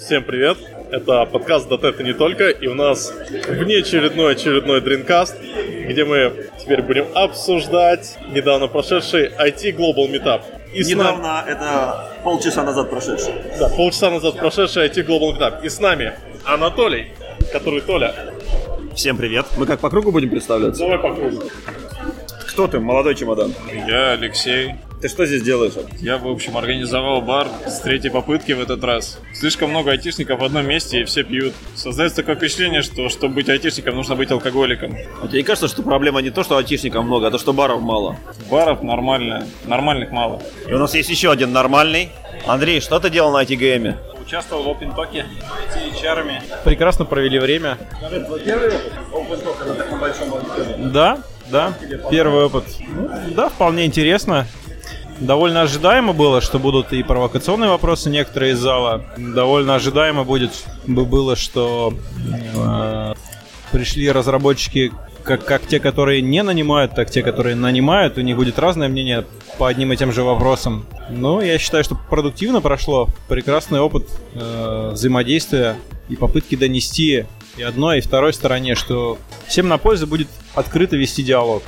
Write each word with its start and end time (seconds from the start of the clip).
Всем 0.00 0.24
привет! 0.24 0.56
Это 0.90 1.26
подкаст 1.26 1.68
«Дат 1.68 1.84
это 1.84 2.02
не 2.02 2.14
только», 2.14 2.48
и 2.48 2.66
у 2.68 2.74
нас 2.74 3.12
внеочередной 3.48 4.32
очередной 4.32 4.80
Dreamcast, 4.80 5.34
где 5.88 6.06
мы 6.06 6.48
теперь 6.58 6.80
будем 6.80 7.06
обсуждать 7.14 8.18
недавно 8.32 8.66
прошедший 8.66 9.28
IT 9.28 9.76
Global 9.76 10.10
Meetup. 10.10 10.40
И 10.72 10.82
недавно, 10.84 11.22
нами... 11.22 11.50
это 11.50 12.08
полчаса 12.24 12.64
назад 12.64 12.88
прошедший. 12.88 13.34
Да, 13.58 13.68
полчаса 13.68 14.10
назад 14.10 14.38
прошедший 14.38 14.86
IT 14.86 15.06
Global 15.06 15.38
Meetup. 15.38 15.62
И 15.62 15.68
с 15.68 15.78
нами 15.80 16.14
Анатолий, 16.44 17.12
который 17.52 17.82
Толя. 17.82 18.14
Всем 18.94 19.18
привет. 19.18 19.46
Мы 19.58 19.66
как 19.66 19.80
по 19.80 19.90
кругу 19.90 20.12
будем 20.12 20.30
представляться? 20.30 20.80
Давай 20.82 20.98
по 20.98 21.14
кругу. 21.14 21.42
Кто 22.48 22.66
ты, 22.66 22.80
молодой 22.80 23.14
чемодан? 23.14 23.54
Я 23.86 24.12
Алексей. 24.12 24.74
Ты 25.00 25.08
что 25.08 25.24
здесь 25.24 25.42
делаешь? 25.42 25.72
Я, 26.00 26.18
в 26.18 26.28
общем, 26.28 26.58
организовал 26.58 27.22
бар 27.22 27.48
с 27.66 27.80
третьей 27.80 28.10
попытки 28.10 28.52
в 28.52 28.60
этот 28.60 28.84
раз. 28.84 29.18
Слишком 29.32 29.70
много 29.70 29.92
айтишников 29.92 30.40
в 30.40 30.44
одном 30.44 30.66
месте, 30.66 31.00
и 31.00 31.04
все 31.04 31.24
пьют. 31.24 31.54
Создается 31.74 32.16
такое 32.16 32.36
впечатление, 32.36 32.82
что 32.82 33.08
чтобы 33.08 33.36
быть 33.36 33.48
айтишником, 33.48 33.94
нужно 33.94 34.14
быть 34.14 34.30
алкоголиком. 34.30 34.94
А 35.22 35.26
тебе 35.26 35.38
не 35.38 35.44
кажется, 35.44 35.68
что 35.68 35.82
проблема 35.82 36.20
не 36.20 36.28
то, 36.28 36.44
что 36.44 36.58
айтишников 36.58 37.02
много, 37.02 37.28
а 37.28 37.30
то, 37.30 37.38
что 37.38 37.54
баров 37.54 37.80
мало? 37.80 38.18
Баров 38.50 38.82
нормально, 38.82 39.46
нормальных 39.64 40.10
мало. 40.10 40.42
И 40.68 40.72
у 40.74 40.78
нас 40.78 40.94
есть 40.94 41.08
еще 41.08 41.30
один 41.30 41.50
нормальный. 41.50 42.10
Андрей, 42.46 42.82
что 42.82 43.00
ты 43.00 43.08
делал 43.08 43.32
на 43.32 43.42
ITGM? 43.42 43.96
Участвовал 44.20 44.64
в 44.64 44.68
OpenTalk 44.68 45.24
HR-ами. 46.02 46.42
Прекрасно 46.62 47.06
провели 47.06 47.38
время. 47.38 47.78
Да, 50.76 51.22
да, 51.50 51.72
первый 52.10 52.44
опыт. 52.44 52.64
Да, 53.30 53.48
вполне 53.48 53.86
интересно 53.86 54.46
довольно 55.20 55.62
ожидаемо 55.62 56.12
было, 56.12 56.40
что 56.40 56.58
будут 56.58 56.92
и 56.92 57.02
провокационные 57.02 57.70
вопросы 57.70 58.10
некоторые 58.10 58.52
из 58.52 58.58
зала. 58.58 59.04
Довольно 59.16 59.74
ожидаемо 59.74 60.24
будет 60.24 60.52
было, 60.86 61.36
что 61.36 61.94
э, 62.56 63.14
пришли 63.72 64.10
разработчики 64.10 64.92
как, 65.22 65.44
как 65.44 65.66
те, 65.66 65.78
которые 65.78 66.22
не 66.22 66.42
нанимают, 66.42 66.94
так 66.94 67.10
те, 67.10 67.22
которые 67.22 67.54
нанимают. 67.54 68.18
У 68.18 68.22
них 68.22 68.36
будет 68.36 68.58
разное 68.58 68.88
мнение 68.88 69.26
по 69.58 69.68
одним 69.68 69.92
и 69.92 69.96
тем 69.96 70.12
же 70.12 70.22
вопросам. 70.22 70.86
Но 71.10 71.42
я 71.42 71.58
считаю, 71.58 71.84
что 71.84 71.96
продуктивно 72.08 72.60
прошло. 72.60 73.08
Прекрасный 73.28 73.80
опыт 73.80 74.08
э, 74.34 74.90
взаимодействия 74.92 75.76
и 76.08 76.16
попытки 76.16 76.56
донести 76.56 77.26
и 77.56 77.62
одной, 77.62 77.98
и 77.98 78.00
второй 78.00 78.32
стороне, 78.32 78.74
что 78.74 79.18
всем 79.46 79.68
на 79.68 79.78
пользу 79.78 80.06
будет 80.06 80.28
открыто 80.54 80.96
вести 80.96 81.22
диалог. 81.22 81.62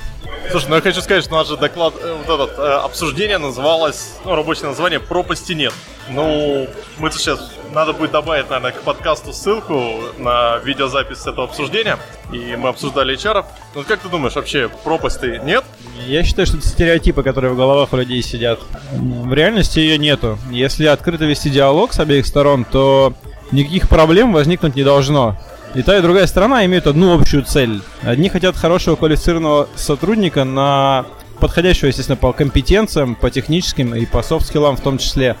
Слушай, 0.51 0.69
ну 0.69 0.75
я 0.75 0.81
хочу 0.81 1.01
сказать, 1.01 1.23
что 1.23 1.35
наш 1.35 1.47
же 1.47 1.57
доклад, 1.57 1.93
э, 2.01 2.17
вот 2.25 2.49
это 2.49 2.61
э, 2.61 2.73
обсуждение 2.83 3.37
называлось, 3.37 4.15
ну, 4.25 4.35
рабочее 4.35 4.67
название 4.67 4.99
«Пропасти 4.99 5.53
нет». 5.53 5.73
Ну, 6.09 6.67
мы 6.97 7.11
сейчас, 7.11 7.53
надо 7.73 7.93
будет 7.93 8.11
добавить, 8.11 8.49
наверное, 8.49 8.73
к 8.73 8.81
подкасту 8.81 9.31
ссылку 9.31 10.01
на 10.17 10.57
видеозапись 10.57 11.21
этого 11.21 11.45
обсуждения, 11.45 11.97
и 12.33 12.55
мы 12.57 12.69
обсуждали 12.69 13.15
HR. 13.15 13.45
Ну, 13.73 13.83
как 13.83 14.01
ты 14.01 14.09
думаешь, 14.09 14.35
вообще 14.35 14.69
пропасти 14.83 15.41
нет? 15.43 15.63
Я 16.05 16.23
считаю, 16.23 16.45
что 16.45 16.57
это 16.57 16.67
стереотипы, 16.67 17.23
которые 17.23 17.53
в 17.53 17.55
головах 17.55 17.93
у 17.93 17.97
людей 17.97 18.21
сидят. 18.21 18.59
В 18.91 19.33
реальности 19.33 19.79
ее 19.79 19.97
нету. 19.97 20.37
Если 20.51 20.85
открыто 20.85 21.23
вести 21.23 21.49
диалог 21.49 21.93
с 21.93 21.99
обеих 21.99 22.27
сторон, 22.27 22.65
то 22.65 23.13
никаких 23.51 23.87
проблем 23.87 24.33
возникнуть 24.33 24.75
не 24.75 24.83
должно. 24.83 25.37
И 25.75 25.81
та, 25.81 25.97
и 25.97 26.01
другая 26.01 26.27
сторона 26.27 26.65
имеют 26.65 26.85
одну 26.85 27.15
общую 27.15 27.43
цель. 27.43 27.81
Одни 28.03 28.29
хотят 28.29 28.55
хорошего 28.55 28.95
квалифицированного 28.95 29.69
сотрудника 29.75 30.43
на 30.43 31.05
подходящего, 31.39 31.87
естественно, 31.87 32.15
по 32.15 32.31
компетенциям, 32.31 33.15
по 33.15 33.31
техническим 33.31 33.95
и 33.95 34.05
по 34.05 34.21
софт-скиллам 34.21 34.77
в 34.77 34.81
том 34.81 34.97
числе. 34.97 35.35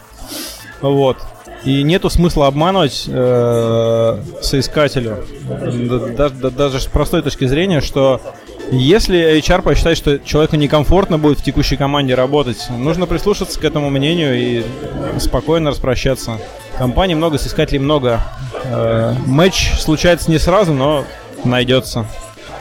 Вот. 0.81 1.17
И 1.63 1.83
нету 1.83 2.09
смысла 2.09 2.47
обманывать 2.47 3.05
э, 3.07 4.19
соискателю. 4.41 5.23
Даже, 6.17 6.35
даже 6.35 6.79
с 6.81 6.87
простой 6.87 7.21
точки 7.21 7.45
зрения, 7.45 7.79
что 7.79 8.19
если 8.71 9.37
HR 9.39 9.61
посчитает, 9.61 9.97
что 9.97 10.19
человеку 10.19 10.55
некомфортно 10.55 11.17
будет 11.17 11.39
в 11.39 11.43
текущей 11.43 11.77
команде 11.77 12.15
работать, 12.15 12.67
нужно 12.69 13.05
прислушаться 13.05 13.59
к 13.59 13.63
этому 13.63 13.89
мнению 13.89 14.35
и 14.35 14.63
спокойно 15.19 15.69
распрощаться. 15.69 16.39
Компаний 16.83 17.15
много, 17.15 17.37
соискателей 17.37 17.79
много. 17.79 18.19
Э, 18.65 19.13
матч 19.25 19.71
случается 19.79 20.29
не 20.29 20.37
сразу, 20.37 20.73
но 20.73 21.05
найдется. 21.45 22.05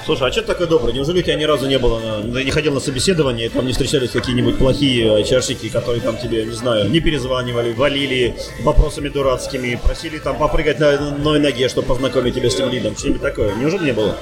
Слушай, 0.06 0.28
а 0.28 0.30
что 0.30 0.42
ты 0.42 0.46
такой 0.46 0.68
добрый? 0.68 0.94
Неужели 0.94 1.18
у 1.18 1.22
тебя 1.22 1.34
ни 1.34 1.42
разу 1.42 1.66
не 1.66 1.76
было, 1.76 1.98
на, 1.98 2.44
не 2.44 2.52
ходил 2.52 2.72
на 2.72 2.78
собеседование, 2.78 3.48
там 3.48 3.66
не 3.66 3.72
встречались 3.72 4.10
какие-нибудь 4.10 4.58
плохие 4.58 5.24
чарщики, 5.24 5.68
которые 5.68 6.00
там 6.02 6.16
тебе, 6.18 6.44
не 6.44 6.52
знаю, 6.52 6.88
не 6.88 7.00
перезванивали, 7.00 7.72
валили 7.72 8.36
вопросами 8.62 9.08
дурацкими, 9.08 9.76
просили 9.82 10.18
там 10.18 10.38
попрыгать 10.38 10.78
на 10.78 10.90
одной 10.90 11.40
ноге, 11.40 11.68
чтобы 11.68 11.88
познакомить 11.88 12.36
тебя 12.36 12.48
с 12.48 12.54
тем 12.54 12.70
лидом? 12.70 12.96
Что-нибудь 12.96 13.22
такое? 13.22 13.52
Неужели 13.56 13.86
не 13.86 13.92
было? 13.92 14.16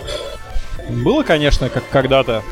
Было, 0.89 1.25
конечно, 1.25 1.69
как 1.69 1.87
когда-то. 1.91 2.43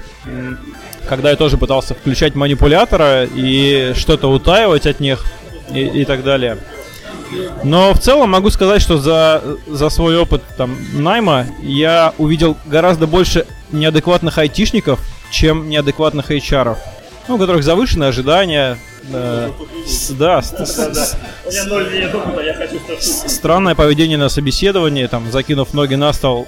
Когда 1.08 1.30
я 1.30 1.36
тоже 1.36 1.56
пытался 1.56 1.94
включать 1.94 2.34
манипулятора 2.34 3.24
и 3.24 3.94
что-то 3.96 4.30
утаивать 4.30 4.86
от 4.86 5.00
них 5.00 5.24
и, 5.72 5.80
и 5.80 6.04
так 6.04 6.22
далее. 6.22 6.58
Но 7.64 7.92
в 7.92 7.98
целом 7.98 8.30
могу 8.30 8.50
сказать, 8.50 8.82
что 8.82 8.98
за, 8.98 9.42
за 9.66 9.88
свой 9.88 10.18
опыт 10.18 10.42
там, 10.56 10.76
найма 10.92 11.46
я 11.60 12.12
увидел 12.18 12.56
гораздо 12.66 13.06
больше 13.06 13.46
неадекватных 13.70 14.38
айтишников, 14.38 15.00
чем 15.30 15.68
неадекватных 15.68 16.30
HR. 16.30 16.76
Ну, 17.28 17.34
у 17.34 17.38
которых 17.38 17.62
завышенные 17.62 18.08
ожидания. 18.08 18.78
Э, 19.12 19.50
с, 19.86 20.10
да, 20.10 20.42
с, 20.42 20.50
с, 20.50 21.16
с, 21.48 23.28
странное 23.28 23.74
поведение 23.74 24.18
на 24.18 24.28
собеседовании, 24.28 25.06
там, 25.06 25.30
закинув 25.30 25.72
ноги 25.74 25.94
на 25.94 26.12
стол. 26.12 26.46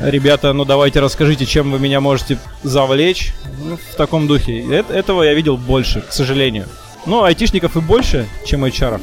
Ребята, 0.00 0.52
ну 0.52 0.64
давайте 0.64 1.00
расскажите, 1.00 1.46
чем 1.46 1.70
вы 1.70 1.78
меня 1.78 2.00
можете 2.00 2.38
завлечь. 2.62 3.32
Ну, 3.62 3.76
в 3.76 3.96
таком 3.96 4.26
духе. 4.26 4.60
Э 4.62 4.84
этого 4.92 5.22
я 5.22 5.34
видел 5.34 5.56
больше, 5.56 6.00
к 6.00 6.12
сожалению. 6.12 6.66
Ну, 7.06 7.22
айтишников 7.22 7.76
и 7.76 7.80
больше, 7.80 8.26
чем 8.46 8.64
HR. 8.64 8.94
-ов. 8.94 9.00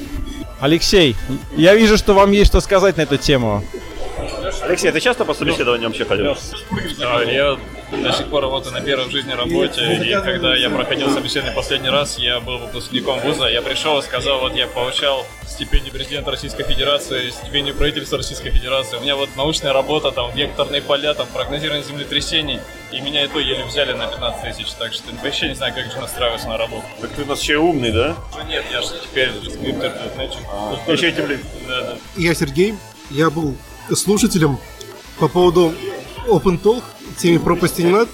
Алексей, 0.62 1.16
я 1.58 1.74
вижу, 1.74 1.98
что 1.98 2.14
вам 2.14 2.32
есть 2.32 2.52
что 2.52 2.62
сказать 2.62 2.96
на 2.96 3.02
эту 3.02 3.18
тему. 3.18 3.64
Алексей, 4.64 4.92
ты 4.92 5.00
часто 5.00 5.26
по 5.26 5.34
собеседованиям 5.34 5.92
вообще 5.92 6.06
ходил? 6.06 6.38
Да, 7.00 7.24
я 7.24 7.58
до 7.92 8.12
сих 8.14 8.28
пор 8.28 8.44
работаю 8.44 8.74
на 8.74 8.82
первой 8.82 9.08
в 9.08 9.12
жизни 9.12 9.32
работе, 9.34 9.82
и 10.04 10.14
когда 10.14 10.56
я 10.56 10.70
проходил 10.70 11.10
собеседование 11.10 11.56
последний 11.56 11.90
раз, 11.90 12.18
я 12.20 12.40
был 12.40 12.60
выпускником 12.60 13.20
вуза, 13.20 13.48
я 13.48 13.62
пришел 13.62 14.00
и 14.00 14.02
сказал, 14.02 14.40
вот 14.40 14.56
я 14.56 14.68
получал 14.68 15.26
стипендию 15.48 15.92
президента 15.92 16.32
Российской 16.32 16.64
Федерации, 16.64 17.30
стипендию 17.32 17.76
правительства 17.76 18.18
Российской 18.18 18.52
Федерации, 18.52 18.98
у 18.98 19.02
меня 19.02 19.16
вот 19.16 19.30
научная 19.36 19.74
работа, 19.74 20.12
там, 20.12 20.32
векторные 20.34 20.82
поля, 20.82 21.14
там, 21.14 21.28
прогнозирование 21.34 21.84
землетрясений, 21.86 22.60
и 22.92 23.02
меня 23.02 23.26
и 23.26 23.28
то 23.28 23.40
еле 23.40 23.66
взяли 23.66 23.94
на 23.94 24.08
15 24.08 24.42
тысяч, 24.44 24.72
так 24.74 24.94
что 24.94 25.12
вообще 25.24 25.50
не 25.50 25.56
знаю, 25.56 25.74
как 25.74 25.92
же 25.92 26.00
настраиваться 26.00 26.48
на 26.48 26.58
работу. 26.58 26.84
Так 27.02 27.10
ты 27.12 27.24
у 27.24 27.26
нас 27.26 27.42
еще 27.42 27.58
умный, 27.58 27.92
да? 27.92 28.16
Ну 28.38 28.44
нет, 28.48 28.64
я 28.72 28.82
же 28.82 28.88
теперь 29.04 29.32
скриптер, 29.50 29.94
а, 30.50 30.92
еще 30.92 31.12
тем 31.12 31.28
Да, 31.68 31.82
да. 31.82 31.98
Я 32.16 32.34
Сергей, 32.36 32.76
я 33.10 33.30
был 33.30 33.56
слушателем 33.96 34.58
по 35.20 35.28
поводу 35.28 35.74
Open 36.28 36.62
Talk, 36.62 36.84
теме 37.18 37.40
пропасти 37.40 37.82
не 37.82 37.92
надо. 37.92 38.10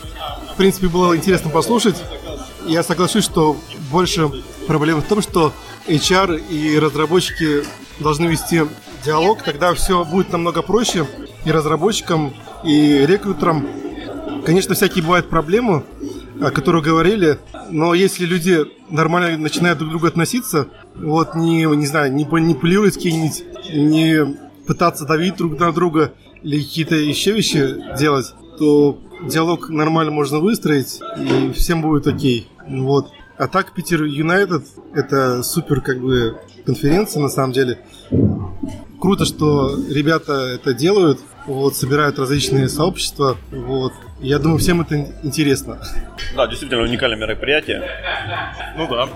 В 0.54 0.58
принципе, 0.58 0.88
было 0.88 1.16
интересно 1.16 1.50
послушать. 1.50 1.96
Я 2.66 2.84
соглашусь, 2.84 3.24
что 3.24 3.56
больше 3.92 4.30
проблем 4.68 5.02
в 5.02 5.06
том, 5.06 5.22
что 5.22 5.54
HR 5.88 6.48
и 6.50 6.78
разработчики 6.80 7.64
должны 8.00 8.26
вести 8.26 8.64
диалог, 9.06 9.44
тогда 9.44 9.74
все 9.74 10.04
будет 10.04 10.32
намного 10.32 10.62
проще 10.62 11.08
и 11.46 11.52
разработчикам, 11.52 12.34
и 12.64 13.06
рекрутерам. 13.06 13.68
Конечно, 14.46 14.76
всякие 14.76 15.04
бывают 15.04 15.30
проблемы, 15.30 15.84
о 16.42 16.52
которых 16.52 16.84
говорили, 16.84 17.40
но 17.70 17.94
если 17.94 18.26
люди 18.26 18.66
нормально 18.90 19.38
начинают 19.38 19.80
друг 19.80 19.90
к 19.90 19.92
другу 19.92 20.08
относиться, 20.08 20.68
вот 20.96 21.36
не, 21.36 21.64
не 21.64 21.88
знаю, 21.88 22.14
не 22.14 22.26
манипулировать 22.26 22.96
какие-нибудь, 22.96 23.44
не 23.74 24.38
пытаться 24.68 25.06
давить 25.06 25.38
друг 25.38 25.60
на 25.60 25.72
друга 25.72 26.14
или 26.44 26.60
какие-то 26.62 26.96
еще 26.96 27.32
вещи 27.32 27.76
делать, 27.98 28.34
то 28.60 29.00
диалог 29.24 29.70
нормально 29.70 30.12
можно 30.12 30.40
выстроить, 30.40 31.00
и 31.18 31.52
всем 31.54 31.82
будет 31.82 32.08
окей. 32.08 32.48
Вот. 32.68 33.10
А 33.38 33.48
так 33.48 33.74
Питер 33.74 34.04
Юнайтед 34.04 34.66
это 34.94 35.44
супер 35.44 35.82
как 35.82 36.00
бы 36.02 36.38
конференция 36.66 37.22
на 37.22 37.30
самом 37.30 37.54
деле. 37.54 37.80
Круто, 39.00 39.26
что 39.26 39.76
ребята 39.90 40.34
это 40.34 40.74
делают, 40.74 41.20
вот, 41.46 41.76
собирают 41.76 42.20
различные 42.20 42.68
сообщества, 42.68 43.38
вот. 43.52 43.94
Я 44.20 44.40
думаю, 44.40 44.58
всем 44.58 44.82
это 44.82 44.96
интересно. 45.22 45.80
Да, 46.36 46.48
действительно 46.48 46.82
уникальное 46.82 47.18
мероприятие. 47.18 47.88
Ну 48.76 48.88
да. 48.88 49.08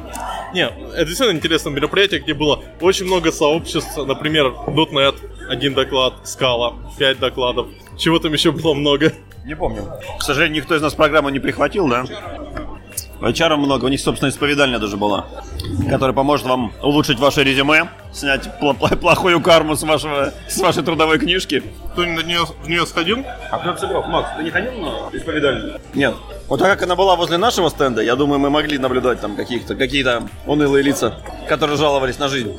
Не, 0.53 0.65
это 0.68 1.06
действительно 1.06 1.38
интересное 1.38 1.74
мероприятие, 1.74 2.19
где 2.19 2.33
было 2.33 2.63
очень 2.81 3.06
много 3.06 3.31
сообществ, 3.31 3.98
например, 3.98 4.53
.NET, 4.68 5.15
один 5.50 5.74
доклад, 5.74 6.13
Scala, 6.24 6.75
пять 7.00 7.19
докладов. 7.19 7.68
Чего 7.98 8.19
там 8.19 8.33
еще 8.33 8.51
было 8.51 8.74
много? 8.74 9.13
Не 9.45 9.56
помню. 9.56 9.88
К 10.19 10.24
сожалению, 10.24 10.62
никто 10.62 10.75
из 10.75 10.81
нас 10.81 10.94
программу 10.94 11.30
не 11.30 11.39
прихватил, 11.39 11.88
да? 11.88 12.06
HR 13.21 13.56
много, 13.56 13.86
у 13.86 13.88
них, 13.88 14.00
собственно, 14.00 14.30
исповедальня 14.30 14.77
даже 14.77 14.98
была, 14.98 15.27
которая 15.89 16.13
поможет 16.13 16.45
вам 16.45 16.74
улучшить 16.81 17.19
ваше 17.19 17.44
резюме, 17.44 17.89
снять 18.13 18.48
пл- 18.62 18.78
пл- 18.78 18.96
плохую 18.98 19.42
карму 19.42 19.75
с, 19.75 19.84
вашего, 19.84 20.34
с 20.48 20.58
вашей 20.60 20.84
трудовой 20.84 21.19
книжки. 21.19 21.63
Кто 21.94 22.04
на 22.06 22.22
нее, 22.22 22.42
в 22.63 22.68
нее 22.69 22.86
сходил? 22.86 23.24
А 23.50 23.58
как 23.60 23.80
сыграл? 23.80 24.04
Макс, 24.04 24.30
ты 24.38 24.44
не 24.44 24.50
ходил 24.50 24.72
на 24.74 25.16
исповедальную? 25.18 25.80
Нет. 25.94 26.16
Вот 26.48 26.60
так 26.60 26.69
как 26.69 26.84
она 26.84 26.96
была 26.96 27.16
возле 27.16 27.38
нашего 27.38 27.69
стенда, 27.69 28.02
я 28.02 28.16
думаю, 28.16 28.40
мы 28.40 28.50
могли 28.50 28.78
наблюдать 28.78 29.22
там 29.22 29.36
каких-то, 29.36 29.75
какие-то 29.75 30.28
унылые 30.46 30.84
лица, 30.84 31.18
которые 31.48 31.78
жаловались 31.78 32.19
на 32.19 32.28
жизнь. 32.28 32.54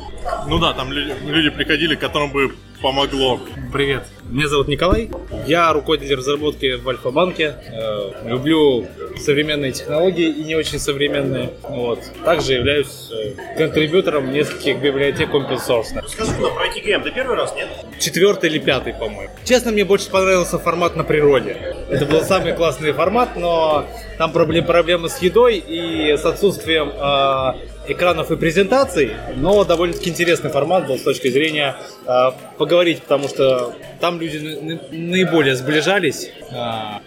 Ну 0.47 0.59
да, 0.59 0.73
там 0.73 0.91
люди, 0.93 1.15
люди 1.27 1.51
приходили, 1.51 1.95
которым 1.95 2.31
бы 2.33 2.55
помогло. 2.82 3.40
Привет, 3.73 4.02
меня 4.29 4.49
зовут 4.49 4.69
Николай. 4.69 5.08
Я 5.46 5.73
руководитель 5.73 6.17
разработки 6.17 6.75
в 6.76 6.88
Альфа-банке. 6.88 7.55
Э, 7.70 8.29
люблю 8.29 8.87
современные 9.19 9.73
технологии 9.73 10.29
и 10.29 10.43
не 10.44 10.56
очень 10.56 10.79
современные. 10.79 11.50
Вот. 11.62 12.00
Также 12.25 12.55
являюсь 12.55 13.11
э, 13.12 13.56
контрибьютором 13.56 14.32
нескольких 14.32 14.81
библиотек 14.81 15.31
open 15.31 15.58
source. 15.58 16.06
Скажи, 16.08 16.32
ну, 16.40 16.52
пройти 16.55 16.81
КМ, 16.81 17.02
ты 17.02 17.12
первый 17.12 17.37
раз, 17.37 17.55
нет? 17.55 17.69
Четвертый 18.00 18.50
или 18.50 18.58
пятый, 18.58 18.93
по-моему. 18.93 19.32
Честно, 19.44 19.70
мне 19.70 19.84
больше 19.84 20.11
понравился 20.11 20.58
формат 20.58 20.96
на 20.96 21.05
природе. 21.05 21.76
Это 21.88 22.05
был 22.05 22.20
самый 22.23 22.52
классный 22.52 22.93
формат, 22.93 23.37
но 23.37 23.87
там 24.19 24.32
проблем- 24.32 24.67
проблемы 24.67 25.08
с 25.08 25.19
едой 25.19 25.58
и 25.58 26.17
с 26.17 26.25
отсутствием 26.25 26.90
э, 26.90 27.81
экранов 27.88 28.31
и 28.31 28.37
презентаций, 28.37 29.12
но 29.37 29.64
довольно-таки 29.64 30.11
интересный 30.11 30.50
формат 30.50 30.87
был 30.87 30.99
с 30.99 31.02
точки 31.02 31.29
зрения 31.29 31.76
э, 32.06 32.31
поговорить, 32.58 33.02
потому 33.02 33.29
что 33.29 33.75
там 34.00 34.20
люди 34.20 34.38
на- 34.38 34.61
на- 34.75 34.81
наиболее 34.90 35.56
сближались 35.56 36.31
э, 36.50 36.55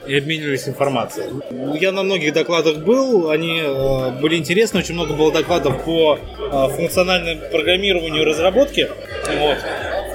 и 0.07 0.17
обменивались 0.17 0.67
информацией. 0.67 1.27
Я 1.79 1.91
на 1.91 2.03
многих 2.03 2.33
докладах 2.33 2.77
был, 2.77 3.29
они 3.29 3.61
э, 3.63 4.11
были 4.21 4.35
интересны, 4.35 4.79
очень 4.79 4.95
много 4.95 5.13
было 5.13 5.31
докладов 5.31 5.83
по 5.85 6.17
э, 6.17 6.67
функциональному 6.75 7.39
программированию 7.51 8.23
и 8.23 8.25
разработке. 8.25 8.89
Вот. 9.39 9.57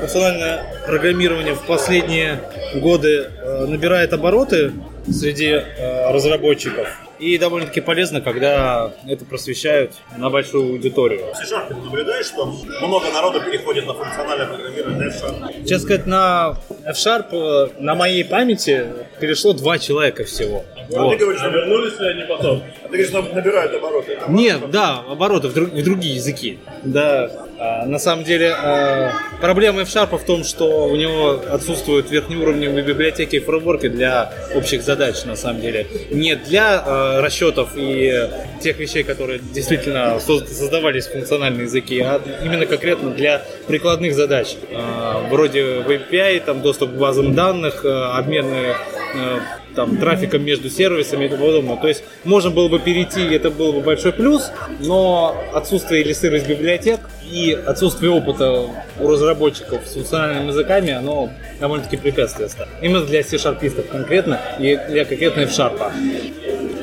Функциональное 0.01 0.65
программирование 0.87 1.55
в 1.55 1.63
последние 1.67 2.41
годы 2.75 3.29
э, 3.43 3.67
набирает 3.67 4.13
обороты 4.13 4.73
среди 5.11 5.49
э, 5.53 6.11
разработчиков. 6.13 6.89
И 7.21 7.37
довольно-таки 7.37 7.83
полезно, 7.83 8.23
когда 8.23 8.95
это 9.07 9.27
просвещают 9.27 9.93
на 10.17 10.31
большую 10.31 10.71
аудиторию. 10.73 11.21
C-Sharp 11.35 11.69
ты 11.69 11.75
наблюдаешь, 11.75 12.27
что 12.27 12.47
много 12.47 13.11
народу 13.13 13.41
переходит 13.43 13.87
на 13.87 13.93
функциональное 13.93 14.47
программирование 14.47 14.99
на 14.99 15.09
F-Sharp? 15.11 15.59
Честно 15.61 15.79
сказать, 15.79 16.07
на 16.07 16.57
F-Sharp 16.87 17.27
э, 17.33 17.69
на 17.83 17.95
моей 17.95 18.25
памяти 18.25 18.87
перешло 19.21 19.53
два 19.53 19.79
человека 19.79 20.25
всего. 20.25 20.65
А 20.97 21.03
Вот. 21.03 21.11
ты 21.19 21.19
говоришь, 21.19 21.43
вернулись 21.43 22.01
ли 22.01 22.07
они 22.09 22.23
потом? 22.25 22.63
А 22.83 22.83
ты 22.85 22.89
говоришь, 22.89 23.11
наб- 23.11 23.35
набирают 23.35 23.75
обороты. 23.75 24.19
Нет, 24.29 24.71
да, 24.71 25.01
обороты 25.07 25.49
в, 25.49 25.53
друг- 25.55 25.71
в 25.73 25.85
другие 25.85 26.15
языки. 26.15 26.59
Да, 26.83 27.31
на 27.61 27.99
самом 27.99 28.25
деле 28.25 28.55
а, 28.57 29.13
проблема 29.41 29.83
F-Sharp 29.83 30.17
в 30.17 30.25
том, 30.25 30.45
что 30.45 30.87
у 30.87 30.97
него 30.97 31.43
отсутствуют 31.51 32.11
верхнеуровневые 32.11 32.83
библиотеки 32.83 33.37
и 33.37 33.41
фреймворки 33.41 33.89
для 33.89 34.33
общих 34.55 34.83
задач, 34.83 35.25
на 35.25 35.37
самом 35.37 35.61
деле. 35.61 35.87
Не 36.11 36.37
для 36.37 36.83
а, 36.85 37.21
расчетов 37.21 37.71
и 37.77 38.31
тех 38.63 38.79
вещей, 38.79 39.03
которые 39.03 39.41
действительно 39.41 40.19
соз- 40.27 40.47
создавались 40.47 41.07
в 41.07 41.13
функциональные 41.13 41.65
языки, 41.65 42.01
а 42.01 42.23
именно 42.43 42.65
конкретно 42.65 43.11
для 43.11 43.43
прикладных 43.67 44.15
задач. 44.15 44.57
А, 44.73 45.29
вроде 45.29 45.81
API, 45.81 46.41
там 46.41 46.63
доступ 46.63 46.93
к 46.93 46.95
базам 46.95 47.35
данных, 47.35 47.85
а, 47.85 48.17
обмены 48.17 48.75
а, 49.15 49.41
там, 49.75 49.99
трафиком 49.99 50.43
между 50.45 50.71
сервисами 50.71 51.27
и 51.27 51.29
тому 51.29 51.47
подобное. 51.47 51.77
То 51.77 51.89
есть 51.89 52.05
можно 52.25 52.51
было 52.51 52.69
бы 52.69 52.79
перейти, 52.79 53.27
и 53.27 53.35
это 53.35 53.51
был 53.51 53.73
бы 53.73 53.81
большой 53.81 54.13
плюс, 54.13 54.51
но 54.81 55.37
отсутствие 55.53 56.03
или 56.03 56.13
сырость 56.13 56.49
библиотек 56.49 57.01
и 57.31 57.53
отсутствие 57.53 58.11
опыта 58.11 58.69
у 58.99 59.09
разработчиков 59.09 59.87
с 59.87 59.93
функциональными 59.95 60.49
языками, 60.49 60.93
оно 60.93 61.31
довольно-таки 61.61 61.97
препятствие 61.97 62.49
стало. 62.49 62.69
Именно 62.83 63.05
для 63.07 63.23
C-шарпистов 63.23 63.89
конкретно 63.89 64.41
и 64.59 64.77
для 64.89 65.05
конкретно 65.05 65.41
F-Sharp. 65.43 65.93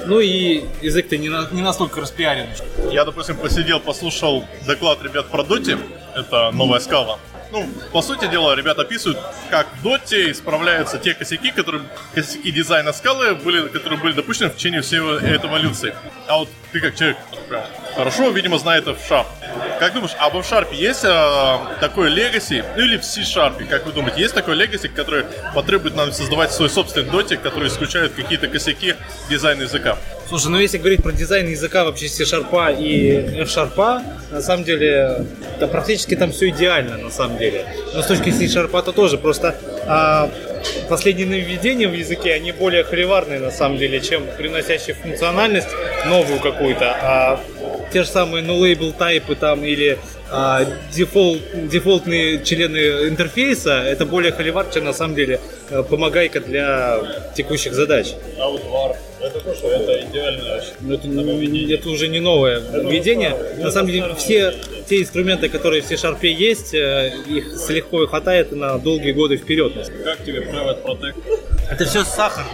Ну 0.05 0.19
и 0.21 0.63
язык-то 0.81 1.17
не, 1.17 1.27
на- 1.29 1.47
не 1.51 1.61
настолько 1.61 1.99
распиарен. 1.99 2.47
Я, 2.91 3.03
допустим, 3.03 3.35
посидел, 3.35 3.79
послушал 3.81 4.45
доклад 4.65 5.03
ребят 5.03 5.27
про 5.27 5.43
Доте. 5.43 5.77
Это 6.15 6.51
новая 6.51 6.79
скала. 6.79 7.19
Ну, 7.51 7.65
по 7.93 8.01
сути 8.01 8.27
дела, 8.27 8.55
ребята 8.55 8.81
описывают, 8.81 9.17
как 9.49 9.67
в 9.79 9.83
Доте 9.83 10.31
исправляются 10.31 10.97
те 10.97 11.13
косяки, 11.13 11.51
которые 11.51 11.83
косяки 12.13 12.51
дизайна 12.51 12.91
скалы 12.91 13.35
были, 13.35 13.67
которые 13.69 13.99
были 13.99 14.13
допущены 14.13 14.49
в 14.49 14.55
течение 14.57 14.81
всей 14.81 14.99
этой 14.99 15.49
эволюции. 15.49 15.93
А 16.27 16.39
вот 16.39 16.49
ты 16.73 16.79
как 16.81 16.95
человек 16.95 17.17
прям 17.47 17.63
хорошо, 17.95 18.29
видимо, 18.31 18.57
знает 18.57 18.87
F-Sharp. 18.87 19.25
Как 19.79 19.93
думаешь, 19.93 20.15
а 20.19 20.29
в 20.29 20.37
F-Sharp 20.37 20.73
есть 20.73 21.03
э, 21.03 21.57
такой 21.79 22.09
legacy, 22.09 22.65
ну 22.75 22.83
или 22.83 22.97
в 22.97 23.05
C-Sharp, 23.05 23.63
как 23.67 23.85
вы 23.85 23.91
думаете, 23.91 24.21
есть 24.21 24.33
такой 24.33 24.55
legacy, 24.55 24.87
который 24.87 25.25
потребует 25.53 25.95
нам 25.95 26.11
создавать 26.11 26.51
свой 26.51 26.69
собственный 26.69 27.09
дотик, 27.09 27.41
который 27.41 27.67
исключает 27.67 28.13
какие-то 28.13 28.47
косяки 28.47 28.95
дизайна 29.29 29.63
языка? 29.63 29.97
Слушай, 30.27 30.47
ну 30.47 30.57
если 30.57 30.79
говорить 30.79 31.03
про 31.03 31.11
дизайн 31.11 31.47
языка 31.47 31.83
вообще 31.83 32.07
C-Sharp 32.07 32.79
и 32.79 33.41
F-Sharp, 33.41 34.01
на 34.31 34.41
самом 34.41 34.63
деле, 34.63 35.25
да, 35.59 35.67
практически 35.67 36.15
там 36.15 36.31
все 36.31 36.49
идеально, 36.49 36.97
на 36.97 37.11
самом 37.11 37.37
деле. 37.37 37.65
Но 37.93 38.01
с 38.01 38.07
точки 38.07 38.31
C-Sharp 38.31 38.81
то 38.81 38.91
тоже, 38.91 39.17
просто 39.17 39.55
а, 39.85 40.29
последние 40.89 41.27
нововведения 41.27 41.87
в 41.87 41.93
языке, 41.93 42.33
они 42.33 42.51
более 42.51 42.83
холиварные, 42.83 43.39
на 43.39 43.51
самом 43.51 43.77
деле, 43.77 43.99
чем 43.99 44.23
приносящие 44.37 44.95
функциональность 44.95 45.69
новую 46.05 46.39
какую-то. 46.39 46.85
А 47.01 47.39
те 47.91 48.03
же 48.03 48.09
самые 48.09 48.43
no-label 48.43 48.93
тайпы 48.97 49.35
там 49.35 49.63
или 49.63 49.97
а, 50.29 50.65
дефолт, 50.91 51.39
дефолтные 51.69 52.43
члены 52.43 53.07
интерфейса, 53.07 53.83
это 53.83 54.05
более 54.05 54.31
холивар, 54.31 54.65
чем 54.73 54.83
на 54.83 54.93
самом 54.93 55.15
деле 55.15 55.39
э, 55.69 55.83
помогайка 55.83 56.41
для 56.41 56.99
текущих 57.35 57.73
задач. 57.73 58.13
А 58.37 58.49
вот 58.49 58.61
var, 58.65 58.95
это 59.21 59.39
то, 59.39 59.55
что 59.55 59.71
это 59.71 60.01
идеально. 60.05 60.61
Ну, 60.81 60.93
это, 60.93 61.73
это 61.73 61.89
уже 61.89 62.09
не 62.09 62.19
новое 62.19 62.59
введение. 62.59 63.35
На 63.57 63.71
самом 63.71 63.87
деле, 63.89 64.15
все 64.17 64.53
те 64.87 65.01
инструменты, 65.01 65.49
которые 65.49 65.81
в 65.81 65.85
C-Sharp 65.85 66.25
есть, 66.25 66.73
э, 66.73 67.13
их 67.27 67.47
с 67.57 67.69
легко 67.69 68.05
хватает 68.07 68.51
на 68.51 68.77
долгие 68.77 69.11
годы 69.11 69.37
вперед. 69.37 69.73
Как 70.03 70.23
тебе 70.23 70.39
Private 70.39 70.83
Protect? 70.83 71.15
Это 71.69 71.85
все 71.85 72.03
сахар. 72.03 72.45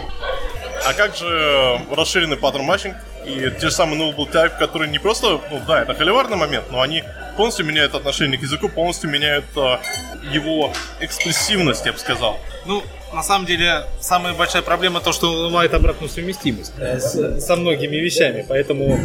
А 0.86 0.92
как 0.92 1.16
же 1.16 1.80
расширенный 1.90 2.36
паттерн 2.36 2.64
матчинг 2.64 2.96
и 3.24 3.50
те 3.58 3.68
же 3.68 3.70
самые 3.70 3.98
nullable 3.98 4.30
type, 4.30 4.58
которые 4.58 4.90
не 4.90 4.98
просто, 4.98 5.40
ну 5.50 5.62
да, 5.66 5.82
это 5.82 5.94
холиварный 5.94 6.36
момент, 6.36 6.66
но 6.70 6.82
они 6.82 7.02
полностью 7.36 7.64
меняют 7.64 7.94
отношение 7.94 8.38
к 8.38 8.42
языку, 8.42 8.68
полностью 8.68 9.08
меняют 9.08 9.46
а, 9.56 9.80
его 10.30 10.72
экспрессивность, 11.00 11.86
я 11.86 11.92
бы 11.92 11.98
сказал. 11.98 12.38
Ну, 12.66 12.82
на 13.12 13.22
самом 13.22 13.46
деле, 13.46 13.84
самая 14.00 14.34
большая 14.34 14.62
проблема 14.62 15.00
то, 15.00 15.12
что 15.12 15.30
он 15.30 15.36
ломает 15.44 15.74
обратную 15.74 16.08
совместимость 16.08 16.72
э, 16.78 16.98
с- 16.98 17.40
со 17.40 17.56
многими 17.56 17.96
вещами. 17.96 18.44
Поэтому, 18.48 18.98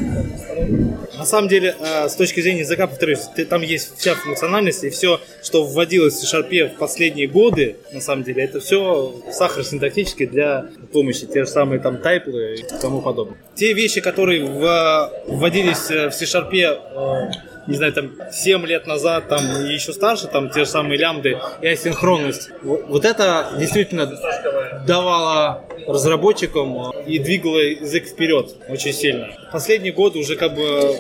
на 1.18 1.26
самом 1.26 1.48
деле, 1.50 1.76
э, 1.80 2.08
с 2.08 2.16
точки 2.16 2.40
зрения 2.42 2.62
языка, 2.62 2.88
повторюсь, 2.88 3.28
там 3.50 3.62
есть 3.62 3.98
вся 3.98 4.16
функциональность 4.16 4.84
и 4.84 4.90
все, 4.90 5.20
что 5.44 5.64
вводилось 5.66 6.14
в 6.16 6.20
C-Sharp 6.28 6.76
в 6.76 6.78
последние 6.78 7.28
годы, 7.28 7.76
на 7.92 8.02
самом 8.02 8.24
деле, 8.24 8.44
это 8.46 8.60
все 8.62 9.14
сахар 9.32 9.64
синтактический 9.66 10.26
для 10.26 10.66
помощи, 10.94 11.26
те 11.28 11.44
же 11.44 11.50
самые 11.50 11.80
там 11.82 11.98
тайплы 11.98 12.56
и 12.56 12.64
тому 12.82 13.02
подобное. 13.02 13.38
Те 13.56 13.74
вещи, 13.74 14.00
которые 14.02 14.44
вводились 14.46 15.92
э, 15.92 16.10
в 16.10 16.14
C-Sharp 16.14 16.50
не 17.70 17.76
знаю, 17.76 17.94
там 17.94 18.12
7 18.32 18.66
лет 18.66 18.88
назад, 18.88 19.30
там 19.30 19.42
еще 19.68 19.94
старше, 19.94 20.28
там 20.28 20.50
те 20.50 20.62
же 20.62 20.66
самые 20.66 20.98
лямбды 20.98 21.38
и 21.62 21.68
асинхронность. 21.68 22.50
Вот 22.64 23.06
это 23.06 23.54
действительно 23.60 24.12
давало 24.88 25.64
разработчикам 25.88 26.92
э, 26.92 27.04
и 27.06 27.20
двигало 27.20 27.60
язык 27.60 28.08
вперед 28.08 28.56
очень 28.68 28.94
сильно. 28.94 29.28
Последние 29.52 29.94
годы 29.94 30.20
уже 30.20 30.36
как 30.36 30.56
бы 30.56 30.96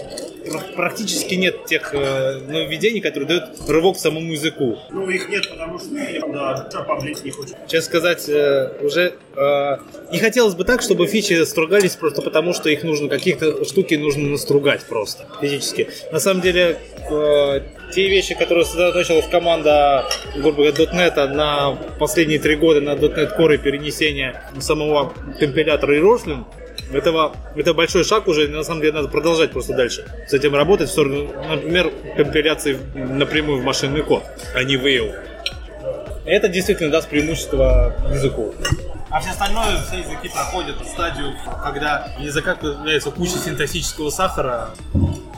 пр- 0.45 0.75
практически 0.75 1.35
нет 1.35 1.65
тех 1.65 1.93
э, 1.93 2.39
нововведений, 2.47 3.01
которые 3.01 3.27
дают 3.27 3.43
рывок 3.67 3.97
самому 3.97 4.31
языку. 4.31 4.77
Ну, 4.91 5.09
их 5.09 5.29
нет, 5.29 5.49
потому 5.49 5.77
что 5.79 5.89
да, 5.91 6.69
Sharp 6.73 6.85
апдейтить 6.87 7.25
не 7.25 7.31
хочет. 7.31 7.55
Честно 7.67 7.81
сказать, 7.81 8.27
э, 8.29 8.71
уже 8.81 9.13
э, 9.35 9.77
не 10.11 10.19
хотелось 10.19 10.55
бы 10.55 10.63
так, 10.63 10.81
чтобы 10.81 11.07
фичи 11.07 11.43
стругались 11.45 11.95
просто 11.95 12.21
потому, 12.21 12.53
что 12.53 12.69
их 12.69 12.83
нужно, 12.83 13.09
каких-то 13.09 13.63
штуки 13.65 13.95
нужно 13.95 14.29
настругать 14.29 14.83
просто 14.85 15.25
физически. 15.41 15.87
На 16.11 16.19
самом 16.19 16.41
деле, 16.41 16.77
э, 17.09 17.61
те 17.93 18.07
вещи, 18.07 18.35
которые 18.35 18.65
сосредоточилась 18.65 19.27
команда, 19.27 20.05
грубо 20.35 20.63
говоря, 20.63 20.71
.NET 20.71 21.33
на 21.33 21.75
последние 21.99 22.39
три 22.39 22.55
года 22.55 22.81
на 22.81 22.91
.NET 22.91 23.37
Core 23.37 23.55
и 23.55 23.57
перенесение 23.57 24.41
самого 24.59 25.13
компилятора 25.39 25.97
и 25.97 25.99
Roslyn, 25.99 26.45
этого, 26.95 27.35
это 27.55 27.73
большой 27.73 28.03
шаг 28.03 28.27
уже, 28.27 28.47
на 28.47 28.63
самом 28.63 28.81
деле 28.81 28.93
надо 28.93 29.07
продолжать 29.07 29.51
просто 29.51 29.73
дальше 29.75 30.05
с 30.27 30.33
этим 30.33 30.55
работать, 30.55 30.89
в 30.89 30.91
сторону, 30.91 31.29
например, 31.49 31.91
компиляции 32.15 32.77
напрямую 32.95 33.61
в 33.61 33.63
машинный 33.63 34.03
код, 34.03 34.23
а 34.55 34.63
не 34.63 34.77
в 34.77 34.85
EO. 34.85 35.13
Это 36.25 36.47
действительно 36.47 36.91
даст 36.91 37.09
преимущество 37.09 37.95
языку. 38.11 38.53
А 39.09 39.19
все 39.19 39.31
остальное, 39.31 39.81
все 39.87 39.99
языки 39.99 40.29
проходят 40.29 40.75
стадию, 40.87 41.33
когда 41.63 42.13
в 42.17 42.21
языках 42.21 42.59
появляется 42.59 43.09
куча 43.09 43.39
синтаксического 43.39 44.11
сахара, 44.11 44.69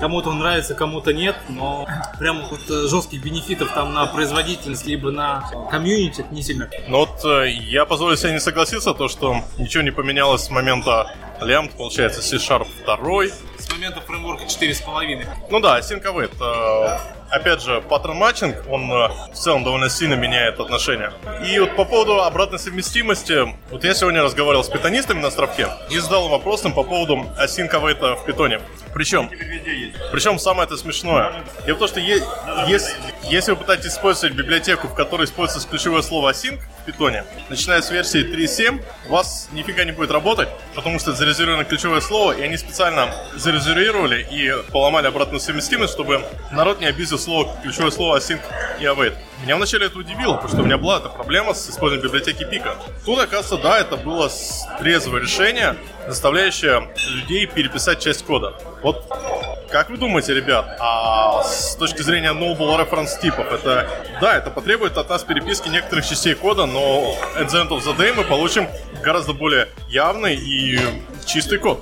Кому-то 0.01 0.31
он 0.31 0.39
нравится, 0.39 0.73
кому-то 0.73 1.13
нет, 1.13 1.35
но 1.47 1.87
прям 2.19 2.41
вот 2.49 2.61
э, 2.71 2.87
жестких 2.87 3.23
бенефитов 3.23 3.71
там 3.71 3.93
на 3.93 4.07
производительность 4.07 4.87
либо 4.87 5.11
на 5.11 5.47
комьюнити 5.69 6.25
не 6.31 6.41
сильно. 6.41 6.67
Но 6.87 7.01
вот 7.01 7.23
э, 7.23 7.51
я 7.51 7.85
позволю 7.85 8.17
себе 8.17 8.31
не 8.31 8.39
согласиться, 8.39 8.95
то 8.95 9.07
что 9.07 9.43
ничего 9.59 9.83
не 9.83 9.91
поменялось 9.91 10.41
с 10.41 10.49
момента 10.49 11.13
лямбд, 11.41 11.75
получается, 11.77 12.21
C-Sharp 12.21 12.67
2. 12.85 12.97
С 13.57 13.69
момента 13.71 14.01
фреймворка 14.01 14.43
4,5. 14.45 15.25
Ну 15.49 15.59
да, 15.59 15.79
Async 15.79 16.03
Await. 16.03 16.31
э, 16.39 16.99
Опять 17.31 17.61
же, 17.61 17.79
паттерн 17.81 18.17
матчинг, 18.17 18.57
он 18.69 18.91
э, 18.91 19.07
в 19.31 19.35
целом 19.35 19.63
довольно 19.63 19.89
сильно 19.89 20.15
меняет 20.15 20.59
отношения. 20.59 21.13
И 21.47 21.57
вот 21.59 21.75
по 21.77 21.85
поводу 21.85 22.21
обратной 22.21 22.59
совместимости, 22.59 23.55
вот 23.71 23.83
я 23.85 23.93
сегодня 23.93 24.21
разговаривал 24.21 24.63
с 24.65 24.69
питонистами 24.69 25.21
на 25.21 25.29
островке 25.29 25.67
и 25.89 25.97
задал 25.99 26.25
им 26.25 26.31
вопросом 26.31 26.73
по 26.73 26.83
поводу 26.83 27.25
Async 27.41 27.71
Await 27.71 28.15
в 28.21 28.25
питоне. 28.25 28.59
Причем, 28.93 29.29
причем 30.11 30.37
самое 30.39 30.65
это 30.65 30.75
смешное. 30.77 31.43
Дело 31.65 31.75
в 31.77 31.79
том, 31.79 31.87
что 31.87 31.99
е- 31.99 32.21
ес- 32.67 32.93
если 33.29 33.51
вы 33.51 33.57
пытаетесь 33.57 33.87
использовать 33.93 34.35
библиотеку, 34.35 34.87
в 34.87 34.93
которой 34.95 35.25
используется 35.25 35.67
ключевое 35.67 36.01
слово 36.01 36.31
async 36.31 36.59
в 36.81 36.85
питоне, 36.85 37.23
начиная 37.49 37.81
с 37.81 37.89
версии 37.89 38.23
3.7, 38.23 38.81
у 39.07 39.11
вас 39.13 39.47
нифига 39.53 39.83
не 39.85 39.91
будет 39.91 40.11
работать, 40.11 40.49
потому 40.75 40.99
что 40.99 41.11
это 41.11 41.19
зарезервировано 41.19 41.63
ключевое 41.65 42.01
слово, 42.01 42.33
и 42.33 42.41
они 42.41 42.57
специально 42.57 43.13
зарезервировали 43.35 44.27
и 44.29 44.51
поломали 44.71 45.07
обратную 45.07 45.39
совместимость, 45.39 45.93
чтобы 45.93 46.23
народ 46.51 46.79
не 46.81 46.87
обидел 46.87 47.17
слово, 47.17 47.55
ключевое 47.63 47.91
слово 47.91 48.17
async 48.17 48.41
и 48.79 48.83
await. 48.83 49.13
Меня 49.43 49.55
вначале 49.55 49.87
это 49.87 49.97
удивило, 49.97 50.35
потому 50.35 50.49
что 50.49 50.61
у 50.61 50.65
меня 50.65 50.77
была 50.77 50.97
эта 50.97 51.09
проблема 51.09 51.53
с 51.53 51.67
использованием 51.67 52.07
библиотеки 52.07 52.43
пика. 52.43 52.75
Тут, 53.05 53.19
оказывается, 53.19 53.57
да, 53.57 53.79
это 53.79 53.97
было 53.97 54.29
трезвое 54.79 55.21
решение, 55.21 55.75
заставляющее 56.07 56.89
людей 57.09 57.47
переписать 57.47 57.99
часть 57.99 58.23
кода. 58.23 58.53
Вот 58.83 59.03
как 59.71 59.89
вы 59.89 59.97
думаете, 59.97 60.33
ребят, 60.33 60.77
а 60.79 61.43
с 61.43 61.75
точки 61.75 62.01
зрения 62.01 62.33
nullable 62.33 62.77
reference 62.77 63.19
типов, 63.19 63.51
это, 63.51 63.89
да, 64.19 64.37
это 64.37 64.51
потребует 64.51 64.97
от 64.97 65.09
нас 65.09 65.23
переписки 65.23 65.69
некоторых 65.69 66.05
частей 66.05 66.35
кода, 66.35 66.65
но 66.65 67.15
at 67.35 67.47
the 67.47 67.65
end 67.65 67.69
of 67.69 67.81
the 67.83 67.97
day 67.97 68.13
мы 68.13 68.23
получим 68.23 68.67
гораздо 69.01 69.33
более 69.33 69.69
явный 69.87 70.35
и 70.35 70.77
чистый 71.25 71.57
код. 71.57 71.81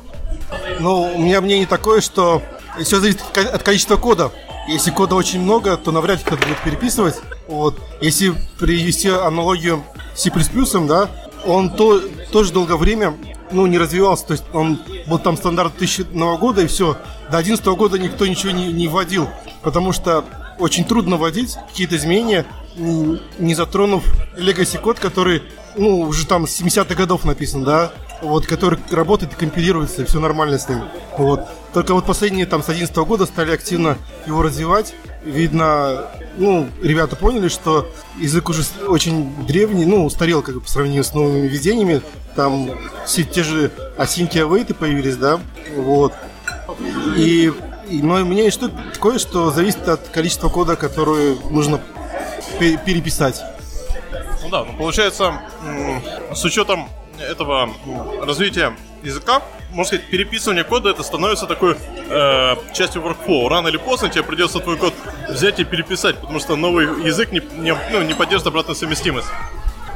Ну, 0.80 1.14
у 1.16 1.20
меня 1.20 1.42
мнение 1.42 1.68
такое, 1.68 2.00
что 2.00 2.42
все 2.80 3.00
зависит 3.00 3.22
от 3.36 3.64
количества 3.64 3.98
кода. 3.98 4.32
Если 4.68 4.92
кода 4.92 5.16
очень 5.16 5.42
много, 5.42 5.76
то 5.76 5.92
навряд 5.92 6.20
ли 6.20 6.26
кто-то 6.26 6.46
будет 6.46 6.60
переписывать. 6.60 7.16
Вот. 7.50 7.80
Если 8.00 8.34
привести 8.60 9.10
аналогию 9.10 9.84
с 10.16 10.22
C++, 10.22 10.32
да, 10.88 11.10
он 11.46 11.72
то, 11.72 12.00
тоже 12.32 12.54
долгое 12.54 12.78
время 12.78 13.16
ну, 13.52 13.66
не 13.66 13.80
развивался. 13.80 14.28
То 14.28 14.34
есть 14.34 14.46
он 14.54 14.80
был 15.08 15.18
там 15.18 15.36
стандарт 15.36 15.74
2000 15.78 16.38
года, 16.38 16.62
и 16.62 16.68
все. 16.68 16.94
До 17.26 17.42
2011 17.42 17.66
года 17.66 17.98
никто 17.98 18.28
ничего 18.28 18.52
не, 18.52 18.72
не 18.72 18.88
вводил. 18.88 19.28
Потому 19.64 19.94
что 19.94 20.24
очень 20.60 20.84
трудно 20.84 21.18
вводить 21.18 21.56
какие-то 21.70 21.96
изменения, 21.96 22.46
не 22.78 23.56
затронув 23.56 24.04
legacy 24.38 24.80
код, 24.80 25.00
который, 25.00 25.42
ну, 25.76 26.02
уже 26.02 26.28
там 26.28 26.48
с 26.48 26.62
70-х 26.62 26.94
годов 26.94 27.26
написан, 27.26 27.64
да, 27.64 27.92
вот, 28.22 28.46
который 28.46 28.80
работает 28.92 29.34
и 29.34 29.36
компилируется, 29.36 30.04
и 30.04 30.06
все 30.06 30.20
нормально 30.20 30.60
с 30.60 30.70
ним. 30.70 30.84
Вот. 31.18 31.48
Только 31.74 31.94
вот 31.94 32.06
последние 32.06 32.46
там 32.46 32.62
с 32.62 32.70
11 32.70 32.96
года 32.98 33.26
стали 33.26 33.52
активно 33.52 33.98
его 34.28 34.44
развивать. 34.44 34.94
Видно, 35.24 36.08
ну, 36.40 36.70
ребята 36.82 37.16
поняли, 37.16 37.50
что 37.50 37.88
язык 38.18 38.50
уже 38.50 38.64
очень 38.88 39.46
древний, 39.46 39.86
ну, 39.86 40.06
устарел 40.06 40.42
как 40.42 40.56
бы 40.56 40.62
по 40.62 40.70
сравнению 40.70 41.04
с 41.04 41.14
новыми 41.14 41.48
введениями. 41.48 42.02
Там 42.36 42.72
все 43.06 43.24
те 43.24 43.44
же 43.44 43.72
async 43.98 44.34
и 44.34 44.40
await 44.40 44.74
появились, 44.74 45.18
да, 45.18 45.40
вот. 45.76 46.14
И, 47.18 47.52
и 47.90 48.02
мое 48.02 48.24
мнение 48.24 48.52
что 48.52 48.70
такое, 48.70 49.20
что 49.20 49.52
зависит 49.52 49.88
от 49.88 50.08
количества 50.10 50.50
кода, 50.50 50.76
который 50.76 51.38
нужно 51.50 51.82
пе- 52.60 52.78
переписать. 52.78 53.42
Ну 54.42 54.50
да, 54.50 54.64
ну 54.64 54.78
получается, 54.78 55.42
с 56.34 56.44
учетом 56.46 56.88
этого 57.20 57.70
развития 58.22 58.76
языка, 59.04 59.42
можно 59.72 59.86
сказать, 59.86 60.06
переписывание 60.06 60.64
кода 60.64 60.90
это 60.90 61.04
становится 61.04 61.46
такой 61.46 61.76
э, 62.10 62.56
частью 62.74 63.02
workflow. 63.02 63.48
Рано 63.48 63.68
или 63.68 63.78
поздно 63.78 64.10
тебе 64.10 64.24
придется 64.24 64.60
твой 64.60 64.78
код 64.78 64.94
взять 65.30 65.60
и 65.60 65.64
переписать, 65.64 66.18
потому 66.18 66.40
что 66.40 66.56
новый 66.56 66.86
язык 67.06 67.32
не, 67.32 67.42
не, 67.58 67.76
ну, 67.92 68.02
не 68.02 68.14
поддерживает 68.14 68.48
обратную 68.48 68.76
совместимость. 68.76 69.28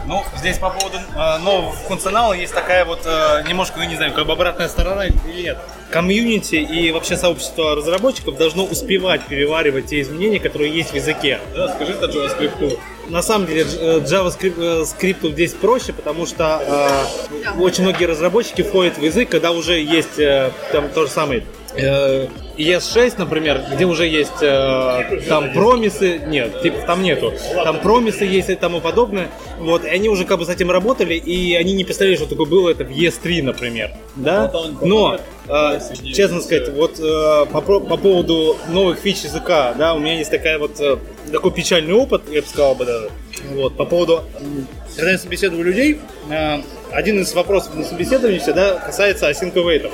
Ну, 0.06 0.22
здесь 0.36 0.58
по 0.58 0.70
поводу 0.70 0.98
э, 0.98 1.38
нового 1.38 1.72
функционала 1.72 2.34
есть 2.34 2.54
такая 2.54 2.84
вот 2.84 3.02
э, 3.06 3.44
немножко, 3.48 3.80
ну 3.80 3.86
не 3.86 3.96
знаю, 3.96 4.12
как 4.14 4.26
бы 4.26 4.34
обратная 4.34 4.68
сторона 4.68 5.06
или 5.06 5.42
нет. 5.44 5.58
Комьюнити 5.92 6.56
и 6.56 6.92
вообще 6.92 7.16
сообщество 7.16 7.76
разработчиков 7.76 8.38
должно 8.38 8.66
успевать 8.66 9.22
переваривать 9.24 9.88
те 9.88 10.02
изменения, 10.02 10.40
которые 10.40 10.74
есть 10.74 10.92
в 10.92 10.96
языке. 10.96 11.40
Да, 11.56 11.74
скажи 11.74 11.94
это 11.94 12.08
JavaScript. 12.08 12.80
На 13.10 13.22
самом 13.22 13.48
деле 13.48 13.64
э, 13.64 14.00
JavaScript 14.00 15.28
э, 15.28 15.32
здесь 15.32 15.54
проще, 15.54 15.94
потому 15.94 16.26
что 16.26 16.62
э, 16.66 17.60
очень 17.60 17.84
многие 17.84 18.06
разработчики 18.06 18.62
входят 18.62 18.98
в 18.98 19.02
язык, 19.02 19.30
когда 19.30 19.52
уже 19.52 19.80
есть 19.80 20.18
э, 20.18 20.52
там 20.72 20.90
то 20.90 21.06
же 21.06 21.12
самое 21.12 21.44
ES6, 21.76 23.16
например, 23.18 23.64
где 23.74 23.86
уже 23.86 24.08
есть 24.08 24.42
э, 24.42 25.22
там 25.28 25.54
промисы, 25.54 26.20
нет, 26.28 26.62
типа 26.62 26.86
там 26.86 27.02
нету, 27.02 27.34
там 27.64 27.80
промисы 27.80 28.26
есть 28.26 28.50
и 28.50 28.56
тому 28.56 28.80
подобное, 28.80 29.30
вот, 29.60 29.84
и 29.84 29.88
они 29.88 30.10
уже 30.10 30.26
как 30.26 30.40
бы 30.40 30.46
с 30.46 30.50
этим 30.50 30.70
работали, 30.70 31.16
и 31.16 31.56
они 31.56 31.74
не 31.74 31.84
представляли, 31.84 32.16
что 32.16 32.28
такое 32.28 32.46
было 32.46 32.70
это 32.70 32.84
в 32.84 32.90
ES3, 32.90 33.44
например, 33.44 33.92
да, 34.16 34.52
но, 34.82 35.20
э, 35.48 35.80
честно 36.14 36.42
сказать, 36.42 36.70
вот 36.70 37.00
э, 37.00 37.46
по, 37.52 37.62
по 37.62 37.98
поводу 37.98 38.58
новых 38.70 39.00
фич 39.00 39.24
языка, 39.24 39.74
да, 39.78 39.96
у 39.96 40.00
меня 40.00 40.18
есть 40.18 40.32
такая 40.32 40.60
вот 40.60 40.80
э, 40.80 40.98
такой 41.32 41.52
печальный 41.52 41.94
опыт, 41.94 42.24
я 42.30 42.42
бы 42.42 42.48
сказал 42.48 42.76
бы 42.76 42.86
даже, 42.86 43.10
вот, 43.54 43.76
по 43.76 43.86
поводу, 43.86 44.24
когда 44.96 45.12
я 45.12 45.18
собеседую 45.18 45.64
людей, 45.64 46.00
э, 46.30 46.62
один 46.94 47.20
из 47.20 47.34
вопросов 47.34 47.76
на 47.76 47.84
собеседовании 47.84 48.40
всегда 48.40 48.76
касается 48.76 49.30
await. 49.30 49.92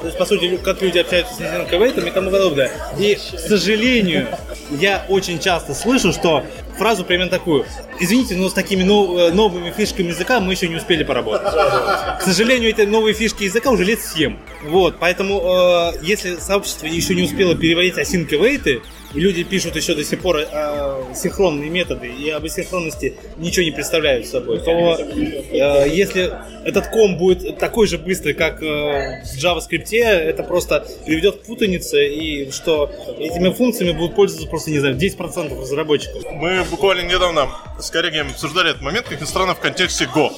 То 0.00 0.06
есть, 0.06 0.16
по 0.16 0.24
сути, 0.26 0.56
как 0.58 0.80
люди 0.80 0.98
общаются 0.98 1.34
с 1.34 1.40
await 1.40 2.06
и 2.06 2.10
тому 2.10 2.30
подобное. 2.30 2.70
И, 2.98 3.14
к 3.16 3.38
сожалению, 3.38 4.28
я 4.70 5.04
очень 5.08 5.40
часто 5.40 5.74
слышу, 5.74 6.12
что 6.12 6.44
фразу 6.78 7.04
примерно 7.04 7.30
такую. 7.30 7.66
Извините, 7.98 8.36
но 8.36 8.48
с 8.48 8.52
такими 8.52 8.84
нов- 8.84 9.18
э, 9.18 9.32
новыми 9.32 9.70
фишками 9.70 10.08
языка 10.08 10.38
мы 10.38 10.52
еще 10.52 10.68
не 10.68 10.76
успели 10.76 11.02
поработать. 11.02 11.52
К 11.52 12.20
сожалению, 12.22 12.70
эти 12.70 12.82
новые 12.82 13.12
фишки 13.14 13.42
языка 13.44 13.70
уже 13.70 13.84
лет 13.84 14.00
7. 14.00 14.36
Вот, 14.66 14.96
поэтому, 15.00 15.40
э, 15.40 15.98
если 16.02 16.36
сообщество 16.36 16.86
еще 16.86 17.16
не 17.16 17.22
успело 17.22 17.56
переводить 17.56 17.96
await, 17.96 18.82
и 19.14 19.20
люди 19.20 19.42
пишут 19.42 19.76
еще 19.76 19.94
до 19.94 20.04
сих 20.04 20.20
пор 20.20 20.38
э, 20.38 21.14
синхронные 21.14 21.70
методы 21.70 22.08
и 22.08 22.28
об 22.30 22.44
асинхронности 22.44 23.14
ничего 23.38 23.64
не 23.64 23.70
представляют 23.70 24.26
собой, 24.26 24.60
то 24.60 24.98
э, 24.98 25.88
если 25.88 26.32
этот 26.64 26.88
ком 26.88 27.16
будет 27.16 27.58
такой 27.58 27.86
же 27.86 27.98
быстрый, 27.98 28.34
как 28.34 28.62
э, 28.62 29.22
в 29.22 29.36
JavaScript, 29.38 29.96
это 29.96 30.42
просто 30.42 30.86
приведет 31.06 31.36
к 31.36 31.42
путанице, 31.42 32.06
и 32.06 32.50
что 32.50 32.90
этими 33.18 33.50
функциями 33.50 33.96
будут 33.96 34.14
пользоваться 34.14 34.48
просто, 34.48 34.70
не 34.70 34.78
знаю, 34.78 34.96
10% 34.96 35.58
разработчиков. 35.58 36.22
Мы 36.32 36.64
буквально 36.64 37.02
недавно 37.02 37.48
с 37.78 37.90
коллегами 37.90 38.30
обсуждали 38.30 38.70
этот 38.70 38.82
момент, 38.82 39.06
как 39.08 39.20
ни 39.20 39.24
странно, 39.24 39.54
в 39.54 39.60
контексте 39.60 40.04
Go. 40.04 40.30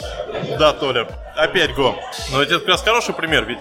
Да, 0.58 0.72
Толя, 0.72 1.08
опять 1.36 1.70
Go. 1.70 1.94
Но 2.32 2.42
это 2.42 2.58
как 2.58 2.68
раз 2.68 2.82
хороший 2.82 3.14
пример, 3.14 3.46
ведь 3.46 3.58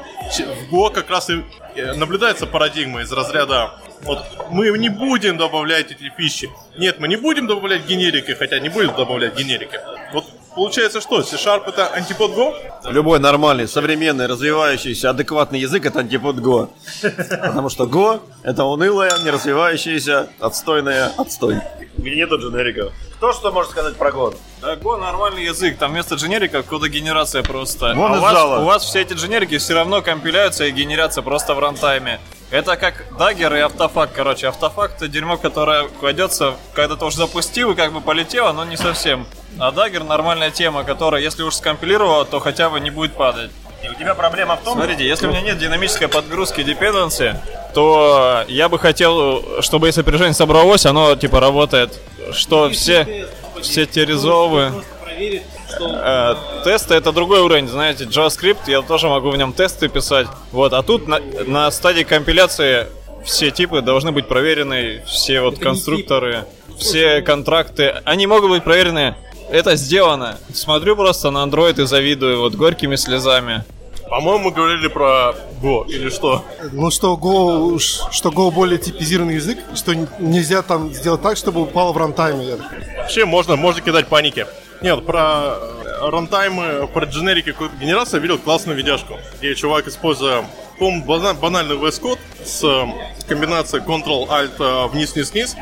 в 0.70 0.74
Go 0.74 0.92
как 0.92 1.10
раз 1.10 1.30
и 1.30 1.42
э, 1.76 1.94
наблюдается 1.94 2.46
парадигма 2.46 3.02
из 3.02 3.12
разряда 3.12 3.72
вот 4.04 4.26
мы 4.50 4.78
не 4.78 4.90
будем 4.90 5.38
добавлять 5.38 5.92
эти 5.92 6.12
фичи. 6.16 6.50
Нет, 6.78 7.00
мы 7.00 7.08
не 7.08 7.18
будем 7.18 7.48
добавлять 7.48 7.86
генерики, 7.86 8.32
хотя 8.32 8.60
не 8.60 8.70
будем 8.70 8.96
добавлять 8.96 9.38
генерики. 9.38 9.80
Вот 10.14 10.26
получается 10.56 11.02
что, 11.02 11.22
C-Sharp 11.22 11.68
это 11.68 11.88
антипод 11.88 12.32
Go? 12.32 12.54
Любой 12.86 13.20
нормальный, 13.20 13.68
современный, 13.68 14.28
развивающийся, 14.28 15.10
адекватный 15.10 15.60
язык 15.60 15.86
это 15.86 16.00
антипод 16.00 16.38
Go. 16.38 16.70
Потому 17.02 17.70
что 17.70 17.86
Go 17.86 18.22
это 18.44 18.64
унылая, 18.64 19.12
не 19.24 19.30
развивающаяся, 19.30 20.30
отстойная 20.40 21.12
отстой. 21.18 21.58
Где 21.98 22.16
нету 22.16 22.38
дженериков. 22.38 22.94
Кто 23.18 23.34
что 23.34 23.52
может 23.52 23.72
сказать 23.72 23.96
про 23.96 24.12
Go? 24.12 24.36
Да, 24.62 24.76
Go 24.76 24.98
нормальный 24.98 25.46
язык, 25.46 25.78
там 25.78 25.92
вместо 25.92 26.16
дженерика 26.16 26.64
кодогенерация 26.64 27.44
просто. 27.44 27.94
Вон 27.96 28.14
а 28.14 28.18
у 28.18 28.22
вас, 28.22 28.34
зала. 28.34 28.60
у 28.60 28.66
вас 28.66 28.84
все 28.84 29.02
эти 29.02 29.14
дженерики 29.14 29.58
все 29.58 29.74
равно 29.74 30.02
компиляются 30.02 30.66
и 30.66 30.72
генерятся 30.72 31.22
просто 31.22 31.54
в 31.54 31.60
runtime 31.60 32.07
е. 32.07 32.20
Это 32.52 32.76
как 32.76 33.06
Dagger 33.18 33.56
и 33.56 33.60
Autofac, 33.60 34.10
короче. 34.14 34.48
Autofac 34.48 34.96
это 34.98 35.08
дерьмо, 35.08 35.38
которое 35.38 35.88
кладется, 35.88 36.56
когда 36.74 36.98
ты 36.98 37.06
уже 37.06 37.18
запустил 37.18 37.72
и 37.72 37.76
как 37.76 37.94
бы 37.94 38.02
полетело, 38.02 38.52
но 38.52 38.66
не 38.66 38.76
совсем. 38.76 39.28
А 39.60 39.72
даггер 39.72 40.04
нормальная 40.04 40.52
тема, 40.52 40.84
которая, 40.84 41.22
если 41.22 41.44
уж 41.44 41.56
скомпилировала, 41.56 42.26
то 42.26 42.40
хотя 42.40 42.70
бы 42.70 42.80
не 42.80 42.90
будет 42.90 43.14
падать. 43.14 43.52
И 43.82 43.88
у 43.88 43.94
тебя 43.94 44.14
проблема 44.14 44.58
в 44.58 44.62
том, 44.62 44.74
Смотрите, 44.74 45.08
если 45.08 45.28
у 45.28 45.30
меня 45.30 45.42
нет 45.42 45.58
динамической 45.58 46.10
подгрузки 46.10 46.60
dependency, 46.62 47.34
то 47.74 48.44
я 48.50 48.68
бы 48.68 48.78
хотел, 48.78 49.62
чтобы 49.62 49.88
если 49.88 50.02
приложение 50.02 50.34
собралось, 50.34 50.86
оно 50.86 51.16
типа 51.16 51.40
работает, 51.40 51.98
что 52.34 52.70
все, 52.72 53.28
все 53.62 53.86
те. 53.86 54.72
Просто 54.72 54.96
проверить, 55.04 55.44
Э, 55.80 56.36
тесты 56.64 56.96
это 56.96 57.12
другой 57.12 57.42
уровень, 57.42 57.68
знаете, 57.68 58.06
JavaScript, 58.06 58.60
я 58.68 58.82
тоже 58.82 59.08
могу 59.08 59.30
в 59.30 59.38
нем 59.38 59.54
тесты 59.54 59.88
писать. 59.88 60.28
Вот, 60.52 60.74
а 60.74 60.82
тут 60.84 61.08
на, 61.08 61.20
на 61.46 61.70
стадии 61.72 62.04
компиляции 62.04 62.88
все 63.24 63.52
типы 63.52 63.82
должны 63.82 64.12
быть 64.12 64.28
проверены, 64.28 65.04
все 65.06 65.42
вот 65.42 65.60
конструкторы, 65.60 66.46
все 66.78 67.22
контракты, 67.22 68.02
они 68.06 68.28
могут 68.28 68.50
быть 68.50 68.64
проверены. 68.64 69.16
Это 69.52 69.76
сделано. 69.76 70.38
Смотрю 70.54 70.96
просто 70.96 71.32
на 71.32 71.44
Android 71.44 71.82
и 71.82 71.86
завидую 71.86 72.40
вот 72.40 72.54
горькими 72.54 72.96
слезами. 72.96 73.64
По-моему, 74.10 74.46
мы 74.46 74.52
говорили 74.52 74.88
про 74.88 75.36
Go 75.62 75.88
или 75.88 76.10
что? 76.10 76.44
Ну, 76.72 76.90
что 76.90 77.14
Go, 77.16 77.78
что 78.12 78.30
Go 78.30 78.52
более 78.52 78.80
типизированный 78.80 79.36
язык, 79.36 79.60
что 79.76 79.94
нельзя 79.94 80.62
там 80.64 80.92
сделать 80.94 81.22
так, 81.22 81.38
чтобы 81.38 81.62
упало 81.62 81.94
в 81.94 81.98
рантайме. 81.98 82.58
Вообще 82.98 83.26
можно, 83.26 83.56
можно 83.56 83.82
кидать 83.82 84.08
паники. 84.08 84.48
Нет, 84.82 85.06
про 85.06 85.58
э, 85.60 86.10
рантаймы, 86.10 86.88
про 86.88 87.06
дженерики 87.06 87.54
генерации 87.82 88.16
я 88.18 88.22
видел 88.22 88.38
классную 88.40 88.78
видяшку, 88.78 89.16
где 89.38 89.54
чувак, 89.54 89.88
используя, 89.88 90.46
по-моему, 90.80 91.04
бана- 91.06 91.34
банальный 91.34 91.76
VS 91.76 92.02
Code 92.02 92.20
с 92.46 92.64
э, 92.64 92.88
комбинацией 93.28 93.84
Ctrl-Alt 93.84 94.52
э, 94.60 94.88
вниз-вниз-вниз, 94.88 95.56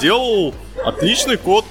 делал 0.00 0.52
отличный 0.84 1.36
код, 1.36 1.64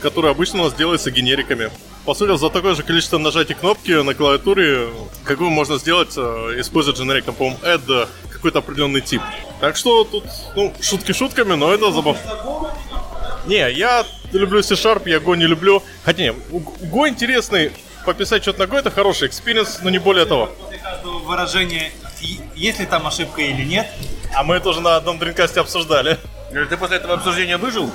который 0.00 0.30
обычно 0.30 0.60
у 0.60 0.64
нас 0.64 0.74
делается 0.74 1.10
генериками. 1.10 1.70
По 2.04 2.14
сути, 2.14 2.36
за 2.36 2.50
такое 2.50 2.74
же 2.74 2.82
количество 2.82 3.18
нажатий 3.18 3.54
кнопки 3.54 3.92
на 4.02 4.14
клавиатуре, 4.14 4.88
какую 5.24 5.50
можно 5.50 5.78
сделать, 5.78 6.10
используя 6.58 6.94
дженерик, 6.94 7.24
там, 7.24 7.34
по-моему, 7.34 7.58
add 7.62 7.84
э, 7.88 8.06
какой-то 8.30 8.58
определенный 8.58 9.00
тип. 9.00 9.22
Так 9.60 9.76
что 9.76 10.02
тут, 10.02 10.24
ну, 10.56 10.74
шутки 10.80 11.12
шутками, 11.12 11.54
но 11.54 11.72
это 11.72 11.92
забавно. 11.92 12.20
Не, 13.46 13.70
я 13.72 14.04
люблю 14.32 14.62
C-Sharp, 14.62 15.08
я 15.08 15.18
Go 15.18 15.36
не 15.36 15.46
люблю. 15.46 15.80
Хотя 16.04 16.22
не, 16.22 16.30
Go 16.30 17.08
интересный, 17.08 17.70
пописать 18.04 18.42
что-то 18.42 18.66
на 18.66 18.70
Go 18.70 18.78
это 18.78 18.90
хороший 18.90 19.28
experience, 19.28 19.78
но 19.82 19.90
не 19.90 19.98
более 19.98 20.26
того. 20.26 20.50
Выражение, 21.24 21.92
есть 22.56 22.80
ли 22.80 22.86
там 22.86 23.06
ошибка 23.06 23.42
или 23.42 23.62
нет. 23.64 23.86
А 24.34 24.42
мы 24.42 24.58
тоже 24.58 24.80
на 24.80 24.96
одном 24.96 25.18
дринкасте 25.18 25.60
обсуждали. 25.60 26.18
Ты 26.50 26.76
после 26.76 26.96
этого 26.96 27.14
обсуждения 27.14 27.58
выжил? 27.58 27.90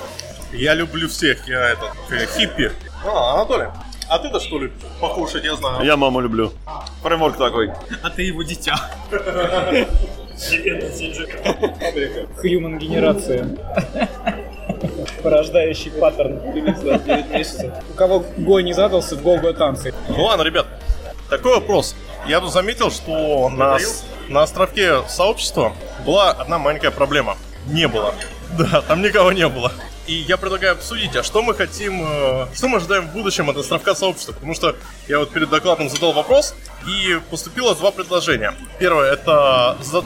Я 0.52 0.72
люблю 0.72 1.08
всех, 1.08 1.46
я 1.46 1.70
этот, 1.70 1.90
э, 2.10 2.26
хиппи. 2.36 2.72
А, 3.04 3.34
Анатолий, 3.34 3.68
а 4.08 4.18
ты-то 4.18 4.40
что 4.40 4.58
ли 4.58 4.72
покушать, 5.00 5.44
я 5.44 5.54
знаю. 5.54 5.84
Я 5.84 5.96
маму 5.96 6.20
люблю. 6.20 6.52
Фреймворк 7.02 7.36
такой. 7.36 7.72
А 8.02 8.10
ты 8.10 8.22
его 8.22 8.42
дитя. 8.42 8.76
Human 12.42 12.78
генерация. 12.78 13.48
Порождающий 15.22 15.90
паттерн. 15.90 16.40
У 17.90 17.94
кого 17.94 18.24
Го 18.36 18.60
не 18.60 18.72
задался, 18.72 19.16
в 19.16 19.22
Го 19.22 19.52
танцы. 19.52 19.92
Ну 20.08 20.24
ладно, 20.24 20.42
ребят, 20.42 20.66
такой 21.28 21.54
вопрос. 21.54 21.96
Я 22.26 22.40
тут 22.40 22.52
заметил, 22.52 22.90
что 22.90 23.48
на, 23.48 23.78
на 24.28 24.42
островке 24.42 25.02
сообщества 25.08 25.72
была 26.04 26.30
одна 26.30 26.58
маленькая 26.58 26.90
проблема. 26.90 27.36
Не 27.66 27.88
было. 27.88 28.14
Да, 28.56 28.80
там 28.82 29.02
никого 29.02 29.32
не 29.32 29.46
было. 29.48 29.72
И 30.06 30.14
я 30.14 30.38
предлагаю 30.38 30.72
обсудить, 30.72 31.14
а 31.16 31.22
что 31.22 31.42
мы 31.42 31.54
хотим, 31.54 32.02
э, 32.02 32.46
что 32.54 32.68
мы 32.68 32.78
ожидаем 32.78 33.08
в 33.08 33.12
будущем 33.12 33.50
от 33.50 33.56
островка 33.58 33.94
сообщества. 33.94 34.32
Потому 34.32 34.54
что 34.54 34.74
я 35.06 35.18
вот 35.18 35.30
перед 35.30 35.50
докладом 35.50 35.90
задал 35.90 36.12
вопрос, 36.12 36.54
и 36.86 37.20
поступило 37.30 37.74
два 37.74 37.90
предложения. 37.90 38.54
Первое, 38.78 39.12
это 39.12 39.76
за- 39.82 40.04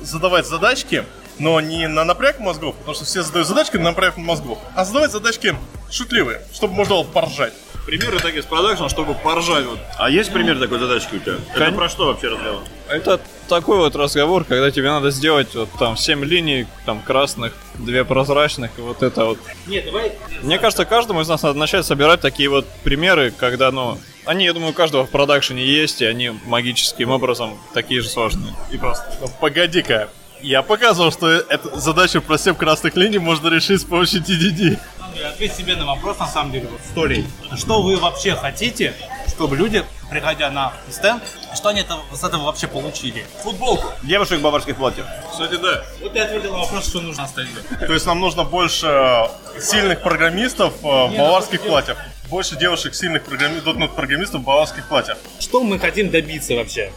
задавать 0.00 0.46
задачки, 0.46 1.04
но 1.38 1.60
не 1.60 1.86
на 1.86 2.04
напряг 2.04 2.40
мозгов, 2.40 2.76
потому 2.76 2.94
что 2.94 3.04
все 3.04 3.22
задают 3.22 3.46
задачки 3.46 3.76
на 3.76 3.84
напряг 3.90 4.16
мозгов, 4.16 4.58
а 4.74 4.84
задавать 4.86 5.10
задачки 5.12 5.54
шутливые, 5.90 6.40
чтобы 6.54 6.72
можно 6.74 6.94
было 6.94 7.04
поржать. 7.04 7.52
Примеры 7.86 8.20
так 8.20 8.34
из 8.34 8.44
продакшн, 8.44 8.86
чтобы 8.88 9.14
поржать 9.14 9.64
вот. 9.64 9.78
А 9.98 10.08
есть 10.08 10.32
пример 10.32 10.58
такой 10.58 10.78
задачки 10.78 11.16
у 11.16 11.18
тебя? 11.18 11.34
Это 11.54 11.64
Кон- 11.66 11.74
про 11.74 11.88
что 11.88 12.06
вообще 12.06 12.28
разговор? 12.28 12.62
Это 12.88 13.20
такой 13.48 13.78
вот 13.78 13.96
разговор, 13.96 14.44
когда 14.44 14.70
тебе 14.70 14.88
надо 14.90 15.10
сделать 15.10 15.54
вот 15.54 15.68
там 15.78 15.96
7 15.96 16.24
линий, 16.24 16.66
там 16.86 17.00
красных, 17.00 17.52
две 17.74 18.04
прозрачных, 18.04 18.70
и 18.78 18.80
вот 18.80 19.02
это 19.02 19.24
вот. 19.24 19.38
Нет, 19.66 19.86
давай. 19.86 20.12
Мне 20.42 20.58
кажется, 20.58 20.84
каждому 20.84 21.20
из 21.22 21.28
нас 21.28 21.42
надо 21.42 21.58
начать 21.58 21.84
собирать 21.84 22.20
такие 22.20 22.48
вот 22.48 22.66
примеры, 22.84 23.32
когда, 23.36 23.72
ну, 23.72 23.98
они, 24.24 24.44
я 24.44 24.52
думаю, 24.52 24.70
у 24.70 24.74
каждого 24.74 25.04
в 25.04 25.10
продакшене 25.10 25.64
есть, 25.64 26.02
и 26.02 26.04
они 26.04 26.30
магическим 26.46 27.10
образом 27.10 27.58
такие 27.74 28.00
же 28.00 28.08
сложные. 28.08 28.54
И 28.70 28.78
просто. 28.78 29.04
Ну, 29.20 29.28
Погоди-ка. 29.40 30.08
Я 30.40 30.62
показывал, 30.62 31.12
что 31.12 31.28
эту 31.28 31.78
задачу 31.78 32.20
про 32.20 32.36
7 32.38 32.54
красных 32.54 32.96
линий 32.96 33.18
можно 33.18 33.48
решить 33.48 33.80
с 33.80 33.84
помощью 33.84 34.20
TDD. 34.22 34.78
Ответь 35.24 35.54
себе 35.54 35.76
на 35.76 35.86
вопрос, 35.86 36.18
на 36.18 36.26
самом 36.26 36.52
деле, 36.52 36.68
вот 36.68 36.80
столей. 36.90 37.26
Что 37.56 37.82
вы 37.82 37.96
вообще 37.96 38.34
хотите, 38.34 38.94
чтобы 39.28 39.56
люди, 39.56 39.84
приходя 40.10 40.50
на 40.50 40.72
стенд, 40.90 41.22
что 41.54 41.68
они 41.70 41.80
это, 41.80 41.98
с 42.12 42.22
этого 42.24 42.44
вообще 42.44 42.66
получили? 42.66 43.24
Футболку. 43.42 43.88
Девушек 44.02 44.38
в 44.38 44.42
баварских 44.42 44.76
платьях. 44.76 45.06
Кстати, 45.30 45.56
да. 45.56 45.84
Вот 46.00 46.12
ты 46.12 46.18
ответил 46.20 46.52
на 46.52 46.58
вопрос, 46.60 46.88
что 46.88 47.00
нужно 47.00 47.26
стенде. 47.28 47.60
То 47.86 47.92
есть 47.92 48.06
нам 48.06 48.20
нужно 48.20 48.44
больше 48.44 48.86
э, 48.86 49.60
сильных 49.60 50.02
программистов 50.02 50.74
э, 50.82 50.86
в 50.86 51.16
баварских 51.16 51.62
платьях. 51.62 51.98
Больше 52.28 52.56
девушек 52.56 52.94
сильных 52.94 53.24
программи... 53.24 53.60
.NET 53.60 53.94
программистов 53.94 54.40
в 54.40 54.44
баварских 54.44 54.88
платьях. 54.88 55.18
Что 55.38 55.62
мы 55.62 55.78
хотим 55.78 56.10
добиться 56.10 56.54
вообще? 56.54 56.90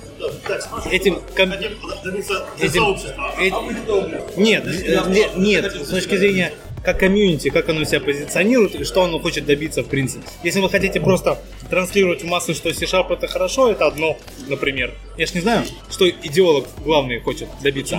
Этим... 0.89 1.21
ком- 1.35 1.51
этим- 1.51 2.95
эт- 3.37 4.37
Нет, 4.37 4.65
э, 4.65 5.03
не- 5.09 5.29
нет, 5.35 5.65
с 5.73 5.89
точки 5.89 6.15
зрения 6.17 6.53
как 6.85 6.99
комьюнити, 6.99 7.49
как 7.49 7.67
оно 7.67 7.83
себя 7.83 7.99
позиционирует 7.99 8.75
и 8.75 8.83
что 8.83 9.03
оно 9.03 9.19
хочет 9.19 9.45
добиться 9.45 9.81
в 9.83 9.87
принципе. 9.87 10.23
Если 10.43 10.59
вы 10.59 10.69
хотите 10.69 11.01
просто 11.01 11.39
транслировать 11.69 12.23
в 12.23 12.27
массы, 12.27 12.53
что 12.53 12.71
C-Sharp 12.71 13.11
это 13.11 13.27
хорошо, 13.27 13.71
это 13.71 13.87
одно, 13.87 14.17
например. 14.47 14.93
Я 15.17 15.25
ж 15.25 15.33
не 15.33 15.41
знаю, 15.41 15.65
что 15.89 16.07
идеолог 16.09 16.67
главный 16.83 17.19
хочет 17.19 17.49
добиться. 17.61 17.97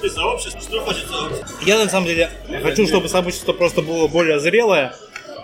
ты 0.00 0.10
сообщество? 0.10 0.60
Что 0.60 0.80
хочет 0.80 1.06
сообщество? 1.06 1.48
Я 1.66 1.78
на 1.78 1.90
самом 1.90 2.06
деле 2.06 2.30
хочу, 2.62 2.86
чтобы 2.86 3.08
сообщество 3.08 3.52
просто 3.52 3.82
было 3.82 4.08
более 4.08 4.40
зрелое 4.40 4.94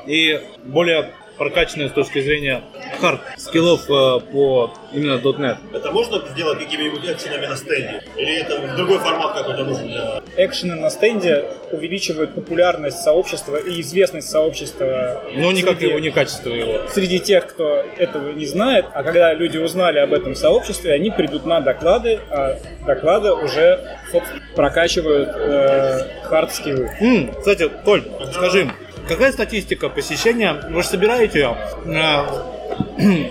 и 0.06 0.40
более 0.64 1.12
прокачанное 1.40 1.88
с 1.88 1.92
точки 1.92 2.20
зрения 2.20 2.60
хард 3.00 3.18
скиллов 3.38 3.88
э, 3.88 4.20
по 4.30 4.70
именно 4.92 5.14
.NET. 5.14 5.56
Это 5.72 5.90
можно 5.90 6.20
сделать 6.28 6.58
какими-нибудь 6.58 7.00
экшенами 7.08 7.46
на 7.46 7.56
стенде? 7.56 8.02
Или 8.18 8.40
это 8.42 8.76
другой 8.76 8.98
формат 8.98 9.38
какой-то 9.38 9.64
нужен 9.64 9.88
для... 9.88 10.22
Экшены 10.36 10.74
на 10.74 10.90
стенде 10.90 11.46
увеличивают 11.72 12.34
популярность 12.34 12.98
сообщества 12.98 13.56
и 13.56 13.80
известность 13.80 14.28
сообщества. 14.28 15.22
Но 15.34 15.50
никак 15.50 15.78
среди- 15.78 15.86
его, 15.88 15.98
не 15.98 16.10
качество 16.10 16.50
его. 16.50 16.86
Среди 16.90 17.18
тех, 17.20 17.46
кто 17.46 17.86
этого 17.96 18.32
не 18.32 18.44
знает, 18.44 18.84
а 18.92 19.02
когда 19.02 19.32
люди 19.32 19.56
узнали 19.56 19.98
об 19.98 20.12
этом 20.12 20.34
сообществе, 20.34 20.92
они 20.92 21.10
придут 21.10 21.46
на 21.46 21.60
доклады, 21.60 22.20
а 22.28 22.58
доклады 22.86 23.32
уже 23.32 23.80
собственно, 24.12 24.42
прокачивают 24.54 25.30
э, 25.34 26.00
хард-скиллы. 26.24 26.90
М, 27.00 27.32
кстати, 27.34 27.70
Толь, 27.82 28.02
скажи, 28.30 28.70
какая 29.10 29.32
статистика 29.32 29.88
посещения, 29.88 30.52
вы 30.70 30.82
же 30.84 30.88
собираете 30.88 31.56
на 31.84 32.26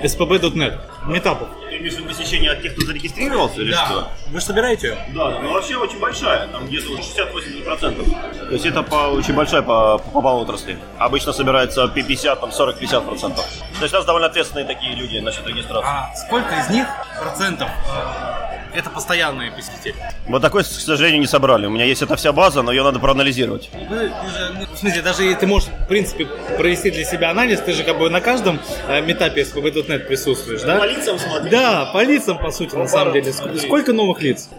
spb.net, 0.03 0.77
метапов? 1.07 1.47
Имеешь 1.79 1.93
в 1.93 1.97
виду 1.99 2.09
посещение 2.09 2.51
от 2.51 2.61
тех, 2.61 2.73
кто 2.75 2.85
зарегистрировался 2.85 3.61
или 3.61 3.71
что? 3.71 4.09
Вы 4.27 4.39
же 4.39 4.45
собираете 4.45 4.87
ее? 4.87 4.97
Да, 5.15 5.39
ну 5.39 5.53
вообще 5.53 5.75
очень 5.77 5.99
большая, 5.99 6.47
там 6.47 6.65
где-то 6.67 6.87
60-80%. 6.97 8.47
То 8.47 8.53
есть 8.53 8.65
это 8.65 8.83
по, 8.83 8.95
очень 9.11 9.33
большая 9.33 9.61
по, 9.61 9.97
по, 9.97 10.21
по 10.21 10.27
отрасли. 10.27 10.77
Обычно 10.97 11.31
собирается 11.31 11.87
50, 11.87 12.39
там 12.41 12.49
40-50%. 12.49 13.35
То 13.35 13.43
есть 13.81 13.93
у 13.93 13.97
нас 13.97 14.05
довольно 14.05 14.27
ответственные 14.27 14.65
такие 14.65 14.93
люди 14.95 15.17
насчет 15.19 15.47
регистрации. 15.47 15.87
А 15.89 16.13
сколько 16.15 16.53
из 16.59 16.69
них 16.69 16.85
процентов 17.19 17.69
э, 18.73 18.77
это 18.77 18.89
постоянные 18.89 19.51
посетители? 19.51 19.95
Вот 20.27 20.41
такой, 20.41 20.63
к 20.63 20.67
сожалению, 20.67 21.21
не 21.21 21.27
собрали. 21.27 21.65
У 21.65 21.69
меня 21.69 21.85
есть 21.85 22.01
эта 22.01 22.15
вся 22.17 22.33
база, 22.33 22.61
но 22.61 22.71
ее 22.71 22.83
надо 22.83 22.99
проанализировать. 22.99 23.69
Вы- 23.89 24.09
ты 24.09 24.29
же, 24.37 24.53
ну, 24.59 24.65
в 24.75 24.77
смысле, 24.77 25.01
даже 25.01 25.33
ты 25.35 25.47
можешь, 25.47 25.69
в 25.69 25.87
принципе, 25.87 26.25
провести 26.57 26.91
для 26.91 27.05
себя 27.05 27.29
анализ, 27.31 27.61
ты 27.61 27.71
же 27.73 27.83
как 27.83 27.97
бы 27.97 28.09
на 28.09 28.19
каждом 28.21 28.59
э, 28.87 29.01
метапе 29.01 29.41
SPB.NET 29.43 29.99
присутствуешь, 30.07 30.61
да? 30.61 30.77
По 30.77 30.85
лицам 30.85 31.17
смотри. 31.17 31.49
Да, 31.49 31.68
по 31.93 32.03
лицам, 32.03 32.37
по 32.37 32.51
сути, 32.51 32.75
на 32.75 32.87
самом 32.87 33.13
деле. 33.13 33.31
Ск- 33.31 33.57
Сколько 33.65 33.93
новых 33.93 34.21
лиц? 34.21 34.49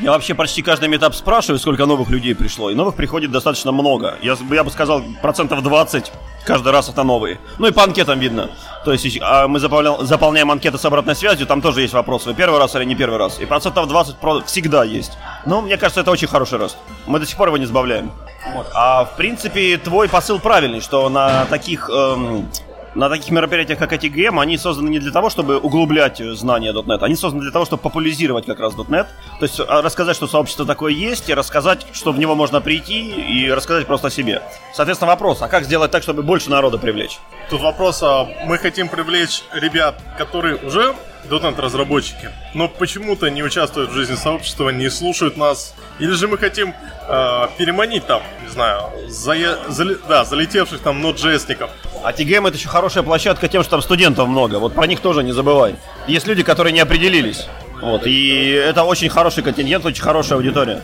Я 0.00 0.12
вообще 0.12 0.34
почти 0.34 0.62
каждый 0.62 0.88
метап 0.88 1.12
спрашиваю, 1.14 1.58
сколько 1.58 1.84
новых 1.84 2.08
людей 2.08 2.32
пришло. 2.34 2.70
И 2.70 2.74
новых 2.74 2.94
приходит 2.94 3.32
достаточно 3.32 3.72
много. 3.72 4.16
Я, 4.22 4.36
я 4.52 4.62
бы 4.62 4.70
сказал, 4.70 5.02
процентов 5.22 5.60
20 5.62 6.12
каждый 6.44 6.70
раз 6.72 6.88
это 6.88 7.02
новые. 7.02 7.40
Ну 7.58 7.66
и 7.66 7.72
по 7.72 7.82
анкетам 7.82 8.20
видно. 8.20 8.48
То 8.84 8.92
есть 8.92 9.18
а 9.20 9.48
мы 9.48 9.58
заполнял- 9.58 10.04
заполняем 10.04 10.52
анкеты 10.52 10.78
с 10.78 10.84
обратной 10.84 11.16
связью, 11.16 11.48
там 11.48 11.60
тоже 11.60 11.80
есть 11.82 11.94
вопрос, 11.94 12.26
вы 12.26 12.34
первый 12.34 12.60
раз 12.60 12.76
или 12.76 12.84
не 12.84 12.94
первый 12.94 13.18
раз. 13.18 13.40
И 13.40 13.44
процентов 13.44 13.88
20 13.88 14.16
про- 14.18 14.40
всегда 14.42 14.84
есть. 14.84 15.18
Но 15.46 15.62
мне 15.62 15.76
кажется, 15.76 16.02
это 16.02 16.12
очень 16.12 16.28
хороший 16.28 16.58
рост. 16.58 16.76
Мы 17.06 17.18
до 17.18 17.26
сих 17.26 17.36
пор 17.36 17.48
его 17.48 17.56
не 17.56 17.66
сбавляем. 17.66 18.12
Вот. 18.54 18.68
А 18.74 19.04
в 19.04 19.16
принципе, 19.16 19.78
твой 19.78 20.08
посыл 20.08 20.38
правильный, 20.38 20.80
что 20.80 21.08
на 21.08 21.44
таких 21.46 21.90
эм, 21.92 22.48
на 22.94 23.08
таких 23.08 23.30
мероприятиях, 23.30 23.78
как 23.78 23.92
ATGM, 23.92 24.40
они 24.40 24.56
созданы 24.56 24.88
не 24.88 24.98
для 24.98 25.12
того, 25.12 25.30
чтобы 25.30 25.58
углублять 25.58 26.18
знания 26.18 26.72
.NET, 26.72 27.02
они 27.02 27.16
созданы 27.16 27.42
для 27.42 27.52
того, 27.52 27.64
чтобы 27.64 27.82
популяризировать 27.82 28.46
как 28.46 28.60
раз 28.60 28.74
.NET. 28.74 29.06
То 29.38 29.42
есть 29.44 29.60
а, 29.60 29.82
рассказать, 29.82 30.16
что 30.16 30.26
сообщество 30.26 30.66
такое 30.66 30.92
есть, 30.92 31.28
и 31.28 31.34
рассказать, 31.34 31.86
что 31.92 32.12
в 32.12 32.18
него 32.18 32.34
можно 32.34 32.60
прийти, 32.60 33.10
и 33.10 33.50
рассказать 33.50 33.86
просто 33.86 34.08
о 34.08 34.10
себе. 34.10 34.42
Соответственно, 34.74 35.10
вопрос, 35.10 35.42
а 35.42 35.48
как 35.48 35.64
сделать 35.64 35.90
так, 35.90 36.02
чтобы 36.02 36.22
больше 36.22 36.50
народа 36.50 36.78
привлечь? 36.78 37.18
Тут 37.50 37.60
вопрос, 37.60 38.02
а 38.02 38.28
мы 38.46 38.58
хотим 38.58 38.88
привлечь 38.88 39.42
ребят, 39.52 40.00
которые 40.16 40.56
уже 40.56 40.94
.NET 41.28 41.60
разработчики, 41.60 42.30
но 42.54 42.68
почему-то 42.68 43.28
не 43.28 43.42
участвуют 43.42 43.90
в 43.90 43.94
жизни 43.94 44.14
сообщества, 44.14 44.70
не 44.70 44.88
слушают 44.88 45.36
нас. 45.36 45.74
Или 45.98 46.12
же 46.12 46.28
мы 46.28 46.38
хотим 46.38 46.74
э, 47.08 47.46
переманить 47.56 48.06
там, 48.06 48.22
не 48.42 48.48
знаю, 48.48 48.90
зая, 49.08 49.58
зали, 49.68 49.98
да, 50.08 50.24
залетевших 50.24 50.80
там 50.80 51.04
Node.js-ников. 51.04 51.70
А 52.04 52.12
TGM 52.12 52.48
это 52.48 52.56
еще 52.56 52.68
хорошая 52.68 53.02
площадка 53.02 53.48
тем, 53.48 53.62
что 53.62 53.72
там 53.72 53.82
студентов 53.82 54.28
много. 54.28 54.56
Вот 54.56 54.74
про 54.74 54.86
них 54.86 55.00
тоже 55.00 55.22
не 55.22 55.32
забывай. 55.32 55.76
Есть 56.06 56.26
люди, 56.26 56.42
которые 56.42 56.72
не 56.72 56.80
определились. 56.80 57.46
Вот, 57.80 58.06
и 58.06 58.50
это 58.50 58.84
очень 58.84 59.08
хороший 59.08 59.42
контингент, 59.42 59.84
очень 59.84 60.02
хорошая 60.02 60.38
аудитория. 60.38 60.82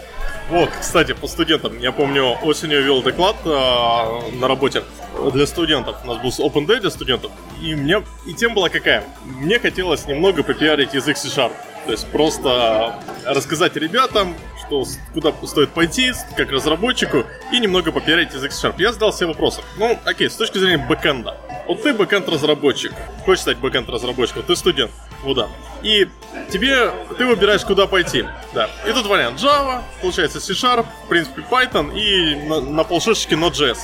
Вот, 0.50 0.68
кстати, 0.78 1.12
по 1.12 1.26
студентам. 1.26 1.78
Я 1.78 1.90
помню, 1.90 2.36
осенью 2.42 2.82
вел 2.82 3.02
доклад 3.02 3.36
э, 3.44 4.36
на 4.38 4.46
работе 4.46 4.82
для 5.32 5.46
студентов. 5.46 5.96
У 6.04 6.06
нас 6.06 6.18
был 6.18 6.28
Open 6.46 6.66
Day 6.66 6.80
для 6.80 6.90
студентов. 6.90 7.32
И 7.62 7.74
мне 7.74 8.02
и 8.26 8.34
тем 8.34 8.54
была 8.54 8.68
какая? 8.68 9.04
Мне 9.24 9.58
хотелось 9.58 10.06
немного 10.06 10.42
попиарить 10.42 10.92
язык 10.92 11.16
C-Sharp. 11.16 11.52
То 11.84 11.92
есть 11.92 12.06
просто 12.08 12.98
рассказать 13.26 13.76
ребятам, 13.76 14.34
что 14.66 14.84
куда 15.12 15.32
стоит 15.44 15.70
пойти, 15.70 16.12
как 16.36 16.50
разработчику, 16.50 17.24
и 17.52 17.60
немного 17.60 17.92
попиарить 17.92 18.32
язык 18.32 18.52
C-Sharp. 18.52 18.76
Я 18.78 18.92
задал 18.92 19.12
себе 19.12 19.28
вопросы. 19.28 19.60
Ну, 19.76 19.98
окей, 20.04 20.30
с 20.30 20.36
точки 20.36 20.58
зрения 20.58 20.78
бэкэнда. 20.78 21.36
Вот 21.68 21.82
ты 21.82 21.92
бэкэнд-разработчик, 21.92 22.92
хочешь 23.24 23.42
стать 23.42 23.58
бэкэнд-разработчиком, 23.58 24.42
ты 24.42 24.56
студент, 24.56 24.90
вот 25.22 25.34
да. 25.36 25.48
И 25.82 26.08
тебе, 26.50 26.90
ты 27.16 27.24
выбираешь, 27.26 27.64
куда 27.64 27.86
пойти, 27.86 28.24
да. 28.54 28.68
И 28.86 28.92
тут 28.92 29.06
вариант 29.06 29.40
Java, 29.40 29.82
получается 30.00 30.40
C-Sharp, 30.40 30.86
в 31.04 31.08
принципе 31.08 31.42
Python 31.42 31.98
и 31.98 32.34
на, 32.46 32.60
на 32.60 32.84
полшишечки 32.84 33.34
Node.js. 33.34 33.78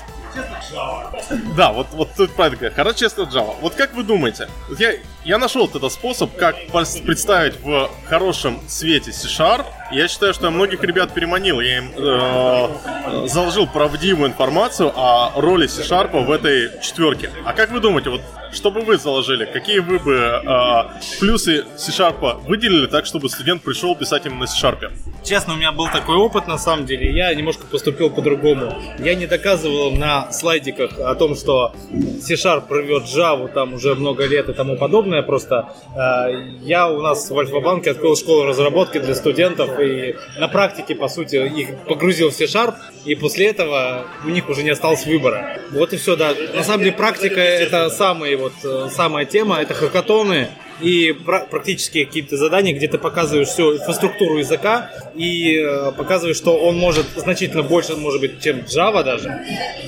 Да, 1.56 1.72
вот, 1.72 1.88
вот 1.92 2.10
тут 2.16 2.32
правильно 2.32 2.70
говорят. 2.70 2.96
Честно, 2.96 3.22
Java. 3.22 3.54
Вот 3.60 3.74
как 3.74 3.94
вы 3.94 4.02
думаете? 4.02 4.48
Я, 4.78 4.94
я 5.24 5.38
нашел 5.38 5.62
вот 5.66 5.74
этот 5.74 5.92
способ, 5.92 6.36
как 6.36 6.56
представить 7.04 7.60
в 7.60 7.90
хорошем 8.06 8.60
свете 8.68 9.12
C-Sharp. 9.12 9.64
Я 9.92 10.08
считаю, 10.08 10.34
что 10.34 10.46
я 10.46 10.50
многих 10.50 10.82
ребят 10.82 11.12
переманил. 11.12 11.60
Я 11.60 11.78
им 11.78 11.92
э, 11.96 13.26
заложил 13.28 13.66
правдивую 13.66 14.28
информацию 14.30 14.92
о 14.94 15.32
роли 15.40 15.66
C-Sharp 15.66 16.24
в 16.24 16.30
этой 16.30 16.80
четверке. 16.80 17.30
А 17.44 17.52
как 17.52 17.70
вы 17.70 17.80
думаете, 17.80 18.10
вот 18.10 18.22
что 18.52 18.70
бы 18.70 18.80
вы 18.80 18.96
заложили? 18.98 19.44
Какие 19.44 19.78
вы 19.78 19.98
бы 19.98 20.14
э, 20.14 21.18
плюсы 21.18 21.64
C-Sharp 21.76 22.46
выделили 22.46 22.86
так, 22.86 23.06
чтобы 23.06 23.28
студент 23.28 23.62
пришел 23.62 23.94
писать 23.94 24.26
именно 24.26 24.40
на 24.40 24.46
C-Sharp? 24.46 24.90
Честно, 25.24 25.54
у 25.54 25.56
меня 25.56 25.72
был 25.72 25.86
такой 25.88 26.16
опыт, 26.16 26.46
на 26.48 26.58
самом 26.58 26.86
деле. 26.86 27.12
Я 27.12 27.32
немножко 27.34 27.66
поступил 27.66 28.10
по-другому. 28.10 28.74
Я 28.98 29.14
не 29.14 29.26
доказывал 29.26 29.92
на 29.92 30.32
слайдиках 30.32 30.98
о 30.98 31.14
том, 31.14 31.36
что 31.36 31.74
C-Sharp 32.22 32.68
прорвет 32.68 33.04
Java 33.04 33.48
там 33.52 33.74
уже 33.74 33.94
много 33.94 34.26
лет 34.26 34.48
и 34.48 34.52
тому 34.52 34.76
подобное. 34.76 35.22
Просто 35.22 35.68
э, 35.94 36.58
я 36.62 36.88
у 36.88 37.00
нас 37.02 37.30
в 37.30 37.38
Альфа-банке 37.38 37.90
открыл 37.90 38.16
школу 38.16 38.44
разработки 38.44 38.98
для 38.98 39.14
студентов 39.14 39.78
и 39.78 40.16
на 40.38 40.48
практике, 40.48 40.94
по 40.94 41.08
сути, 41.08 41.36
их 41.36 41.78
погрузил 41.86 42.30
в 42.30 42.34
C-Sharp, 42.34 42.74
и 43.04 43.14
после 43.14 43.48
этого 43.48 44.06
у 44.24 44.28
них 44.28 44.48
уже 44.48 44.62
не 44.62 44.70
осталось 44.70 45.06
выбора. 45.06 45.58
Вот 45.70 45.92
и 45.92 45.96
все, 45.96 46.16
да. 46.16 46.34
На 46.54 46.62
самом 46.62 46.84
деле 46.84 46.96
практика 46.96 47.40
это 47.40 47.90
самая 47.90 48.30
вот 48.40 48.52
э, 48.64 48.88
самая 48.90 49.24
тема, 49.24 49.60
это 49.60 49.74
хакатоны, 49.74 50.48
и 50.80 51.12
практически 51.12 52.04
какие-то 52.04 52.36
задания, 52.36 52.74
где 52.74 52.88
ты 52.88 52.98
показываешь 52.98 53.48
всю 53.48 53.76
инфраструктуру 53.76 54.38
языка 54.38 54.90
и 55.14 55.56
э, 55.56 55.92
показываешь, 55.92 56.36
что 56.36 56.56
он 56.58 56.76
может 56.76 57.06
значительно 57.16 57.62
больше, 57.62 57.96
может 57.96 58.20
быть, 58.20 58.40
чем 58.40 58.60
Java 58.60 59.02
даже, 59.04 59.28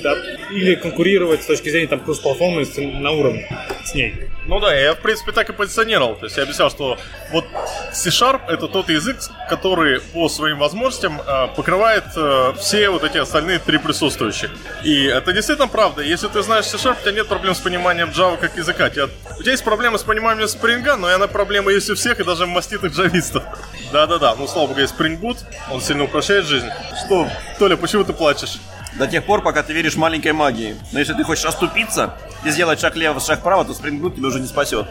да, 0.01 0.15
или 0.51 0.75
конкурировать 0.75 1.43
с 1.43 1.45
точки 1.45 1.69
зрения 1.69 1.87
там 1.87 1.99
кросс-платформенности 1.99 2.81
на 2.81 3.11
уровне 3.11 3.47
с 3.83 3.93
ней. 3.93 4.29
Ну 4.45 4.59
да, 4.59 4.75
я 4.75 4.93
в 4.93 4.99
принципе 4.99 5.31
так 5.31 5.49
и 5.49 5.53
позиционировал. 5.53 6.15
То 6.15 6.25
есть 6.25 6.35
я 6.35 6.43
объяснял, 6.43 6.69
что 6.69 6.97
вот 7.31 7.45
C-Sharp 7.93 8.41
это 8.49 8.67
тот 8.67 8.89
язык, 8.89 9.17
который 9.49 10.01
по 10.01 10.27
своим 10.27 10.57
возможностям 10.59 11.21
э, 11.21 11.47
покрывает 11.55 12.03
э, 12.15 12.53
все 12.59 12.89
вот 12.89 13.03
эти 13.03 13.17
остальные 13.17 13.59
три 13.59 13.77
присутствующих. 13.77 14.51
И 14.83 15.05
это 15.05 15.31
действительно 15.31 15.67
правда. 15.67 16.01
Если 16.01 16.27
ты 16.27 16.41
знаешь 16.41 16.65
C-Sharp, 16.65 16.97
у 16.99 17.01
тебя 17.01 17.11
нет 17.13 17.27
проблем 17.27 17.55
с 17.55 17.59
пониманием 17.59 18.09
Java 18.09 18.37
как 18.37 18.57
языка. 18.57 18.87
У 18.87 18.89
тебя, 18.89 19.05
у 19.39 19.41
тебя 19.41 19.51
есть 19.51 19.63
проблемы 19.63 19.97
с 19.97 20.03
пониманием 20.03 20.47
Spring, 20.47 20.82
но 20.97 21.09
и 21.09 21.13
она 21.13 21.27
проблема 21.27 21.71
есть 21.71 21.89
у 21.89 21.95
всех, 21.95 22.19
и 22.19 22.23
даже 22.23 22.45
маститых 22.45 22.93
джавистов. 22.93 23.43
Да-да-да, 23.91 24.35
ну 24.35 24.47
слава 24.47 24.67
богу, 24.67 24.79
есть 24.79 24.93
Spring 24.97 25.19
Boot, 25.19 25.37
он 25.71 25.81
сильно 25.81 26.03
упрощает 26.03 26.45
жизнь. 26.45 26.69
Что, 27.05 27.27
Толя, 27.59 27.77
почему 27.77 28.03
ты 28.03 28.13
плачешь? 28.13 28.59
До 28.97 29.07
тех 29.07 29.25
пор, 29.25 29.41
пока 29.41 29.63
ты 29.63 29.73
веришь 29.73 29.95
маленькой 29.95 30.33
магии. 30.33 30.75
Но 30.91 30.99
если 30.99 31.13
ты 31.13 31.23
хочешь 31.23 31.45
оступиться 31.45 32.15
и 32.45 32.51
сделать 32.51 32.79
шаг 32.79 32.95
лево, 32.95 33.19
шаг 33.19 33.39
вправо, 33.39 33.65
то 33.65 33.71
Spring 33.71 33.99
Boot 33.99 34.15
тебя 34.15 34.27
уже 34.27 34.39
не 34.39 34.47
спасет. 34.47 34.87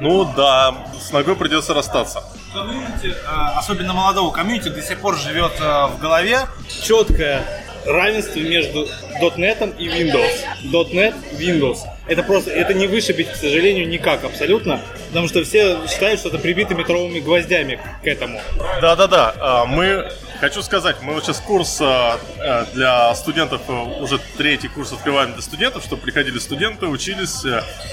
Ну 0.00 0.30
да, 0.36 0.74
с 1.00 1.12
ногой 1.12 1.34
придется 1.34 1.74
расстаться. 1.74 2.22
Community, 2.52 3.06
э, 3.06 3.56
особенно 3.56 3.94
молодого 3.94 4.30
community, 4.30 4.68
до 4.68 4.82
сих 4.82 5.00
пор 5.00 5.16
живет 5.16 5.52
э, 5.60 5.86
в 5.86 5.98
голове 5.98 6.46
четкое 6.82 7.42
равенство 7.84 8.38
между 8.40 8.86
.NET 9.20 9.76
и 9.78 9.88
Windows. 9.88 10.92
.NET, 10.92 11.14
Windows. 11.38 11.78
Это 12.06 12.22
просто, 12.22 12.50
это 12.50 12.74
не 12.74 12.86
вышибить, 12.86 13.28
к 13.30 13.36
сожалению, 13.36 13.88
никак 13.88 14.24
абсолютно, 14.24 14.80
потому 15.08 15.28
что 15.28 15.44
все 15.44 15.86
считают, 15.86 16.20
что 16.20 16.30
это 16.30 16.38
прибиты 16.38 16.74
метровыми 16.74 17.20
гвоздями 17.20 17.80
к 18.02 18.06
этому. 18.06 18.40
Да-да-да, 18.80 19.34
а, 19.38 19.64
мы 19.66 20.10
Хочу 20.40 20.62
сказать, 20.62 21.02
мы 21.02 21.14
вот 21.14 21.24
сейчас 21.24 21.40
курс 21.40 21.78
а, 21.80 22.16
а, 22.38 22.64
для 22.72 23.12
студентов, 23.16 23.60
уже 23.68 24.20
третий 24.36 24.68
курс 24.68 24.92
открываем 24.92 25.32
для 25.32 25.42
студентов, 25.42 25.82
чтобы 25.82 26.02
приходили 26.02 26.38
студенты, 26.38 26.86
учились. 26.86 27.44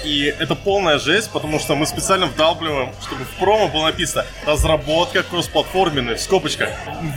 И 0.04 0.32
это 0.38 0.54
полная 0.54 1.00
жесть, 1.00 1.30
потому 1.30 1.58
что 1.58 1.74
мы 1.74 1.86
специально 1.86 2.26
вдалбливаем, 2.26 2.92
чтобы 3.02 3.24
в 3.24 3.40
промо 3.40 3.66
было 3.66 3.86
написано 3.86 4.26
разработка 4.46 5.24
кроссплатформенной 5.24 6.14
в 6.14 6.20
скобочках 6.20 6.68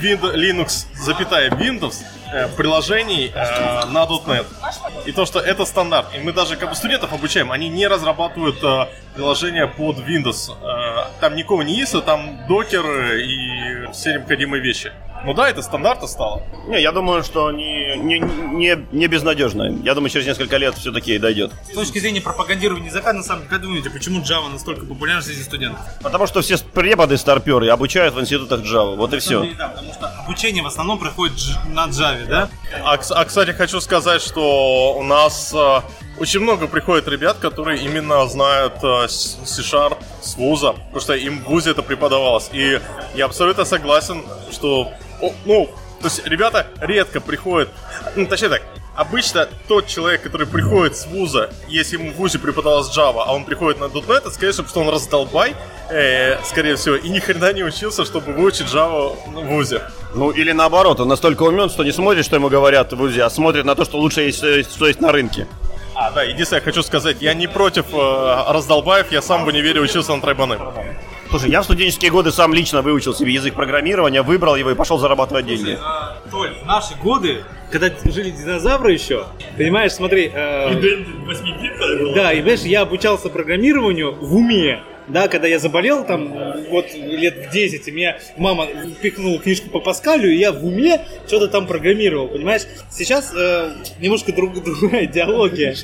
Linux, 0.01 0.87
запятая 0.95 1.51
Windows, 1.51 1.97
э, 2.01 2.18
приложений 2.57 3.31
э, 3.33 3.85
на 3.85 4.05
.NET. 4.05 4.45
И 5.05 5.11
то, 5.11 5.25
что 5.25 5.39
это 5.39 5.65
стандарт. 5.65 6.07
И 6.15 6.19
мы 6.19 6.33
даже 6.33 6.55
как 6.55 6.69
бы 6.69 6.75
студентов 6.75 7.13
обучаем, 7.13 7.51
они 7.51 7.69
не 7.69 7.87
разрабатывают 7.87 8.63
э, 8.63 8.87
приложения 9.15 9.67
под 9.67 9.97
Windows. 9.97 10.55
Там 11.19 11.35
никого 11.35 11.63
не 11.63 11.83
а 11.83 12.01
там 12.01 12.45
докер 12.47 12.85
и 13.15 13.91
все 13.91 14.13
необходимые 14.13 14.61
вещи. 14.61 14.91
Ну 15.25 15.33
да, 15.33 15.49
это 15.49 15.61
стандарта 15.61 16.07
стало. 16.07 16.43
Не, 16.67 16.81
я 16.81 16.91
думаю, 16.91 17.23
что 17.23 17.51
не, 17.51 17.97
не, 17.97 18.19
не, 18.19 18.85
не 18.91 19.07
безнадежно. 19.07 19.77
Я 19.83 19.93
думаю, 19.93 20.09
через 20.09 20.25
несколько 20.25 20.57
лет 20.57 20.75
все-таки 20.75 21.17
дойдет. 21.17 21.51
С 21.69 21.73
точки 21.73 21.99
зрения 21.99 22.21
пропагандирования 22.21 22.87
языка, 22.87 23.11
на 23.11 23.23
самом 23.23 23.41
деле, 23.41 23.49
как 23.49 23.61
думаете, 23.61 23.89
почему 23.89 24.21
Java 24.21 24.49
настолько 24.49 24.85
популярна 24.85 25.21
среди 25.21 25.43
студентов? 25.43 25.81
Потому 26.01 26.25
что 26.27 26.41
все 26.41 26.57
преподы 26.57 27.17
старперы 27.17 27.67
обучают 27.69 28.15
в 28.15 28.21
институтах 28.21 28.61
Java. 28.61 28.95
Вот 28.95 29.13
и 29.13 29.19
все. 29.19 29.45
Да, 29.57 29.69
потому 29.69 29.93
что 29.93 30.07
обучение 30.07 30.63
в 30.63 30.67
основном 30.67 30.99
проходит 30.99 31.37
на 31.67 31.87
Java, 31.87 32.25
да? 32.25 32.49
А, 32.83 32.93
а 32.93 33.25
кстати, 33.25 33.51
хочу 33.51 33.81
сказать, 33.81 34.21
что 34.21 34.95
у 34.97 35.03
нас 35.03 35.53
а, 35.53 35.83
очень 36.19 36.41
много 36.41 36.67
приходит 36.67 37.07
ребят, 37.07 37.37
которые 37.37 37.81
именно 37.81 38.27
знают 38.27 38.73
э, 38.83 39.07
C-Sharp 39.07 39.97
с 40.21 40.35
вуза, 40.35 40.73
потому 40.73 40.99
что 40.99 41.13
им 41.13 41.39
в 41.39 41.49
вузе 41.49 41.71
это 41.71 41.81
преподавалось. 41.81 42.49
И 42.51 42.79
я 43.15 43.25
абсолютно 43.25 43.65
согласен, 43.65 44.23
что, 44.51 44.91
ну, 45.45 45.69
то 46.01 46.05
есть 46.05 46.25
ребята 46.25 46.67
редко 46.81 47.21
приходят, 47.21 47.69
ну, 48.15 48.25
точнее 48.25 48.49
так, 48.49 48.63
обычно 48.95 49.47
тот 49.67 49.87
человек, 49.87 50.21
который 50.21 50.45
приходит 50.45 50.97
с 50.97 51.07
вуза, 51.07 51.51
если 51.69 51.97
ему 51.97 52.11
в 52.11 52.15
вузе 52.15 52.37
преподавалась 52.37 52.95
Java, 52.95 53.23
а 53.25 53.33
он 53.33 53.45
приходит 53.45 53.79
на 53.79 53.85
.NET, 53.85 54.17
это 54.17 54.29
скорее 54.29 54.51
всего, 54.51 54.67
что 54.67 54.81
он 54.81 54.89
раздолбай, 54.89 55.55
э, 55.89 56.37
скорее 56.43 56.75
всего, 56.75 56.95
и 56.95 57.07
ни 57.07 57.19
хрена 57.19 57.53
не 57.53 57.63
учился, 57.63 58.03
чтобы 58.03 58.33
выучить 58.33 58.67
Java 58.67 59.15
в 59.25 59.47
вузе. 59.47 59.83
Ну, 60.13 60.31
или 60.31 60.51
наоборот, 60.51 60.99
он 60.99 61.07
настолько 61.07 61.43
умен, 61.43 61.69
что 61.69 61.83
не 61.83 61.91
смотрит, 61.91 62.25
что 62.25 62.35
ему 62.35 62.49
говорят 62.49 62.91
в 62.91 62.97
ВУЗе, 62.97 63.23
а 63.23 63.29
смотрит 63.29 63.63
на 63.63 63.75
то, 63.75 63.85
что 63.85 63.97
лучше 63.97 64.21
есть, 64.21 64.39
что 64.39 64.87
есть 64.87 64.99
на 64.99 65.11
рынке. 65.11 65.47
А, 65.99 66.11
да, 66.11 66.23
единственное, 66.23 66.61
я 66.61 66.63
хочу 66.63 66.81
сказать, 66.81 67.17
я 67.19 67.33
не 67.33 67.47
против 67.47 67.93
э, 67.93 68.43
раздолбаев, 68.47 69.11
я 69.11 69.21
сам 69.21 69.43
в 69.43 69.49
универе 69.49 69.81
учился 69.81 70.15
на 70.15 70.21
тройбаны. 70.21 70.57
Слушай, 71.29 71.51
я 71.51 71.59
в 71.59 71.65
студенческие 71.65 72.09
годы 72.09 72.31
сам 72.31 72.53
лично 72.53 72.81
выучил 72.81 73.13
себе 73.13 73.33
язык 73.33 73.53
программирования, 73.53 74.21
выбрал 74.21 74.55
его 74.55 74.71
и 74.71 74.75
пошел 74.75 74.97
зарабатывать 74.97 75.45
деньги. 75.45 75.77
А, 75.81 76.17
Толь, 76.31 76.55
в 76.55 76.65
наши 76.65 76.95
годы, 76.95 77.43
когда 77.69 77.89
жили 78.05 78.29
динозавры 78.29 78.93
еще, 78.93 79.25
понимаешь, 79.57 79.91
смотри... 79.91 80.31
Э, 80.33 80.73
да, 82.15 82.31
и 82.31 82.41
знаешь, 82.43 82.61
я 82.61 82.83
обучался 82.83 83.27
программированию 83.27 84.15
в 84.15 84.37
уме 84.37 84.81
да, 85.09 85.27
когда 85.27 85.47
я 85.47 85.59
заболел, 85.59 86.05
там, 86.05 86.33
вот 86.69 86.93
лет 86.93 87.47
в 87.47 87.51
10, 87.51 87.87
меня 87.93 88.19
мама 88.37 88.67
пихнула 89.01 89.39
книжку 89.39 89.69
по 89.69 89.79
Паскалю, 89.79 90.31
и 90.31 90.37
я 90.37 90.51
в 90.51 90.65
уме 90.65 91.01
что-то 91.27 91.47
там 91.47 91.67
программировал, 91.67 92.27
понимаешь? 92.27 92.63
Сейчас 92.89 93.33
э, 93.35 93.71
немножко 93.99 94.31
друг, 94.31 94.53
другая 94.63 95.05
идеология. 95.05 95.75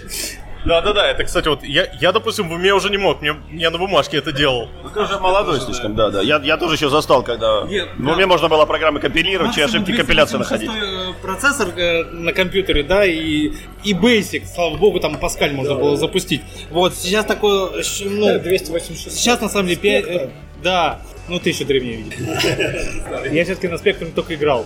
Да-да-да, 0.66 1.08
это, 1.12 1.24
кстати, 1.24 1.48
вот 1.48 1.64
я, 1.64 1.88
я, 2.02 2.12
допустим, 2.12 2.50
в 2.50 2.54
уме 2.54 2.74
уже 2.74 2.90
не 2.90 2.98
мог, 2.98 3.22
мне, 3.22 3.36
я 3.52 3.70
на 3.70 3.78
бумажке 3.78 4.18
это 4.18 4.32
делал. 4.32 4.68
Ну, 4.84 4.90
Ты 4.90 5.00
уже 5.02 5.20
молодой 5.20 5.60
слишком, 5.60 5.96
да, 5.96 6.10
да. 6.10 6.22
Я, 6.22 6.40
я 6.44 6.58
тоже 6.58 6.76
еще 6.76 6.90
застал, 6.90 7.24
когда 7.24 7.64
Нет, 7.68 7.88
в 7.98 8.08
уме 8.10 8.26
можно 8.26 8.50
было 8.50 8.66
программы 8.66 9.00
компилировать, 9.00 9.54
чьи 9.54 9.64
ошибки 9.64 9.96
компиляции 9.96 10.38
286 10.38 10.72
находить. 10.72 11.16
процессор 11.22 11.68
э, 11.78 12.04
на 12.06 12.34
компьютере, 12.34 12.84
да, 12.84 13.06
и, 13.06 13.52
и 13.84 13.94
Basic, 13.94 14.46
слава 14.54 14.76
богу, 14.78 15.00
там 15.00 15.18
Паскаль 15.20 15.54
можно 15.54 15.76
было 15.76 15.98
запустить. 15.98 16.42
Вот, 16.72 16.96
сейчас 16.96 17.26
такое, 17.26 17.84
ну, 18.06 18.40
286. 18.40 19.16
сейчас 19.16 19.42
на 19.42 19.50
самом 19.50 19.68
деле, 19.68 19.80
пя- 19.82 20.08
э, 20.08 20.30
да, 20.64 21.00
ну 21.28 21.40
ты 21.40 21.50
еще 21.50 21.66
древнее 21.66 21.98
видишь. 21.98 22.18
Я 23.32 23.44
все-таки 23.44 23.68
на 23.68 23.78
спектруме 23.78 24.12
только 24.16 24.36
играл. 24.36 24.66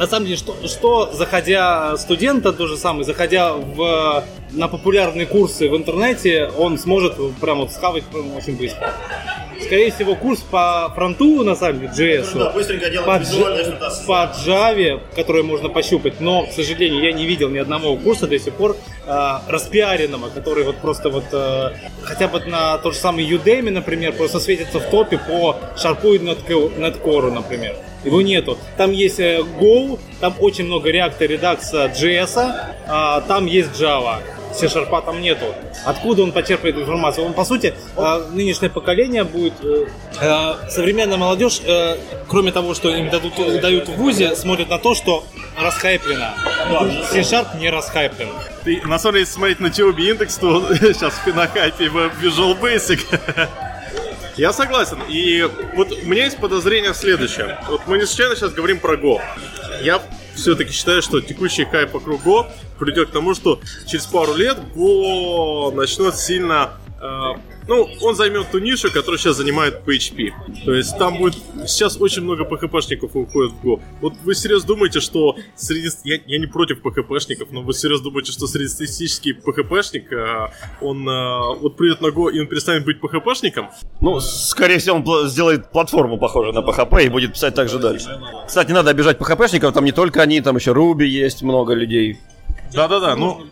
На 0.00 0.06
самом 0.06 0.24
деле, 0.24 0.38
что, 0.38 0.56
что 0.66 1.12
заходя 1.12 1.94
студента, 1.98 2.54
то 2.54 2.66
же 2.66 2.78
самое, 2.78 3.04
заходя 3.04 3.52
в, 3.52 4.24
на 4.50 4.66
популярные 4.66 5.26
курсы 5.26 5.68
в 5.68 5.76
интернете, 5.76 6.50
он 6.56 6.78
сможет 6.78 7.16
прям 7.38 7.58
вот 7.58 7.70
схавать 7.70 8.04
прям 8.04 8.34
очень 8.34 8.56
быстро. 8.56 8.94
Скорее 9.62 9.92
всего, 9.92 10.14
курс 10.14 10.40
по 10.40 10.90
фронту, 10.94 11.44
на 11.44 11.54
самом 11.54 11.80
деле, 11.80 12.20
JS, 12.22 12.38
Да, 12.38 12.48
быстренько 12.48 12.88
делать 12.88 13.06
по, 13.06 13.22
что-то 13.22 13.92
по 14.06 14.32
Java, 14.42 15.02
который 15.14 15.42
можно 15.42 15.68
пощупать, 15.68 16.18
но, 16.18 16.46
к 16.46 16.52
сожалению, 16.52 17.02
я 17.02 17.12
не 17.12 17.26
видел 17.26 17.50
ни 17.50 17.58
одного 17.58 17.94
курса 17.98 18.26
до 18.26 18.38
сих 18.38 18.54
пор 18.54 18.78
э, 19.06 19.32
распиаренного, 19.48 20.30
который 20.30 20.64
вот 20.64 20.76
просто 20.76 21.10
вот 21.10 21.24
э, 21.32 21.72
хотя 22.04 22.26
бы 22.26 22.40
на 22.46 22.78
тот 22.78 22.94
же 22.94 23.00
самый 23.00 23.30
Udemy, 23.30 23.70
например, 23.70 24.14
просто 24.14 24.40
светится 24.40 24.78
в 24.80 24.88
топе 24.90 25.18
по 25.18 25.58
шарпу 25.76 26.14
и 26.14 26.18
Netcore, 26.18 27.30
например. 27.30 27.76
Его 28.04 28.22
нету. 28.22 28.58
Там 28.76 28.92
есть 28.92 29.20
э, 29.20 29.40
Go, 29.60 29.98
там 30.20 30.34
очень 30.40 30.64
много 30.64 30.90
React 30.90 31.24
и 31.24 31.36
Redux 31.36 31.60
JS, 31.94 32.52
а 32.88 33.20
там 33.22 33.46
есть 33.46 33.70
Java. 33.80 34.18
C-Sharp 34.52 35.04
там 35.04 35.20
нету. 35.20 35.46
Откуда 35.84 36.24
он 36.24 36.32
почерпает 36.32 36.76
информацию? 36.76 37.24
Он, 37.24 37.34
по 37.34 37.44
сути, 37.44 37.72
э, 37.96 38.24
нынешнее 38.32 38.70
поколение 38.70 39.24
будет... 39.24 39.52
э, 39.62 40.54
современная 40.68 41.18
молодежь, 41.18 41.60
кроме 42.26 42.50
того, 42.50 42.74
что 42.74 42.90
им 42.90 43.10
дадут, 43.10 43.34
дают 43.60 43.88
в 43.88 43.96
ВУЗе, 43.96 44.34
смотрит 44.34 44.68
на 44.68 44.78
то, 44.78 44.94
что 44.94 45.24
расхайплено. 45.56 46.34
C-Sharp 47.12 47.58
не 47.60 47.70
расхайплен. 47.70 48.28
Ты, 48.64 48.82
на 48.86 48.98
самом 48.98 49.14
деле, 49.14 49.20
если 49.22 49.34
смотреть 49.34 49.60
на 49.60 49.66
TOB 49.66 50.00
индекс, 50.00 50.36
то 50.36 50.74
сейчас 50.80 51.14
на 51.26 51.46
хайпе 51.46 51.88
в 51.88 51.96
Visual 52.22 52.58
Basic. 52.60 53.00
Я 54.36 54.52
согласен. 54.52 54.98
И 55.08 55.48
вот 55.74 55.92
у 55.92 56.06
меня 56.06 56.24
есть 56.24 56.38
подозрение 56.38 56.94
следующее. 56.94 57.58
Вот 57.68 57.82
мы 57.86 57.98
не 57.98 58.06
случайно 58.06 58.36
сейчас 58.36 58.52
говорим 58.52 58.80
про 58.80 58.96
Go. 58.96 59.20
Я 59.82 60.02
все-таки 60.34 60.72
считаю, 60.72 61.02
что 61.02 61.20
текущий 61.20 61.64
хайп 61.64 61.92
вокруг 61.92 62.22
Go 62.22 62.50
придет 62.78 63.10
к 63.10 63.12
тому, 63.12 63.34
что 63.34 63.60
через 63.86 64.06
пару 64.06 64.34
лет 64.34 64.58
Go 64.74 65.72
начнет 65.74 66.16
сильно... 66.16 66.72
э, 67.00 67.40
ну, 67.68 67.88
он 68.02 68.14
займет 68.14 68.50
ту 68.50 68.58
нишу, 68.58 68.90
которую 68.92 69.18
сейчас 69.18 69.36
занимает 69.36 69.82
PHP. 69.86 70.30
То 70.64 70.74
есть 70.74 70.96
там 70.98 71.18
будет... 71.18 71.36
Сейчас 71.66 72.00
очень 72.00 72.22
много 72.22 72.44
PHP-шников 72.44 73.10
уходит 73.14 73.52
в 73.52 73.66
Go. 73.66 73.80
Вот 74.00 74.14
вы 74.24 74.34
серьезно 74.34 74.68
думаете, 74.68 75.00
что 75.00 75.36
среди... 75.56 75.88
Я, 76.04 76.20
я 76.26 76.38
не 76.38 76.46
против 76.46 76.82
PHP-шников, 76.84 77.48
но 77.50 77.62
вы 77.62 77.72
серьезно 77.72 78.04
думаете, 78.04 78.32
что 78.32 78.46
среднестатистический 78.46 79.32
PHP-шник, 79.32 80.12
э, 80.12 80.50
он 80.80 81.08
э, 81.08 81.56
вот 81.60 81.76
придет 81.76 82.00
на 82.00 82.08
Go 82.08 82.30
и 82.30 82.40
он 82.40 82.46
перестанет 82.46 82.84
быть 82.84 82.98
PHP-шником? 83.00 83.68
Ну, 84.00 84.20
скорее 84.20 84.78
всего, 84.78 84.96
он 84.96 85.28
сделает 85.28 85.70
платформу, 85.70 86.18
похожую 86.18 86.54
на 86.54 86.60
PHP, 86.60 87.06
и 87.06 87.08
будет 87.08 87.32
писать 87.34 87.54
так 87.54 87.68
же 87.68 87.78
дальше. 87.78 88.20
Кстати, 88.46 88.72
надо 88.72 88.90
обижать 88.90 89.18
PHP-шников, 89.18 89.72
там 89.72 89.84
не 89.84 89.92
только 89.92 90.22
они, 90.22 90.40
там 90.40 90.56
еще 90.56 90.72
Ruby 90.72 91.04
есть 91.04 91.42
много 91.42 91.74
людей. 91.74 92.18
Да-да-да, 92.72 93.16
ну... 93.16 93.46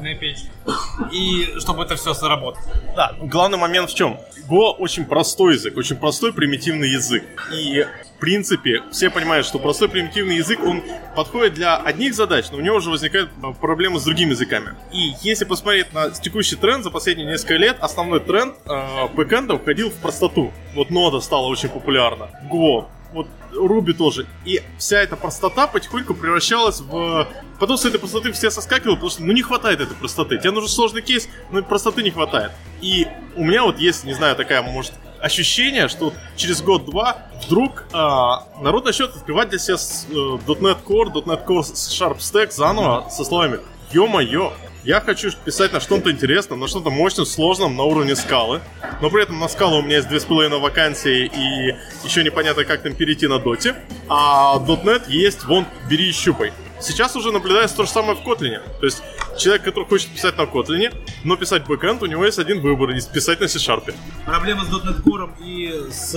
На 0.00 0.14
PHP. 0.14 1.12
И 1.12 1.58
чтобы 1.58 1.84
это 1.84 1.96
все 1.96 2.14
сработало. 2.14 2.64
Да, 2.94 3.14
главный 3.20 3.58
момент 3.58 3.90
в 3.90 3.94
чем? 3.94 4.18
Go 4.48 4.72
очень 4.78 5.04
простой 5.04 5.54
язык, 5.54 5.76
очень 5.76 5.96
простой 5.96 6.32
примитивный 6.32 6.90
язык. 6.90 7.24
И 7.52 7.86
в 8.16 8.18
принципе, 8.18 8.82
все 8.92 9.10
понимают, 9.10 9.46
что 9.46 9.58
простой 9.58 9.90
примитивный 9.90 10.36
язык, 10.36 10.58
он 10.62 10.82
подходит 11.14 11.54
для 11.54 11.76
одних 11.76 12.14
задач, 12.14 12.46
но 12.50 12.56
у 12.56 12.60
него 12.60 12.76
уже 12.76 12.88
возникают 12.88 13.30
проблемы 13.60 14.00
с 14.00 14.04
другими 14.04 14.30
языками. 14.30 14.74
И 14.90 15.12
если 15.20 15.44
посмотреть 15.44 15.92
на 15.92 16.10
текущий 16.10 16.56
тренд 16.56 16.82
за 16.82 16.90
последние 16.90 17.26
несколько 17.26 17.56
лет, 17.56 17.76
основной 17.80 18.20
тренд 18.20 18.54
э, 18.64 19.08
бэкэнда 19.14 19.54
уходил 19.54 19.90
в 19.90 19.94
простоту. 19.96 20.50
Вот 20.74 20.88
нода 20.88 21.20
стала 21.20 21.46
очень 21.46 21.68
популярна. 21.68 22.30
Go, 22.50 22.86
вот 23.12 23.28
Руби 23.52 23.92
тоже. 23.92 24.26
И 24.44 24.62
вся 24.78 25.00
эта 25.00 25.16
простота 25.16 25.66
потихоньку 25.66 26.14
превращалась 26.14 26.80
в... 26.80 27.26
Потом 27.58 27.76
с 27.76 27.84
этой 27.84 27.98
простоты 27.98 28.32
все 28.32 28.50
соскакивали, 28.50 28.94
потому 28.94 29.10
что 29.10 29.22
ну 29.22 29.32
не 29.32 29.42
хватает 29.42 29.80
этой 29.80 29.96
простоты. 29.96 30.38
Тебе 30.38 30.50
нужен 30.50 30.68
сложный 30.68 31.02
кейс, 31.02 31.28
но 31.50 31.62
простоты 31.62 32.02
не 32.02 32.10
хватает. 32.10 32.52
И 32.80 33.06
у 33.34 33.44
меня 33.44 33.62
вот 33.62 33.78
есть, 33.78 34.04
не 34.04 34.14
знаю, 34.14 34.36
такая, 34.36 34.62
может, 34.62 34.92
ощущение, 35.20 35.88
что 35.88 36.12
через 36.36 36.62
год-два 36.62 37.18
вдруг 37.44 37.84
а, 37.92 38.46
народ 38.60 38.84
начнет 38.84 39.14
открывать 39.14 39.48
для 39.48 39.58
себя 39.58 39.78
с, 39.78 40.06
э, 40.08 40.12
.NET 40.12 40.78
Core, 40.84 41.12
.NET 41.12 41.46
Core 41.46 41.60
Sharp 41.60 42.18
Stack 42.18 42.52
заново 42.52 43.08
со 43.10 43.24
словами 43.24 43.60
«Ё-моё, 43.92 44.52
я 44.84 45.00
хочу 45.00 45.32
писать 45.44 45.72
на 45.72 45.80
что-то 45.80 46.12
интересном, 46.12 46.60
на 46.60 46.68
что-то 46.68 46.90
мощном, 46.90 47.26
сложном, 47.26 47.76
на 47.76 47.82
уровне 47.82 48.14
скалы. 48.14 48.60
Но 49.00 49.10
при 49.10 49.24
этом 49.24 49.40
на 49.40 49.48
скалу 49.48 49.78
у 49.78 49.82
меня 49.82 49.96
есть 49.96 50.08
две 50.08 50.20
с 50.20 50.24
половиной 50.24 50.60
вакансии 50.60 51.26
и 51.26 51.76
еще 52.04 52.22
непонятно, 52.22 52.64
как 52.64 52.82
там 52.82 52.94
перейти 52.94 53.26
на 53.26 53.40
доте. 53.40 53.74
А 54.08 54.58
.NET 54.58 55.04
есть, 55.08 55.44
вон, 55.44 55.66
бери 55.90 56.10
и 56.10 56.12
щупай. 56.12 56.52
Сейчас 56.80 57.16
уже 57.16 57.32
наблюдается 57.32 57.76
то 57.76 57.84
же 57.84 57.90
самое 57.90 58.16
в 58.16 58.26
Kotlin. 58.26 58.60
То 58.80 58.86
есть 58.86 59.02
человек, 59.38 59.64
который 59.64 59.84
хочет 59.84 60.10
писать 60.10 60.36
на 60.36 60.42
Kotlin, 60.42 60.94
но 61.24 61.36
писать 61.36 61.66
бэкэнд, 61.66 62.02
у 62.02 62.06
него 62.06 62.24
есть 62.24 62.38
один 62.38 62.60
выбор, 62.60 62.90
и 62.90 63.00
писать 63.12 63.40
на 63.40 63.48
C-Sharp. 63.48 63.94
Проблема 64.24 64.64
с 64.64 64.68
.NET 64.68 65.02
Core 65.02 65.30
и 65.42 65.90
с, 65.90 66.12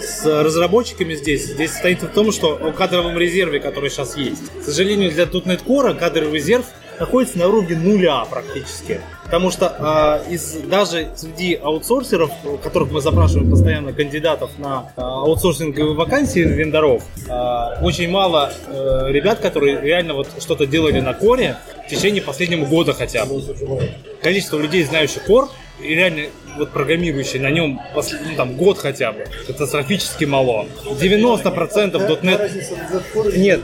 с 0.00 0.24
разработчиками 0.24 1.14
здесь, 1.14 1.46
здесь 1.46 1.72
стоит 1.72 2.02
в 2.02 2.08
том, 2.08 2.32
что 2.32 2.54
о 2.54 2.72
кадровом 2.72 3.18
резерве, 3.18 3.60
который 3.60 3.90
сейчас 3.90 4.16
есть. 4.16 4.50
К 4.60 4.62
сожалению, 4.64 5.10
для 5.10 5.24
.NET 5.24 5.64
Core 5.64 5.98
кадровый 5.98 6.34
резерв 6.34 6.66
находится 7.00 7.38
на 7.38 7.48
уровне 7.48 7.76
нуля 7.76 8.24
практически. 8.30 9.00
Потому 9.24 9.50
что 9.50 9.74
а, 9.78 10.22
из, 10.28 10.54
даже 10.68 11.08
среди 11.16 11.54
аутсорсеров, 11.54 12.30
у 12.44 12.58
которых 12.58 12.90
мы 12.90 13.00
запрашиваем 13.00 13.50
постоянно 13.50 13.92
кандидатов 13.92 14.50
на 14.58 14.92
а, 14.96 15.22
аутсорсинговые 15.22 15.94
вакансии 15.94 16.40
вендоров, 16.40 17.02
а, 17.28 17.78
очень 17.82 18.10
мало 18.10 18.52
э, 18.66 19.06
ребят, 19.08 19.38
которые 19.38 19.80
реально 19.80 20.14
вот 20.14 20.28
что-то 20.40 20.66
делали 20.66 21.00
на 21.00 21.14
коре 21.14 21.56
в 21.86 21.90
течение 21.90 22.22
последнего 22.22 22.66
года 22.66 22.92
хотя 22.92 23.24
бы. 23.24 23.40
Количество 24.22 24.58
людей, 24.58 24.84
знающих 24.84 25.24
кор, 25.24 25.48
и 25.82 25.94
реально 25.94 26.26
вот 26.56 26.70
программирующие 26.70 27.40
на 27.40 27.50
нем 27.50 27.80
ну, 27.94 28.36
там, 28.36 28.54
год 28.54 28.78
хотя 28.78 29.12
бы, 29.12 29.24
катастрофически 29.46 30.24
мало. 30.24 30.66
90% 30.84 32.22
.NET... 32.22 33.38
Нет, 33.38 33.60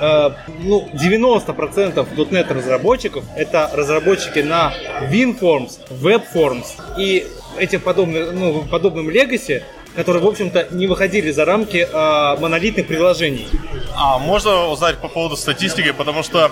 э, 0.00 0.30
ну, 0.62 0.88
90% 0.92 2.30
.NET 2.30 2.52
разработчиков 2.52 3.24
это 3.36 3.70
разработчики 3.72 4.40
на 4.40 4.72
WinForms, 5.10 5.78
WebForms 5.90 6.66
и 6.98 7.26
этим 7.58 7.80
подобным, 7.80 8.38
ну, 8.38 8.62
подобным 8.62 9.08
Legacy, 9.08 9.62
которые, 9.94 10.22
в 10.22 10.26
общем-то, 10.26 10.68
не 10.70 10.86
выходили 10.86 11.30
за 11.30 11.44
рамки 11.44 11.86
э, 11.90 12.40
монолитных 12.40 12.86
приложений. 12.86 13.48
А 13.94 14.18
можно 14.18 14.68
узнать 14.68 14.98
по 14.98 15.08
поводу 15.08 15.36
статистики, 15.36 15.92
потому 15.92 16.22
что 16.22 16.50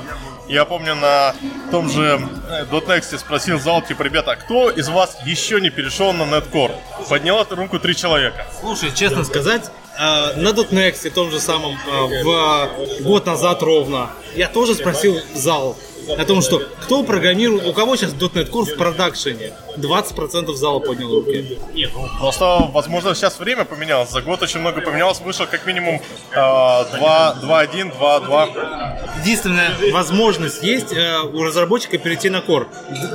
я 0.50 0.64
помню 0.64 0.96
на 0.96 1.34
том 1.70 1.88
же 1.88 2.20
э, 2.48 2.64
.next 2.64 3.16
спросил 3.18 3.60
зал, 3.60 3.82
типа, 3.82 4.02
ребята, 4.02 4.32
а 4.32 4.36
кто 4.36 4.68
из 4.68 4.88
вас 4.88 5.16
еще 5.24 5.60
не 5.60 5.70
перешел 5.70 6.12
на 6.12 6.22
Netcore? 6.22 6.74
Подняла 7.08 7.46
руку 7.48 7.78
три 7.78 7.94
человека. 7.94 8.46
Слушай, 8.60 8.90
честно 8.92 9.22
сказать, 9.24 9.70
э, 9.96 10.00
на 10.36 10.48
.next 10.48 11.08
том 11.10 11.30
же 11.30 11.38
самом 11.40 11.74
э, 11.74 12.24
в 12.24 13.02
год 13.02 13.26
назад 13.26 13.62
ровно 13.62 14.10
я 14.34 14.48
тоже 14.48 14.74
спросил 14.74 15.20
зал 15.34 15.76
о 16.08 16.24
том, 16.24 16.42
что 16.42 16.62
кто 16.82 17.02
программирует, 17.02 17.66
у 17.66 17.72
кого 17.72 17.96
сейчас 17.96 18.12
.NET 18.12 18.50
Core 18.50 18.74
в 18.74 18.76
продакшене? 18.76 19.52
20% 19.76 20.52
зала 20.54 20.78
поднял 20.80 21.14
руки. 21.14 21.58
Нет, 21.74 21.90
ну, 21.94 22.08
просто, 22.18 22.68
возможно, 22.72 23.14
сейчас 23.14 23.38
время 23.38 23.64
поменялось. 23.64 24.10
За 24.10 24.20
год 24.20 24.42
очень 24.42 24.60
много 24.60 24.80
поменялось. 24.80 25.20
Вышел 25.20 25.46
как 25.46 25.66
минимум 25.66 26.00
э, 26.32 26.34
2, 26.34 27.38
2.1, 27.42 27.98
2.2. 27.98 29.20
Единственная 29.22 29.72
возможность 29.92 30.62
есть 30.62 30.92
э, 30.92 31.20
у 31.22 31.42
разработчика 31.42 31.98
перейти 31.98 32.30
на 32.30 32.38
Core. 32.38 32.66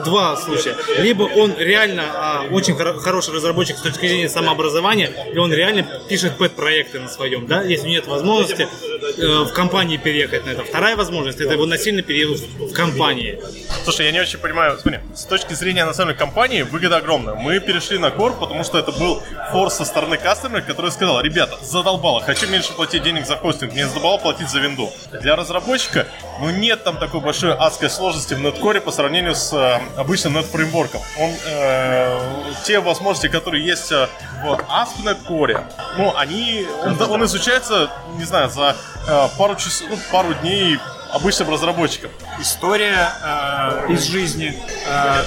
Два 0.04 0.36
случая. 0.38 0.76
Либо 0.98 1.24
он 1.24 1.54
реально 1.58 2.04
а, 2.13 2.45
очень 2.52 2.74
хоро- 2.74 2.98
хороший 3.00 3.34
разработчик 3.34 3.78
с 3.78 3.82
точки 3.82 4.08
зрения 4.08 4.30
самообразования, 4.30 5.12
и 5.34 5.38
он 5.38 5.54
реально 5.54 5.86
пишет 6.08 6.38
пэт-проекты 6.38 7.00
на 7.00 7.10
своем, 7.10 7.48
да, 7.48 7.62
если 7.62 7.89
нет 7.89 8.08
возможности 8.08 8.63
э, 8.63 8.95
в 9.18 9.54
компании 9.54 9.98
переехать 9.98 10.46
на 10.46 10.52
это. 10.52 10.63
Вторая 10.63 10.96
возможность 10.96 11.39
это 11.39 11.54
его 11.54 11.65
насильно 11.65 12.02
переехать 12.02 12.41
в 12.58 12.74
компании. 12.74 13.39
Слушай, 13.84 14.08
я 14.08 14.12
не 14.12 14.20
очень 14.20 14.39
понимаю, 14.39 14.78
смотри, 14.80 15.00
с 15.13 15.26
точки 15.26 15.54
зрения, 15.54 15.86
на 15.86 15.94
самом 15.94 16.10
деле, 16.10 16.20
компании 16.20 16.62
выгода 16.63 16.98
огромная. 16.98 17.36
Мы 17.36 17.60
перешли 17.60 17.98
на 17.98 18.08
Core, 18.08 18.38
потому 18.39 18.63
что 18.63 18.78
это 18.80 18.91
был 18.91 19.22
форс 19.52 19.76
со 19.76 19.86
стороны 19.86 20.18
кастомера, 20.18 20.62
который 20.62 20.91
сказал, 20.91 21.22
ребята, 21.22 21.58
задолбало, 21.63 22.22
хочу 22.22 22.48
меньше 22.48 22.74
платить 22.74 23.04
денег 23.04 23.26
за 23.26 23.38
хостинг, 23.38 23.74
мне 23.74 23.88
задолбало 23.88 24.18
платить 24.18 24.50
за 24.50 24.60
винду. 24.60 24.91
Для 25.22 25.36
разработчика, 25.36 26.08
ну 26.39 26.50
нет 26.50 26.84
там 26.84 26.98
такой 26.98 27.22
большой 27.22 27.54
адской 27.54 27.89
сложности 27.89 28.34
в 28.34 28.39
NetCore 28.39 28.82
по 28.82 28.91
сравнению 28.91 29.36
с 29.36 29.54
э, 29.54 29.80
обычным 29.98 30.38
NetFramework. 30.38 30.98
Он, 31.20 31.32
э, 31.46 32.20
те 32.65 32.80
возможности, 32.80 33.28
которые 33.28 33.65
есть 33.65 33.91
э, 33.91 34.08
в 34.44 34.48
ASP.NET 34.48 35.18
Core, 35.28 35.63
ну, 35.98 36.13
они, 36.15 36.68
он, 36.84 37.02
он 37.02 37.26
изучается, 37.26 37.89
не 38.18 38.24
знаю, 38.24 38.50
за 38.50 38.76
э, 39.08 39.28
пару 39.38 39.56
часов, 39.56 39.88
ну, 39.89 39.98
пару 40.12 40.34
дней 40.36 40.80
обычным 41.12 41.50
разработчикам. 41.50 42.12
История 42.39 43.10
э, 43.24 43.94
из 43.94 44.04
жизни. 44.04 44.56
Э, 44.88 45.24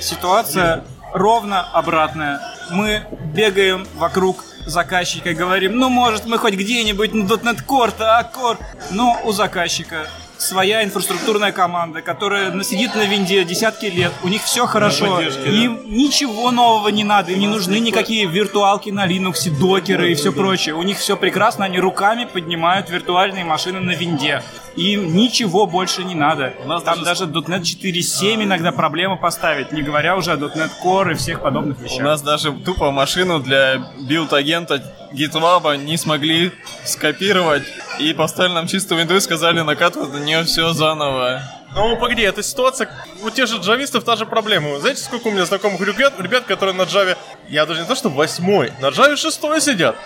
ситуация 0.00 0.84
ровно 1.12 1.62
обратная. 1.72 2.40
Мы 2.70 3.02
бегаем 3.34 3.86
вокруг 3.96 4.44
заказчика 4.66 5.30
и 5.30 5.34
говорим, 5.34 5.76
ну, 5.76 5.88
может, 5.88 6.26
мы 6.26 6.38
хоть 6.38 6.54
где-нибудь 6.54 7.12
на 7.14 7.24
.NET 7.24 7.64
Core, 7.66 7.94
а 7.98 8.22
Core. 8.22 8.58
Но 8.90 9.20
у 9.24 9.32
заказчика 9.32 10.06
своя 10.40 10.84
инфраструктурная 10.84 11.52
команда, 11.52 12.02
которая 12.02 12.62
сидит 12.62 12.94
на 12.94 13.04
винде 13.04 13.44
десятки 13.44 13.86
лет, 13.86 14.12
у 14.22 14.28
них 14.28 14.42
все 14.42 14.66
хорошо, 14.66 15.20
им 15.20 15.80
ничего 15.86 16.50
нового 16.50 16.88
не 16.88 17.04
надо, 17.04 17.32
им 17.32 17.40
не 17.40 17.46
нужны 17.46 17.78
никакие 17.78 18.26
виртуалки 18.26 18.90
на 18.90 19.06
Linux, 19.06 19.50
Docker 19.50 20.03
ы 20.03 20.12
и 20.12 20.14
все 20.14 20.32
прочее. 20.32 20.74
У 20.74 20.82
них 20.82 20.98
все 20.98 21.16
прекрасно, 21.16 21.64
они 21.64 21.78
руками 21.78 22.24
поднимают 22.24 22.90
виртуальные 22.90 23.44
машины 23.44 23.80
на 23.80 23.92
винде. 23.92 24.42
Им 24.76 25.14
ничего 25.14 25.66
больше 25.66 26.04
не 26.04 26.14
надо. 26.14 26.54
У 26.64 26.68
нас 26.68 26.82
Там 26.82 27.02
даже, 27.02 27.24
.NET 27.24 27.62
4.7 27.62 28.44
иногда 28.44 28.72
проблема 28.72 29.16
поставить, 29.16 29.72
не 29.72 29.82
говоря 29.82 30.16
уже 30.16 30.32
о 30.32 30.36
.NET 30.36 30.70
Core 30.82 31.12
и 31.12 31.14
всех 31.14 31.42
подобных 31.42 31.80
вещах. 31.80 31.98
У 31.98 32.02
нас 32.02 32.22
даже 32.22 32.52
тупо 32.52 32.90
машину 32.90 33.40
для 33.40 33.82
build 33.98 34.36
agent 34.36 34.74
а 34.74 34.82
GitLab 35.12 35.76
не 35.76 35.96
смогли 35.96 36.52
скопировать 36.84 37.64
и 37.98 38.12
поставили 38.12 38.52
нам 38.52 38.66
чистую 38.66 39.00
винду 39.00 39.16
и 39.16 39.20
сказали 39.20 39.60
накатывать 39.60 40.12
на 40.12 40.18
нее 40.18 40.44
все 40.44 40.72
заново. 40.72 41.42
Ну, 41.72 41.96
погоди, 41.96 42.22
эта 42.22 42.42
ситуация, 42.42 42.90
у 43.22 43.30
тех 43.30 43.46
же 43.46 43.58
джавистов 43.58 44.02
та 44.02 44.16
же 44.16 44.26
проблема. 44.26 44.80
Знаете, 44.80 45.02
сколько 45.02 45.28
у 45.28 45.30
меня 45.30 45.44
знакомых 45.44 45.80
ребят, 45.80 46.14
ребят 46.18 46.44
которые 46.44 46.74
на 46.74 46.82
Java, 46.82 47.16
я 47.48 47.64
даже 47.64 47.82
не 47.82 47.86
то, 47.86 47.94
что 47.94 48.08
восьмой, 48.08 48.72
на 48.80 48.86
Java 48.86 49.16
шестой 49.16 49.60
сидят. 49.60 49.96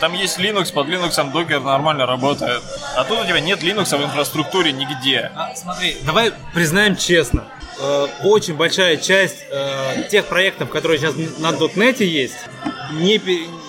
Там 0.00 0.14
есть 0.14 0.38
Linux, 0.38 0.72
под 0.72 0.88
Linux 0.88 1.32
докер 1.32 1.60
нормально 1.60 2.06
работает. 2.06 2.62
А 2.96 3.04
тут 3.04 3.20
у 3.20 3.24
тебя 3.24 3.40
нет 3.40 3.62
Linux 3.62 3.96
в 3.96 4.04
инфраструктуре 4.04 4.72
нигде. 4.72 5.30
А, 5.34 5.54
смотри, 5.54 5.96
давай 6.04 6.32
признаем 6.54 6.96
честно. 6.96 7.44
Э, 7.80 8.08
очень 8.24 8.54
большая 8.54 8.96
часть 8.96 9.44
э, 9.50 10.08
тех 10.10 10.26
проектов, 10.26 10.70
которые 10.70 10.98
сейчас 10.98 11.14
на 11.38 11.50
.NET 11.50 12.02
есть, 12.02 12.36
не, 12.92 13.20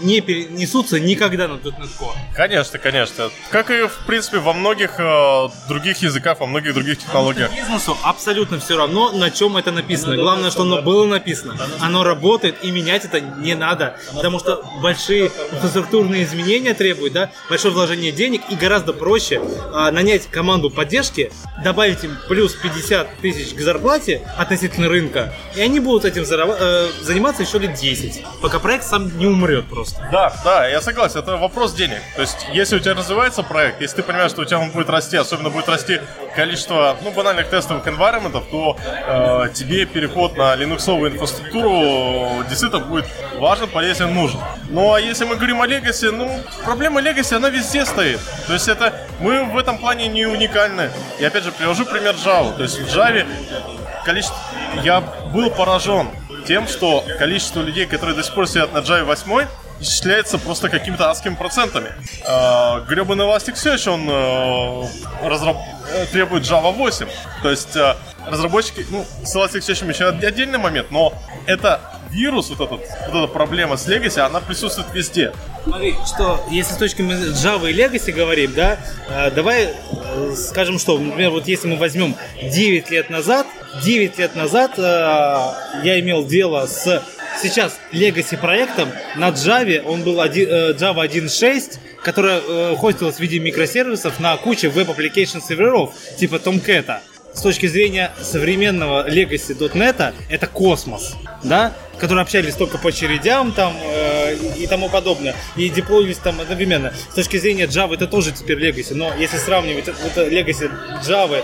не 0.01 0.21
перенесутся 0.21 0.99
никогда 0.99 1.47
на 1.47 1.53
.NET 1.53 1.89
Core. 1.99 2.15
Конечно, 2.35 2.79
конечно. 2.79 3.29
Как 3.49 3.69
и, 3.71 3.87
в 3.87 4.05
принципе, 4.05 4.39
во 4.39 4.53
многих 4.53 4.99
э, 4.99 5.49
других 5.67 5.97
языках, 5.97 6.39
во 6.39 6.45
многих 6.45 6.73
других 6.73 6.99
технологиях. 6.99 7.51
Бизнесу 7.53 7.97
абсолютно 8.03 8.59
все 8.59 8.77
равно, 8.77 9.11
на 9.11 9.31
чем 9.31 9.57
это 9.57 9.71
написано. 9.71 10.15
Главное, 10.15 10.51
что 10.51 10.63
оно 10.63 10.81
было 10.81 11.05
написано. 11.05 11.57
Оно 11.79 12.03
работает, 12.03 12.63
и 12.63 12.71
менять 12.71 13.05
это 13.05 13.19
не 13.19 13.55
надо. 13.55 13.97
Потому 14.13 14.39
что 14.39 14.63
большие 14.81 15.31
инфраструктурные 15.51 16.23
изменения 16.23 16.73
требуют, 16.73 17.13
да, 17.13 17.31
большое 17.49 17.73
вложение 17.73 18.11
денег, 18.11 18.41
и 18.49 18.55
гораздо 18.55 18.93
проще 18.93 19.41
а, 19.73 19.91
нанять 19.91 20.27
команду 20.27 20.69
поддержки, 20.69 21.31
добавить 21.63 22.03
им 22.03 22.17
плюс 22.27 22.53
50 22.53 23.17
тысяч 23.21 23.53
к 23.53 23.59
зарплате 23.59 24.21
относительно 24.37 24.87
рынка, 24.87 25.33
и 25.55 25.61
они 25.61 25.79
будут 25.79 26.05
этим 26.05 26.23
зараб- 26.23 26.55
э, 26.59 26.87
заниматься 27.01 27.43
еще 27.43 27.59
лет 27.59 27.73
10, 27.73 28.23
пока 28.41 28.59
проект 28.59 28.85
сам 28.85 29.08
не 29.15 29.27
умрет 29.27 29.65
просто. 29.67 30.07
Да, 30.11 30.33
да, 30.43 30.67
я 30.67 30.81
согласен, 30.81 31.19
это 31.19 31.37
вопрос 31.37 31.73
денег. 31.73 32.01
То 32.15 32.21
есть, 32.21 32.47
если 32.53 32.77
у 32.77 32.79
тебя 32.79 32.93
развивается 32.93 33.43
проект, 33.43 33.81
если 33.81 33.97
ты 33.97 34.03
понимаешь, 34.03 34.31
что 34.31 34.41
у 34.41 34.45
тебя 34.45 34.59
он 34.59 34.71
будет 34.71 34.89
расти, 34.89 35.17
особенно 35.17 35.49
будет 35.49 35.69
расти 35.69 35.99
количество, 36.35 36.97
ну, 37.03 37.11
банальных 37.11 37.49
тестовых 37.49 37.85
environment, 37.87 38.43
то 38.51 38.77
э, 38.85 39.49
тебе 39.53 39.85
переход 39.85 40.37
на 40.37 40.55
линуксовую 40.55 41.11
инфраструктуру 41.11 42.43
действительно 42.47 42.83
будет 42.83 43.05
важен, 43.37 43.67
полезен, 43.67 44.13
нужен. 44.13 44.39
Ну, 44.69 44.93
а 44.93 44.99
если 44.99 45.25
мы 45.25 45.35
говорим 45.35 45.61
о 45.61 45.67
Legacy, 45.67 46.11
ну, 46.11 46.41
проблема 46.63 47.01
Legacy, 47.01 47.35
она 47.35 47.49
везде 47.49 47.85
стоит. 47.85 48.19
То 48.47 48.53
есть, 48.53 48.67
это 48.67 48.93
мы 49.19 49.43
в 49.45 49.57
этом 49.57 49.77
плане 49.77 50.07
не 50.07 50.25
уникальны. 50.25 50.89
И 51.19 51.25
опять 51.25 51.43
же, 51.43 51.51
привожу 51.51 51.85
пример 51.85 52.15
Java. 52.15 52.55
То 52.55 52.63
есть, 52.63 52.79
в 52.79 52.85
Java 52.85 53.25
количество... 54.05 54.37
Я 54.83 55.01
был 55.33 55.49
поражен 55.49 56.09
тем, 56.45 56.67
что 56.67 57.05
количество 57.17 57.61
людей, 57.61 57.85
которые 57.85 58.15
до 58.15 58.23
сих 58.23 58.33
пор 58.33 58.47
сидят 58.47 58.73
на 58.73 58.79
Java 58.79 59.03
8, 59.03 59.47
исчисляется 59.79 60.37
просто 60.37 60.69
какими-то 60.69 61.09
адскими 61.09 61.35
процентами. 61.35 61.91
Э, 62.27 62.85
гребаный 62.87 63.25
Elastic 63.25 63.53
все 63.53 63.73
еще 63.73 63.91
он 63.91 64.09
э, 64.09 64.85
разраб... 65.23 65.57
э, 65.91 66.05
требует 66.07 66.43
Java 66.43 66.73
8. 66.73 67.07
То 67.43 67.49
есть 67.49 67.75
э, 67.75 67.95
разработчики, 68.27 68.85
ну, 68.89 69.05
с 69.23 69.35
Elastic 69.35 69.61
все 69.61 69.73
еще 69.73 70.07
отдельный 70.07 70.57
момент, 70.57 70.91
но 70.91 71.13
это 71.45 71.79
вирус, 72.09 72.49
вот, 72.49 72.59
этот, 72.59 72.85
вот 73.11 73.23
эта 73.23 73.27
проблема 73.27 73.77
с 73.77 73.87
Legacy, 73.87 74.19
она 74.19 74.39
присутствует 74.39 74.87
везде. 74.93 75.31
Смотри, 75.63 75.95
что 76.05 76.43
если 76.49 76.73
с 76.73 76.77
точки 76.77 77.01
Java 77.01 77.69
и 77.69 77.73
Legacy 77.73 78.11
говорим, 78.11 78.53
да, 78.53 78.77
э, 79.09 79.31
давай 79.31 79.69
э, 79.69 80.35
скажем, 80.35 80.79
что, 80.79 80.97
например, 80.97 81.31
вот 81.31 81.47
если 81.47 81.67
мы 81.67 81.77
возьмем 81.77 82.15
9 82.41 82.89
лет 82.89 83.09
назад, 83.09 83.47
9 83.83 84.17
лет 84.17 84.35
назад 84.35 84.71
э, 84.77 84.81
я 85.83 85.99
имел 85.99 86.25
дело 86.25 86.65
с 86.65 87.03
сейчас 87.41 87.79
Legacy 87.91 88.37
проектом 88.37 88.89
на 89.15 89.29
Java, 89.29 89.81
он 89.81 90.03
был 90.03 90.21
один, 90.21 90.49
э, 90.49 90.73
Java 90.73 91.07
1.6, 91.07 91.77
которая 92.03 92.41
э, 92.41 92.75
хостилась 92.77 93.15
в 93.15 93.19
виде 93.19 93.39
микросервисов 93.39 94.19
на 94.19 94.35
куче 94.37 94.69
web 94.69 94.84
application 94.84 95.39
серверов, 95.39 95.93
типа 96.17 96.35
Tomcat. 96.35 96.99
С 97.33 97.41
точки 97.41 97.67
зрения 97.67 98.11
современного 98.19 99.07
Legacy 99.07 99.71
.NET 99.71 100.13
это 100.29 100.47
космос, 100.47 101.15
да, 101.43 101.73
которые 101.99 102.23
общались 102.23 102.55
только 102.55 102.77
по 102.77 102.89
очередям 102.89 103.51
там 103.51 103.73
э, 103.81 104.35
и 104.57 104.65
тому 104.67 104.89
подобное, 104.89 105.35
и 105.55 105.69
деплоились 105.69 106.17
там 106.17 106.41
одновременно. 106.41 106.91
С 107.11 107.13
точки 107.13 107.37
зрения 107.37 107.65
Java 107.65 107.93
это 107.93 108.07
тоже 108.07 108.31
теперь 108.31 108.57
Legacy, 108.57 108.95
но 108.95 109.13
если 109.15 109.37
сравнивать 109.37 109.87
это, 109.87 109.97
это 110.05 110.27
Legacy 110.27 110.71
Java 111.07 111.43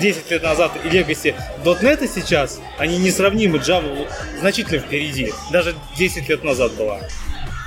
10 0.00 0.30
лет 0.30 0.42
назад 0.42 0.72
и 0.84 0.88
Legacy 0.88 1.34
.NET 1.64 2.08
сейчас, 2.12 2.60
они 2.78 2.98
несравнимы, 2.98 3.58
Java 3.58 4.08
значительно 4.38 4.80
впереди, 4.80 5.32
даже 5.50 5.74
10 5.96 6.28
лет 6.28 6.44
назад 6.44 6.72
была. 6.72 7.00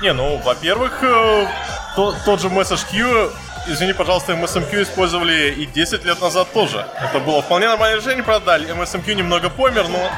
Не, 0.02 0.12
ну, 0.14 0.38
во-первых, 0.38 1.02
э, 1.02 1.46
то, 1.94 2.14
тот 2.24 2.40
же 2.40 2.48
MessageQ, 2.48 3.30
извини, 3.68 3.92
пожалуйста, 3.92 4.32
MSMQ 4.32 4.82
использовали 4.82 5.50
и 5.52 5.66
10 5.66 6.04
лет 6.04 6.20
назад 6.22 6.48
тоже. 6.52 6.86
Это 7.02 7.18
было 7.20 7.42
вполне 7.42 7.68
нормальное 7.68 8.00
решение, 8.00 8.24
правда, 8.24 8.58
да, 8.58 8.58
MSMQ 8.58 9.14
немного 9.14 9.50
помер, 9.50 9.88
но, 9.88 10.10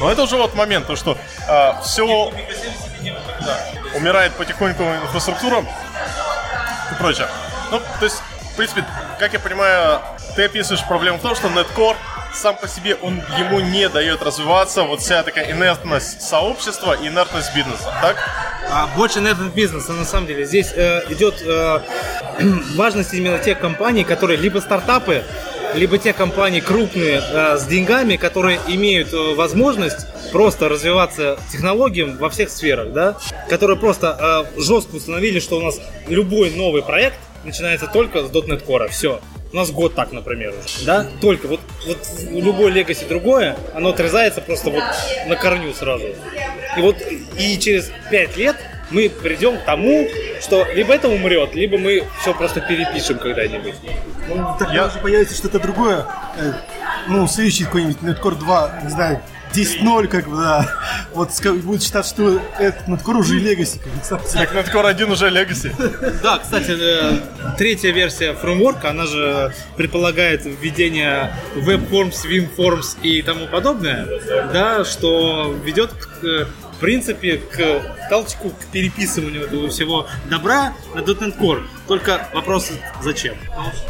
но 0.00 0.10
это 0.10 0.22
уже 0.22 0.36
вот 0.36 0.54
момент, 0.54 0.86
то, 0.86 0.96
что 0.96 1.16
э, 1.48 1.72
все 1.84 2.32
умирает 3.94 4.32
потихоньку 4.32 4.82
инфраструктура 4.82 5.64
и 6.90 6.94
прочее. 6.98 7.28
Ну, 7.70 7.78
то 7.78 8.04
есть, 8.04 8.22
принципе, 8.58 8.84
как 9.18 9.32
я 9.32 9.38
понимаю, 9.38 10.00
ты 10.34 10.44
описываешь 10.44 10.84
проблему 10.86 11.18
в 11.18 11.22
том, 11.22 11.36
что 11.36 11.46
Netcore 11.48 11.96
сам 12.34 12.56
по 12.56 12.66
себе 12.68 12.96
он 12.96 13.22
ему 13.38 13.60
не 13.60 13.88
дает 13.88 14.20
развиваться, 14.22 14.82
вот 14.82 15.00
вся 15.00 15.22
такая 15.22 15.52
инертность 15.52 16.22
сообщества 16.22 16.94
и 17.00 17.06
инертность 17.06 17.54
бизнеса, 17.54 17.92
так? 18.02 18.16
А 18.70 18.88
больше 18.96 19.20
инертность 19.20 19.54
бизнеса, 19.54 19.92
на 19.92 20.04
самом 20.04 20.26
деле. 20.26 20.44
Здесь 20.44 20.72
э, 20.74 21.02
идет 21.08 21.40
э, 21.40 21.80
важность 22.74 23.14
именно 23.14 23.38
тех 23.38 23.60
компаний, 23.60 24.04
которые 24.04 24.36
либо 24.36 24.58
стартапы, 24.58 25.22
либо 25.74 25.96
те 25.96 26.12
компании 26.12 26.60
крупные 26.60 27.22
э, 27.22 27.58
с 27.58 27.64
деньгами, 27.64 28.16
которые 28.16 28.60
имеют 28.66 29.12
э, 29.12 29.34
возможность 29.34 30.06
просто 30.32 30.68
развиваться 30.68 31.38
технологиям 31.50 32.18
во 32.18 32.28
всех 32.28 32.50
сферах, 32.50 32.92
да, 32.92 33.16
которые 33.48 33.78
просто 33.78 34.44
э, 34.56 34.60
жестко 34.60 34.96
установили, 34.96 35.38
что 35.38 35.58
у 35.58 35.62
нас 35.62 35.80
любой 36.08 36.50
новый 36.50 36.82
проект 36.82 37.18
начинается 37.44 37.86
только 37.86 38.26
с 38.26 38.30
.NET 38.30 38.64
Core, 38.66 38.88
все. 38.88 39.20
У 39.50 39.56
нас 39.56 39.70
год 39.70 39.94
так, 39.94 40.12
например, 40.12 40.50
уже, 40.50 40.84
да? 40.84 41.06
Только 41.22 41.48
вот, 41.48 41.60
вот 41.86 41.98
любой 42.30 42.70
Legacy 42.70 43.08
другое, 43.08 43.56
оно 43.74 43.90
отрезается 43.90 44.42
просто 44.42 44.70
вот 44.70 44.84
на 45.26 45.36
корню 45.36 45.72
сразу. 45.72 46.06
И 46.76 46.80
вот 46.80 46.96
и 47.38 47.58
через 47.58 47.90
5 48.10 48.36
лет 48.36 48.56
мы 48.90 49.08
придем 49.08 49.58
к 49.58 49.64
тому, 49.64 50.06
что 50.40 50.66
либо 50.74 50.94
это 50.94 51.08
умрет, 51.08 51.54
либо 51.54 51.78
мы 51.78 52.04
все 52.20 52.34
просто 52.34 52.60
перепишем 52.60 53.18
когда-нибудь. 53.18 53.74
Ну, 54.28 54.54
тогда 54.58 54.86
уже 54.86 54.98
появится 54.98 55.34
что-то 55.34 55.58
другое. 55.58 56.04
Э, 56.36 56.52
ну, 57.08 57.26
следующий 57.26 57.64
какой-нибудь 57.64 57.98
Netcore 58.02 58.38
2, 58.38 58.80
не 58.84 58.90
знаю, 58.90 59.22
10-0, 59.54 60.06
как 60.08 60.28
бы, 60.28 60.36
да. 60.36 60.70
Вот 61.14 61.30
будет 61.62 61.82
считать, 61.82 62.06
что 62.06 62.40
этот 62.58 62.86
надкор 62.88 63.16
уже 63.16 63.38
легаси, 63.38 63.78
как 63.78 63.92
себе. 64.26 64.44
Так 64.44 64.54
Надкор 64.54 64.86
один 64.86 65.10
уже 65.10 65.28
Legacy. 65.28 65.72
Да, 66.22 66.38
кстати, 66.38 66.76
э, 66.78 67.18
третья 67.56 67.90
версия 67.90 68.34
фреймворка, 68.34 68.90
она 68.90 69.06
же 69.06 69.52
предполагает 69.76 70.42
введение 70.44 71.32
веб-формс, 71.54 72.24
вим-формс 72.24 72.96
и 73.02 73.22
тому 73.22 73.46
подобное, 73.46 74.06
да, 74.52 74.84
что 74.84 75.54
ведет 75.64 75.92
к, 75.92 76.24
э, 76.24 76.46
в 76.78 76.80
принципе, 76.80 77.38
к 77.38 78.08
толчку, 78.08 78.50
к 78.50 78.66
переписыванию 78.72 79.46
этого 79.46 79.68
всего 79.68 80.06
добра 80.30 80.74
на 80.94 81.00
.NET 81.00 81.36
Core. 81.36 81.64
Только 81.88 82.28
вопрос, 82.32 82.70
зачем? 83.02 83.34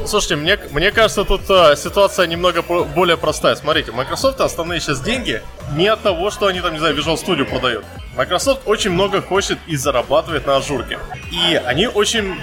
Слушайте, 0.06 0.36
мне, 0.36 0.58
мне 0.70 0.90
кажется, 0.90 1.24
тут 1.24 1.42
э, 1.50 1.76
ситуация 1.76 2.26
немного 2.26 2.62
более 2.62 3.18
простая. 3.18 3.56
Смотрите, 3.56 3.92
Microsoft 3.92 4.40
основные 4.40 4.80
сейчас 4.80 5.02
деньги 5.02 5.42
не 5.74 5.86
от 5.86 6.00
того, 6.02 6.30
что 6.30 6.46
они 6.46 6.62
там, 6.62 6.72
не 6.72 6.78
знаю, 6.78 6.96
Visual 6.96 7.22
Studio 7.22 7.44
продают. 7.44 7.84
Microsoft 8.16 8.62
очень 8.64 8.92
много 8.92 9.20
хочет 9.20 9.58
и 9.66 9.76
зарабатывает 9.76 10.46
на 10.46 10.56
ажурке. 10.56 10.98
И 11.30 11.56
они 11.56 11.88
очень 11.88 12.40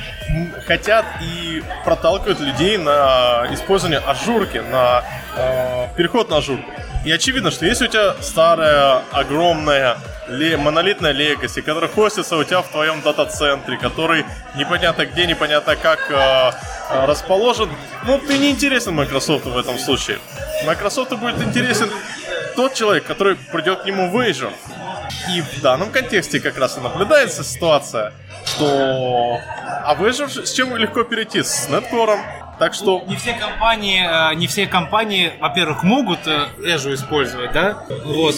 хотят 0.67 1.05
и 1.23 1.63
проталкивают 1.83 2.39
людей 2.39 2.77
на 2.77 3.47
использование 3.51 3.99
ажурки, 3.99 4.57
на 4.57 5.03
э, 5.35 5.87
переход 5.97 6.29
на 6.29 6.37
ажурку. 6.37 6.69
И 7.03 7.11
очевидно, 7.11 7.49
что 7.49 7.65
если 7.65 7.85
у 7.85 7.89
тебя 7.89 8.15
старая, 8.21 9.01
огромная, 9.11 9.97
ле- 10.27 10.57
монолитная 10.57 11.13
Legacy, 11.13 11.61
которая 11.61 11.89
хостится 11.89 12.37
у 12.37 12.43
тебя 12.43 12.61
в 12.61 12.67
твоем 12.69 13.01
дата-центре, 13.01 13.77
который 13.77 14.25
непонятно 14.55 15.05
где, 15.05 15.25
непонятно 15.25 15.75
как 15.75 16.09
э, 16.09 16.13
э, 16.89 17.05
расположен, 17.05 17.69
ну 18.05 18.17
ты 18.19 18.37
не 18.37 18.51
интересен 18.51 18.93
Microsoft 18.95 19.45
в 19.45 19.57
этом 19.57 19.77
случае. 19.79 20.19
Microsoft 20.65 21.13
будет 21.13 21.41
интересен 21.41 21.89
тот 22.55 22.73
человек, 22.73 23.05
который 23.05 23.35
придет 23.35 23.81
к 23.81 23.85
нему 23.85 24.09
в 24.09 24.17
Azure. 24.17 24.53
И 25.35 25.41
в 25.41 25.61
данном 25.61 25.91
контексте 25.91 26.39
как 26.39 26.57
раз 26.57 26.77
и 26.77 26.81
наблюдается 26.81 27.43
ситуация, 27.43 28.13
что... 28.45 29.39
А 29.83 29.93
в 29.95 30.03
Azure 30.03 30.45
с 30.45 30.51
чем 30.53 30.75
легко 30.77 31.03
перейти? 31.03 31.41
С 31.43 31.67
Netcore. 31.69 32.19
Так 32.59 32.73
что 32.73 33.03
Не 33.07 33.15
все 33.15 33.33
компании, 33.33 34.31
э, 34.31 34.35
не 34.35 34.47
все 34.47 34.67
компании, 34.67 35.33
во-первых, 35.39 35.83
могут 35.83 36.25
э, 36.25 36.47
Azure 36.59 36.93
использовать, 36.93 37.51
да? 37.51 37.83
Вот. 38.05 38.35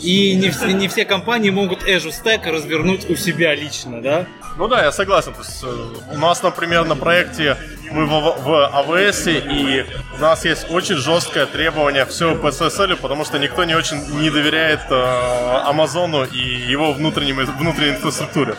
И 0.00 0.34
не 0.36 0.50
все, 0.50 0.72
не 0.72 0.88
все 0.88 1.04
компании 1.04 1.50
могут 1.50 1.82
Azure 1.84 2.12
Stack 2.12 2.50
развернуть 2.50 3.08
у 3.08 3.16
себя 3.16 3.54
лично, 3.54 4.02
да? 4.02 4.26
Ну 4.56 4.68
да, 4.68 4.82
я 4.84 4.92
согласен. 4.92 5.32
То 5.32 5.40
есть, 5.40 5.62
э, 5.62 6.14
у 6.14 6.18
нас, 6.18 6.42
например, 6.42 6.84
на 6.84 6.96
проекте 6.96 7.56
мы 7.90 8.06
в, 8.06 8.10
в 8.10 8.48
AWS, 8.74 9.52
и 9.52 9.86
у 10.16 10.20
нас 10.20 10.44
есть 10.44 10.70
очень 10.70 10.96
жесткое 10.96 11.46
требование 11.46 12.04
все 12.06 12.34
по 12.34 12.48
SSL, 12.48 12.96
потому 12.96 13.24
что 13.24 13.38
никто 13.38 13.64
не 13.64 13.74
очень 13.74 13.98
не 14.20 14.30
доверяет 14.30 14.80
э, 14.90 15.60
Амазону 15.64 16.24
и 16.24 16.38
его 16.38 16.92
внутренним, 16.92 17.36
внутренней 17.56 17.90
инфраструктуре. 17.90 18.56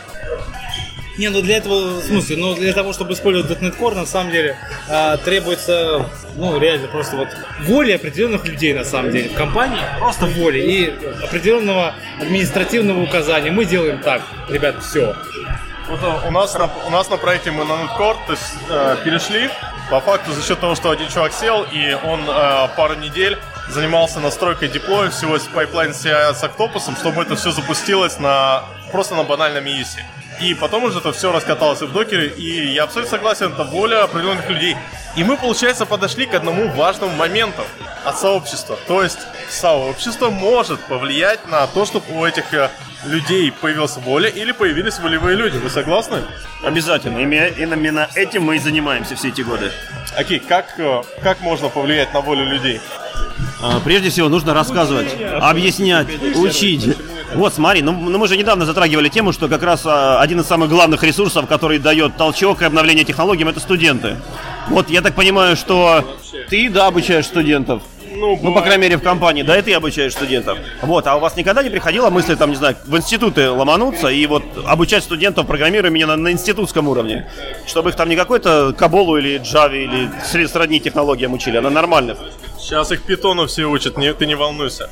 Не, 1.18 1.30
ну 1.30 1.42
для 1.42 1.58
этого, 1.58 2.00
в 2.00 2.04
смысле, 2.04 2.38
ну 2.38 2.56
для 2.56 2.74
того, 2.74 2.92
чтобы 2.92 3.14
использовать 3.14 3.62
.NET 3.62 3.80
Core, 3.80 3.96
на 3.96 4.06
самом 4.06 4.32
деле, 4.32 4.58
а, 4.90 5.18
требуется, 5.18 6.10
ну 6.36 6.60
реально 6.60 6.88
просто 6.88 7.16
вот 7.16 7.30
воли 7.62 7.94
определенных 7.94 8.46
людей, 8.46 8.74
на 8.74 8.84
самом 8.84 9.12
деле, 9.12 9.30
в 9.30 9.34
компании, 9.34 9.80
просто 10.00 10.26
воли 10.26 10.60
и 10.60 10.90
определенного 11.24 11.96
административного 12.20 13.02
указания. 13.02 13.52
Мы 13.52 13.66
делаем 13.66 14.00
так, 14.00 14.24
ребят, 14.50 14.84
все. 14.84 15.16
Вот 15.88 16.00
э, 16.02 16.28
у 16.28 16.32
нас 16.32 16.54
на, 16.56 16.70
у 16.88 16.90
нас 16.90 17.10
на 17.10 17.18
проекте 17.18 17.52
мы 17.52 17.64
на 17.64 17.74
.NET 17.74 17.93
Core, 17.93 18.18
то 18.26 18.32
есть 18.32 18.44
э, 18.70 18.98
перешли, 19.06 19.50
по 19.90 20.02
факту 20.02 20.34
за 20.34 20.42
счет 20.42 20.60
того, 20.60 20.76
что 20.76 20.90
один 20.90 21.08
чувак 21.10 21.32
сел, 21.32 21.66
и 21.72 21.96
он 22.04 22.22
э, 22.28 22.68
пару 22.76 22.96
недель 22.96 23.38
занимался 23.70 24.20
настройкой 24.20 24.68
deploy 24.68 24.99
я 24.99 25.10
всего 25.12 25.38
с 25.38 25.44
pipeline 25.44 25.92
CI 25.92 26.34
с 26.34 26.44
Octopus, 26.44 26.98
чтобы 27.00 27.22
это 27.22 27.36
все 27.36 27.52
запустилось 27.52 28.20
на 28.20 28.64
просто 28.92 29.16
на 29.16 29.24
банальном 29.24 29.66
IIS. 29.66 30.02
И 30.42 30.54
потом 30.54 30.84
уже 30.84 31.00
это 31.00 31.14
все 31.14 31.32
раскаталось 31.32 31.82
и 31.82 31.86
в 31.86 31.94
Docker 31.94 32.19
е, 32.19 32.28
и 32.28 32.74
я 32.74 32.84
абсолютно 32.84 33.18
согласен, 33.18 33.54
это 33.54 33.64
воля 33.64 34.04
определенных 34.04 34.50
людей. 34.50 34.76
И 35.16 35.24
мы, 35.24 35.38
получается, 35.38 35.86
подошли 35.86 36.26
к 36.26 36.34
одному 36.34 36.68
важному 36.74 37.16
моменту 37.16 37.64
от 38.04 38.20
сообщества. 38.20 38.78
То 38.88 39.02
есть 39.02 39.20
сообщество 39.50 40.30
может 40.30 40.80
повлиять 40.82 41.48
на 41.50 41.66
то, 41.68 41.86
чтобы 41.86 42.06
у 42.20 42.26
этих 42.26 42.54
э, 42.54 42.70
людей 43.06 43.52
появилась 43.52 43.96
воля 43.98 44.28
или 44.28 44.52
появились 44.52 45.00
волевые 45.00 45.38
люди. 45.38 45.58
Вы 45.58 45.70
согласны? 45.70 46.18
Обязательно. 46.64 47.20
Именно 47.20 47.46
именно 47.46 48.10
этим 48.16 48.44
мы 48.44 48.58
и 48.58 48.60
занимаемся 48.60 49.16
все 49.16 49.30
эти 49.30 49.42
годы. 49.42 49.72
Окей, 50.18 50.40
как, 50.40 50.78
э, 50.78 51.02
как 51.24 51.40
можно 51.40 51.70
повлиять 51.70 52.14
на 52.14 52.20
волю 52.20 52.46
людей? 52.46 52.82
А, 53.62 53.80
Прежде 53.80 54.10
всего, 54.10 54.28
нужно 54.28 54.54
рассказывать, 54.54 55.16
объяснять, 55.42 56.08
учить. 56.36 56.98
Вот, 57.34 57.54
смотри, 57.54 57.82
ну, 57.82 57.92
ну 57.92 58.18
мы 58.18 58.28
же 58.28 58.38
недавно 58.38 58.66
затрагивали 58.66 59.10
тему, 59.10 59.34
что 59.34 59.48
как 59.48 59.64
раз 59.64 59.82
а, 59.86 60.22
один 60.22 60.40
из 60.40 60.46
самых 60.46 60.70
главных 60.70 61.04
ресурсов, 61.04 61.48
который 61.48 61.80
дает 61.80 62.16
толчок 62.18 62.62
и 62.62 62.66
обновление 62.66 63.04
технологиям, 63.04 63.50
это 63.50 63.60
студенты. 63.60 64.18
Вот, 64.70 64.90
я 64.90 65.02
так 65.02 65.16
понимаю, 65.16 65.56
что 65.56 66.04
ты, 66.50 66.70
да, 66.70 66.88
обучаешь 66.88 67.26
студентов. 67.26 67.82
Ну, 68.16 68.54
по 68.54 68.62
крайней 68.62 68.84
мере, 68.84 68.98
в 68.98 69.02
компании, 69.02 69.44
да, 69.44 69.58
и 69.58 69.62
ты 69.62 69.74
обучаешь 69.74 70.14
студентов. 70.14 70.58
Вот, 70.82 71.06
а 71.08 71.18
у 71.18 71.20
вас 71.20 71.36
никогда 71.36 71.64
не 71.64 71.70
приходила 71.70 72.10
мысль, 72.10 72.38
там, 72.38 72.50
не 72.50 72.56
знаю, 72.56 72.78
в 72.86 72.96
институты 72.96 73.50
ломануться 73.50 74.08
и 74.08 74.26
вот 74.26 74.44
обучать 74.66 75.04
студентов 75.04 75.46
программированию 75.48 76.08
на, 76.08 76.16
на 76.16 76.32
институтском 76.32 76.88
уровне? 76.88 77.30
Чтобы 77.68 77.90
их 77.90 77.96
там 77.96 78.08
не 78.08 78.16
какой-то 78.16 78.74
Каболу 78.78 79.18
или 79.18 79.42
Java 79.42 79.76
или 79.76 80.46
сродни 80.48 80.80
технологиям 80.80 81.34
учили, 81.34 81.58
а 81.58 81.62
на 81.62 81.70
нормальных. 81.70 82.18
Сейчас 82.58 82.92
их 82.92 83.04
питону 83.04 83.48
все 83.48 83.66
учат, 83.66 83.98
не, 83.98 84.14
ты 84.14 84.26
не 84.26 84.36
волнуйся. 84.36 84.90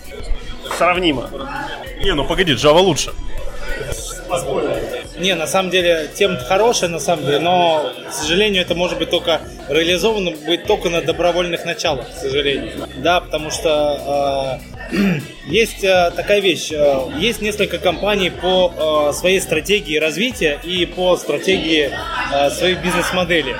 Сравнимо. 0.78 1.30
Не, 2.04 2.14
ну 2.14 2.26
погоди, 2.26 2.54
Java 2.54 2.80
лучше. 2.80 3.12
Не, 5.20 5.36
на 5.36 5.46
самом 5.46 5.70
деле, 5.70 6.10
тема 6.16 6.38
хорошая, 6.40 6.90
на 6.90 7.00
самом 7.00 7.26
деле, 7.26 7.40
но, 7.40 7.94
к 8.10 8.14
сожалению, 8.14 8.64
это 8.64 8.74
может 8.74 8.98
быть 8.98 9.10
только 9.10 9.42
реализовано 9.70 10.32
быть 10.32 10.66
только 10.66 10.90
на 10.90 11.02
добровольных 11.02 11.66
началах, 11.66 12.10
к 12.10 12.20
сожалению. 12.20 12.72
Да, 12.98 13.22
потому 13.22 13.52
что 13.52 14.60
э, 14.92 14.98
есть 15.46 15.84
э, 15.84 16.12
такая 16.16 16.40
вещь, 16.40 16.72
э, 16.72 17.10
есть 17.20 17.42
несколько 17.42 17.78
компаний 17.78 18.32
по 18.32 19.10
э, 19.10 19.14
своей 19.14 19.40
стратегии 19.40 19.98
развития 19.98 20.60
и 20.64 20.86
по 20.88 21.16
стратегии 21.16 21.92
э, 22.34 22.50
своей 22.50 22.76
бизнес-модели. 22.76 23.56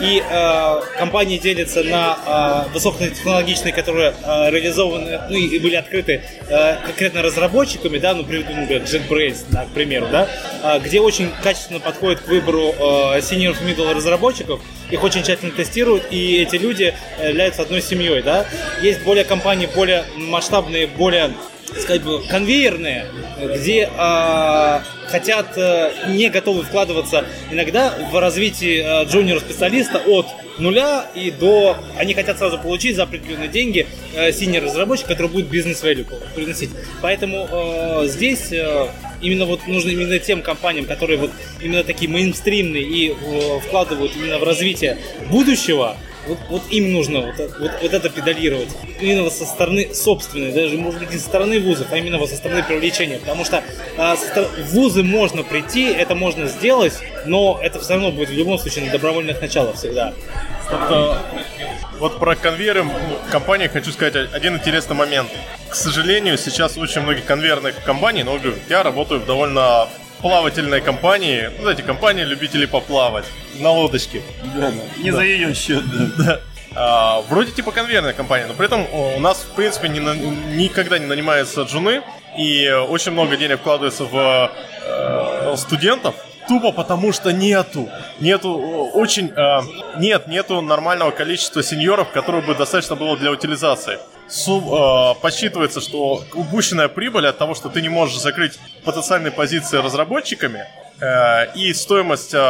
И 0.00 0.22
э, 0.28 0.80
компании 0.98 1.38
делятся 1.38 1.82
на 1.82 2.66
э, 2.68 2.72
высокотехнологичные, 2.72 3.72
которые 3.72 4.14
э, 4.22 4.50
реализованы, 4.50 5.20
ну 5.28 5.36
и 5.36 5.58
были 5.58 5.74
открыты 5.74 6.22
э, 6.48 6.76
конкретно 6.84 7.22
разработчиками, 7.22 7.98
да, 7.98 8.14
ну 8.14 8.24
приведу, 8.24 8.52
например, 8.54 8.82
JetBrains, 8.82 9.44
да, 9.50 9.64
к 9.64 9.70
примеру, 9.70 10.06
да, 10.10 10.28
э, 10.62 10.78
где 10.80 11.00
очень 11.00 11.30
качественно 11.42 11.80
подходит 11.80 12.20
к 12.20 12.28
выбору 12.28 12.74
э, 12.78 13.18
senior 13.18 13.56
middle 13.64 13.92
разработчиков, 13.92 14.60
их 14.90 15.02
очень 15.02 15.22
тщательно 15.22 15.50
тестируют, 15.50 16.04
и 16.10 16.36
эти 16.42 16.56
люди 16.56 16.94
являются 17.20 17.62
одной 17.62 17.82
семьей, 17.82 18.22
да. 18.22 18.46
Есть 18.80 19.02
более 19.02 19.24
компании, 19.24 19.68
более 19.74 20.04
масштабные, 20.16 20.86
более 20.86 21.32
сказать 21.76 22.02
бы, 22.02 22.22
конвейерные, 22.26 23.06
где 23.54 23.90
э, 23.90 24.80
хотят, 25.06 25.56
э, 25.56 25.92
не 26.08 26.28
готовы 26.28 26.62
вкладываться 26.62 27.24
иногда 27.50 27.94
в 28.10 28.18
развитие 28.18 28.82
э, 28.82 29.04
джуниор-специалиста 29.04 29.98
от 29.98 30.26
нуля 30.58 31.06
и 31.14 31.30
до... 31.30 31.76
Они 31.96 32.14
хотят 32.14 32.38
сразу 32.38 32.58
получить 32.58 32.96
за 32.96 33.04
определенные 33.04 33.48
деньги 33.48 33.86
э, 34.14 34.32
синий 34.32 34.58
разработчик, 34.58 35.06
который 35.06 35.28
будет 35.28 35.46
бизнес-value 35.46 36.06
приносить. 36.34 36.70
Поэтому 37.00 37.48
э, 37.50 38.06
здесь 38.06 38.52
э, 38.52 38.88
именно 39.20 39.46
вот 39.46 39.66
нужно 39.66 39.90
именно 39.90 40.18
тем 40.18 40.42
компаниям, 40.42 40.86
которые 40.86 41.18
вот 41.18 41.30
именно 41.60 41.84
такие 41.84 42.10
мейнстримные 42.10 42.82
и 42.82 43.10
э, 43.10 43.60
вкладывают 43.60 44.12
именно 44.16 44.38
в 44.38 44.44
развитие 44.44 44.98
будущего, 45.30 45.96
вот, 46.28 46.38
вот 46.48 46.62
им 46.70 46.92
нужно 46.92 47.20
вот, 47.20 47.38
вот, 47.38 47.72
вот 47.82 47.92
это 47.92 48.08
педалировать. 48.10 48.68
Именно 49.00 49.30
со 49.30 49.44
стороны 49.46 49.94
собственной, 49.94 50.52
даже 50.52 50.76
может 50.76 51.00
быть 51.00 51.10
не 51.10 51.18
со 51.18 51.24
стороны 51.24 51.58
вузов, 51.60 51.88
а 51.90 51.96
именно 51.96 52.24
со 52.26 52.36
стороны 52.36 52.62
привлечения. 52.62 53.18
Потому 53.18 53.44
что 53.44 53.62
а, 53.96 54.16
стор- 54.16 54.48
в 54.48 54.74
вузы 54.74 55.02
можно 55.02 55.42
прийти, 55.42 55.90
это 55.90 56.14
можно 56.14 56.46
сделать, 56.46 56.94
но 57.26 57.58
это 57.62 57.80
все 57.80 57.94
равно 57.94 58.12
будет 58.12 58.28
в 58.28 58.34
любом 58.34 58.58
случае 58.58 58.86
на 58.86 58.92
добровольных 58.92 59.40
началах 59.40 59.76
всегда. 59.76 60.12
Тобто, 60.70 61.18
вот 61.98 62.18
про 62.18 62.36
конвейеры 62.36 62.82
в 62.82 63.30
компаниях 63.30 63.72
хочу 63.72 63.90
сказать 63.90 64.14
один 64.32 64.56
интересный 64.56 64.94
момент. 64.94 65.30
К 65.68 65.74
сожалению, 65.74 66.36
сейчас 66.38 66.76
очень 66.76 67.00
многих 67.00 67.24
конвейерных 67.24 67.82
компаний, 67.84 68.22
но 68.22 68.38
я 68.68 68.82
работаю 68.82 69.20
в 69.20 69.26
довольно 69.26 69.88
плавательной 70.20 70.80
компании, 70.80 71.50
ну, 71.56 71.62
знаете, 71.62 71.82
компания 71.82 72.24
любителей 72.24 72.66
поплавать 72.66 73.24
на 73.58 73.70
лодочке. 73.70 74.22
Не 74.98 75.10
за 75.10 75.22
ее 75.22 75.54
счет, 75.54 75.84
Да. 76.18 76.40
А, 76.74 77.22
вроде 77.28 77.50
типа 77.52 77.72
конвейерная 77.72 78.12
компания, 78.12 78.46
но 78.46 78.54
при 78.54 78.66
этом 78.66 78.86
у 78.92 79.18
нас, 79.20 79.38
в 79.38 79.54
принципе, 79.54 79.88
не 79.88 80.00
на- 80.00 80.14
никогда 80.14 80.98
не 80.98 81.06
нанимаются 81.06 81.62
джуны, 81.62 82.02
и 82.36 82.68
очень 82.88 83.12
много 83.12 83.36
денег 83.36 83.60
вкладывается 83.60 84.04
в 84.04 84.52
э, 84.84 85.56
студентов, 85.56 86.14
тупо 86.46 86.70
потому 86.72 87.12
что 87.12 87.32
нету, 87.32 87.88
нету 88.20 88.54
очень, 88.92 89.32
э, 89.34 89.60
нет, 89.98 90.28
нету 90.28 90.60
нормального 90.60 91.10
количества 91.10 91.62
сеньоров, 91.62 92.10
которых 92.10 92.44
бы 92.46 92.54
достаточно 92.54 92.96
было 92.96 93.16
для 93.16 93.30
утилизации. 93.30 93.98
Су- 94.28 95.14
э, 95.16 95.20
подсчитывается, 95.20 95.80
что 95.80 96.22
упущенная 96.34 96.88
прибыль 96.88 97.26
от 97.26 97.38
того, 97.38 97.54
что 97.54 97.68
ты 97.68 97.82
не 97.82 97.88
можешь 97.88 98.18
закрыть 98.18 98.58
потенциальные 98.84 99.32
позиции 99.32 99.78
разработчиками, 99.78 100.64
э, 101.00 101.52
и 101.54 101.72
стоимость 101.74 102.34
э, 102.34 102.38
э, 102.38 102.40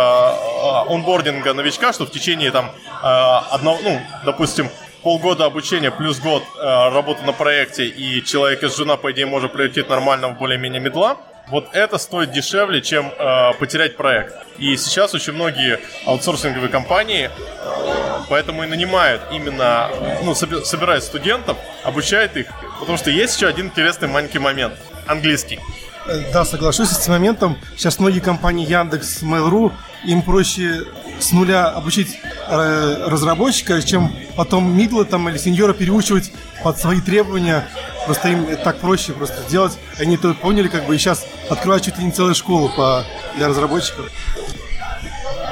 онбординга 0.93 1.55
новичка, 1.55 1.93
что 1.93 2.05
в 2.07 2.11
течение 2.11 2.51
там 2.51 2.66
э, 2.66 3.07
одного, 3.51 3.79
ну, 3.83 4.01
допустим, 4.24 4.70
полгода 5.03 5.45
обучения 5.45 5.91
плюс 5.91 6.18
год 6.18 6.43
э, 6.57 6.89
работы 6.91 7.24
на 7.24 7.33
проекте, 7.33 7.87
и 7.87 8.24
человек 8.24 8.62
из 8.62 8.76
жена, 8.76 8.97
по 8.97 9.12
идее, 9.12 9.26
может 9.26 9.53
прилететь 9.53 9.89
нормально 9.89 10.29
в 10.29 10.39
более-менее 10.39 10.81
медла, 10.81 11.16
вот 11.51 11.68
это 11.72 11.99
стоит 11.99 12.32
дешевле, 12.32 12.80
чем 12.82 13.12
э, 13.18 13.53
потерять 13.59 13.96
проект. 13.96 14.34
И 14.59 14.76
сейчас 14.76 15.14
очень 15.14 15.32
многие 15.32 15.78
аутсорсинговые 16.07 16.68
компании 16.70 17.30
э, 17.30 18.18
поэтому 18.28 18.64
и 18.64 18.66
нанимают 18.66 19.22
именно, 19.32 19.88
ну, 20.22 20.32
соби- 20.32 20.64
собирают 20.64 21.05
студентов, 21.05 21.57
обучают 21.84 22.36
их, 22.36 22.46
потому 22.80 22.99
что 22.99 23.11
есть 23.11 23.36
еще 23.36 23.46
один 23.46 23.66
интересный 23.66 24.09
маленький 24.09 24.38
момент. 24.38 24.74
Английский. 25.07 25.59
Э, 26.07 26.32
Да, 26.32 26.44
соглашусь 26.44 26.88
с 26.90 27.01
этим 27.01 27.12
моментом. 27.12 27.59
Сейчас 27.76 27.99
многие 27.99 28.20
компании 28.20 28.66
Яндекс, 28.68 29.22
Mail.ru, 29.22 29.72
им 30.05 30.22
проще 30.22 30.82
с 31.18 31.32
нуля 31.32 31.66
обучить 31.68 32.18
разработчика, 32.51 33.80
чем 33.82 34.12
потом 34.36 34.76
мидла 34.76 35.05
там 35.05 35.28
или 35.28 35.38
сеньора 35.38 35.72
переучивать 35.72 36.32
под 36.62 36.78
свои 36.78 37.01
требования. 37.01 37.68
Просто 38.07 38.28
им 38.28 38.46
так 38.64 38.78
проще 38.78 39.12
просто 39.12 39.42
сделать. 39.49 39.78
Они 39.99 40.16
это 40.16 40.34
поняли, 40.34 40.68
как 40.68 40.86
бы, 40.86 40.94
и 40.94 40.99
сейчас 40.99 41.26
открывают 41.51 41.84
чуть 41.84 41.99
ли 41.99 42.05
не 42.05 42.12
целую 42.12 42.34
школу 42.34 42.70
по, 42.74 43.05
для 43.36 43.49
разработчиков. 43.49 44.11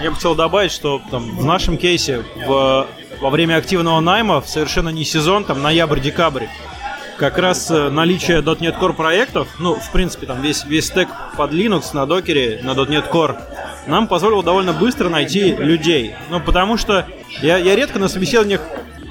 Я 0.03 0.11
бы 0.11 0.17
хотел 0.17 0.35
добавить, 0.35 0.73
что 0.73 1.01
там, 1.11 1.37
в 1.37 1.45
нашем 1.45 1.79
кейсе 1.79 2.25
в, 2.47 2.87
во 3.21 3.31
время 3.31 3.57
активного 3.57 4.01
найма 4.01 4.43
совершенно 4.47 4.91
не 4.91 5.05
сезон, 5.05 5.45
там 5.45 5.63
ноябрь-декабрь, 5.63 6.47
как 7.17 7.39
раз 7.39 7.71
э, 7.71 7.89
наличие 7.89 8.41
.NET 8.41 8.79
Core 8.79 8.93
проектов, 8.93 9.49
ну, 9.59 9.75
в 9.75 9.91
принципе, 9.93 10.27
там 10.27 10.43
весь, 10.43 10.65
весь 10.65 10.87
стек 10.87 11.09
под 11.37 11.51
Linux 11.53 11.95
на 11.95 12.07
докере, 12.07 12.61
на 12.63 12.73
.NET 12.73 13.11
Core, 13.11 13.39
нам 13.87 14.09
позволило 14.09 14.43
довольно 14.43 14.73
быстро 14.73 15.09
найти 15.09 15.55
людей. 15.55 16.15
Ну, 16.31 16.41
потому 16.41 16.77
что 16.77 17.07
я, 17.43 17.57
я 17.59 17.75
редко 17.77 17.99
на 17.99 18.09
собеседованиях 18.09 18.61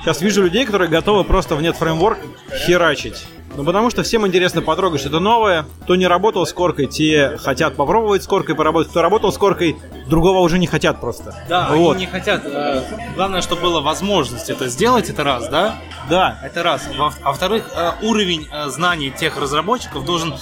сейчас 0.02 0.22
вижу 0.22 0.44
людей, 0.44 0.66
которые 0.66 0.90
готовы 0.90 1.24
просто 1.24 1.56
в 1.56 1.60
.NET 1.62 1.78
Framework 1.80 2.18
херачить. 2.66 3.26
Ну, 3.58 3.64
потому 3.64 3.90
что 3.90 4.04
всем 4.04 4.28
интересно 4.28 4.62
потрогать 4.62 5.00
что-то 5.00 5.22
новое. 5.22 5.66
Кто 5.84 5.96
не 5.96 6.08
работал 6.08 6.46
с 6.46 6.52
коркой, 6.52 6.88
те 6.88 7.38
хотят 7.38 7.78
попробовать 7.78 8.22
с 8.22 8.28
коркой 8.28 8.54
поработать. 8.54 8.92
Кто 8.92 9.02
работал 9.02 9.32
с 9.32 9.38
коркой, 9.38 9.78
другого 10.08 10.40
уже 10.40 10.60
не 10.60 10.68
хотят 10.68 11.00
просто. 11.00 11.34
Да, 11.48 11.70
вот. 11.72 11.96
они 11.96 12.06
не 12.06 12.12
хотят. 12.12 12.42
э, 12.44 12.82
главное, 13.16 13.42
чтобы 13.42 13.62
была 13.62 13.80
возможность 13.80 14.50
это 14.50 14.68
сделать, 14.68 15.10
это 15.10 15.24
раз, 15.24 15.48
да? 15.48 15.76
Да, 16.10 16.38
Это 16.44 16.64
раз. 16.64 16.82
Во- 16.98 17.14
А 17.24 17.30
во-вторых, 17.30 17.72
э, 17.74 17.92
уровень 18.02 18.46
э, 18.52 18.68
знаний 18.68 19.10
тех 19.10 19.40
разработчиков 19.40 20.04
должен 20.04 20.36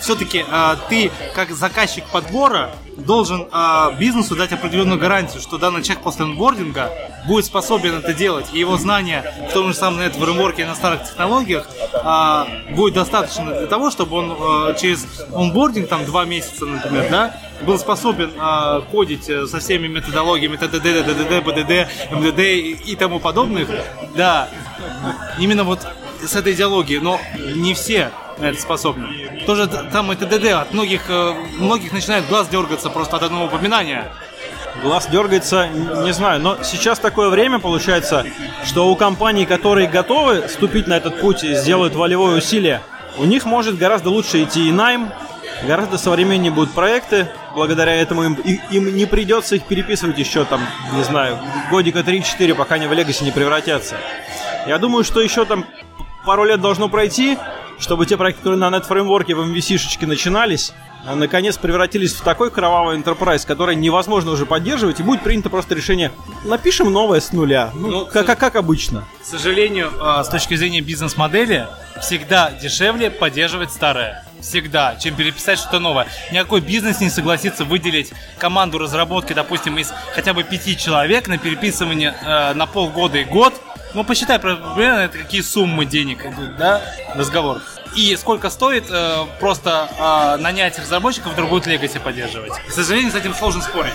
все-таки 0.00 0.44
ты 0.88 1.12
как 1.34 1.52
заказчик 1.52 2.02
подбора 2.10 2.70
должен 2.96 3.46
э, 3.52 3.96
бизнесу 3.98 4.36
дать 4.36 4.52
определенную 4.52 4.98
гарантию, 4.98 5.40
что 5.40 5.58
данный 5.58 5.82
человек 5.82 6.02
после 6.02 6.24
онбординга 6.24 6.90
будет 7.26 7.44
способен 7.44 7.94
это 7.94 8.14
делать, 8.14 8.46
и 8.52 8.58
его 8.58 8.76
знания 8.76 9.48
в 9.50 9.52
том 9.52 9.68
же 9.68 9.74
самом 9.74 10.00
net 10.00 10.18
фреймворке 10.18 10.62
и 10.62 10.64
на 10.64 10.74
старых 10.74 11.04
технологиях 11.04 11.68
э, 11.92 12.74
будет 12.74 12.94
достаточно 12.94 13.52
для 13.52 13.66
того, 13.66 13.90
чтобы 13.90 14.16
он 14.16 14.36
э, 14.70 14.74
через 14.80 15.06
онбординг, 15.34 15.88
там 15.88 16.04
два 16.04 16.24
месяца, 16.24 16.64
например, 16.64 17.08
да, 17.10 17.36
был 17.62 17.78
способен 17.78 18.32
э, 18.38 18.80
кодить 18.90 19.28
э, 19.28 19.46
со 19.46 19.58
всеми 19.60 19.88
методологиями 19.88 20.56
ТДД, 20.56 20.82
ДДД, 20.82 21.44
БДД, 21.44 22.12
МДД 22.12 22.38
и, 22.40 22.72
и 22.86 22.96
тому 22.96 23.20
подобных, 23.20 23.68
да, 24.14 24.48
именно 25.38 25.64
вот 25.64 25.86
с 26.24 26.34
этой 26.34 26.54
идеологией, 26.54 27.00
но 27.00 27.20
не 27.54 27.74
все 27.74 28.10
на 28.38 28.46
это 28.46 28.60
способны. 28.60 29.40
Тоже 29.46 29.66
там 29.66 30.12
и 30.12 30.16
ТДД 30.16 30.52
от 30.52 30.72
многих, 30.72 31.08
э, 31.08 31.34
многих 31.58 31.92
начинает 31.92 32.26
глаз 32.28 32.48
дергаться 32.48 32.90
просто 32.90 33.16
от 33.16 33.22
одного 33.22 33.46
упоминания. 33.46 34.12
глаз 34.82 35.08
дергается, 35.10 35.68
не 35.68 36.12
знаю, 36.12 36.38
но 36.38 36.62
сейчас 36.62 36.98
такое 36.98 37.30
время 37.30 37.58
получается, 37.58 38.26
что 38.62 38.88
у 38.90 38.96
компаний, 38.96 39.46
которые 39.46 39.88
готовы 39.88 40.48
ступить 40.48 40.86
на 40.86 40.98
этот 40.98 41.18
путь 41.18 41.44
и 41.44 41.54
сделают 41.54 41.94
волевое 41.94 42.36
усилие, 42.36 42.82
у 43.16 43.24
них 43.24 43.46
может 43.46 43.78
гораздо 43.78 44.10
лучше 44.10 44.42
идти 44.42 44.68
и 44.68 44.72
найм, 44.72 45.10
гораздо 45.66 45.96
современнее 45.96 46.52
будут 46.52 46.74
проекты, 46.74 47.26
благодаря 47.54 47.94
этому 47.94 48.24
им, 48.24 48.34
им 48.70 48.94
не 48.94 49.06
придется 49.06 49.56
их 49.56 49.64
переписывать 49.64 50.18
еще 50.18 50.44
там, 50.44 50.60
не 50.92 51.02
знаю, 51.04 51.38
годика 51.70 52.00
3-4, 52.00 52.54
пока 52.54 52.74
они 52.74 52.86
в 52.86 52.92
Legacy 52.92 53.24
не 53.24 53.30
превратятся. 53.30 53.96
Я 54.66 54.76
думаю, 54.76 55.04
что 55.04 55.22
еще 55.22 55.46
там 55.46 55.64
пару 56.26 56.44
лет 56.44 56.60
должно 56.60 56.90
пройти, 56.90 57.38
чтобы 57.78 58.06
те 58.06 58.16
проекты, 58.16 58.40
которые 58.42 58.58
на 58.58 58.74
NetFramework 58.76 59.34
в 59.34 59.52
MVC-шечке 59.52 60.06
начинались, 60.06 60.72
а, 61.06 61.14
наконец 61.14 61.56
превратились 61.56 62.14
в 62.14 62.22
такой 62.22 62.50
кровавый 62.50 62.98
enterprise, 62.98 63.46
который 63.46 63.76
невозможно 63.76 64.32
уже 64.32 64.44
поддерживать, 64.44 64.98
и 64.98 65.02
будет 65.02 65.22
принято 65.22 65.50
просто 65.50 65.74
решение, 65.74 66.10
напишем 66.44 66.92
новое 66.92 67.20
с 67.20 67.32
нуля, 67.32 67.70
ну, 67.74 67.88
Ну, 67.88 68.06
как, 68.06 68.26
как, 68.26 68.38
как 68.38 68.56
обычно. 68.56 69.04
К 69.22 69.24
сожалению, 69.24 69.92
э, 70.00 70.24
с 70.24 70.28
точки 70.28 70.56
зрения 70.56 70.80
бизнес-модели, 70.80 71.68
всегда 72.00 72.50
дешевле 72.50 73.10
поддерживать 73.10 73.70
старое. 73.70 74.24
Всегда, 74.40 74.96
чем 74.96 75.14
переписать 75.14 75.58
что-то 75.58 75.78
новое. 75.78 76.06
Никакой 76.30 76.60
бизнес 76.60 77.00
не 77.00 77.08
согласится 77.08 77.64
выделить 77.64 78.12
команду 78.38 78.78
разработки, 78.78 79.32
допустим, 79.32 79.78
из 79.78 79.92
хотя 80.14 80.34
бы 80.34 80.44
пяти 80.44 80.76
человек 80.76 81.26
на 81.28 81.38
переписывание 81.38 82.14
э, 82.20 82.52
на 82.54 82.66
полгода 82.66 83.18
и 83.18 83.24
год. 83.24 83.54
Ну, 83.94 84.04
посчитай 84.04 84.38
примерно, 84.38 85.00
это 85.00 85.18
какие 85.18 85.40
суммы 85.40 85.84
денег 85.86 86.24
идут, 86.26 86.56
да, 86.56 86.82
разговор. 87.14 87.62
И 87.94 88.14
сколько 88.16 88.50
стоит 88.50 88.84
э, 88.90 89.24
просто 89.40 89.88
э, 89.98 90.36
нанять 90.42 90.78
разработчиков 90.78 91.34
другую 91.34 91.62
Legacy 91.62 91.98
поддерживать. 91.98 92.52
К 92.66 92.70
сожалению, 92.70 93.10
с 93.10 93.14
этим 93.14 93.34
сложно 93.34 93.62
спорить. 93.62 93.94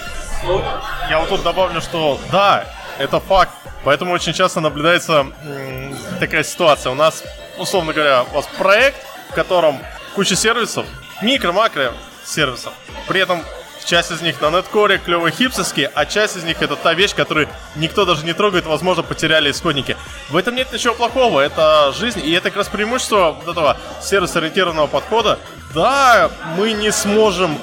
Я 1.09 1.19
вот 1.19 1.29
тут 1.29 1.43
добавлю, 1.43 1.81
что 1.81 2.19
да, 2.31 2.65
это 2.97 3.19
факт. 3.19 3.51
Поэтому 3.83 4.13
очень 4.13 4.33
часто 4.33 4.59
наблюдается 4.59 5.27
м, 5.43 5.95
такая 6.19 6.43
ситуация. 6.43 6.91
У 6.91 6.95
нас, 6.95 7.23
условно 7.57 7.93
говоря, 7.93 8.23
у 8.23 8.35
вас 8.35 8.47
проект, 8.57 8.97
в 9.29 9.33
котором 9.33 9.79
куча 10.15 10.35
сервисов, 10.35 10.85
микро-макро 11.21 11.93
сервисов. 12.23 12.73
При 13.07 13.19
этом 13.19 13.43
часть 13.85 14.11
из 14.11 14.21
них 14.21 14.41
на 14.41 14.49
неткоре 14.49 14.97
клевые 14.97 15.31
хипсовские, 15.31 15.91
а 15.93 16.05
часть 16.05 16.37
из 16.37 16.43
них 16.43 16.61
это 16.61 16.75
та 16.75 16.93
вещь, 16.93 17.15
которую 17.15 17.47
никто 17.75 18.05
даже 18.05 18.25
не 18.25 18.33
трогает, 18.33 18.65
возможно, 18.65 19.03
потеряли 19.03 19.51
исходники. 19.51 19.97
В 20.29 20.37
этом 20.37 20.55
нет 20.55 20.71
ничего 20.71 20.93
плохого, 20.93 21.39
это 21.39 21.93
жизнь, 21.97 22.21
и 22.23 22.31
это 22.31 22.49
как 22.49 22.57
раз 22.57 22.69
преимущество 22.69 23.37
вот 23.39 23.51
этого 23.51 23.77
сервис-ориентированного 24.01 24.87
подхода. 24.87 25.39
Да, 25.73 26.29
мы 26.57 26.73
не 26.73 26.91
сможем 26.91 27.57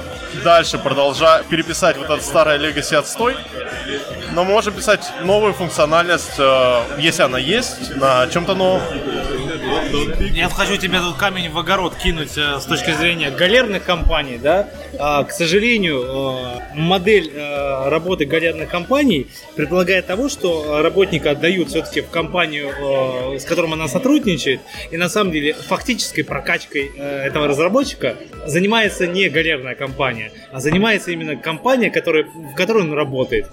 дальше 0.44 0.78
продолжать 0.78 1.46
переписать 1.46 1.96
вот 1.96 2.06
этот 2.06 2.22
старый 2.22 2.58
Legacy 2.58 2.96
отстой, 2.96 3.36
но 4.32 4.44
можем 4.44 4.74
писать 4.74 5.10
новую 5.22 5.54
функциональность, 5.54 6.38
э, 6.38 6.80
если 6.98 7.22
она 7.22 7.38
есть, 7.38 7.96
на 7.96 8.26
чем-то 8.28 8.54
новом. 8.54 8.82
Я 10.34 10.48
хочу 10.48 10.76
тебе 10.76 10.98
тут 11.00 11.16
камень 11.16 11.50
в 11.50 11.58
огород 11.58 11.94
кинуть 11.96 12.36
э, 12.36 12.58
с 12.60 12.64
точки 12.64 12.92
зрения 12.92 13.30
галерных 13.30 13.84
компаний, 13.84 14.38
да. 14.42 14.68
А, 14.98 15.24
к 15.24 15.32
сожалению, 15.32 16.02
э, 16.02 16.74
модель 16.74 17.30
э, 17.34 17.88
работы 17.88 18.24
галерных 18.24 18.68
компаний 18.68 19.28
предполагает 19.56 20.06
того, 20.06 20.28
что 20.28 20.82
работника 20.82 21.32
отдают 21.32 21.68
все-таки 21.68 22.00
в 22.00 22.08
компанию, 22.08 22.70
с 23.38 23.44
которым 23.44 23.72
она 23.72 23.88
сотрудничает, 23.88 24.60
и 24.90 24.96
на 24.96 25.08
самом 25.08 25.32
деле 25.32 25.54
фактической 25.54 26.22
прокачкой 26.22 26.90
этого 26.96 27.46
разработчика 27.46 28.16
занимается 28.46 29.06
не 29.06 29.28
галерная 29.28 29.74
компания, 29.74 30.32
а 30.52 30.60
занимается 30.60 31.10
именно 31.10 31.36
компания, 31.36 31.90
в 31.90 32.54
которой 32.54 32.82
он 32.82 32.92
работает. 32.92 33.48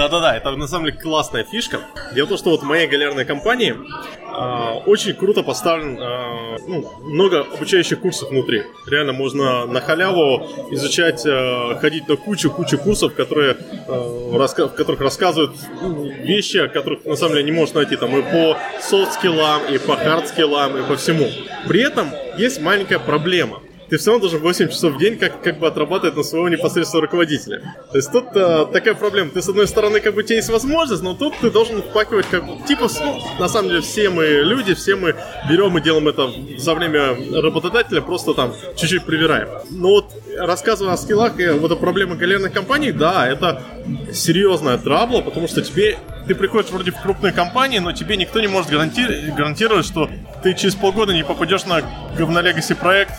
Да-да-да, 0.00 0.34
это 0.34 0.52
на 0.52 0.66
самом 0.66 0.86
деле 0.86 0.96
классная 0.96 1.44
фишка. 1.44 1.80
Дело 2.14 2.24
в 2.24 2.28
том, 2.30 2.38
что 2.38 2.50
вот 2.52 2.62
в 2.62 2.64
моей 2.64 2.86
галерной 2.86 3.26
компании 3.26 3.76
а, 4.24 4.78
очень 4.86 5.12
круто 5.12 5.42
поставлен 5.42 5.98
а, 6.00 6.56
ну, 6.66 6.90
много 7.02 7.42
обучающих 7.42 8.00
курсов 8.00 8.30
внутри. 8.30 8.62
Реально 8.86 9.12
можно 9.12 9.66
на 9.66 9.82
халяву 9.82 10.48
изучать, 10.70 11.22
а, 11.26 11.78
ходить 11.78 12.08
на 12.08 12.16
кучу-кучу 12.16 12.78
курсов, 12.78 13.12
которые, 13.14 13.58
а, 13.88 14.38
раска- 14.38 14.68
в 14.68 14.74
которых 14.74 15.02
рассказывают 15.02 15.52
ну, 15.82 16.04
вещи, 16.04 16.66
которых 16.68 17.04
на 17.04 17.16
самом 17.16 17.34
деле 17.34 17.44
не 17.44 17.52
можешь 17.52 17.74
найти 17.74 17.96
там 17.96 18.16
и 18.16 18.22
по 18.22 18.56
софт-скиллам, 18.80 19.66
и 19.70 19.76
по 19.76 19.96
хард-скиллам, 19.96 20.82
и 20.82 20.88
по 20.88 20.96
всему. 20.96 21.28
При 21.68 21.82
этом 21.82 22.08
есть 22.38 22.58
маленькая 22.62 23.00
проблема. 23.00 23.60
Ты 23.90 23.98
все 23.98 24.10
равно 24.12 24.20
должен 24.20 24.40
8 24.40 24.68
часов 24.68 24.94
в 24.94 24.98
день 24.98 25.18
как, 25.18 25.42
как 25.42 25.58
бы 25.58 25.66
отрабатывать 25.66 26.16
на 26.16 26.22
своего 26.22 26.48
непосредственного 26.48 27.06
руководителя. 27.06 27.74
То 27.90 27.96
есть 27.96 28.12
тут 28.12 28.26
э, 28.34 28.66
такая 28.72 28.94
проблема. 28.94 29.30
Ты, 29.30 29.42
с 29.42 29.48
одной 29.48 29.66
стороны, 29.66 29.98
как 29.98 30.14
бы 30.14 30.20
у 30.20 30.22
тебя 30.22 30.36
есть 30.36 30.48
возможность, 30.48 31.02
но 31.02 31.14
тут 31.14 31.34
ты 31.40 31.50
должен 31.50 31.82
впакивать 31.82 32.26
как 32.30 32.46
бы... 32.46 32.64
Типа, 32.68 32.88
ну, 33.00 33.20
на 33.40 33.48
самом 33.48 33.68
деле, 33.70 33.80
все 33.80 34.08
мы 34.08 34.24
люди, 34.24 34.74
все 34.74 34.94
мы 34.94 35.16
берем 35.48 35.76
и 35.76 35.80
делаем 35.80 36.06
это 36.06 36.30
за 36.56 36.74
время 36.74 37.16
работодателя, 37.42 38.00
просто 38.00 38.32
там 38.34 38.54
чуть-чуть 38.76 39.04
привираем. 39.04 39.48
Но 39.70 39.88
вот 39.88 40.12
рассказывая 40.38 40.94
о 40.94 40.96
скиллах 40.96 41.40
и 41.40 41.48
вот 41.48 41.72
о 41.72 41.76
проблемах 41.76 42.18
галерных 42.18 42.52
компаний, 42.52 42.92
да, 42.92 43.26
это 43.28 43.60
серьезная 44.12 44.78
трабла, 44.78 45.20
потому 45.20 45.48
что 45.48 45.62
тебе 45.62 45.98
ты 46.28 46.36
приходишь 46.36 46.70
вроде 46.70 46.92
в 46.92 47.00
крупную 47.00 47.34
компанию, 47.34 47.82
но 47.82 47.92
тебе 47.92 48.16
никто 48.16 48.40
не 48.40 48.46
может 48.46 48.70
гаранти- 48.70 49.34
гарантировать, 49.34 49.84
что 49.84 50.08
ты 50.44 50.54
через 50.54 50.76
полгода 50.76 51.12
не 51.12 51.24
попадешь 51.24 51.64
на 51.64 51.82
говнолегаси 52.16 52.74
проект. 52.74 53.14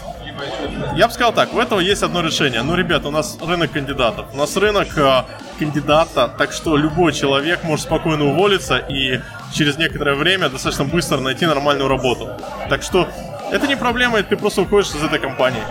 Я 0.96 1.08
бы 1.08 1.14
сказал 1.14 1.34
так, 1.34 1.54
у 1.54 1.60
этого 1.60 1.80
есть 1.80 2.04
одно 2.04 2.22
решение. 2.22 2.62
Ну, 2.64 2.76
ребята, 2.76 3.08
у 3.08 3.12
нас 3.12 3.38
рынок 3.42 3.72
кандидатов. 3.72 4.28
У 4.34 4.38
нас 4.38 4.56
рынок 4.58 4.98
э, 4.98 5.24
кандидата, 5.60 6.28
так 6.38 6.52
что 6.52 6.78
любой 6.78 7.14
человек 7.14 7.64
может 7.64 7.86
спокойно 7.86 8.26
уволиться 8.26 8.78
и 8.78 9.20
через 9.54 9.78
некоторое 9.78 10.16
время 10.16 10.50
достаточно 10.50 10.86
быстро 10.86 11.20
найти 11.20 11.46
нормальную 11.46 11.88
работу. 11.88 12.30
Так 12.70 12.84
что 12.84 13.08
это 13.52 13.68
не 13.68 13.76
проблема, 13.76 14.22
ты 14.24 14.38
просто 14.38 14.62
уходишь 14.62 14.89
из 14.89 15.04
этой 15.04 15.20
компании. 15.20 15.64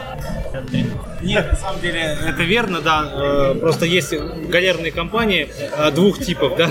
Нет, 1.22 1.52
на 1.52 1.56
самом 1.56 1.80
деле 1.80 2.16
это 2.26 2.42
верно, 2.42 2.80
да. 2.80 3.10
Э, 3.12 3.54
Просто 3.60 3.84
есть 3.84 4.12
галерные 4.14 4.92
компании 4.92 5.48
э, 5.76 5.90
двух 5.90 6.18
типов, 6.18 6.56
да. 6.56 6.70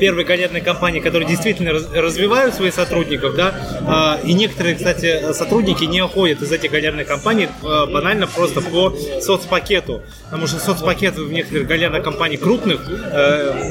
Первые 0.00 0.24
галерные 0.26 0.62
компании, 0.62 1.00
которые 1.00 1.28
действительно 1.28 1.72
раз- 1.72 1.88
развивают 1.92 2.54
своих 2.54 2.74
сотрудников, 2.74 3.34
да. 3.34 4.18
э, 4.22 4.26
И 4.26 4.34
некоторые, 4.34 4.74
кстати, 4.76 5.32
сотрудники 5.32 5.84
не 5.84 6.02
уходят 6.02 6.42
из 6.42 6.52
этих 6.52 6.70
галерных 6.70 7.06
компаний 7.06 7.48
банально 7.62 8.26
просто 8.26 8.60
по 8.60 8.94
соцпакету. 9.20 10.02
Потому 10.24 10.46
что 10.46 10.58
соцпакет 10.58 11.16
в 11.16 11.30
некоторых 11.32 11.66
галерных 11.66 12.02
компаниях 12.02 12.40
крупных, 12.40 12.80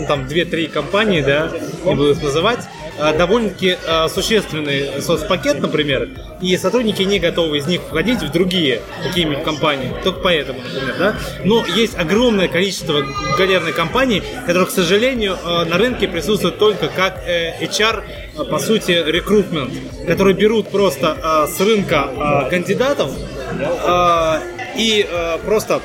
там 0.08 0.26
2-3 0.28 0.68
компании, 0.70 1.22
да, 1.22 1.52
не 1.86 1.96
буду 1.96 2.12
их 2.12 2.24
называть, 2.24 2.60
довольно-таки 2.98 3.78
э, 3.86 4.08
существенный 4.10 5.02
соцпакет, 5.02 5.60
например, 5.60 6.10
и 6.42 6.56
сотрудники 6.58 7.02
не 7.04 7.20
готовы 7.20 7.58
из 7.58 7.68
них 7.68 7.82
входить 7.82 8.22
в 8.22 8.32
другие 8.32 8.82
какие-нибудь 9.04 9.44
компании, 9.44 9.94
только 10.04 10.20
поэтому, 10.20 10.60
например, 10.62 10.96
да. 10.98 11.16
Но 11.44 11.66
есть 11.66 11.98
огромное 11.98 12.48
количество 12.48 13.04
галерных 13.38 13.76
компаний, 13.76 14.24
которые, 14.46 14.68
к 14.68 14.72
сожалению, 14.72 15.38
э, 15.44 15.66
на 15.66 15.78
рынке 15.78 16.08
присутствуют 16.08 16.58
только 16.58 16.88
как 16.88 17.24
э, 17.26 17.54
HR, 17.62 18.04
э, 18.38 18.44
по 18.46 18.60
сути, 18.60 18.92
рекрутмент, 19.06 19.74
которые 20.08 20.36
берут 20.36 20.70
просто 20.70 21.18
э, 21.22 21.48
с 21.48 21.60
рынка 21.60 22.10
э, 22.10 22.50
кандидатов 22.50 23.12
э, 23.52 24.40
и 24.78 25.08
э, 25.10 25.38
просто 25.46 25.82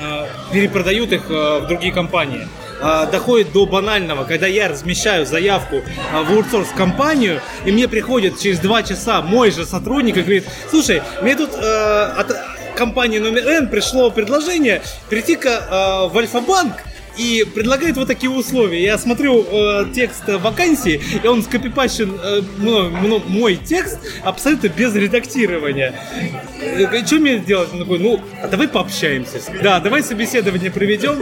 э, 0.00 0.26
перепродают 0.52 1.12
их 1.12 1.30
э, 1.30 1.60
в 1.60 1.66
другие 1.66 1.92
компании. 1.92 2.46
А, 2.80 3.06
доходит 3.06 3.52
до 3.52 3.66
банального, 3.66 4.24
когда 4.24 4.46
я 4.46 4.68
размещаю 4.68 5.26
заявку 5.26 5.82
а, 6.12 6.22
в 6.22 6.32
аутсорс 6.32 6.68
компанию, 6.76 7.40
и 7.64 7.72
мне 7.72 7.88
приходит 7.88 8.38
через 8.38 8.58
два 8.58 8.82
часа 8.82 9.22
мой 9.22 9.50
же 9.50 9.64
сотрудник 9.64 10.16
и 10.16 10.20
говорит, 10.20 10.44
слушай, 10.70 11.02
мне 11.22 11.34
тут 11.36 11.50
э, 11.54 12.02
от 12.16 12.36
компании 12.76 13.18
номер 13.18 13.48
N 13.48 13.68
пришло 13.68 14.10
предложение 14.10 14.82
прийти-ка 15.08 15.48
э, 15.48 16.12
в 16.12 16.18
Альфа-банк, 16.18 16.74
и 17.16 17.44
предлагает 17.44 17.96
вот 17.96 18.06
такие 18.08 18.30
условия. 18.30 18.82
Я 18.82 18.98
смотрю 18.98 19.44
э, 19.50 19.86
текст 19.94 20.24
вакансии, 20.28 21.00
и 21.22 21.26
он 21.26 21.42
скопипащен 21.42 22.18
э, 22.22 22.42
мной- 22.58 23.22
мой 23.26 23.56
текст 23.56 23.98
абсолютно 24.24 24.68
без 24.68 24.94
редактирования. 24.94 25.94
Что 27.06 27.16
мне 27.16 27.38
делать? 27.38 27.68
Он 27.72 27.80
такой, 27.80 27.98
ну, 27.98 28.20
а 28.42 28.48
давай 28.48 28.68
пообщаемся. 28.68 29.40
Да, 29.62 29.80
давай 29.80 30.02
собеседование 30.02 30.70
проведем. 30.70 31.16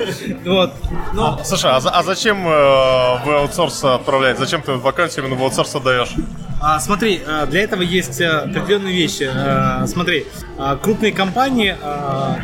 Вот. 0.44 0.72
Ну, 1.14 1.38
Слушай, 1.44 1.70
а, 1.72 1.76
а 1.84 2.02
зачем 2.02 2.46
э, 2.46 3.24
вы 3.24 3.34
аутсорс 3.34 3.84
отправляете? 3.84 4.40
Зачем 4.40 4.62
ты 4.62 4.72
вакансию 4.72 5.24
именно 5.24 5.38
в 5.38 5.42
аутсорс 5.44 5.74
отдаешь? 5.74 6.10
А, 6.66 6.80
смотри, 6.80 7.20
а, 7.26 7.44
для 7.44 7.60
этого 7.60 7.82
есть 7.82 8.22
а, 8.22 8.40
определенные 8.40 8.94
вещи. 8.94 9.28
А, 9.30 9.86
Смотри, 9.86 10.24
а, 10.56 10.76
крупные 10.76 11.12
компании 11.12 11.76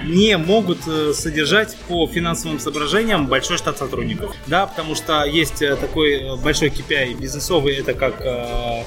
не 0.07 0.37
могут 0.37 0.87
э, 0.87 1.13
содержать 1.15 1.77
по 1.89 2.07
финансовым 2.07 2.59
соображениям 2.59 3.29
большой 3.29 3.57
штат 3.57 3.79
сотрудников. 3.79 4.35
Да, 4.47 4.67
потому 4.67 4.95
что 4.95 5.25
есть 5.25 5.63
э, 5.63 5.75
такой 5.77 6.21
э, 6.21 6.37
большой 6.37 6.69
KPI 6.69 7.19
бизнесовый, 7.19 7.77
это 7.77 7.95
как 7.95 8.21
э, 8.21 8.83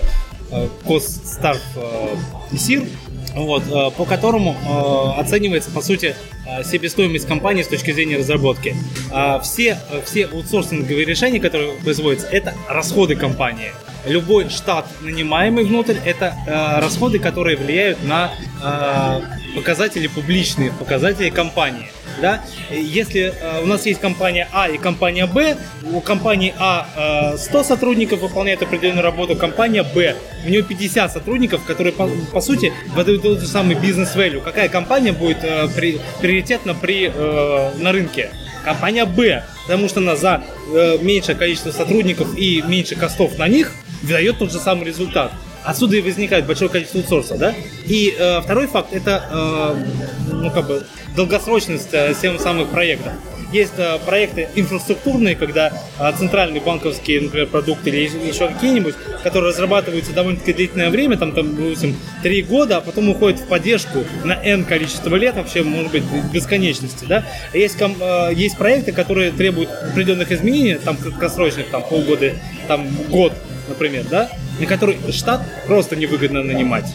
э, 0.52 0.68
cost 0.86 1.24
start 1.24 1.62
э, 1.78 2.16
SIR, 2.52 2.88
вот, 3.36 3.64
э, 3.68 3.92
по 3.98 4.06
которому 4.06 4.56
э, 4.56 5.20
оценивается, 5.20 5.72
по 5.72 5.82
сути, 5.82 6.16
э, 6.16 6.33
себестоимость 6.64 7.28
компании 7.28 7.64
с 7.64 7.68
точки 7.68 7.92
зрения 7.92 8.18
разработки. 8.18 8.76
А 9.12 9.40
Все, 9.40 9.78
э, 9.92 10.02
все 10.06 10.26
аутсорсинговые 10.26 11.06
решения, 11.06 11.40
которые 11.40 11.74
производятся, 11.74 12.28
это 12.28 12.54
расходы 12.70 13.16
компании. 13.16 13.72
Любой 14.06 14.50
штат, 14.50 14.86
нанимаемый 15.02 15.64
внутрь, 15.64 15.96
это 16.06 16.36
э, 16.46 16.80
расходы, 16.82 17.20
которые 17.20 17.56
влияют 17.56 18.04
на 18.04 18.32
э, 18.62 19.22
показатели 19.56 20.08
публичные, 20.08 20.72
показатели 20.72 21.30
компании. 21.30 21.88
Да? 22.22 22.44
Если 22.70 23.34
э, 23.34 23.64
у 23.64 23.66
нас 23.66 23.86
есть 23.86 24.00
компания 24.00 24.48
А 24.52 24.70
и 24.70 24.78
компания 24.78 25.26
Б, 25.26 25.58
у 25.92 26.00
компании 26.02 26.54
А 26.60 27.34
э, 27.34 27.38
100 27.38 27.64
сотрудников 27.64 28.20
выполняет 28.20 28.62
определенную 28.62 29.04
работу, 29.04 29.36
компания 29.36 29.84
Б, 29.84 30.16
у 30.46 30.50
нее 30.50 30.64
50 30.64 31.12
сотрудников, 31.12 31.64
которые 31.66 31.94
по, 31.94 32.10
по 32.32 32.42
сути 32.42 32.74
выдают 32.94 33.22
тот 33.24 33.40
же 33.40 33.48
самый 33.48 33.76
бизнес-value. 33.76 34.42
Какая 34.42 34.70
компания 34.70 35.12
будет 35.14 35.44
э, 35.44 35.68
при- 35.76 36.00
приоритетна 36.34 36.74
при, 36.74 37.12
э, 37.14 37.72
на 37.78 37.92
рынке? 37.92 38.32
Компания 38.66 39.06
Б, 39.06 39.44
потому 39.68 39.88
что 39.88 40.00
она 40.00 40.16
за 40.16 40.44
э, 40.74 40.98
меньшее 41.02 41.36
количество 41.36 41.72
сотрудников 41.72 42.36
и 42.36 42.64
меньше 42.66 42.96
костов 42.96 43.38
на 43.38 43.48
них 43.48 43.72
выдает 44.02 44.40
тот 44.40 44.52
же 44.52 44.60
самый 44.60 44.86
результат. 44.86 45.32
Отсюда 45.64 45.96
и 45.96 46.02
возникает 46.02 46.46
большое 46.46 46.70
количество 46.70 47.02
аутсорса, 47.02 47.38
да? 47.38 47.54
И 47.86 48.16
э, 48.18 48.42
второй 48.42 48.68
факт 48.68 48.94
это, 48.94 49.24
э, 49.30 50.34
ну 50.34 50.50
как 50.50 50.68
бы, 50.68 50.86
долгосрочность 51.16 51.90
э, 51.94 52.14
всех 52.14 52.42
самых 52.42 52.70
проектов. 52.70 53.14
Есть 53.54 53.74
э, 53.78 54.00
проекты 54.04 54.50
инфраструктурные, 54.56 55.36
когда 55.36 55.72
э, 56.00 56.12
центральные 56.18 56.60
банковские, 56.60 57.22
например, 57.22 57.46
продукты 57.48 57.92
или 57.92 58.28
еще 58.28 58.48
какие-нибудь, 58.48 58.96
которые 59.22 59.52
разрабатываются 59.52 60.12
довольно-таки 60.12 60.54
длительное 60.54 60.90
время, 60.90 61.18
там, 61.18 61.34
там, 61.34 61.56
допустим, 61.56 61.96
три 62.24 62.42
года, 62.42 62.78
а 62.78 62.82
потом 62.82 63.10
уходят 63.10 63.40
в 63.40 63.46
поддержку 63.46 64.06
на 64.24 64.34
N 64.34 64.66
количество 64.66 65.16
лет, 65.16 65.36
вообще, 65.36 65.62
может 65.62 65.92
быть, 65.92 66.04
бесконечности, 66.34 67.06
да? 67.06 67.26
Есть, 67.54 67.78
э, 67.80 68.32
есть 68.34 68.58
проекты, 68.58 68.92
которые 68.92 69.32
требуют 69.32 69.70
определенных 69.70 70.32
изменений, 70.32 70.80
там, 70.84 70.98
краткосрочных, 70.98 71.70
там, 71.70 71.84
полгода, 71.84 72.34
там, 72.68 72.88
год, 73.10 73.34
например, 73.70 74.04
да? 74.10 74.32
На 74.60 74.66
который 74.66 74.98
штат 75.12 75.44
просто 75.68 75.96
невыгодно 75.96 76.42
нанимать. 76.42 76.86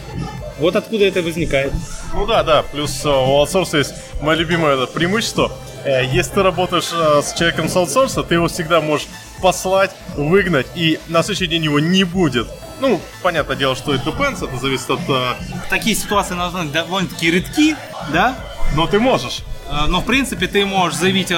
Вот 0.59 0.75
откуда 0.75 1.05
это 1.05 1.21
возникает. 1.21 1.71
Ну 2.13 2.25
да, 2.25 2.43
да. 2.43 2.63
Плюс 2.63 3.05
э, 3.05 3.07
у 3.07 3.37
аутсорса 3.37 3.77
есть 3.77 3.93
мое 4.21 4.35
любимое 4.35 4.75
это 4.75 4.87
преимущество. 4.87 5.53
Э, 5.85 6.05
Если 6.05 6.33
ты 6.33 6.43
работаешь 6.43 6.89
э, 6.91 7.21
с 7.23 7.33
человеком 7.33 7.69
с 7.69 7.75
аутсорса, 7.75 8.23
ты 8.23 8.35
его 8.35 8.47
всегда 8.47 8.81
можешь 8.81 9.07
послать, 9.41 9.91
выгнать, 10.15 10.67
и 10.75 10.99
на 11.07 11.23
следующий 11.23 11.47
день 11.47 11.63
его 11.63 11.79
не 11.79 12.03
будет. 12.03 12.47
Ну, 12.81 12.99
понятное 13.23 13.55
дело, 13.55 13.75
что 13.75 13.93
это 13.93 14.09
depends, 14.09 14.45
это 14.45 14.57
зависит 14.57 14.89
от... 14.89 14.99
э, 15.07 15.33
Такие 15.69 15.95
ситуации 15.95 16.35
должны 16.35 16.63
быть 16.63 16.71
довольно-таки 16.71 17.31
редки, 17.31 17.75
да? 18.11 18.35
Но 18.75 18.87
ты 18.87 18.99
можешь. 18.99 19.41
Но, 19.87 20.01
в 20.01 20.05
принципе, 20.05 20.47
ты 20.47 20.65
можешь 20.65 20.97
заявить 20.97 21.31
э, 21.31 21.37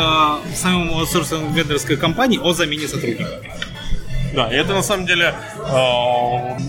самому 0.55 0.99
аутсорсинговой 0.99 1.53
вендорской 1.53 1.97
компании 1.97 2.39
о 2.41 2.53
замене 2.53 2.87
сотрудника. 2.87 3.29
Да, 4.33 4.47
и 4.47 4.55
это 4.55 4.73
на 4.73 4.81
самом 4.81 5.05
деле 5.05 5.35
э, 5.57 5.69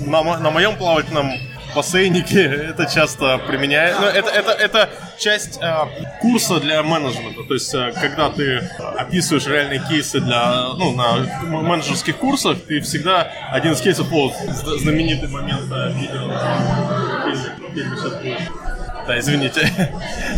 на, 0.06 0.38
на 0.38 0.50
моем 0.50 0.76
плавательном 0.76 1.30
бассейнике 1.74 2.42
это 2.44 2.86
часто 2.86 3.38
применяет. 3.38 3.96
Ну, 4.00 4.06
это, 4.06 4.30
это, 4.30 4.52
это 4.52 4.90
часть 5.18 5.58
э, 5.60 5.74
курса 6.20 6.60
для 6.60 6.82
менеджмента. 6.82 7.42
То 7.44 7.54
есть, 7.54 7.74
э, 7.74 7.92
когда 8.00 8.30
ты 8.30 8.58
описываешь 8.96 9.46
реальные 9.46 9.82
кейсы 9.88 10.20
для, 10.20 10.72
ну, 10.76 10.92
на 10.92 11.18
менеджерских 11.46 12.16
курсах, 12.18 12.58
ты 12.66 12.80
всегда 12.80 13.30
один 13.50 13.72
из 13.72 13.80
кейсов, 13.80 14.08
вот, 14.08 14.32
зна- 14.48 14.78
знаменитый 14.78 15.28
момент 15.28 15.70
э, 15.70 15.92
видео. 15.92 16.30
Да, 19.12 19.18
извините. 19.18 19.70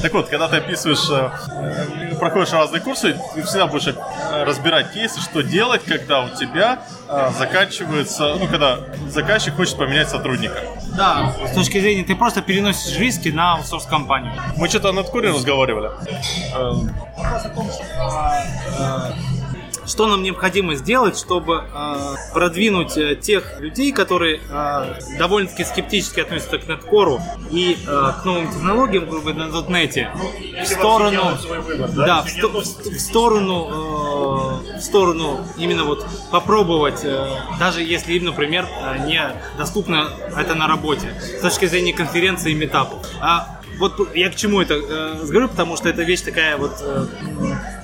Так 0.03 0.13
вот, 0.13 0.29
когда 0.29 0.49
ты 0.49 0.57
описываешь, 0.57 1.09
э, 1.09 2.17
проходишь 2.19 2.53
разные 2.53 2.81
курсы, 2.81 3.17
ты 3.35 3.43
всегда 3.43 3.69
будешь 3.69 3.87
э, 3.87 4.45
разбирать 4.45 4.93
кейсы, 4.93 5.21
что 5.21 5.43
делать, 5.43 5.83
когда 5.85 6.23
у 6.23 6.29
тебя 6.31 6.81
э, 7.09 7.31
заканчивается, 7.39 8.35
ну, 8.35 8.49
когда 8.49 8.81
заказчик 9.09 9.55
хочет 9.55 9.77
поменять 9.77 10.09
сотрудника. 10.09 10.59
Да, 10.97 11.33
с 11.47 11.55
точки 11.55 11.79
зрения, 11.81 12.03
ты 12.03 12.17
просто 12.17 12.43
переносишь 12.43 12.99
риски 12.99 13.29
на 13.29 13.55
аутсорс-компанию. 13.55 14.33
Мы 14.57 14.69
что-то 14.69 14.91
над 14.91 15.09
курем 15.09 15.35
разговаривали. 15.35 15.91
Вопрос 16.53 17.45
о 17.45 17.49
том, 17.51 17.71
что 17.71 17.85
э, 18.79 19.13
что 19.87 20.07
нам 20.07 20.23
необходимо 20.23 20.75
сделать, 20.75 21.19
чтобы 21.19 21.65
э, 21.73 22.15
продвинуть 22.33 22.97
э, 22.97 23.17
тех 23.17 23.61
людей, 23.61 23.93
которые 23.93 24.41
э, 24.49 24.95
довольно-таки 25.19 25.65
скептически 25.65 26.21
относятся 26.21 26.59
к 26.59 26.69
неткору 26.69 27.21
и 27.51 27.77
э, 27.87 28.13
к 28.21 28.25
новым 28.25 28.49
технологиям 28.51 29.07
грубо 29.07 29.33
говоря, 29.33 29.51
на 29.51 29.57
.NET 29.57 30.09
в 30.63 30.67
сторону, 30.67 31.23
да, 31.97 32.23
в, 32.23 32.31
сто- 32.31 32.61
в 32.61 32.99
сторону, 33.01 34.61
э, 34.75 34.79
в 34.79 34.83
сторону 34.83 35.41
именно 35.57 35.85
вот 35.85 36.07
попробовать, 36.31 37.01
э, 37.05 37.27
даже 37.59 37.83
если 37.83 38.15
им, 38.15 38.25
например, 38.25 38.67
э, 38.67 39.07
не 39.07 39.21
доступно 39.59 40.09
это 40.37 40.55
на 40.55 40.67
работе, 40.67 41.09
с 41.39 41.41
точки 41.41 41.67
зрения 41.67 41.93
конференции 41.93 42.53
и 42.53 42.55
метапов. 42.55 43.07
А 43.21 43.61
вот 43.79 44.15
я 44.15 44.31
к 44.31 44.37
чему 44.37 44.61
это 44.61 44.75
э, 44.75 45.25
говорю, 45.27 45.49
потому 45.49 45.77
что 45.77 45.89
эта 45.89 46.03
вещь 46.03 46.21
такая 46.23 46.57
вот 46.57 46.73
э, 46.81 47.07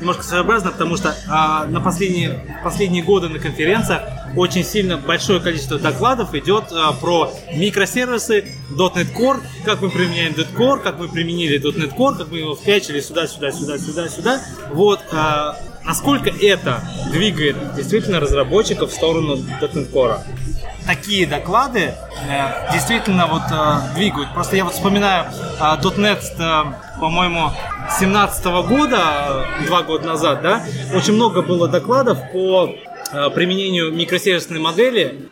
немножко 0.00 0.22
своеобразная, 0.22 0.72
потому 0.72 0.96
что 0.96 1.10
э, 1.10 1.70
на 1.70 1.80
последние, 1.80 2.58
последние 2.64 3.02
годы 3.02 3.28
на 3.28 3.38
конференциях 3.38 4.02
очень 4.36 4.64
сильно 4.64 4.96
большое 4.96 5.40
количество 5.40 5.78
докладов 5.78 6.34
идет 6.34 6.72
э, 6.72 6.76
про 7.00 7.32
микросервисы, 7.54 8.54
.NET 8.70 9.14
Core, 9.14 9.40
как 9.64 9.80
мы 9.82 9.90
применяем 9.90 10.32
.NET 10.32 10.54
Core, 10.56 10.80
как 10.80 10.98
мы 10.98 11.08
применили 11.08 11.60
.NET 11.60 11.96
Core, 11.96 12.16
как 12.16 12.30
мы 12.30 12.38
его 12.38 12.54
впячили 12.54 13.00
сюда, 13.00 13.26
сюда, 13.26 13.52
сюда, 13.52 13.78
сюда, 13.78 14.08
сюда. 14.08 14.40
Вот, 14.72 15.00
э, 15.12 15.52
насколько 15.84 16.30
это 16.30 16.82
двигает 17.10 17.74
действительно 17.74 18.20
разработчиков 18.20 18.90
в 18.90 18.94
сторону 18.94 19.36
.NET 19.36 20.24
такие 20.86 21.26
доклады 21.26 21.94
э, 22.28 22.72
действительно 22.72 23.26
вот 23.26 23.42
э, 23.50 23.94
двигают. 23.94 24.32
Просто 24.34 24.56
я 24.56 24.64
вот 24.64 24.74
вспоминаю 24.74 25.26
э, 25.26 25.62
.NET, 25.62 26.20
э, 26.38 27.00
по-моему, 27.00 27.50
17 27.98 28.44
года, 28.68 29.46
э, 29.60 29.66
два 29.66 29.82
года 29.82 30.06
назад, 30.06 30.42
да, 30.42 30.64
очень 30.94 31.14
много 31.14 31.42
было 31.42 31.68
докладов 31.68 32.18
по 32.32 32.74
э, 33.12 33.30
применению 33.30 33.92
микросервисной 33.92 34.58
модели. 34.58 35.30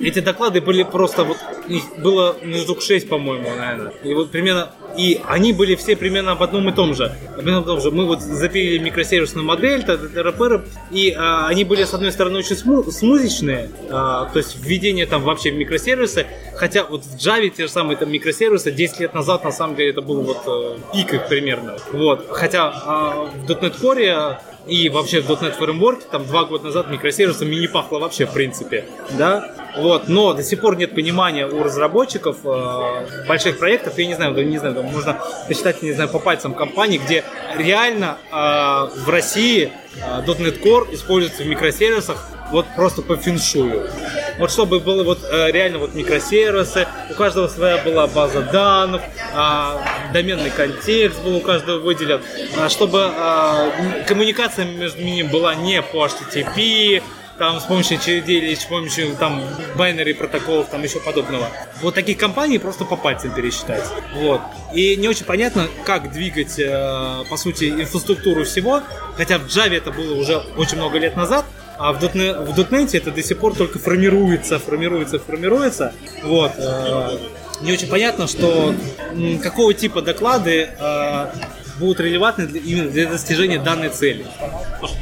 Эти 0.00 0.20
доклады 0.20 0.60
были 0.60 0.82
просто 0.82 1.24
вот 1.24 1.36
их 1.68 1.82
было 1.98 2.36
штук 2.62 2.82
6, 2.82 3.08
по-моему, 3.08 3.48
наверное. 3.56 3.92
И 4.02 4.14
вот 4.14 4.30
примерно 4.30 4.70
и 4.96 5.20
они 5.26 5.52
были 5.52 5.76
все 5.76 5.96
примерно 5.96 6.32
об 6.32 6.42
одном 6.42 6.68
и 6.68 6.72
том 6.72 6.94
же. 6.94 7.12
Об 7.32 7.40
одном 7.40 7.62
и 7.62 7.66
том 7.66 7.80
же. 7.80 7.90
Мы 7.90 8.06
вот 8.06 8.20
запилили 8.20 8.78
микросервисную 8.78 9.46
модель, 9.46 9.84
ТРПР, 9.84 10.64
и 10.90 11.14
а, 11.16 11.46
они 11.46 11.64
были, 11.64 11.84
с 11.84 11.94
одной 11.94 12.12
стороны, 12.12 12.38
очень 12.38 12.56
сму- 12.56 12.90
смузичные, 12.90 13.70
а, 13.90 14.26
то 14.26 14.38
есть 14.38 14.56
введение 14.62 15.06
там 15.06 15.22
вообще 15.22 15.52
в 15.52 15.54
микросервисы, 15.54 16.26
хотя 16.56 16.84
вот 16.84 17.04
в 17.04 17.16
Java 17.16 17.48
те 17.50 17.64
же 17.66 17.72
самые 17.72 17.96
там 17.96 18.10
микросервисы 18.10 18.72
10 18.72 19.00
лет 19.00 19.14
назад, 19.14 19.44
на 19.44 19.52
самом 19.52 19.76
деле, 19.76 19.90
это 19.90 20.02
был 20.02 20.22
вот 20.22 20.42
э, 20.46 20.78
пик 20.92 21.14
их 21.14 21.28
примерно. 21.28 21.76
Вот. 21.92 22.26
Хотя 22.30 22.68
а, 22.68 23.30
в 23.32 23.50
.NET 23.50 23.80
Core 23.80 24.36
и 24.66 24.88
вообще 24.88 25.20
в 25.20 25.30
.NET 25.30 25.58
Framework 25.58 26.02
там 26.10 26.26
два 26.26 26.44
года 26.44 26.64
назад 26.64 26.90
микросервисами 26.90 27.54
не 27.54 27.68
пахло 27.68 27.98
вообще 27.98 28.26
в 28.26 28.32
принципе, 28.32 28.84
да, 29.16 29.54
вот, 29.76 30.08
но 30.08 30.34
до 30.34 30.42
сих 30.42 30.60
пор 30.60 30.76
нет 30.76 30.94
понимания 30.94 31.46
у 31.46 31.62
разработчиков 31.62 32.38
э, 32.44 33.26
больших 33.26 33.58
проектов, 33.58 33.98
я 33.98 34.06
не 34.06 34.14
знаю, 34.14 34.34
не 34.46 34.58
знаю, 34.58 34.74
там 34.74 34.86
можно 34.86 35.18
посчитать, 35.48 35.82
не 35.82 35.92
знаю, 35.92 36.08
по 36.08 36.18
пальцам 36.18 36.54
компаний, 36.54 36.98
где 36.98 37.24
реально 37.56 38.18
э, 38.30 38.34
в 38.34 39.08
России 39.08 39.72
э, 39.96 40.22
.NET 40.26 40.62
Core 40.62 40.94
используется 40.94 41.42
в 41.42 41.46
микросервисах 41.46 42.30
вот 42.50 42.66
просто 42.74 43.02
по 43.02 43.16
феншую. 43.16 43.88
Вот 44.38 44.50
чтобы 44.50 44.80
было 44.80 45.04
вот 45.04 45.20
э, 45.22 45.50
реально 45.52 45.78
вот 45.78 45.94
микросервисы, 45.94 46.86
у 47.10 47.14
каждого 47.14 47.48
своя 47.48 47.78
была 47.78 48.06
база 48.06 48.42
данных, 48.42 49.02
а, 49.34 49.80
доменный 50.12 50.50
контекст 50.50 51.22
был 51.22 51.36
у 51.36 51.40
каждого 51.40 51.78
выделен, 51.78 52.20
а, 52.58 52.68
чтобы 52.68 52.98
м, 52.98 54.04
коммуникация 54.06 54.64
между 54.64 55.02
ними 55.02 55.28
была 55.28 55.54
не 55.54 55.82
по 55.82 56.06
HTTP, 56.06 57.02
там 57.40 57.58
с 57.58 57.64
помощью 57.64 57.96
очередей 57.96 58.54
с 58.54 58.66
помощью 58.66 59.16
там 59.16 59.42
байнери 59.74 60.12
протоколов, 60.12 60.68
там 60.68 60.82
еще 60.82 61.00
подобного. 61.00 61.48
Вот 61.80 61.94
таких 61.94 62.18
компаний 62.18 62.58
просто 62.58 62.84
по 62.84 62.96
пальцам 62.96 63.34
пересчитать. 63.34 63.82
Вот. 64.14 64.42
И 64.74 64.94
не 64.96 65.08
очень 65.08 65.24
понятно, 65.24 65.66
как 65.86 66.12
двигать, 66.12 66.58
э, 66.58 67.24
по 67.30 67.38
сути, 67.38 67.70
инфраструктуру 67.70 68.44
всего, 68.44 68.82
хотя 69.16 69.38
в 69.38 69.46
Java 69.46 69.74
это 69.74 69.90
было 69.90 70.16
уже 70.16 70.36
очень 70.58 70.76
много 70.76 70.98
лет 70.98 71.16
назад, 71.16 71.46
а 71.78 71.94
в 71.94 72.04
.NET, 72.04 72.44
в 72.44 72.58
.NET 72.58 72.94
это 72.94 73.10
до 73.10 73.22
сих 73.22 73.38
пор 73.38 73.54
только 73.54 73.78
формируется, 73.78 74.58
формируется, 74.58 75.18
формируется. 75.18 75.94
Вот. 76.22 76.52
э, 76.58 77.18
не 77.62 77.72
очень 77.72 77.88
понятно, 77.88 78.26
что 78.26 78.74
какого 79.42 79.72
типа 79.72 80.02
доклады 80.02 80.68
э, 80.78 81.26
будут 81.80 81.98
релевантны 82.00 82.46
для- 82.46 82.60
именно 82.60 82.90
для 82.90 83.06
достижения 83.08 83.58
данной 83.58 83.88
цели. 83.88 84.24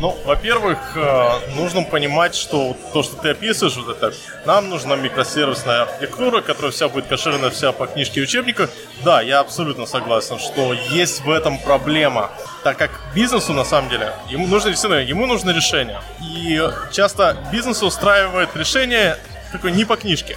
Ну, 0.01 0.17
во-первых, 0.25 0.79
э, 0.97 1.29
нужно 1.57 1.83
понимать, 1.83 2.35
что 2.35 2.77
то, 2.93 3.03
что 3.03 3.17
ты 3.17 3.31
описываешь, 3.31 3.77
вот 3.77 3.89
это, 3.97 4.15
нам 4.47 4.71
нужна 4.71 4.97
микросервисная 4.97 5.83
архитектура, 5.83 6.41
которая 6.41 6.71
вся 6.73 6.89
будет 6.89 7.07
кошерная, 7.07 7.51
вся 7.51 7.73
по 7.73 7.87
книжке 7.87 8.21
и 8.21 8.23
учебнику. 8.23 8.63
Да, 9.05 9.21
я 9.21 9.41
абсолютно 9.41 9.87
согласен, 9.87 10.39
что 10.39 10.73
есть 10.73 11.21
в 11.25 11.31
этом 11.31 11.59
проблема, 11.59 12.31
так 12.65 12.77
как 12.79 12.91
бизнесу, 13.15 13.53
на 13.53 13.65
самом 13.65 13.91
деле, 13.91 14.13
ему 14.29 14.47
нужно 14.47 14.71
действительно, 14.71 15.01
ему 15.01 15.27
нужно 15.27 15.51
решение. 15.51 16.01
И 16.21 16.61
часто 16.93 17.37
бизнес 17.53 17.83
устраивает 17.83 18.51
решение 18.57 19.17
такое 19.53 19.73
не 19.73 19.85
по 19.85 19.97
книжке. 19.97 20.37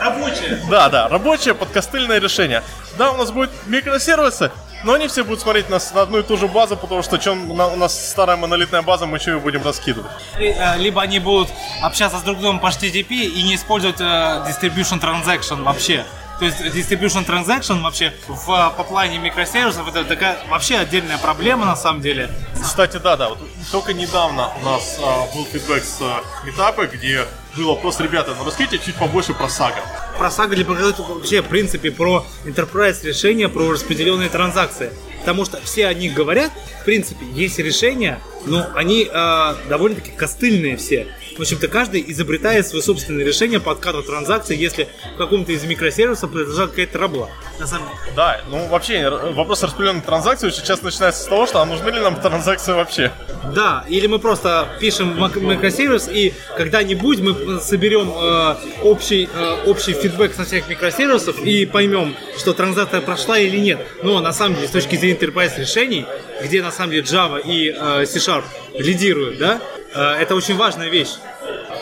Рабочие. 0.00 0.60
Да, 0.70 0.88
да, 0.88 1.08
рабочее 1.08 1.54
подкостыльное 1.54 2.18
решение. 2.20 2.62
Да, 2.98 3.12
у 3.12 3.16
нас 3.16 3.30
будут 3.30 3.50
микросервисы, 3.66 4.50
но 4.84 4.94
они 4.94 5.08
все 5.08 5.24
будут 5.24 5.40
смотреть 5.40 5.68
на, 5.70 5.78
с- 5.78 5.92
на 5.92 6.02
одну 6.02 6.18
и 6.18 6.22
ту 6.22 6.36
же 6.36 6.48
базу, 6.48 6.76
потому 6.76 7.02
что 7.02 7.18
чем 7.18 7.50
у 7.50 7.76
нас 7.76 8.10
старая 8.10 8.36
монолитная 8.36 8.82
база, 8.82 9.06
мы 9.06 9.18
еще 9.18 9.32
ее 9.32 9.38
будем 9.38 9.64
раскидывать. 9.64 10.10
Э, 10.38 10.76
Либо 10.78 11.00
они 11.02 11.18
будут 11.18 11.48
общаться 11.82 12.18
с 12.18 12.22
друг 12.22 12.38
другом 12.40 12.60
по 12.60 12.66
HTTP 12.68 13.10
и 13.10 13.42
не 13.42 13.54
использовать 13.56 14.00
э, 14.00 14.04
distribution 14.04 15.00
transaction 15.00 15.62
вообще. 15.62 16.04
То 16.38 16.46
есть 16.46 16.60
distribution 16.60 17.24
transaction 17.24 17.82
вообще 17.82 18.12
в 18.26 18.50
э, 18.50 18.76
поплане 18.76 19.18
микросервисов 19.18 19.86
это 19.88 20.04
такая 20.04 20.38
вообще 20.48 20.78
отдельная 20.78 21.18
проблема 21.18 21.64
на 21.66 21.76
самом 21.76 22.00
деле. 22.02 22.30
Кстати, 22.60 22.96
да, 22.96 23.16
да, 23.16 23.28
вот 23.30 23.38
только 23.70 23.92
недавно 23.92 24.50
у 24.60 24.64
нас 24.64 24.98
а, 25.02 25.26
был 25.34 25.44
фидбэк 25.46 25.84
с 25.84 26.00
метапа, 26.44 26.86
где 26.86 27.26
был 27.56 27.68
вопрос, 27.68 28.00
ребята, 28.00 28.34
ну 28.38 28.44
расскажите 28.44 28.78
чуть 28.78 28.94
побольше 28.96 29.34
про 29.34 29.48
сага. 29.48 29.82
Про 30.18 30.30
сага 30.30 30.54
для 30.54 30.64
показать 30.64 30.98
вообще 30.98 31.42
в 31.42 31.48
принципе 31.48 31.90
про 31.90 32.24
enterprise 32.44 33.04
решения, 33.04 33.48
про 33.48 33.72
распределенные 33.72 34.28
транзакции. 34.28 34.90
Потому 35.20 35.44
что 35.44 35.60
все 35.62 35.86
о 35.86 35.94
них 35.94 36.14
говорят, 36.14 36.50
в 36.80 36.84
принципе, 36.84 37.24
есть 37.32 37.58
решения, 37.58 38.20
но 38.44 38.66
они 38.74 39.08
э, 39.10 39.54
довольно-таки 39.68 40.10
костыльные 40.10 40.76
все. 40.76 41.06
В 41.36 41.40
общем-то, 41.40 41.68
каждый 41.68 42.04
изобретает 42.08 42.66
свое 42.66 42.82
собственное 42.82 43.24
решение 43.24 43.60
по 43.60 43.72
откату 43.72 44.02
транзакций, 44.02 44.56
если 44.56 44.88
в 45.14 45.16
каком-то 45.16 45.52
из 45.52 45.64
микросервисов 45.64 46.30
произошла 46.30 46.66
какая-то 46.66 46.98
рабла. 46.98 47.28
На 47.58 47.66
самом. 47.66 47.88
Да, 48.14 48.40
ну 48.48 48.66
вообще 48.68 49.08
вопрос 49.08 49.62
распределенной 49.62 50.02
транзакции 50.02 50.48
очень 50.48 50.64
часто 50.64 50.84
начинается 50.84 51.22
с 51.22 51.26
того, 51.26 51.46
что 51.46 51.62
а 51.62 51.64
нужны 51.64 51.90
ли 51.90 52.00
нам 52.00 52.20
транзакции 52.20 52.72
вообще. 52.72 53.12
Да, 53.54 53.84
или 53.88 54.06
мы 54.06 54.18
просто 54.18 54.68
пишем 54.80 55.16
микросервис, 55.16 56.08
и 56.08 56.34
когда-нибудь 56.56 57.20
мы 57.20 57.60
соберем 57.60 58.12
э, 58.14 58.56
общий, 58.82 59.28
э, 59.32 59.64
общий 59.66 59.94
фидбэк 59.94 60.34
со 60.34 60.44
всех 60.44 60.68
микросервисов 60.68 61.38
и 61.40 61.66
поймем, 61.66 62.14
что 62.38 62.52
транзакция 62.52 63.00
прошла 63.00 63.38
или 63.38 63.56
нет. 63.56 63.80
Но 64.02 64.20
на 64.20 64.32
самом 64.32 64.56
деле, 64.56 64.68
с 64.68 64.70
точки 64.70 64.96
зрения 64.96 65.18
enterprise 65.18 65.58
решений, 65.58 66.06
где 66.42 66.62
на 66.62 66.70
самом 66.70 66.92
деле 66.92 67.02
Java 67.02 67.40
и 67.42 67.74
э, 67.76 68.06
C-Sharp 68.06 68.44
лидируют, 68.78 69.38
да, 69.38 69.60
это 69.98 70.34
очень 70.34 70.56
важная 70.56 70.88
вещь. 70.88 71.14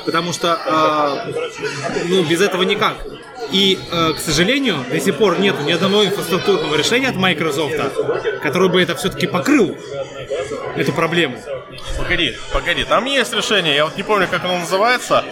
Потому 0.05 0.33
что 0.33 0.59
э, 1.27 2.05
ну, 2.09 2.25
без 2.25 2.41
этого 2.41 2.63
никак. 2.63 2.97
И, 3.53 3.79
э, 3.91 4.13
к 4.13 4.19
сожалению, 4.19 4.85
до 4.91 5.01
сих 5.01 5.17
пор 5.17 5.39
нет 5.39 5.61
ни 5.65 5.73
одного 5.73 6.05
инфраструктурного 6.05 6.75
решения 6.77 7.09
от 7.09 7.17
Microsoft, 7.17 7.75
который 8.43 8.69
бы 8.69 8.81
это 8.81 8.95
все-таки 8.95 9.27
покрыл, 9.27 9.77
эту 10.77 10.93
проблему. 10.93 11.39
Погоди, 11.99 12.37
погоди, 12.53 12.85
там 12.85 13.05
есть 13.05 13.33
решение, 13.33 13.75
я 13.75 13.85
вот 13.85 13.97
не 13.97 14.03
помню, 14.03 14.29
как 14.31 14.45
оно 14.45 14.59
называется. 14.59 15.25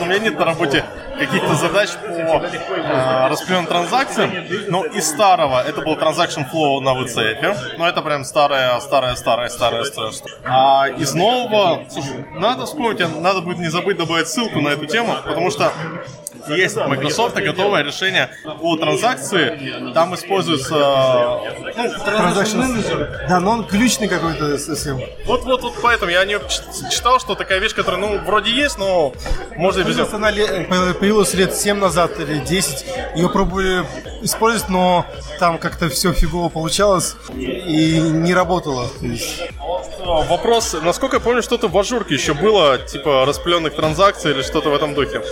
У 0.00 0.04
меня 0.04 0.18
нет 0.18 0.38
на 0.38 0.44
работе 0.44 0.84
каких-то 1.18 1.54
задач 1.54 1.90
по 2.00 2.06
э, 2.06 3.28
распределенным 3.28 3.66
транзакциям, 3.66 4.32
но 4.68 4.84
из 4.84 5.08
старого 5.08 5.62
это 5.66 5.80
был 5.82 5.94
Transaction 5.96 6.46
Flow 6.52 6.80
на 6.80 6.90
VCF, 6.90 7.76
но 7.78 7.88
это 7.88 8.02
прям 8.02 8.24
старая, 8.24 8.78
старая, 8.80 9.16
старая, 9.16 9.48
старая, 9.48 9.84
старая. 9.84 10.12
А 10.44 10.88
из 10.88 11.14
нового, 11.14 11.84
слушай, 11.90 12.24
надо 12.34 12.66
вспомнить, 12.66 13.00
а 13.00 13.08
надо 13.08 13.40
будет 13.40 13.58
не 13.58 13.68
забыть 13.68 13.96
добавить 13.96 14.28
ссылку 14.28 14.60
на 14.60 14.68
эту 14.68 14.86
тему, 14.86 15.14
потому 15.24 15.50
что 15.50 15.72
есть 16.48 16.76
Microsoft 16.76 17.34
готовое 17.36 17.82
решение 17.82 18.30
по 18.60 18.76
транзакции, 18.76 19.92
там 19.92 20.14
используется 20.14 20.74
э, 20.76 21.72
ну, 21.76 21.84
Transaction- 21.84 23.26
Да, 23.28 23.40
но 23.40 23.50
он 23.52 23.64
ключный 23.66 24.08
какой-то 24.08 24.56
совсем. 24.58 25.00
вот, 25.26 25.44
вот, 25.44 25.62
вот 25.62 25.74
поэтому 25.82 26.10
я 26.12 26.24
не 26.24 26.38
читал, 26.90 27.18
что 27.18 27.34
такая 27.34 27.58
вещь, 27.58 27.74
которая, 27.74 28.00
ну, 28.00 28.18
вроде 28.18 28.50
есть, 28.52 28.78
но 28.78 29.12
можно 29.56 29.82
без 29.82 29.97
Нее. 30.04 30.16
она 30.16 30.30
э, 30.30 30.94
появилась 30.94 31.34
лет 31.34 31.54
7 31.54 31.76
назад 31.76 32.18
или 32.20 32.38
10. 32.38 32.86
Ее 33.16 33.28
пробовали 33.28 33.84
использовать, 34.22 34.68
но 34.68 35.06
там 35.38 35.58
как-то 35.58 35.88
все 35.88 36.12
фигово 36.12 36.48
получалось 36.48 37.16
и 37.36 38.00
не 38.00 38.34
работало. 38.34 38.88
А, 40.00 40.22
вопрос, 40.22 40.76
насколько 40.82 41.16
я 41.16 41.20
помню, 41.20 41.42
что-то 41.42 41.68
в 41.68 41.76
ажурке 41.76 42.14
еще 42.14 42.34
было, 42.34 42.78
типа 42.78 43.24
распыленных 43.26 43.74
транзакций 43.74 44.32
или 44.32 44.42
что-то 44.42 44.70
в 44.70 44.74
этом 44.74 44.94
духе. 44.94 45.22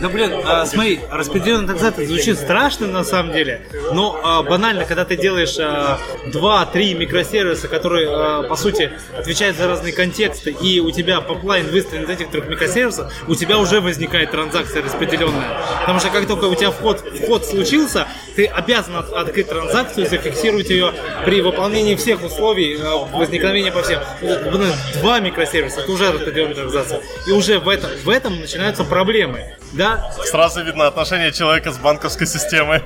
Да 0.00 0.08
блин, 0.08 0.32
а, 0.44 0.66
смотри, 0.66 1.00
распределенная 1.10 1.66
транзакция 1.68 2.06
звучит 2.06 2.36
страшно 2.36 2.86
на 2.88 3.04
самом 3.04 3.32
деле, 3.32 3.62
но 3.92 4.18
а, 4.22 4.42
банально, 4.42 4.84
когда 4.84 5.04
ты 5.04 5.16
делаешь 5.16 5.56
а, 5.60 5.98
2-3 6.26 6.94
микросервиса, 6.94 7.68
которые 7.68 8.08
а, 8.10 8.42
по 8.42 8.56
сути 8.56 8.90
отвечают 9.16 9.56
за 9.56 9.68
разные 9.68 9.92
контексты, 9.92 10.50
и 10.50 10.80
у 10.80 10.90
тебя 10.90 11.20
поплайн 11.20 11.68
выстроен 11.70 12.04
из 12.04 12.10
этих 12.10 12.30
трех 12.30 12.48
микросервисов, 12.48 13.12
у 13.28 13.34
тебя 13.36 13.58
уже 13.58 13.80
возникает 13.80 14.32
транзакция 14.32 14.82
распределенная. 14.82 15.58
Потому 15.80 16.00
что 16.00 16.10
как 16.10 16.26
только 16.26 16.46
у 16.46 16.54
тебя 16.54 16.70
вход, 16.72 17.00
вход 17.22 17.44
случился, 17.46 18.06
ты 18.34 18.46
обязан 18.46 18.96
от- 18.96 19.12
открыть 19.12 19.48
транзакцию, 19.48 20.08
зафиксировать 20.08 20.68
ее 20.70 20.92
при 21.24 21.40
выполнении 21.42 21.94
всех 21.94 22.24
условий 22.24 22.76
э, 22.76 23.16
возникновения 23.16 23.70
по 23.82 23.86
всем. 23.86 24.00
Блин, 24.20 24.72
Два 25.00 25.20
микросервиса, 25.20 25.80
это 25.80 25.92
уже 25.92 26.12
транзакция. 26.54 27.00
И 27.26 27.32
уже 27.32 27.58
в 27.58 27.68
этом, 27.68 27.90
в 28.04 28.08
этом 28.08 28.40
начинаются 28.40 28.84
проблемы. 28.84 29.56
Да, 29.72 30.10
Сразу 30.24 30.62
видно 30.62 30.86
отношение 30.86 31.32
человека 31.32 31.72
с 31.72 31.78
банковской 31.78 32.26
системой. 32.26 32.82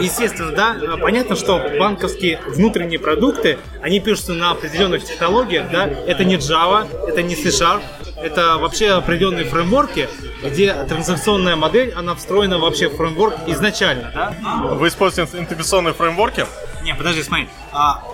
естественно, 0.00 0.52
да, 0.52 0.76
э, 0.80 0.96
понятно, 0.96 1.36
что 1.36 1.62
банковские 1.78 2.40
внутренние 2.46 2.98
продукты, 2.98 3.58
они 3.82 4.00
пишутся 4.00 4.32
на 4.32 4.52
определенных 4.52 5.04
технологиях, 5.04 5.70
да, 5.70 5.86
это 5.86 6.24
не 6.24 6.36
Java, 6.36 6.88
это 7.06 7.22
не 7.22 7.36
C-Sharp, 7.36 7.82
это 8.16 8.56
вообще 8.56 8.92
определенные 8.92 9.44
фреймворки, 9.44 10.08
где 10.42 10.72
транзакционная 10.72 11.56
модель, 11.56 11.92
она 11.94 12.14
встроена 12.14 12.58
вообще 12.58 12.88
в 12.88 12.96
фреймворк 12.96 13.34
изначально, 13.48 14.10
да. 14.14 14.34
Вы 14.74 14.88
используете 14.88 15.38
интеграционные 15.38 15.92
фреймворки? 15.92 16.46
Не, 16.82 16.94
подожди, 16.94 17.22
смотри. 17.22 17.48
А, 17.72 17.92
а, 17.92 18.13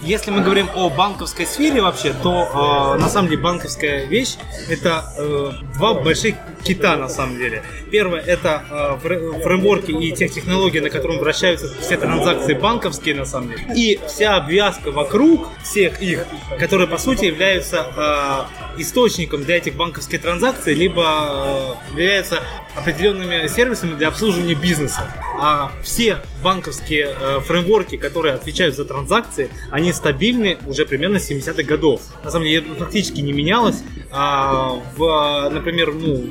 если 0.00 0.30
мы 0.30 0.42
говорим 0.42 0.68
о 0.74 0.90
банковской 0.90 1.46
сфере 1.46 1.82
вообще, 1.82 2.12
то 2.22 2.48
а, 2.52 2.98
на 2.98 3.08
самом 3.08 3.28
деле 3.28 3.42
банковская 3.42 4.06
вещь 4.06 4.36
это 4.68 5.12
э, 5.16 5.50
два 5.74 5.94
больших 5.94 6.36
кита 6.68 6.96
на 6.96 7.08
самом 7.08 7.38
деле. 7.38 7.62
Первое 7.90 8.20
это 8.20 8.98
фре- 9.02 9.42
фреймворки 9.42 9.90
и 9.90 10.12
тех 10.12 10.30
технологий, 10.30 10.80
на 10.80 10.90
котором 10.90 11.18
вращаются 11.18 11.74
все 11.80 11.96
транзакции 11.96 12.52
банковские 12.52 13.14
на 13.14 13.24
самом 13.24 13.48
деле. 13.48 13.64
И 13.74 13.98
вся 14.06 14.36
обвязка 14.36 14.90
вокруг 14.90 15.48
всех 15.64 16.02
их, 16.02 16.26
которые 16.58 16.86
по 16.86 16.98
сути 16.98 17.24
являются 17.24 17.86
а, 17.96 18.48
источником 18.76 19.44
для 19.44 19.56
этих 19.56 19.74
банковских 19.76 20.20
транзакций, 20.20 20.74
либо 20.74 21.04
а, 21.06 21.76
являются 21.92 22.42
определенными 22.76 23.46
сервисами 23.48 23.96
для 23.96 24.08
обслуживания 24.08 24.54
бизнеса. 24.54 25.12
А 25.40 25.72
все 25.82 26.18
банковские 26.42 27.14
э, 27.20 27.40
фреймворки, 27.40 27.96
которые 27.96 28.34
отвечают 28.34 28.76
за 28.76 28.84
транзакции, 28.84 29.50
они 29.70 29.92
стабильны 29.92 30.58
уже 30.66 30.84
примерно 30.86 31.18
с 31.18 31.30
70-х 31.30 31.62
годов. 31.62 32.00
На 32.24 32.30
самом 32.30 32.46
деле, 32.46 32.58
это 32.58 32.74
практически 32.74 33.20
не 33.20 33.32
менялось. 33.32 33.82
А, 34.10 34.80
в, 34.96 35.50
например, 35.52 35.92
ну, 35.92 36.24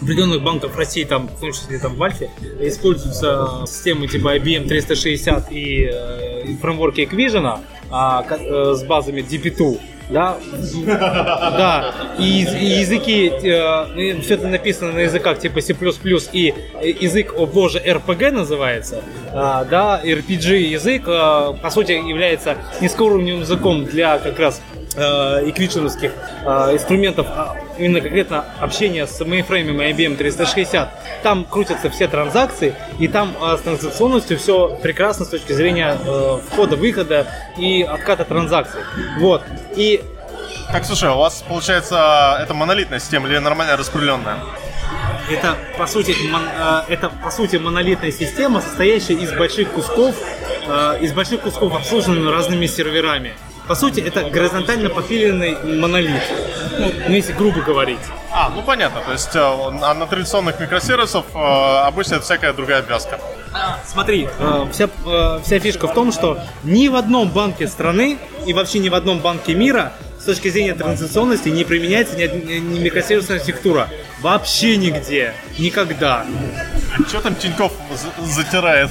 определенных 0.00 0.42
банков 0.42 0.76
России, 0.76 1.04
там, 1.04 1.28
в 1.28 1.40
том 1.40 1.52
числе 1.52 1.78
там 1.78 1.94
в 1.94 2.02
Альфе, 2.02 2.30
используются 2.60 3.64
системы 3.66 4.08
типа 4.08 4.36
IBM 4.36 4.68
360 4.68 5.52
и, 5.52 5.90
э, 5.92 6.44
и 6.46 6.56
фреймворки 6.56 7.00
Equation 7.00 7.60
а, 7.90 8.24
э, 8.28 8.74
с 8.74 8.82
базами 8.84 9.20
DB2. 9.20 9.80
Да, 10.10 10.38
да, 10.86 11.94
и, 12.18 12.42
и 12.42 12.80
языки, 12.80 13.30
все 14.22 14.34
это 14.34 14.48
написано 14.48 14.92
на 14.92 15.00
языках 15.00 15.38
типа 15.38 15.60
C++ 15.60 15.74
и 16.32 16.54
э, 16.80 16.88
язык, 16.88 17.34
о 17.36 17.44
боже, 17.44 17.78
RPG 17.78 18.30
называется, 18.30 19.02
а, 19.34 19.64
да, 19.64 20.00
RPG 20.02 20.60
язык, 20.60 21.02
а, 21.06 21.52
по 21.52 21.68
сути, 21.68 21.92
является 21.92 22.56
низкоуровневым 22.80 23.42
языком 23.42 23.84
для 23.84 24.18
как 24.18 24.38
раз 24.38 24.62
эквиченовских 24.98 26.12
инструментов, 26.72 27.26
а 27.30 27.56
именно 27.78 28.00
конкретно 28.00 28.44
общения 28.60 29.06
с 29.06 29.24
мейнфреймом 29.24 29.80
IBM 29.80 30.16
360. 30.16 30.88
Там 31.22 31.44
крутятся 31.44 31.90
все 31.90 32.08
транзакции, 32.08 32.74
и 32.98 33.08
там 33.08 33.34
а, 33.40 33.56
с 33.56 33.60
транзакционностью 33.60 34.38
все 34.38 34.68
прекрасно 34.82 35.24
с 35.24 35.28
точки 35.28 35.52
зрения 35.52 35.96
э, 36.04 36.38
входа, 36.50 36.76
выхода 36.76 37.26
и 37.56 37.82
отката 37.82 38.24
транзакций. 38.24 38.80
Вот. 39.18 39.42
И 39.76 40.02
Так, 40.72 40.84
слушай, 40.84 41.08
у 41.10 41.16
вас, 41.16 41.42
получается, 41.48 42.38
это 42.42 42.52
монолитная 42.54 42.98
система 42.98 43.28
или 43.28 43.38
нормально 43.38 43.76
распределенная? 43.76 44.38
Это 45.30 45.56
по 45.76 45.86
сути, 45.86 46.14
мон- 46.30 46.48
э, 46.88 46.92
это 46.92 47.10
по 47.10 47.30
сути 47.30 47.56
монолитная 47.56 48.12
система, 48.12 48.60
состоящая 48.60 49.14
из 49.14 49.32
больших 49.32 49.70
кусков, 49.70 50.14
э, 50.66 50.98
из 51.00 51.12
больших 51.12 51.40
кусков 51.40 51.74
обслуженными 51.74 52.30
разными 52.30 52.66
серверами. 52.66 53.34
По 53.68 53.74
сути, 53.74 54.00
это 54.00 54.30
горизонтально 54.30 54.88
попиленный 54.88 55.56
монолит. 55.76 56.22
Ну, 56.78 56.90
ну, 57.08 57.14
если 57.14 57.32
грубо 57.32 57.60
говорить. 57.60 57.98
А, 58.32 58.50
ну 58.54 58.62
понятно, 58.62 59.00
то 59.00 59.12
есть 59.12 59.34
э, 59.34 59.38
а 59.40 59.94
на 59.94 60.06
традиционных 60.06 60.58
микросервисов 60.60 61.26
э, 61.34 61.38
обычно 61.38 62.14
это 62.14 62.24
всякая 62.24 62.52
другая 62.52 62.80
обвязка. 62.80 63.20
Смотри, 63.86 64.28
э, 64.38 64.66
вся, 64.72 64.88
э, 65.06 65.40
вся 65.44 65.58
фишка 65.58 65.86
в 65.88 65.94
том, 65.94 66.12
что 66.12 66.38
ни 66.62 66.88
в 66.88 66.96
одном 66.96 67.28
банке 67.28 67.66
страны 67.68 68.18
и 68.46 68.52
вообще 68.52 68.78
ни 68.78 68.88
в 68.88 68.94
одном 68.94 69.18
банке 69.18 69.54
мира 69.54 69.92
с 70.18 70.24
точки 70.24 70.48
зрения 70.48 70.74
транзакционности 70.74 71.48
не 71.48 71.64
применяется 71.64 72.16
ни, 72.16 72.24
ни 72.58 72.78
микросервисная 72.78 73.36
архитектура. 73.38 73.88
Вообще 74.20 74.76
нигде. 74.76 75.34
Никогда. 75.58 76.24
Что 77.06 77.20
там 77.20 77.34
Тиньков 77.34 77.72
за- 77.92 78.26
затирает? 78.26 78.90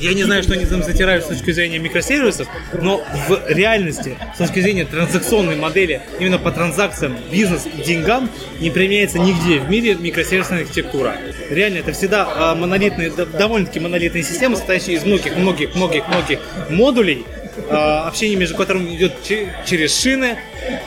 Я 0.00 0.14
не 0.14 0.24
знаю, 0.24 0.42
что 0.42 0.54
они 0.54 0.64
там 0.64 0.82
затирают 0.82 1.24
с 1.24 1.28
точки 1.28 1.50
зрения 1.50 1.78
микросервисов, 1.78 2.48
но 2.72 3.04
в 3.28 3.48
реальности, 3.48 4.16
с 4.34 4.38
точки 4.38 4.60
зрения 4.60 4.86
транзакционной 4.86 5.56
модели, 5.56 6.00
именно 6.18 6.38
по 6.38 6.50
транзакциям, 6.50 7.18
бизнес 7.30 7.66
и 7.66 7.82
деньгам, 7.82 8.30
не 8.60 8.70
применяется 8.70 9.18
нигде 9.18 9.58
в 9.58 9.68
мире 9.68 9.94
микросервисная 9.94 10.62
архитектура. 10.62 11.16
Реально, 11.50 11.78
это 11.78 11.92
всегда 11.92 12.26
а, 12.34 12.54
монолитные, 12.54 13.10
довольно-таки 13.10 13.78
монолитные 13.78 14.22
системы, 14.22 14.56
состоящие 14.56 14.96
из 14.96 15.04
многих-многих-многих-многих 15.04 16.40
модулей, 16.70 17.26
а, 17.68 18.08
общение 18.08 18.38
между 18.38 18.56
которыми 18.56 18.96
идет 18.96 19.22
че- 19.22 19.52
через 19.66 20.00
шины, 20.00 20.38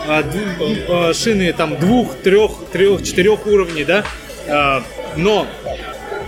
а, 0.07 1.13
шины 1.13 1.53
там 1.53 1.77
двух, 1.79 2.15
трех, 2.17 2.51
трех, 2.71 3.03
четырех 3.03 3.45
уровней, 3.45 3.83
да, 3.83 4.03
но 5.15 5.47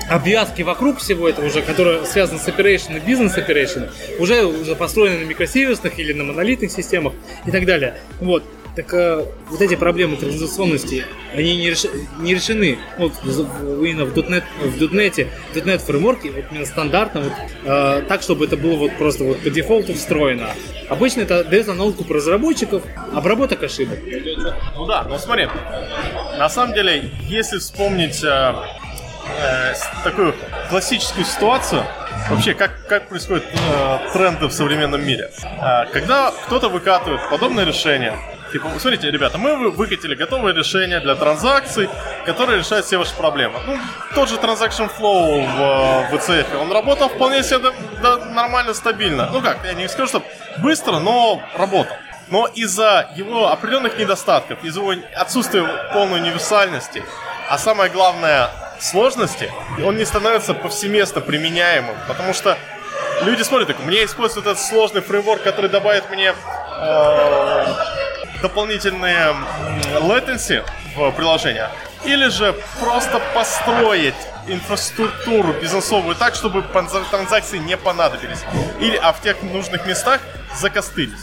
обвязки 0.10 0.62
вокруг 0.62 1.00
всего 1.00 1.28
этого 1.30 1.48
уже, 1.48 1.62
которые 1.62 2.06
связаны 2.06 2.40
с 2.40 2.48
operation 2.48 2.98
и 2.98 3.00
бизнес 3.00 3.38
operation, 3.38 3.90
уже, 4.20 4.46
уже 4.46 4.76
построены 4.76 5.20
на 5.20 5.24
микросервисных 5.24 5.98
или 6.00 6.14
на 6.14 6.24
монолитных 6.24 6.72
системах 6.72 7.14
и 7.46 7.52
так 7.52 7.66
далее. 7.66 7.96
Вот. 8.20 8.44
Так 8.76 8.94
э, 8.94 9.26
вот 9.50 9.62
эти 9.62 9.76
проблемы 9.76 10.18
транзакционности, 10.18 11.06
они 11.34 11.56
не, 11.56 11.70
реши- 11.70 11.90
не 12.20 12.36
решены. 12.36 12.78
Вот 12.98 13.14
именно 13.24 14.04
в 14.04 14.14
.NET, 14.18 14.44
в 14.62 14.84
.NET, 14.94 15.30
в 15.54 15.58
.NET 15.58 16.32
вот 16.34 16.46
именно 16.52 16.66
стандартно, 16.66 17.22
вот, 17.22 17.34
э, 17.64 18.04
так, 18.10 18.22
чтобы 18.22 18.46
это 18.46 18.58
было 18.58 18.76
вот 18.76 18.92
просто 18.98 19.24
вот 19.24 19.40
по 19.40 19.50
дефолту 19.50 19.94
встроено. 19.94 20.50
Обычно 20.90 21.22
это 21.22 21.46
дается 21.46 21.74
на 21.74 21.86
откуп 21.86 22.12
разработчиков, 22.12 22.84
обработок 23.14 23.64
ошибок. 23.64 23.98
Ну 24.76 24.86
да, 24.86 25.06
ну 25.08 25.18
смотри, 25.20 25.48
на 26.38 26.50
самом 26.50 26.74
деле, 26.76 27.12
если 27.30 27.60
вспомнить 27.60 28.22
э, 28.26 28.56
э, 29.40 29.74
такую 30.04 30.36
классическую 30.70 31.26
ситуацию, 31.26 31.84
вообще 32.30 32.54
как, 32.54 32.72
как 32.88 33.08
происходят 33.10 33.46
э, 33.52 33.98
тренды 34.14 34.48
в 34.48 34.52
современном 34.54 35.06
мире. 35.06 35.32
Э, 35.62 35.86
когда 35.92 36.32
кто-то 36.46 36.70
выкатывает 36.70 37.22
подобное 37.30 37.66
решение, 37.66 38.18
типа, 38.52 38.70
смотрите, 38.80 39.12
ребята, 39.12 39.38
мы 39.38 39.56
вы- 39.58 39.72
выкатили 39.72 40.16
готовое 40.16 40.54
решение 40.54 41.00
для 41.00 41.16
транзакций, 41.16 41.90
которое 42.26 42.58
решает 42.60 42.86
все 42.86 42.98
ваши 42.98 43.14
проблемы. 43.16 43.60
Ну, 43.68 43.78
тот 44.16 44.30
же 44.30 44.36
Transaction 44.36 44.90
Flow 44.98 45.46
в, 45.46 46.12
в 46.12 46.16
ECF, 46.16 46.58
он 46.62 46.72
работал 46.72 47.10
вполне 47.10 47.44
себе 47.44 47.60
да- 47.60 47.74
да, 48.02 48.26
нормально, 48.26 48.74
стабильно. 48.74 49.30
Ну 49.32 49.42
как, 49.42 49.58
я 49.66 49.74
не 49.74 49.88
скажу, 49.90 50.08
что 50.08 50.24
быстро, 50.60 51.00
но 51.00 51.42
работал. 51.58 51.96
Но 52.28 52.48
из-за 52.48 53.08
его 53.16 53.52
определенных 53.52 54.00
недостатков, 54.00 54.64
из-за 54.64 54.80
его 54.80 54.94
отсутствия 55.16 55.64
полной 55.94 56.22
универсальности, 56.22 57.04
а 57.50 57.60
самое 57.60 57.92
главное 57.92 58.50
сложности, 58.80 59.52
он 59.84 59.98
не 59.98 60.06
становится 60.06 60.54
повсеместно 60.54 61.22
применяемым, 61.22 61.96
потому 62.08 62.34
что 62.34 62.58
люди 63.22 63.42
смотрят, 63.44 63.68
так, 63.68 63.80
мне 63.80 64.06
используют 64.06 64.48
этот 64.48 64.60
сложный 64.60 65.02
фреймворк, 65.02 65.44
который 65.44 65.70
добавит 65.70 66.10
мне 66.10 66.34
э, 66.78 67.66
дополнительные 68.42 69.36
latency 70.02 70.64
в 70.96 71.12
приложение, 71.12 71.70
или 72.04 72.28
же 72.30 72.56
просто 72.80 73.22
построить 73.34 74.16
инфраструктуру 74.48 75.54
бизнесовую 75.54 76.16
так, 76.16 76.36
чтобы 76.36 76.64
транзакции 76.64 77.58
не 77.58 77.78
понадобились. 77.78 78.40
Или, 78.80 78.96
а 78.98 79.14
в 79.14 79.22
тех 79.22 79.42
нужных 79.42 79.86
местах 79.86 80.22
закостылись. 80.56 81.20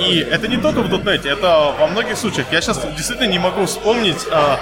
И 0.00 0.18
это 0.18 0.48
не 0.48 0.56
только 0.56 0.80
в 0.82 0.92
.NET, 0.92 1.28
это 1.28 1.74
во 1.78 1.86
многих 1.86 2.16
случаях. 2.16 2.46
Я 2.50 2.60
сейчас 2.60 2.80
действительно 2.96 3.28
не 3.28 3.38
могу 3.38 3.66
вспомнить, 3.66 4.26
а, 4.30 4.58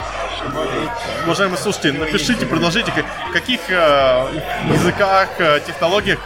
уважаемые 1.24 1.58
слушатели, 1.58 1.96
напишите, 1.96 2.46
предложите, 2.46 2.92
каких 3.32 3.60
э, 3.68 4.42
языках, 4.72 5.28
э, 5.38 5.60
технологиях 5.66 6.18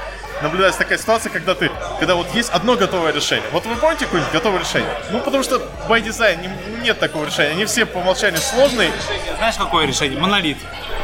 наблюдается 0.42 0.80
такая 0.80 0.98
ситуация, 0.98 1.30
когда 1.30 1.54
ты, 1.54 1.70
когда 1.98 2.14
вот 2.14 2.28
есть 2.34 2.50
одно 2.50 2.76
готовое 2.76 3.12
решение. 3.12 3.44
Вот 3.52 3.64
вы 3.66 3.76
помните 3.76 4.04
какое-нибудь 4.06 4.32
готовое 4.32 4.60
решение? 4.60 4.90
Ну, 5.10 5.20
потому 5.20 5.42
что 5.42 5.56
by 5.88 6.02
design 6.02 6.40
не- 6.40 6.82
нет 6.84 6.98
такого 6.98 7.24
решения. 7.26 7.50
Они 7.50 7.64
все 7.64 7.86
по 7.86 7.98
умолчанию 7.98 8.40
сложные. 8.40 8.90
Знаешь, 9.38 9.56
какое 9.56 9.86
решение? 9.86 10.18
Монолит. 10.18 10.58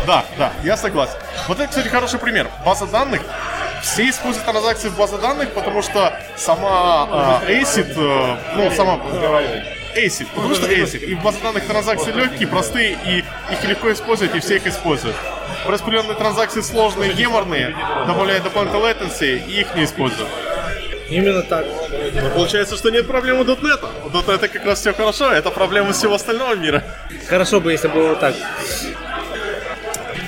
Да, 0.06 0.24
да, 0.38 0.52
я 0.62 0.76
согласен. 0.76 1.14
Вот 1.48 1.58
это, 1.60 1.68
кстати, 1.68 1.88
хороший 1.88 2.18
пример. 2.18 2.48
База 2.64 2.86
данных. 2.86 3.22
Все 3.82 4.08
используют 4.10 4.44
транзакции 4.46 4.88
в 4.88 4.96
базе 4.96 5.16
данных, 5.16 5.54
потому 5.54 5.80
что 5.82 6.12
сама 6.36 7.40
э, 7.48 7.62
ACID, 7.62 7.94
э, 7.96 8.36
ну, 8.54 8.70
сама 8.72 8.98
ACID, 9.96 10.26
потому 10.34 10.54
что 10.54 10.66
ACID. 10.66 11.04
И 11.04 11.14
в 11.14 11.22
базе 11.22 11.38
данных 11.42 11.66
транзакции 11.66 12.12
легкие, 12.12 12.48
простые, 12.48 12.98
и 13.04 13.18
их 13.52 13.64
легко 13.64 13.92
использовать, 13.92 14.34
и 14.34 14.40
все 14.40 14.56
их 14.56 14.66
используют. 14.66 15.16
Распределенные 15.66 16.16
транзакции 16.16 16.60
сложные, 16.60 17.12
геморные, 17.12 17.76
добавляют 18.06 18.44
дополнительный 18.44 18.92
latency, 18.92 19.46
и 19.46 19.60
их 19.60 19.74
не 19.74 19.84
используют. 19.84 20.28
Именно 21.08 21.42
так. 21.42 21.66
Но 22.14 22.30
получается, 22.30 22.76
что 22.76 22.90
нет 22.90 23.06
проблем 23.06 23.40
у 23.40 23.44
.NET. 23.44 23.84
У 24.04 24.08
.NET 24.08 24.48
как 24.48 24.64
раз 24.64 24.80
все 24.80 24.92
хорошо, 24.92 25.32
это 25.32 25.50
проблема 25.50 25.92
всего 25.92 26.14
остального 26.14 26.54
мира. 26.54 26.84
Хорошо 27.28 27.60
бы, 27.60 27.72
если 27.72 27.88
было 27.88 28.14
так. 28.14 28.34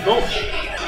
Ну, 0.04 0.20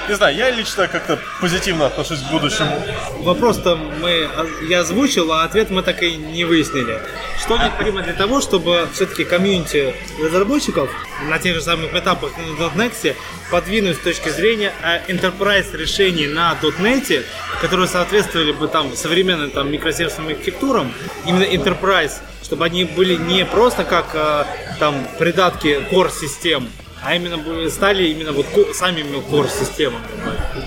не 0.08 0.14
знаю, 0.14 0.36
я 0.36 0.50
лично 0.50 0.88
как-то 0.88 1.18
позитивно 1.40 1.86
отношусь 1.86 2.20
к 2.20 2.30
будущему. 2.30 2.82
Вопрос-то 3.20 3.76
мы, 3.76 4.28
я 4.68 4.80
озвучил, 4.80 5.32
а 5.32 5.44
ответ 5.44 5.70
мы 5.70 5.82
так 5.82 6.02
и 6.02 6.16
не 6.16 6.44
выяснили. 6.44 7.00
Что 7.40 7.56
необходимо 7.56 8.02
для 8.02 8.12
того, 8.12 8.40
чтобы 8.40 8.88
все-таки 8.92 9.24
комьюнити 9.24 9.94
разработчиков 10.20 10.90
на 11.28 11.38
тех 11.38 11.54
же 11.54 11.62
самых 11.62 11.94
этапах 11.94 12.32
на 12.36 12.82
.NET 12.82 13.16
подвинуть 13.50 13.96
с 13.96 14.00
точки 14.00 14.28
зрения 14.28 14.72
э, 14.82 15.10
enterprise 15.10 15.76
решений 15.76 16.26
на 16.26 16.56
.NET, 16.60 17.24
которые 17.60 17.88
соответствовали 17.88 18.52
бы 18.52 18.68
там 18.68 18.94
современным 18.94 19.50
там 19.50 19.70
микросервисным 19.70 20.28
архитектурам, 20.28 20.92
именно 21.26 21.44
enterprise, 21.44 22.20
чтобы 22.42 22.64
они 22.64 22.84
были 22.84 23.16
не 23.16 23.44
просто 23.44 23.84
как 23.84 24.46
там 24.78 25.06
придатки 25.18 25.86
core 25.90 26.10
систем, 26.10 26.68
а 27.04 27.14
именно 27.14 27.70
стали 27.70 28.04
именно 28.04 28.32
вот 28.32 28.46
самими 28.74 29.16
core 29.28 29.48
системами. 29.48 30.04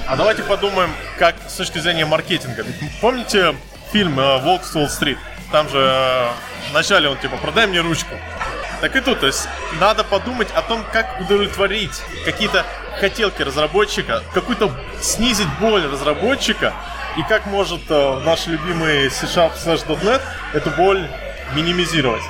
А 0.08 0.16
давайте 0.16 0.44
подумаем, 0.44 0.92
как 1.18 1.36
с 1.48 1.56
точки 1.56 1.80
зрения 1.80 2.06
маркетинга. 2.06 2.64
Помните 3.02 3.56
фильм 3.92 4.20
э, 4.20 4.38
«Волк 4.42 4.64
с 4.64 4.76
Уолл-стрит»? 4.76 5.18
Там 5.52 5.68
же 5.70 5.80
э, 5.80 6.28
вначале 6.72 7.10
он 7.10 7.18
типа 7.18 7.38
«продай 7.38 7.66
мне 7.66 7.82
ручку». 7.82 8.16
Так 8.82 8.96
и 8.96 9.02
тут, 9.02 9.22
то 9.22 9.26
есть 9.26 9.48
надо 9.80 10.04
подумать 10.04 10.50
о 10.54 10.62
том, 10.62 10.86
как 10.94 11.20
удовлетворить 11.20 12.04
какие-то 12.24 12.64
хотелки 13.00 13.42
разработчика, 13.42 14.22
какую-то 14.34 14.72
снизить 15.02 15.48
боль 15.60 15.84
разработчика, 15.88 16.74
и 17.18 17.24
как 17.24 17.48
может 17.48 17.82
э, 17.90 18.20
наш 18.24 18.46
любимый 18.46 19.10
C-Sharp 19.10 19.54
slash 19.56 20.22
эту 20.54 20.70
боль 20.72 21.10
минимизировать. 21.56 22.22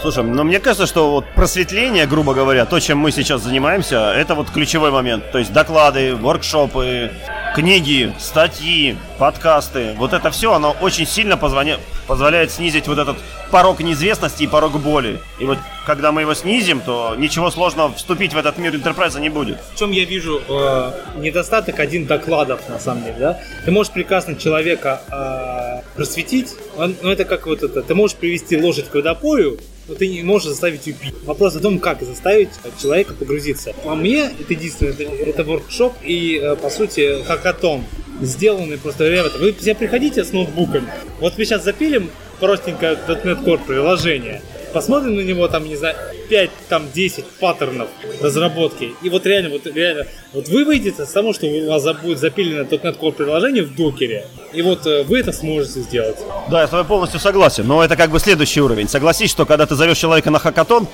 Слушай, 0.00 0.22
но 0.22 0.44
мне 0.44 0.60
кажется, 0.60 0.86
что 0.86 1.10
вот 1.10 1.24
просветление, 1.34 2.06
грубо 2.06 2.32
говоря, 2.32 2.64
то, 2.66 2.78
чем 2.78 2.98
мы 2.98 3.10
сейчас 3.10 3.42
занимаемся, 3.42 4.12
это 4.12 4.36
вот 4.36 4.48
ключевой 4.50 4.92
момент. 4.92 5.32
То 5.32 5.38
есть 5.38 5.52
доклады, 5.52 6.14
воркшопы, 6.14 7.10
книги, 7.56 8.12
статьи, 8.20 8.96
подкасты. 9.18 9.94
Вот 9.96 10.12
это 10.12 10.30
все, 10.30 10.52
оно 10.52 10.76
очень 10.80 11.04
сильно 11.04 11.34
позвоня- 11.34 11.80
позволяет 12.06 12.52
снизить 12.52 12.86
вот 12.86 12.98
этот 12.98 13.16
порог 13.50 13.80
неизвестности 13.80 14.44
и 14.44 14.46
порог 14.46 14.78
боли. 14.78 15.20
И 15.40 15.44
вот 15.44 15.58
когда 15.88 16.12
мы 16.12 16.20
его 16.20 16.34
снизим, 16.34 16.82
то 16.82 17.14
ничего 17.16 17.50
сложного 17.50 17.94
вступить 17.94 18.34
в 18.34 18.36
этот 18.36 18.58
мир 18.58 18.74
интерпрайза 18.76 19.20
не 19.20 19.30
будет. 19.30 19.56
В 19.74 19.78
чем 19.78 19.90
я 19.90 20.04
вижу 20.04 20.38
э, 20.46 20.92
недостаток 21.16 21.80
один 21.80 22.04
докладов, 22.04 22.60
на 22.68 22.78
самом 22.78 23.04
деле, 23.04 23.16
да? 23.18 23.40
Ты 23.64 23.70
можешь 23.70 23.90
прекрасно 23.90 24.36
человека 24.36 25.00
э, 25.10 25.96
просветить, 25.96 26.54
он- 26.76 26.94
ну 27.02 27.08
это 27.10 27.24
как 27.24 27.46
вот 27.46 27.62
это, 27.62 27.80
ты 27.82 27.94
можешь 27.94 28.18
привести 28.18 28.58
лошадь 28.58 28.90
к 28.90 28.94
водопою, 28.96 29.58
но 29.88 29.94
ты 29.94 30.08
не 30.08 30.22
можешь 30.22 30.48
заставить 30.48 30.86
ее 30.86 30.92
пить. 30.92 31.14
Вопрос 31.24 31.56
о 31.56 31.60
том, 31.60 31.78
как 31.78 32.02
заставить 32.02 32.50
человека 32.82 33.14
погрузиться. 33.14 33.72
По 33.82 33.94
мне, 33.94 34.26
это 34.26 34.52
единственное, 34.52 34.92
это, 34.92 35.04
это 35.04 35.42
воркшоп 35.44 35.94
и, 36.02 36.38
э, 36.38 36.54
по 36.56 36.68
сути, 36.68 37.22
хакатон, 37.26 37.82
сделанный 38.20 38.76
просто, 38.76 39.08
ребята, 39.08 39.38
вы 39.38 39.54
все 39.54 39.74
приходите 39.74 40.22
с 40.22 40.34
ноутбуками, 40.34 40.86
вот 41.18 41.38
мы 41.38 41.46
сейчас 41.46 41.64
запилим 41.64 42.10
простенькое 42.40 42.98
.NET 43.08 43.42
Core 43.42 43.60
приложение, 43.66 44.42
посмотрим 44.72 45.16
на 45.16 45.20
него, 45.20 45.48
там, 45.48 45.64
не 45.64 45.76
знаю, 45.76 45.96
5, 46.28 46.50
там, 46.68 46.90
10 46.92 47.24
паттернов 47.40 47.88
разработки. 48.20 48.92
И 49.02 49.08
вот 49.08 49.26
реально, 49.26 49.50
вот 49.50 49.66
реально, 49.66 50.06
вот 50.32 50.48
вы 50.48 50.64
выйдете 50.64 51.04
с 51.04 51.10
того, 51.10 51.32
что 51.32 51.46
у 51.46 51.68
вас 51.68 51.84
будет 52.02 52.18
запилено 52.18 52.62
.NET 52.62 52.98
Core 52.98 53.12
приложение 53.12 53.62
в 53.62 53.74
докере, 53.74 54.26
и 54.52 54.62
вот 54.62 54.86
э, 54.86 55.04
вы 55.04 55.20
это 55.20 55.32
сможете 55.32 55.80
сделать. 55.80 56.16
Да, 56.50 56.60
я 56.60 56.66
с 56.66 56.70
тобой 56.70 56.84
полностью 56.84 57.20
согласен, 57.20 57.66
но 57.66 57.82
это 57.82 57.96
как 57.96 58.10
бы 58.10 58.18
следующий 58.18 58.60
уровень. 58.60 58.88
Согласись, 58.88 59.30
что 59.30 59.46
когда 59.46 59.66
ты 59.66 59.74
зовешь 59.74 59.98
человека 59.98 60.30
на 60.30 60.38
хакатон, 60.38 60.86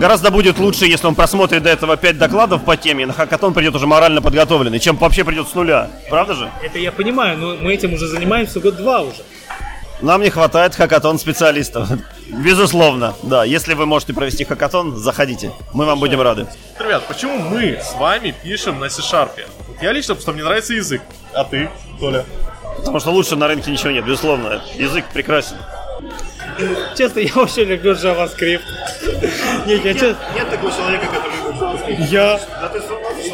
гораздо 0.00 0.30
будет 0.30 0.58
лучше, 0.58 0.86
если 0.86 1.06
он 1.06 1.14
просмотрит 1.14 1.62
до 1.62 1.70
этого 1.70 1.96
5 1.96 2.18
докладов 2.18 2.64
по 2.64 2.76
теме, 2.76 3.04
и 3.04 3.06
на 3.06 3.12
хакатон 3.12 3.54
придет 3.54 3.74
уже 3.74 3.86
морально 3.86 4.22
подготовленный, 4.22 4.78
чем 4.78 4.96
вообще 4.96 5.24
придет 5.24 5.48
с 5.48 5.54
нуля. 5.54 5.90
Правда 6.08 6.34
же? 6.34 6.50
Это 6.62 6.78
я 6.78 6.92
понимаю, 6.92 7.38
но 7.38 7.56
мы 7.56 7.74
этим 7.74 7.94
уже 7.94 8.06
занимаемся 8.06 8.60
год-два 8.60 9.02
уже. 9.02 9.22
Нам 10.02 10.22
не 10.22 10.30
хватает 10.30 10.74
хакатон 10.74 11.18
специалистов. 11.18 11.88
Безусловно, 12.28 13.14
да. 13.22 13.44
Если 13.44 13.74
вы 13.74 13.86
можете 13.86 14.14
провести 14.14 14.44
хакатон, 14.44 14.96
заходите. 14.96 15.52
Мы 15.74 15.84
вам 15.84 15.98
будем 16.00 16.20
рады. 16.20 16.46
Ребят, 16.78 17.06
почему 17.06 17.38
мы 17.38 17.78
с 17.82 17.94
вами 17.94 18.34
пишем 18.42 18.80
на 18.80 18.88
C-Sharp? 18.88 19.30
Вот 19.68 19.82
Я 19.82 19.92
лично, 19.92 20.14
потому 20.14 20.22
что 20.22 20.32
мне 20.32 20.44
нравится 20.44 20.72
язык. 20.72 21.02
А 21.34 21.44
ты, 21.44 21.68
Толя? 21.98 22.24
Потому 22.78 23.00
что 23.00 23.10
лучше 23.10 23.36
на 23.36 23.46
рынке 23.46 23.70
ничего 23.70 23.90
нет, 23.90 24.04
безусловно. 24.04 24.62
Язык 24.74 25.04
прекрасен. 25.12 25.56
Честно, 26.96 27.20
я 27.20 27.32
вообще 27.34 27.64
люблю 27.64 27.92
JavaScript. 27.92 28.62
Нет, 29.66 29.84
я 29.84 29.94
честно... 29.94 30.18
Нет 30.34 30.50
такого 30.50 30.70
человека, 30.72 31.06
который 31.06 32.04
Я... 32.06 32.38
Да 32.60 32.68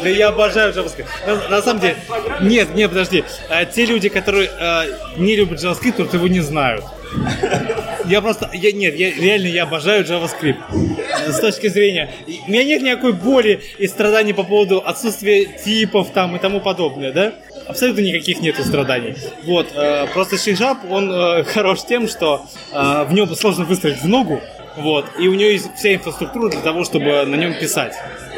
я 0.05 0.29
обожаю 0.29 0.73
JavaScript. 0.73 1.07
На, 1.25 1.49
на 1.49 1.61
самом 1.61 1.81
деле, 1.81 1.97
нет, 2.41 2.75
нет, 2.75 2.89
подожди. 2.89 3.23
А, 3.49 3.65
те 3.65 3.85
люди, 3.85 4.09
которые 4.09 4.49
а, 4.59 4.85
не 5.17 5.35
любят 5.35 5.63
JavaScript, 5.63 5.93
просто 5.93 6.17
его 6.17 6.27
не 6.27 6.41
знают. 6.41 6.83
Я 8.05 8.21
просто, 8.21 8.49
я, 8.53 8.71
нет, 8.71 8.95
я 8.95 9.11
реально 9.11 9.47
я 9.47 9.63
обожаю 9.63 10.05
JavaScript. 10.05 10.57
С 11.27 11.39
точки 11.39 11.67
зрения, 11.67 12.09
у 12.47 12.51
меня 12.51 12.63
нет 12.63 12.81
никакой 12.81 13.13
боли 13.13 13.61
и 13.77 13.87
страданий 13.87 14.33
по 14.33 14.43
поводу 14.43 14.79
отсутствия 14.79 15.45
типов 15.45 16.11
там 16.13 16.35
и 16.35 16.39
тому 16.39 16.61
подобное, 16.61 17.11
да? 17.11 17.33
Абсолютно 17.67 17.99
никаких 17.99 18.39
нету 18.39 18.63
страданий. 18.63 19.15
Вот, 19.43 19.67
э, 19.75 20.07
просто 20.13 20.37
C-Sharp, 20.37 20.89
он 20.89 21.11
э, 21.11 21.43
хорош 21.53 21.83
тем, 21.83 22.07
что 22.07 22.45
э, 22.71 23.03
в 23.03 23.13
нем 23.13 23.33
сложно 23.35 23.65
выстроить 23.65 24.01
в 24.01 24.07
ногу, 24.07 24.41
вот, 24.77 25.05
и 25.19 25.27
у 25.27 25.33
него 25.33 25.49
есть 25.49 25.75
вся 25.75 25.95
инфраструктура 25.95 26.49
для 26.49 26.61
того, 26.61 26.83
чтобы 26.83 27.25
на 27.25 27.35
нем 27.35 27.53
писать. 27.59 27.93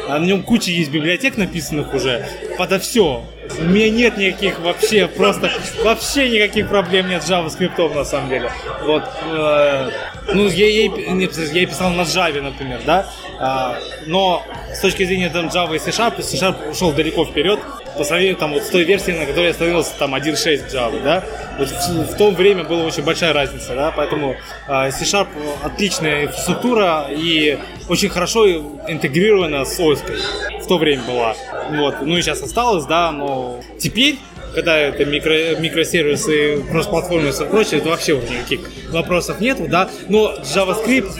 А 0.08 0.18
на 0.18 0.24
нем 0.24 0.42
куча 0.42 0.70
есть 0.70 0.90
библиотек 0.90 1.36
написанных 1.36 1.94
уже 1.94 2.26
подо 2.58 2.78
все. 2.78 3.24
У 3.58 3.64
меня 3.64 3.90
нет 3.90 4.16
никаких 4.16 4.58
вообще, 4.60 5.06
просто 5.06 5.50
вообще 5.84 6.30
никаких 6.30 6.68
проблем 6.68 7.08
нет 7.08 7.22
с 7.22 7.30
JavaScript 7.30 7.94
на 7.94 8.04
самом 8.04 8.28
деле. 8.28 8.50
Вот. 8.84 9.04
э, 9.30 9.90
ну, 10.32 10.46
я, 10.48 10.68
я, 10.68 10.88
нет, 10.88 11.36
я 11.36 11.66
писал 11.66 11.90
на 11.90 12.02
Java, 12.02 12.40
например, 12.40 12.80
да. 12.86 13.06
А, 13.38 13.78
но 14.06 14.44
с 14.72 14.80
точки 14.80 15.04
зрения 15.04 15.30
там 15.30 15.46
Java 15.46 15.76
и 15.76 15.78
C-Sharp, 15.78 16.22
C-Sharp 16.22 16.70
ушел 16.70 16.92
далеко 16.92 17.24
вперед 17.24 17.60
по 18.00 18.04
сравнению 18.04 18.36
там 18.36 18.54
вот 18.54 18.62
с 18.62 18.70
той 18.70 18.84
версией, 18.84 19.18
на 19.18 19.26
которой 19.26 19.44
я 19.44 19.50
остановился, 19.50 19.92
там 19.98 20.14
1.6 20.14 20.72
Java, 20.72 21.02
да. 21.02 21.22
Вот 21.58 21.68
в, 21.68 22.14
в 22.14 22.16
то 22.16 22.30
время 22.30 22.64
была 22.64 22.84
очень 22.84 23.02
большая 23.02 23.34
разница, 23.34 23.74
да, 23.74 23.92
поэтому 23.94 24.36
э, 24.68 24.90
C-Sharp 24.90 25.28
отличная 25.62 26.24
инфраструктура 26.24 27.08
и 27.10 27.58
очень 27.90 28.08
хорошо 28.08 28.48
интегрирована 28.88 29.66
с 29.66 29.78
OS. 29.78 29.98
В 30.62 30.66
то 30.66 30.78
время 30.78 31.02
была. 31.02 31.34
Вот. 31.72 31.96
Ну 32.00 32.16
и 32.16 32.22
сейчас 32.22 32.40
осталось, 32.40 32.86
да, 32.86 33.12
но 33.12 33.60
теперь 33.78 34.18
когда 34.54 34.78
это 34.78 35.04
микро, 35.04 35.56
микросервисы, 35.58 36.62
кроссплатформенность 36.70 37.40
и 37.40 37.44
прочее, 37.44 37.80
это 37.80 37.90
вообще 37.90 38.12
уже 38.14 38.28
никаких 38.28 38.60
вопросов 38.90 39.40
нету, 39.40 39.66
да. 39.68 39.88
Но 40.08 40.34
JavaScript, 40.42 41.10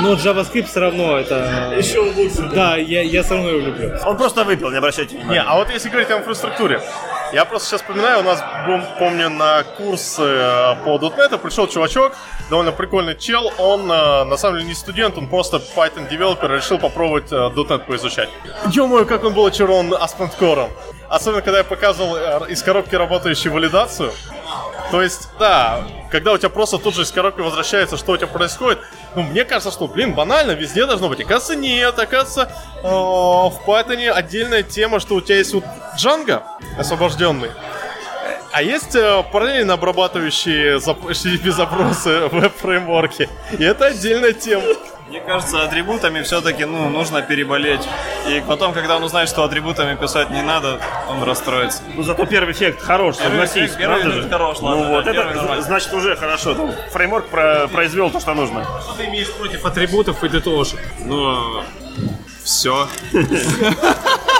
но 0.00 0.14
JavaScript 0.14 0.66
все 0.68 0.80
равно 0.80 1.18
это... 1.18 1.74
Еще 1.76 1.98
лучше. 2.00 2.50
Да, 2.54 2.76
я, 2.76 3.02
я 3.02 3.22
все 3.22 3.34
равно 3.34 3.50
его 3.50 3.60
люблю. 3.60 3.92
Он 4.04 4.16
просто 4.16 4.44
выпил, 4.44 4.70
не 4.70 4.78
обращайте 4.78 5.14
Не, 5.14 5.20
внимания. 5.20 5.44
а 5.46 5.56
вот 5.56 5.70
если 5.70 5.88
говорить 5.88 6.10
о 6.10 6.18
инфраструктуре, 6.18 6.80
я 7.32 7.44
просто 7.44 7.68
сейчас 7.68 7.80
вспоминаю, 7.80 8.20
у 8.20 8.22
нас, 8.22 8.42
помню, 8.98 9.30
на 9.30 9.62
курс 9.62 10.16
э, 10.18 10.76
по 10.84 10.98
.NET 10.98 11.38
пришел 11.38 11.66
чувачок, 11.66 12.12
довольно 12.50 12.72
прикольный 12.72 13.16
чел, 13.16 13.52
он 13.58 13.90
э, 13.90 14.24
на 14.24 14.36
самом 14.36 14.58
деле 14.58 14.68
не 14.68 14.74
студент, 14.74 15.16
он 15.16 15.28
просто 15.28 15.56
Python 15.56 16.08
девелопер, 16.08 16.50
решил 16.50 16.78
попробовать 16.78 17.32
э, 17.32 17.36
.NET 17.36 17.86
поизучать. 17.86 18.28
Ё-моё, 18.66 19.06
как 19.06 19.24
он 19.24 19.34
был 19.34 19.46
очарован 19.46 19.92
Core. 19.92 20.68
Особенно, 21.08 21.42
когда 21.42 21.58
я 21.58 21.64
показывал 21.64 22.44
из 22.46 22.62
коробки 22.62 22.94
работающую 22.94 23.52
валидацию. 23.52 24.12
То 24.92 25.00
есть, 25.00 25.30
да, 25.38 25.84
когда 26.10 26.34
у 26.34 26.38
тебя 26.38 26.50
просто 26.50 26.76
тут 26.76 26.94
же 26.94 27.04
из 27.04 27.10
коробки 27.10 27.40
возвращается, 27.40 27.96
что 27.96 28.12
у 28.12 28.16
тебя 28.18 28.26
происходит, 28.26 28.78
ну, 29.14 29.22
мне 29.22 29.46
кажется, 29.46 29.70
что, 29.70 29.88
блин, 29.88 30.12
банально, 30.12 30.50
везде 30.50 30.84
должно 30.84 31.08
быть. 31.08 31.18
Оказывается, 31.18 31.56
нет, 31.56 31.98
оказывается, 31.98 32.54
э, 32.82 32.86
в 32.86 33.54
Python 33.66 34.10
отдельная 34.10 34.62
тема, 34.62 35.00
что 35.00 35.14
у 35.14 35.22
тебя 35.22 35.38
есть 35.38 35.54
вот 35.54 35.64
Django 35.96 36.42
освобожденный. 36.76 37.48
А 38.52 38.62
есть 38.62 38.94
э, 38.94 39.24
параллельно 39.32 39.72
обрабатывающие 39.72 40.76
зап- 40.76 41.04
HTTP-запросы 41.08 42.28
веб-фреймворки. 42.28 43.30
И 43.58 43.64
это 43.64 43.86
отдельная 43.86 44.34
тема. 44.34 44.74
Мне 45.12 45.20
кажется, 45.20 45.62
атрибутами 45.62 46.22
все-таки 46.22 46.64
ну, 46.64 46.88
нужно 46.88 47.20
переболеть. 47.20 47.86
И 48.26 48.42
потом, 48.48 48.72
когда 48.72 48.96
он 48.96 49.04
узнает, 49.04 49.28
что 49.28 49.44
атрибутами 49.44 49.94
писать 49.94 50.30
не 50.30 50.40
надо, 50.40 50.80
он 51.06 51.22
расстроится. 51.22 51.82
Ну 51.94 52.02
зато 52.02 52.24
первый 52.24 52.52
эффект 52.52 52.80
хорош, 52.80 53.16
Первый 53.18 53.32
согласись. 53.46 53.56
эффект- 53.72 53.76
первый 53.78 54.00
эффект 54.00 54.14
же? 54.22 54.28
хорош, 54.30 54.60
ладно, 54.60 54.84
Ну 54.84 54.88
вот, 54.88 55.04
да, 55.04 55.10
это 55.10 55.20
первый 55.20 55.36
нормально. 55.36 55.62
значит 55.64 55.92
уже 55.92 56.16
хорошо. 56.16 56.54
Там 56.54 56.72
фреймворк 56.92 57.26
про- 57.26 57.68
произвел 57.68 58.08
то, 58.08 58.20
что 58.20 58.32
нужно. 58.32 58.64
Что 58.64 58.94
ты 58.96 59.04
имеешь 59.04 59.30
против 59.34 59.66
атрибутов 59.66 60.24
и 60.24 60.30
детошек? 60.30 60.80
Ну, 61.00 61.62
все. 62.42 62.88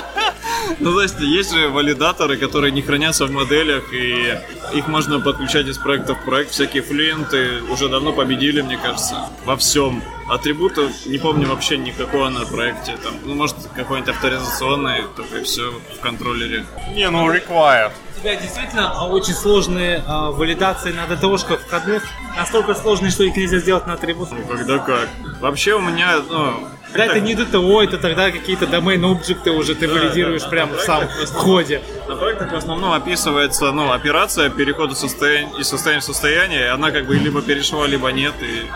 Ну, 0.79 0.93
то 0.93 1.03
есть, 1.03 1.21
есть 1.21 1.53
же 1.53 1.69
валидаторы, 1.69 2.37
которые 2.37 2.73
не 2.73 2.83
хранятся 2.83 3.27
в 3.27 3.31
моделях, 3.31 3.93
и 3.93 4.39
их 4.73 4.89
можно 4.89 5.21
подключать 5.21 5.67
из 5.67 5.79
проекта 5.79 6.15
в 6.15 6.25
проект. 6.25 6.53
Всякие 6.53 6.83
флюенты 6.83 7.63
уже 7.71 7.89
давно 7.89 8.13
победили, 8.13 8.63
мне 8.63 8.77
кажется, 8.77 9.29
во 9.45 9.57
всем. 9.57 10.03
Атрибутов 10.29 10.91
не 11.07 11.19
помню 11.19 11.49
вообще 11.49 11.77
никакого 11.77 12.29
на 12.29 12.47
проекте. 12.47 12.97
Там, 13.03 13.15
ну, 13.25 13.35
может, 13.35 13.57
какой-нибудь 13.75 14.15
авторизационный, 14.15 15.05
только 15.17 15.39
и 15.39 15.45
все 15.45 15.71
в 15.71 16.01
контроллере. 16.01 16.65
Не, 16.95 17.11
ну, 17.11 17.31
required. 17.31 17.93
У 18.17 18.21
тебя 18.21 18.37
действительно 18.37 18.93
а, 18.93 19.09
очень 19.09 19.35
сложные 19.35 20.03
а, 20.07 20.31
валидации 20.31 20.93
на 20.93 21.07
детошках 21.07 21.61
входных. 21.61 22.05
Настолько 22.37 22.75
сложные, 22.75 23.11
что 23.11 23.25
их 23.25 23.37
нельзя 23.37 23.59
сделать 23.59 23.87
на 23.87 23.95
атрибутах. 23.95 24.39
Ну, 24.39 24.57
когда 24.57 24.79
как. 24.79 25.09
Вообще 25.41 25.75
у 25.75 25.81
меня, 25.81 26.21
ну, 26.31 26.69
Когда 26.93 27.07
это 27.07 27.21
не 27.21 27.35
DTO, 27.35 27.83
это 27.83 27.99
тогда 27.99 28.31
какие-то 28.31 28.67
домен 28.67 29.05
объекты 29.05 29.51
уже 29.51 29.75
ты 29.75 29.89
валидируешь 29.89 30.49
прямо 30.49 30.77
в 30.77 30.81
сам 30.81 31.09
входе. 31.09 31.81
На 32.09 32.17
проектах 32.17 32.53
в 32.53 32.57
основном 32.57 32.93
описывается 32.93 33.71
ну, 33.73 33.93
операция 33.93 34.51
перехода 34.51 34.95
состояния 34.95 35.51
из 35.59 35.69
состояния 35.69 36.01
в 36.01 36.05
состояние, 36.05 36.63
и 36.63 36.69
она 36.69 36.91
как 36.91 37.07
бы 37.07 37.15
либо 37.17 37.43
перешла, 37.43 37.87
либо 37.87 38.09
нет. 38.09 38.35
И, 38.41 38.67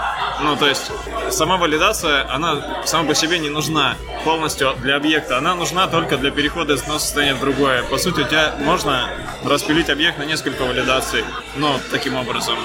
ну, 0.43 0.57
то 0.57 0.67
есть 0.67 0.91
сама 1.31 1.57
валидация, 1.57 2.31
она 2.33 2.83
сама 2.85 3.09
по 3.09 3.15
себе 3.15 3.39
не 3.39 3.51
нужна 3.51 3.97
полностью 4.25 4.75
для 4.83 4.97
объекта. 4.97 5.39
Она 5.39 5.55
нужна 5.55 5.89
только 5.89 6.17
для 6.17 6.31
перехода 6.31 6.75
из 6.75 6.83
одного 6.83 6.99
состояния 6.99 7.35
в 7.35 7.41
другое. 7.41 7.83
По 7.85 7.99
сути, 7.99 8.21
у 8.21 8.25
тебя 8.25 8.55
можно 8.61 9.09
распилить 9.45 9.91
объект 9.91 10.19
на 10.19 10.25
несколько 10.25 10.63
валидаций, 10.63 11.25
но 11.57 11.79
таким 11.91 12.17
образом. 12.17 12.57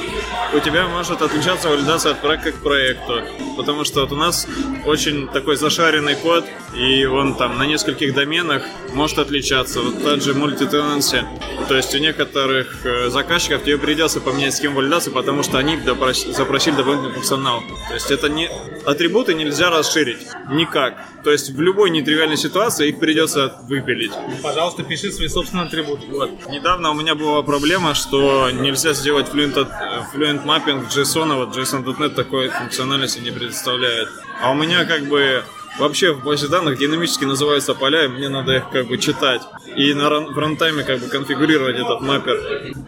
У 0.53 0.59
тебя 0.59 0.87
может 0.87 1.21
отличаться 1.21 1.69
валидация 1.69 2.13
от 2.13 2.21
проекта 2.21 2.51
к 2.51 2.55
проекту, 2.55 3.21
потому 3.57 3.83
что 3.83 4.01
вот 4.01 4.11
у 4.11 4.15
нас 4.15 4.47
очень 4.85 5.27
такой 5.27 5.55
зашаренный 5.55 6.15
код, 6.15 6.45
и 6.75 7.05
он 7.05 7.35
там 7.35 7.57
на 7.57 7.65
нескольких 7.65 8.13
доменах 8.13 8.63
может 8.93 9.19
отличаться. 9.19 9.81
Вот 9.81 10.03
тот 10.03 10.23
же 10.23 10.33
мультитенанси. 10.51 11.25
То 11.67 11.75
есть 11.75 11.95
у 11.95 11.97
некоторых 11.97 12.85
э, 12.85 13.09
заказчиков 13.09 13.63
тебе 13.63 13.77
придется 13.77 14.19
поменять 14.19 14.53
схему 14.53 14.77
валидации, 14.77 15.11
потому 15.11 15.43
что 15.43 15.57
они 15.57 15.77
запросили 15.77 16.75
дополнительный 16.75 17.13
функционал. 17.13 17.61
То 17.87 17.93
есть 17.93 18.11
это 18.11 18.29
не 18.29 18.49
атрибуты 18.85 19.33
нельзя 19.33 19.69
расширить 19.69 20.27
никак. 20.49 20.95
То 21.23 21.31
есть 21.31 21.51
в 21.51 21.61
любой 21.61 21.91
нетривиальной 21.91 22.37
ситуации 22.37 22.89
их 22.89 22.99
придется 22.99 23.55
выпилить. 23.63 24.11
Пожалуйста, 24.41 24.83
пиши 24.83 25.11
свои 25.11 25.27
собственные 25.27 25.67
атрибуты. 25.67 26.07
Вот. 26.07 26.31
Недавно 26.49 26.91
у 26.91 26.93
меня 26.93 27.15
была 27.15 27.41
проблема, 27.43 27.93
что 27.93 28.49
нельзя 28.51 28.93
сделать 28.93 29.27
fluent, 29.29 29.57
э, 29.57 30.01
fluent 30.13 30.45
mapping 30.45 30.89
JSON, 30.89 31.31
а 31.31 31.35
вот 31.35 31.55
JSON.NET 31.55 32.09
такой 32.09 32.49
функциональности 32.49 33.19
не 33.19 33.31
предоставляет. 33.31 34.09
А 34.41 34.51
у 34.51 34.55
меня 34.55 34.85
как 34.85 35.03
бы 35.03 35.43
вообще 35.81 36.13
в 36.13 36.23
базе 36.23 36.47
данных 36.47 36.77
динамически 36.77 37.25
называются 37.25 37.73
поля, 37.73 38.05
и 38.05 38.07
мне 38.07 38.29
надо 38.29 38.55
их 38.57 38.69
как 38.69 38.87
бы 38.87 38.97
читать. 38.97 39.41
И 39.75 39.93
на 39.93 40.09
ран- 40.09 40.31
в 40.33 40.37
рантайме 40.37 40.83
как 40.83 40.99
бы 40.99 41.07
конфигурировать 41.07 41.75
этот 41.75 42.01
маппер. 42.01 42.35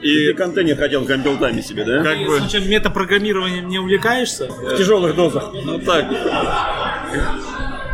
И 0.01 0.29
И 0.29 0.33
контейнер 0.33 0.77
хотел 0.77 1.05
компилтами 1.05 1.61
себе, 1.61 1.83
да? 1.83 2.03
как 2.03 2.17
бы... 2.19 2.37
Случаем 2.39 2.69
метапрограммированием 2.69 3.67
не 3.67 3.79
увлекаешься? 3.79 4.47
В 4.47 4.77
тяжелых 4.77 5.15
дозах. 5.15 5.51
Ну 5.53 5.79
так. 5.79 6.05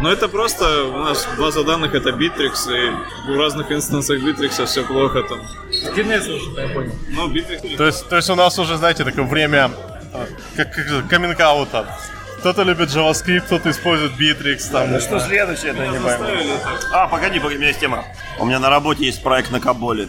Но 0.01 0.11
это 0.11 0.29
просто 0.29 0.85
у 0.85 0.97
нас 0.97 1.27
база 1.37 1.63
данных 1.63 1.93
это 1.93 2.09
Bittrex, 2.11 2.53
и 2.73 3.31
в 3.31 3.37
разных 3.37 3.71
инстансах 3.71 4.19
Bittrex 4.19 4.65
все 4.65 4.83
плохо 4.83 5.23
там. 5.23 5.39
1С 5.95 6.29
уже, 6.33 6.61
я 6.61 6.73
понял. 6.73 6.91
Ну, 7.09 7.27
Bittrex 7.29 7.75
То 7.77 7.85
есть, 7.85 8.07
то 8.07 8.15
есть 8.15 8.29
у 8.29 8.35
нас 8.35 8.57
уже, 8.59 8.77
знаете, 8.77 9.03
такое 9.03 9.25
время 9.25 9.71
э, 10.13 10.25
как, 10.55 10.73
как 10.73 11.07
каминг-аута. 11.09 11.85
Кто-то 12.39 12.63
любит 12.63 12.89
JavaScript, 12.89 13.41
кто-то 13.41 13.69
использует 13.69 14.13
Bittrex, 14.13 14.71
там, 14.71 14.93
не 14.93 14.99
Что 14.99 15.19
следующее, 15.19 15.71
это 15.71 15.87
не 15.87 15.99
пойму. 15.99 16.25
А, 16.93 17.07
погоди, 17.07 17.37
погоди, 17.39 17.55
у 17.55 17.59
меня 17.59 17.67
есть 17.67 17.81
тема. 17.81 18.05
У 18.39 18.45
меня 18.45 18.59
на 18.59 18.69
работе 18.69 19.05
есть 19.05 19.21
проект 19.21 19.51
на 19.51 19.59
Каболе. 19.59 20.07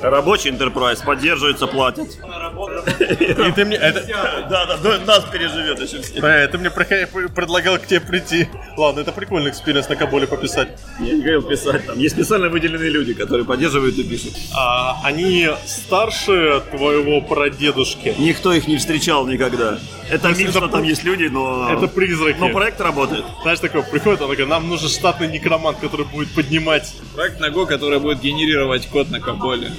Рабочий 0.00 0.50
enterprise, 0.50 1.04
поддерживается, 1.04 1.66
платят. 1.66 2.08
И 3.00 3.52
ты 3.52 3.64
мне, 3.64 3.76
это, 3.76 4.04
Да, 4.48 4.66
да, 4.66 4.76
да, 4.76 4.98
нас 5.04 5.24
переживет 5.24 5.80
еще 5.80 6.00
все. 6.00 6.20
э, 6.20 6.46
ты 6.46 6.58
мне 6.58 6.70
предлагал 6.70 7.78
к 7.78 7.86
тебе 7.86 8.00
прийти. 8.00 8.48
Ладно, 8.76 9.00
это 9.00 9.10
прикольный 9.10 9.50
experience 9.50 9.88
на 9.88 9.96
Коболе 9.96 10.28
пописать. 10.28 10.68
Я 11.00 11.14
не 11.14 11.20
говорил 11.20 11.42
писать, 11.42 11.86
там 11.86 11.98
есть 11.98 12.14
специально 12.14 12.48
выделенные 12.48 12.90
люди, 12.90 13.12
которые 13.12 13.44
поддерживают 13.44 13.98
и 13.98 14.04
пишут. 14.04 14.34
А 14.56 15.00
они 15.02 15.48
старше 15.66 16.62
твоего 16.70 17.20
прадедушки. 17.20 18.14
Никто 18.18 18.52
их 18.52 18.68
не 18.68 18.76
встречал 18.76 19.26
никогда. 19.26 19.78
Это 20.10 20.28
миф, 20.28 20.50
что 20.50 20.68
там 20.68 20.82
есть 20.82 21.04
люди, 21.04 21.24
но... 21.24 21.70
Это 21.72 21.86
призраки. 21.88 22.38
Но 22.38 22.48
проект 22.50 22.80
работает. 22.80 23.24
Знаешь, 23.42 23.60
такой 23.60 23.82
приходит, 23.82 24.20
он 24.22 24.30
такой, 24.30 24.46
нам 24.46 24.68
нужен 24.68 24.88
штатный 24.88 25.28
некромант, 25.28 25.78
который 25.78 26.06
будет 26.06 26.34
поднимать. 26.34 26.94
Проект 27.14 27.40
на 27.40 27.46
Go, 27.46 27.66
который 27.66 27.98
будет 27.98 28.20
генерировать 28.20 28.86
код 28.88 29.10
на 29.10 29.20
Коболе. 29.20 29.70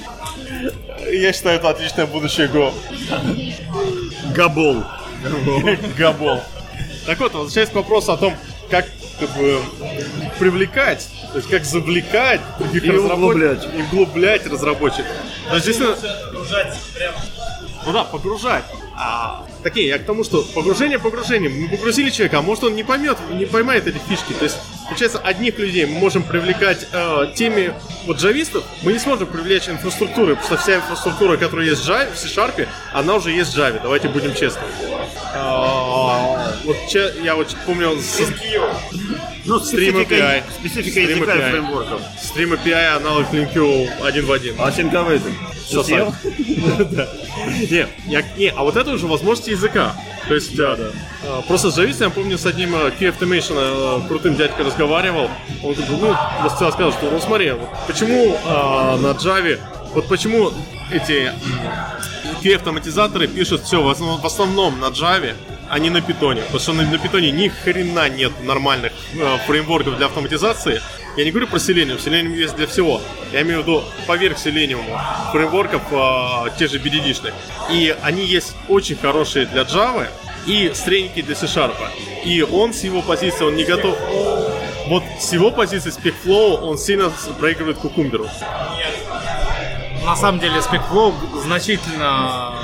Я 1.11 1.33
считаю, 1.33 1.57
это 1.57 1.69
отличное 1.69 2.05
будущее 2.05 2.47
Go. 2.47 2.73
Габол. 4.35 4.83
Габол. 5.97 6.41
Так 7.05 7.19
вот, 7.19 7.33
возвращаясь 7.33 7.69
к 7.69 7.75
вопросу 7.75 8.11
о 8.11 8.17
том, 8.17 8.35
как 8.69 8.85
как 9.19 9.29
бы, 9.35 9.59
привлекать, 10.39 11.09
то 11.31 11.37
есть 11.37 11.49
как 11.49 11.65
завлекать 11.65 12.39
других 12.57 12.85
И 12.85 12.91
разработчиков, 12.91 13.65
углублять. 13.65 13.67
и 13.75 13.81
углублять 13.81 14.47
разработчиков. 14.47 15.11
То 15.49 15.55
есть, 15.55 15.65
действительно, 15.65 15.97
ну 17.85 17.91
да, 17.91 18.03
погружать. 18.05 18.63
А, 18.95 19.45
такие, 19.63 19.87
я 19.87 19.99
к 19.99 20.05
тому, 20.05 20.23
что 20.23 20.43
погружение 20.53 20.99
погружением. 20.99 21.61
Мы 21.61 21.69
погрузили 21.69 22.09
человека, 22.09 22.39
а 22.39 22.41
может 22.41 22.63
он 22.63 22.75
не 22.75 22.83
поймет, 22.83 23.17
не 23.31 23.45
поймает 23.45 23.87
эти 23.87 23.97
фишки. 24.07 24.33
То 24.33 24.45
есть, 24.45 24.57
получается, 24.87 25.19
одних 25.19 25.57
людей 25.59 25.85
мы 25.85 25.99
можем 25.99 26.23
привлекать 26.23 26.87
э, 26.91 27.31
теми 27.35 27.73
вот 28.05 28.17
джавистов, 28.17 28.63
мы 28.83 28.93
не 28.93 28.99
сможем 28.99 29.27
привлечь 29.27 29.69
инфраструктуры, 29.69 30.35
потому 30.35 30.55
что 30.55 30.57
вся 30.57 30.77
инфраструктура, 30.77 31.37
которая 31.37 31.67
есть 31.67 31.83
в 31.83 31.89
Java, 31.89 32.13
в 32.13 32.17
C-Sharp, 32.17 32.67
она 32.93 33.15
уже 33.15 33.31
есть 33.31 33.53
в 33.53 33.57
Java, 33.57 33.79
давайте 33.81 34.09
будем 34.09 34.33
честны. 34.33 34.61
А, 35.33 36.53
вот 36.63 36.77
я 37.23 37.35
вот 37.35 37.55
помню 37.65 37.97
с 37.99 38.19
Ну, 39.45 39.57
Stream 39.57 39.61
специфика, 39.63 40.15
API. 40.15 40.43
специфика 40.59 40.99
Stream 40.99 41.09
языка 41.09 41.33
и 41.35 41.37
API. 41.39 41.49
фреймворков. 41.51 42.01
Stream 42.21 42.59
API 42.63 42.95
аналог 42.97 43.33
LinkU 43.33 43.89
один 44.03 44.25
в 44.25 44.31
один. 44.31 44.55
А 44.59 44.71
синковый 44.71 45.19
ты? 45.19 45.31
Всё 45.65 45.83
съел? 45.83 46.13
Не, 47.69 47.87
я, 48.07 48.23
не, 48.37 48.47
а 48.49 48.63
вот 48.63 48.75
это 48.75 48.91
уже 48.91 49.07
возможности 49.07 49.51
языка. 49.51 49.93
То 50.27 50.35
есть, 50.35 50.55
да, 50.55 50.75
да. 50.75 51.41
Просто 51.47 51.71
с 51.71 51.77
Java, 51.77 52.03
я 52.05 52.09
помню, 52.09 52.37
с 52.37 52.45
одним 52.45 52.75
э, 52.75 52.91
Key 52.99 53.15
Automation 53.17 53.55
э, 54.03 54.07
крутым 54.07 54.35
дядькой 54.35 54.65
разговаривал. 54.65 55.29
Он 55.63 55.75
ну, 55.89 56.15
сказал, 56.49 56.91
что, 56.91 57.09
ну, 57.11 57.19
смотри, 57.19 57.51
вот 57.51 57.69
почему 57.87 58.35
э, 58.35 58.97
на 58.97 59.11
Java, 59.11 59.59
вот 59.93 60.07
почему 60.07 60.51
эти 60.91 61.27
м, 61.27 61.33
Key 62.43 62.55
автоматизаторы 62.55 63.27
пишут 63.27 63.63
все 63.63 63.81
в 63.81 64.25
основном 64.25 64.79
на 64.79 64.87
Java, 64.87 65.33
а 65.69 65.79
не 65.79 65.89
на 65.89 66.01
питоне. 66.01 66.41
Потому 66.41 66.59
что 66.59 66.73
на, 66.73 66.83
на 66.83 66.97
питоне 66.97 67.31
ни 67.31 67.47
хрена 67.47 68.09
нет 68.09 68.31
нормальных 68.43 68.91
э, 69.13 69.37
фреймворков 69.45 69.97
для 69.97 70.07
автоматизации. 70.07 70.81
Я 71.17 71.25
не 71.25 71.31
говорю 71.31 71.47
про 71.47 71.57
Selenium, 71.57 71.97
Selenium 71.97 72.35
есть 72.35 72.55
для 72.55 72.67
всего. 72.67 73.01
Я 73.31 73.41
имею 73.41 73.59
в 73.59 73.61
виду 73.63 73.83
поверх 74.07 74.37
Selenium 74.37 74.81
фреймворков 75.31 75.81
э, 75.91 76.57
те 76.57 76.67
же 76.67 76.79
BDD-шных. 76.79 77.33
И 77.71 77.95
они 78.01 78.25
есть 78.25 78.55
очень 78.67 78.95
хорошие 78.95 79.45
для 79.45 79.63
Java 79.63 80.07
и 80.45 80.71
средненькие 80.73 81.23
для 81.23 81.35
C-Sharp. 81.35 81.75
И 82.25 82.41
он 82.41 82.73
с 82.73 82.83
его 82.83 83.01
позиции, 83.01 83.43
он 83.43 83.55
не 83.55 83.63
готов... 83.63 83.97
Вот 84.87 85.03
с 85.19 85.33
его 85.33 85.51
позиции 85.51 85.91
SpecFlow 85.91 86.61
он 86.61 86.79
сильно 86.79 87.11
проигрывает 87.39 87.77
Кукумберу. 87.77 88.27
На 90.03 90.15
самом 90.15 90.39
деле 90.39 90.57
SpecFlow 90.57 91.13
значительно 91.43 92.58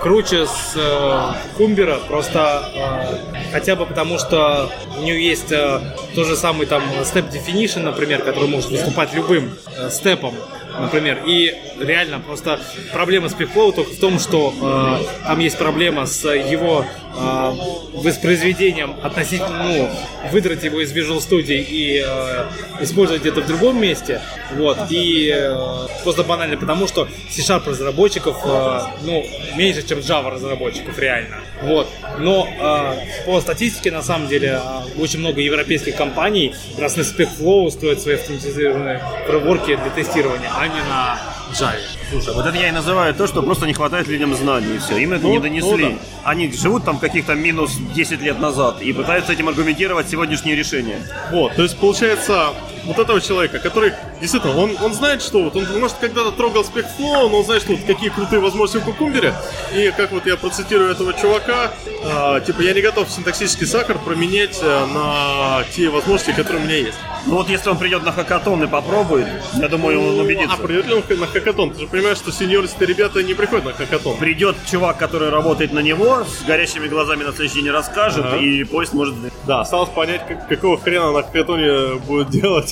круче 0.00 0.46
с 0.46 0.74
э, 0.76 1.32
Кумбера, 1.56 1.98
просто 2.08 2.70
э, 2.74 3.52
хотя 3.52 3.76
бы 3.76 3.86
потому, 3.86 4.18
что 4.18 4.70
у 4.96 5.02
нее 5.02 5.22
есть 5.22 5.52
э, 5.52 5.80
тот 6.14 6.26
же 6.26 6.36
самый 6.36 6.66
там 6.66 6.82
step 7.02 7.30
definition, 7.30 7.82
например, 7.82 8.22
который 8.22 8.48
может 8.48 8.70
выступать 8.70 9.12
любым 9.14 9.52
э, 9.76 9.90
степом, 9.90 10.34
например. 10.78 11.22
И 11.26 11.54
реально 11.80 12.20
просто 12.20 12.60
проблема 12.92 13.26
SpecFlow 13.26 13.72
только 13.72 13.92
в 13.92 13.98
том, 13.98 14.18
что 14.18 14.54
э, 14.60 15.24
там 15.24 15.38
есть 15.38 15.58
проблема 15.58 16.06
с 16.06 16.28
его 16.28 16.84
э, 17.18 17.52
воспроизведением 17.94 18.96
относительно, 19.02 19.64
ну, 19.64 19.90
выдрать 20.30 20.64
его 20.64 20.80
из 20.80 20.92
Visual 20.92 21.18
Studio 21.18 21.64
и 21.68 22.04
э, 22.06 22.46
использовать 22.80 23.26
это 23.26 23.40
в 23.40 23.46
другом 23.46 23.80
месте. 23.80 24.20
Вот. 24.56 24.78
И 24.90 25.32
э, 25.34 25.86
просто 26.02 26.24
банально 26.24 26.56
потому, 26.56 26.86
что 26.86 27.08
C-Sharp 27.30 27.68
разработчиков, 27.68 28.36
э, 28.44 28.80
ну, 29.02 29.24
меньше, 29.56 29.86
чем 29.86 29.98
Java 29.98 30.30
разработчиков, 30.30 30.98
реально. 30.98 31.36
Вот. 31.62 31.88
Но 32.18 32.48
э, 32.48 33.24
по 33.26 33.40
статистике, 33.40 33.90
на 33.90 34.02
самом 34.02 34.28
деле, 34.28 34.60
э, 34.62 35.00
очень 35.00 35.18
много 35.18 35.40
европейских 35.40 35.96
компаний 35.96 36.54
раз 36.78 36.96
на 36.96 37.02
SpecFlow 37.02 37.70
строят 37.70 38.00
свои 38.00 38.14
автоматизированные 38.14 39.02
фреймворки 39.26 39.76
для 39.76 39.90
тестирования, 39.90 40.50
а 40.54 40.66
не 40.66 40.80
на 40.88 41.18
Java. 41.52 41.97
Слушай, 42.10 42.34
вот 42.34 42.46
это 42.46 42.56
я 42.56 42.68
и 42.68 42.72
называю 42.72 43.14
то, 43.14 43.26
что 43.26 43.42
просто 43.42 43.66
не 43.66 43.74
хватает 43.74 44.08
людям 44.08 44.34
знаний, 44.34 44.76
и 44.76 44.78
все. 44.78 44.96
Им 44.98 45.12
это 45.12 45.26
не 45.26 45.38
донесли. 45.38 45.98
Они 46.24 46.50
живут 46.50 46.84
там 46.84 46.98
каких-то 46.98 47.34
минус 47.34 47.76
10 47.94 48.20
лет 48.22 48.38
назад 48.38 48.80
и 48.80 48.92
пытаются 48.92 49.32
этим 49.32 49.48
аргументировать 49.48 50.08
сегодняшние 50.08 50.56
решения. 50.56 51.00
Вот, 51.30 51.54
то 51.54 51.62
есть 51.62 51.76
получается, 51.78 52.50
вот 52.84 52.98
этого 52.98 53.20
человека, 53.20 53.58
который 53.58 53.92
действительно, 54.20 54.56
он, 54.56 54.76
он 54.80 54.92
знает, 54.94 55.22
что 55.22 55.42
вот 55.44 55.56
он, 55.56 55.66
может, 55.78 55.96
когда-то 55.98 56.32
трогал 56.32 56.62
SpecFlow, 56.62 57.28
но 57.28 57.38
он 57.38 57.44
знает, 57.44 57.62
что 57.62 57.72
вот 57.72 57.82
какие 57.86 58.08
крутые 58.10 58.40
возможности 58.40 58.82
в 58.82 58.84
Кукумбере. 58.86 59.34
И 59.74 59.92
как 59.96 60.12
вот 60.12 60.26
я 60.26 60.36
процитирую 60.36 60.90
этого 60.90 61.12
чувака, 61.14 61.72
а, 62.04 62.40
типа, 62.40 62.62
я 62.62 62.72
не 62.74 62.80
готов 62.80 63.10
синтаксический 63.10 63.66
сахар 63.66 63.98
променять 63.98 64.58
э, 64.62 64.86
на 64.94 65.64
те 65.74 65.88
возможности, 65.88 66.32
которые 66.32 66.62
у 66.62 66.66
меня 66.66 66.76
есть. 66.76 66.98
Ну 67.26 67.34
вот 67.34 67.48
если 67.48 67.68
он 67.68 67.76
придет 67.78 68.04
на 68.04 68.12
хакатон 68.12 68.62
и 68.62 68.66
попробует, 68.66 69.26
я 69.54 69.68
думаю, 69.68 70.00
он 70.00 70.20
убедится. 70.20 70.54
А 70.54 70.56
придет 70.56 70.86
ли 70.86 70.94
он 70.94 71.02
на 71.18 71.26
хакатон? 71.26 71.72
Ты 71.72 71.80
же 71.80 71.86
понимаешь, 71.86 72.16
что 72.18 72.32
сеньористые 72.32 72.86
ребята 72.88 73.22
не 73.22 73.34
приходят 73.34 73.64
на 73.64 73.72
хакатон. 73.72 74.16
Придет 74.16 74.56
чувак, 74.70 74.98
который 74.98 75.28
работает 75.30 75.72
на 75.72 75.80
него, 75.80 76.24
с 76.24 76.44
горящими 76.46 76.86
глазами 76.88 77.24
на 77.24 77.32
следующий 77.32 77.62
день 77.62 77.70
расскажет, 77.70 78.24
Ага. 78.24 78.36
и 78.36 78.64
поезд 78.64 78.92
может... 78.94 79.14
Да, 79.46 79.60
осталось 79.60 79.90
понять, 79.90 80.26
как- 80.26 80.48
какого 80.48 80.78
хрена 80.78 81.12
на 81.12 81.22
хакатоне 81.22 81.96
будет 82.06 82.30
делать 82.30 82.67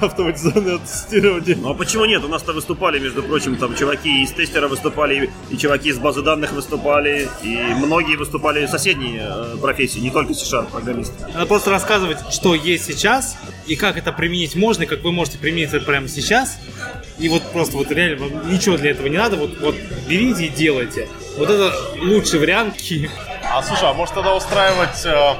автоматизированное 0.00 0.78
тестирование. 0.78 1.56
Ну 1.56 1.70
а 1.70 1.74
почему 1.74 2.04
нет? 2.04 2.24
У 2.24 2.28
нас-то 2.28 2.52
выступали, 2.52 2.98
между 2.98 3.22
прочим, 3.22 3.56
там 3.56 3.76
чуваки 3.76 4.22
из 4.22 4.30
тестера 4.32 4.68
выступали, 4.68 5.30
и 5.50 5.56
чуваки 5.56 5.88
из 5.88 5.98
базы 5.98 6.22
данных 6.22 6.52
выступали, 6.52 7.28
и 7.42 7.56
многие 7.76 8.16
выступали 8.16 8.66
соседние 8.66 9.22
э, 9.24 9.56
профессии, 9.60 10.00
не 10.00 10.10
только 10.10 10.34
C-Sharp 10.34 10.70
программисты. 10.70 11.14
Надо 11.32 11.46
просто 11.46 11.70
рассказывать, 11.70 12.18
что 12.30 12.54
есть 12.54 12.84
сейчас, 12.84 13.36
и 13.66 13.76
как 13.76 13.96
это 13.96 14.12
применить 14.12 14.54
можно, 14.56 14.82
и 14.82 14.86
как 14.86 15.02
вы 15.02 15.12
можете 15.12 15.38
применить 15.38 15.72
это 15.72 15.84
прямо 15.84 16.08
сейчас. 16.08 16.58
И 17.18 17.28
вот 17.28 17.42
просто 17.52 17.76
вот 17.76 17.90
реально 17.90 18.26
вам 18.26 18.52
ничего 18.52 18.76
для 18.76 18.90
этого 18.90 19.06
не 19.06 19.18
надо, 19.18 19.36
вот, 19.36 19.58
вот 19.60 19.76
берите 20.08 20.46
и 20.46 20.48
делайте. 20.48 21.08
Вот 21.38 21.48
это 21.48 21.72
лучший 22.00 22.40
вариант. 22.40 22.74
А 23.42 23.62
слушай, 23.62 23.88
а 23.88 23.94
может 23.94 24.14
тогда 24.14 24.34
устраивать, 24.34 25.04
э, 25.04 25.34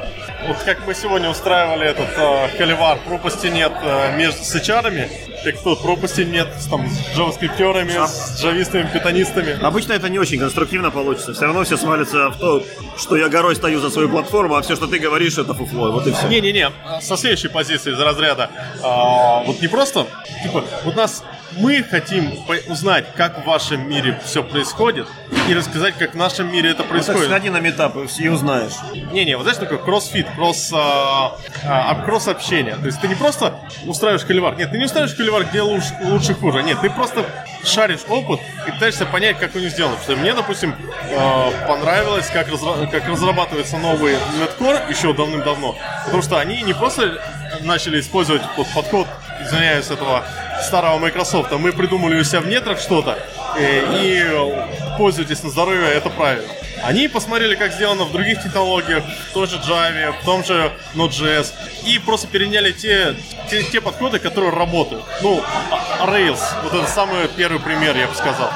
вот 0.47 0.59
как 0.59 0.87
мы 0.87 0.95
сегодня 0.95 1.31
устраивали 1.31 1.87
этот 1.87 2.09
э, 2.17 2.49
холивар, 2.57 2.99
пропасти 3.07 3.47
нет 3.47 3.73
э, 3.83 4.17
между 4.17 4.43
с 4.45 4.55
HR-ами, 4.55 5.11
как 5.45 5.59
тут 5.63 5.83
пропасти 5.83 6.23
нет 6.23 6.49
с, 6.59 6.67
там, 6.67 6.89
с 6.89 7.17
джаваскриптерами, 7.17 8.07
с 8.07 8.41
джавистами, 8.41 8.89
питанистами. 8.93 9.63
Обычно 9.63 9.93
это 9.93 10.09
не 10.09 10.19
очень 10.19 10.39
конструктивно 10.39 10.91
получится. 10.91 11.33
Все 11.33 11.45
равно 11.45 11.65
все 11.65 11.77
свалится 11.77 12.31
в 12.31 12.39
то, 12.39 12.63
что 12.97 13.17
я 13.17 13.29
горой 13.29 13.57
стою 13.57 13.81
за 13.81 13.91
свою 13.91 14.09
платформу, 14.09 14.57
а 14.57 14.63
все, 14.63 14.77
что 14.77 14.87
ты 14.87 14.99
говоришь, 14.99 15.39
это 15.39 15.55
фуфло. 15.55 15.91
Вот 15.91 16.07
и 16.07 16.13
все. 16.13 16.29
Не-не-не, 16.29 16.71
со 17.01 17.17
следующей 17.17 17.49
позиции 17.49 17.93
из 17.93 18.01
разряда. 18.01 18.51
а, 18.83 19.43
вот 19.45 19.61
не 19.61 19.69
просто, 19.69 20.07
типа, 20.43 20.65
вот 20.85 20.97
нас 20.97 21.23
мы 21.57 21.83
хотим 21.83 22.33
узнать, 22.69 23.07
как 23.17 23.43
в 23.43 23.45
вашем 23.47 23.89
мире 23.89 24.19
все 24.25 24.43
происходит, 24.43 25.07
и 25.49 25.55
рассказать, 25.55 25.95
как 25.99 26.13
в 26.15 26.17
нашем 26.17 26.51
мире 26.51 26.71
это 26.71 26.79
Ну, 26.79 26.85
так 26.85 26.91
происходит. 26.91 27.29
сходи 27.29 27.51
на 27.51 27.61
метап 27.61 27.97
и 27.97 28.29
узнаешь. 28.29 28.73
Не-не, 29.13 29.37
вот 29.37 29.43
знаешь, 29.43 29.59
такой 29.59 29.79
кроссфит, 29.79 30.27
кросс, 30.37 30.73
а, 30.75 31.37
а, 31.65 31.95
кросс 32.05 32.29
общение. 32.29 32.77
То 32.77 32.87
есть 32.87 33.01
ты 33.01 33.09
не 33.09 33.15
просто 33.15 33.55
устраиваешь 33.87 34.25
холивар. 34.25 34.57
Нет, 34.57 34.71
ты 34.71 34.79
не 34.79 34.85
устраиваешь 34.87 35.15
холивар, 35.17 35.45
где 35.45 35.61
лучше, 35.61 35.95
лучше 36.03 36.35
хуже. 36.35 36.63
Нет, 36.63 36.81
ты 36.81 36.89
просто 36.91 37.25
шаришь 37.63 38.01
опыт 38.09 38.41
и 38.67 38.71
пытаешься 38.71 39.05
понять, 39.07 39.39
как 39.39 39.55
у 39.55 39.59
них 39.59 39.71
сделано. 39.71 39.97
Потому 39.97 40.13
что 40.17 40.23
мне, 40.23 40.35
допустим, 40.35 40.75
а, 41.15 41.51
понравилось, 41.69 42.29
как, 42.33 42.49
разра- 42.49 42.91
как 42.91 43.07
разрабатывается 43.09 43.77
новый 43.77 44.17
Netcore 44.41 44.89
еще 44.91 45.13
давным-давно. 45.13 45.77
Потому 46.07 46.23
что 46.23 46.39
они 46.39 46.63
не 46.63 46.73
просто 46.73 47.21
начали 47.61 48.01
использовать 48.01 48.43
вот 48.57 48.67
подход, 48.75 49.07
извиняюсь, 49.45 49.91
этого 49.91 50.25
старого 50.63 50.99
Microsoft, 50.99 51.53
мы 51.53 51.73
придумали 51.73 52.19
у 52.19 52.25
себя 52.25 52.41
в 52.41 52.47
нетрах 52.47 52.81
что-то, 52.81 53.19
э, 53.59 53.83
и 54.03 54.97
пользуйтесь 54.97 55.43
на 55.43 55.51
здоровье, 55.51 55.89
это 55.89 56.11
правильно. 56.11 56.49
Они 56.83 57.09
посмотрели, 57.09 57.55
как 57.55 57.73
сделано 57.73 58.05
в 58.05 58.13
других 58.13 58.43
технологиях, 58.43 59.03
в 59.31 59.33
той 59.33 59.47
же 59.47 59.57
Java, 59.57 60.13
в 60.21 60.25
том 60.25 60.45
же 60.45 60.71
Node.js, 60.95 61.53
и 61.87 61.99
просто 61.99 62.27
переняли 62.27 62.73
те, 62.73 63.15
те, 63.51 63.63
те 63.63 63.81
подходы, 63.81 64.19
которые 64.19 64.53
работают. 64.53 65.03
Ну, 65.23 65.43
а- 65.71 66.07
Rails, 66.07 66.41
вот 66.63 66.75
это 66.75 66.87
самый 66.87 67.29
первый 67.29 67.59
пример, 67.61 67.97
я 67.97 68.07
бы 68.07 68.15
сказал. 68.15 68.51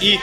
И 0.00 0.20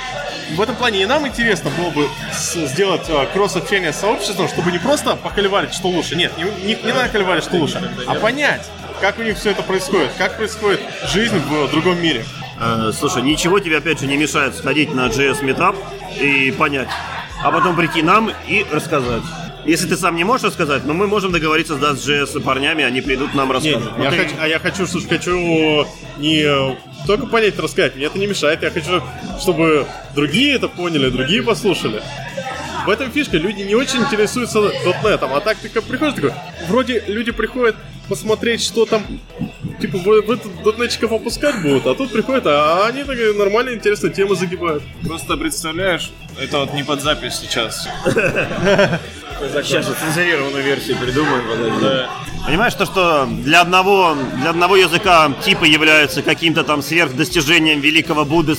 в 0.55 0.61
этом 0.61 0.75
плане 0.77 1.03
и 1.03 1.05
нам 1.05 1.27
интересно 1.27 1.69
было 1.71 1.89
бы 1.89 2.07
сделать 2.33 3.09
э, 3.09 3.27
кросс-общение 3.33 3.91
с 3.91 3.97
сообществом, 3.97 4.47
чтобы 4.47 4.71
не 4.71 4.79
просто 4.79 5.17
похоливарить, 5.17 5.73
что 5.73 5.89
лучше. 5.89 6.15
Нет, 6.15 6.31
не, 6.37 6.43
не, 6.65 6.75
не 6.81 6.93
надо 6.93 7.09
холиварить, 7.09 7.43
что 7.43 7.57
лучше, 7.57 7.91
а 8.07 8.15
понять, 8.15 8.65
как 9.01 9.19
у 9.19 9.23
них 9.23 9.37
все 9.37 9.51
это 9.51 9.63
происходит, 9.63 10.09
как 10.17 10.37
происходит 10.37 10.79
жизнь 11.11 11.37
в 11.37 11.69
другом 11.71 12.01
мире. 12.01 12.25
Э, 12.59 12.91
слушай, 12.97 13.21
ничего 13.21 13.59
тебе 13.59 13.77
опять 13.77 13.99
же 13.99 14.07
не 14.07 14.17
мешает 14.17 14.55
сходить 14.55 14.93
на 14.93 15.07
JS 15.07 15.41
Meetup 15.43 15.75
и 16.19 16.51
понять, 16.51 16.89
а 17.43 17.51
потом 17.51 17.75
прийти 17.75 18.01
нам 18.01 18.31
и 18.47 18.65
рассказать. 18.71 19.21
Если 19.65 19.85
ты 19.87 19.97
сам 19.97 20.15
не 20.15 20.23
можешь 20.23 20.45
рассказать, 20.45 20.85
но 20.85 20.93
мы 20.93 21.07
можем 21.07 21.31
договориться 21.33 21.75
с 21.75 22.07
JS 22.07 22.39
парнями, 22.41 22.83
они 22.83 23.01
придут 23.01 23.35
нам 23.35 23.47
Не, 23.49 23.53
расскажут. 23.53 23.91
я 23.97 24.03
Вот 24.05 24.13
и- 24.13 24.17
хочу, 24.17 24.35
а 24.39 24.47
я 24.47 24.59
хочу, 24.59 24.87
слушай, 24.87 25.07
хочу 25.09 25.85
не 26.17 26.75
только 27.05 27.27
понять, 27.27 27.59
рассказать, 27.59 27.95
мне 27.95 28.05
это 28.05 28.17
не 28.17 28.27
мешает, 28.27 28.63
я 28.63 28.71
хочу, 28.71 29.01
чтобы 29.41 29.85
другие 30.15 30.55
это 30.55 30.67
поняли, 30.69 31.09
другие 31.09 31.43
послушали. 31.43 32.01
В 32.87 32.89
этом 32.89 33.11
фишка, 33.11 33.35
люди 33.35 33.63
не 33.63 33.75
очень 33.75 33.99
интересуются 33.99 34.59
.NET, 34.59 35.19
а 35.21 35.41
так 35.41 35.57
ты 35.57 35.67
как 35.67 35.83
приходишь 35.83 36.15
такой, 36.15 36.31
вроде 36.69 37.03
люди 37.07 37.33
приходят 37.33 37.75
посмотреть, 38.07 38.61
что 38.61 38.85
там, 38.85 39.03
типа, 39.79 39.97
вы 39.97 40.21
тут 40.21 40.63
дотнетчиков 40.63 41.11
опускать 41.11 41.61
будут, 41.61 41.85
а 41.85 41.95
тут 41.95 42.11
приходят, 42.11 42.45
а 42.47 42.87
они 42.87 43.03
так 43.03 43.17
нормально, 43.35 43.71
интересные 43.73 44.13
темы 44.13 44.35
загибают. 44.35 44.83
Просто 45.05 45.37
представляешь, 45.37 46.11
это 46.39 46.59
вот 46.59 46.73
не 46.73 46.83
под 46.83 47.01
запись 47.01 47.35
сейчас. 47.35 47.87
Сейчас 49.39 49.85
цензурированную 49.85 50.63
версию 50.63 50.97
придумаем. 50.97 52.09
Понимаешь, 52.47 52.73
то, 52.75 52.85
что 52.85 53.25
для 53.25 53.61
одного, 53.61 54.15
для 54.39 54.51
одного 54.51 54.77
языка 54.77 55.31
типы 55.43 55.67
являются 55.67 56.21
каким-то 56.21 56.63
там 56.63 56.81
сверхдостижением 56.81 57.81
великого 57.81 58.23
Будды, 58.23 58.55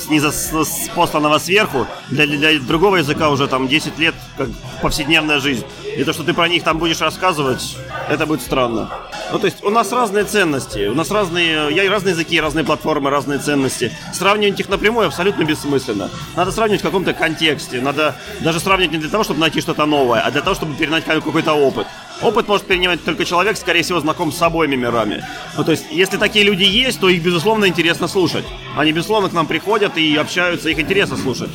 посланного 0.94 1.38
сверху, 1.38 1.86
для, 2.10 2.26
для 2.26 2.60
другого 2.60 2.96
языка 2.96 3.30
уже 3.30 3.48
там 3.48 3.66
10 3.66 3.98
лет 3.98 4.14
как 4.36 4.48
повседневная 4.82 5.40
жизнь. 5.40 5.64
И 5.96 6.04
то, 6.04 6.12
что 6.12 6.22
ты 6.22 6.34
про 6.34 6.48
них 6.48 6.62
там 6.64 6.78
будешь 6.78 7.00
рассказывать, 7.00 7.76
это 8.10 8.26
будет 8.26 8.42
странно. 8.42 8.90
Ну, 9.30 9.38
то 9.38 9.44
есть 9.44 9.62
у 9.62 9.68
нас 9.68 9.92
разные 9.92 10.24
ценности, 10.24 10.86
у 10.86 10.94
нас 10.94 11.10
разные, 11.10 11.70
я 11.74 11.90
разные 11.90 12.12
языки, 12.12 12.40
разные 12.40 12.64
платформы, 12.64 13.10
разные 13.10 13.38
ценности. 13.38 13.92
Сравнивать 14.12 14.58
их 14.58 14.68
напрямую 14.68 15.06
абсолютно 15.06 15.44
бессмысленно. 15.44 16.10
Надо 16.34 16.50
сравнивать 16.50 16.80
в 16.80 16.84
каком-то 16.84 17.12
контексте, 17.12 17.80
надо 17.80 18.16
даже 18.40 18.58
сравнивать 18.58 18.92
не 18.92 18.98
для 18.98 19.10
того, 19.10 19.24
чтобы 19.24 19.40
найти 19.40 19.60
что-то 19.60 19.84
новое, 19.84 20.20
а 20.20 20.30
для 20.30 20.40
того, 20.40 20.54
чтобы 20.54 20.74
перенять 20.74 21.04
какой-то 21.04 21.52
опыт. 21.52 21.86
Опыт 22.20 22.48
может 22.48 22.66
перенимать 22.66 23.04
только 23.04 23.24
человек, 23.24 23.56
скорее 23.56 23.82
всего, 23.82 24.00
знаком 24.00 24.32
с 24.32 24.42
обоими 24.42 24.74
мирами. 24.74 25.24
Ну, 25.56 25.64
то 25.64 25.70
есть, 25.70 25.84
если 25.90 26.16
такие 26.16 26.44
люди 26.44 26.64
есть, 26.64 26.98
то 26.98 27.08
их, 27.08 27.22
безусловно, 27.22 27.66
интересно 27.66 28.08
слушать. 28.08 28.44
Они, 28.76 28.90
безусловно, 28.90 29.28
к 29.28 29.32
нам 29.32 29.46
приходят 29.46 29.96
и 29.96 30.16
общаются, 30.16 30.68
их 30.68 30.80
интересно 30.80 31.16
слушать. 31.16 31.50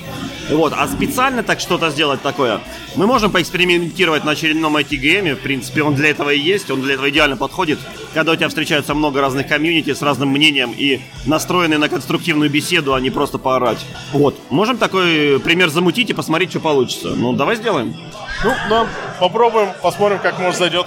Вот. 0.50 0.74
А 0.76 0.88
специально 0.88 1.44
так 1.44 1.60
что-то 1.60 1.90
сделать 1.90 2.22
такое, 2.22 2.62
мы 2.96 3.08
можем 3.08 3.32
поэкспериментировать 3.32 4.24
на 4.24 4.32
очередном 4.32 4.78
IT-гейме. 4.78 5.36
В 5.36 5.40
принципе, 5.40 5.84
он 5.84 5.96
для 5.96 6.10
этого 6.10 6.30
и 6.30 6.40
есть, 6.40 6.72
он 6.72 6.82
для 6.82 6.94
этого 6.94 7.10
идеально 7.10 7.36
подходит. 7.36 7.80
Когда 8.14 8.32
у 8.32 8.36
тебя 8.36 8.48
встречаются 8.48 8.94
много 8.94 9.20
разных 9.20 9.48
комьюнити 9.48 9.94
с 9.94 10.02
разным 10.02 10.30
мнением 10.30 10.74
и 10.78 11.02
настроенные 11.26 11.78
на 11.78 11.90
конструктивную 11.90 12.50
беседу, 12.50 12.94
а 12.94 13.02
не 13.02 13.10
просто 13.10 13.38
поорать. 13.38 13.86
Вот. 14.14 14.40
Можем 14.50 14.78
такой 14.78 15.40
пример 15.40 15.70
замутить 15.70 16.10
и 16.10 16.14
посмотреть, 16.14 16.52
что 16.52 16.60
получится. 16.60 17.16
Ну, 17.16 17.34
давай 17.34 17.56
сделаем. 17.56 17.96
Ну, 18.44 18.54
да, 18.70 18.88
попробуем, 19.20 19.70
посмотрим, 19.82 20.20
как 20.20 20.38
может 20.38 20.60
зайдет. 20.60 20.86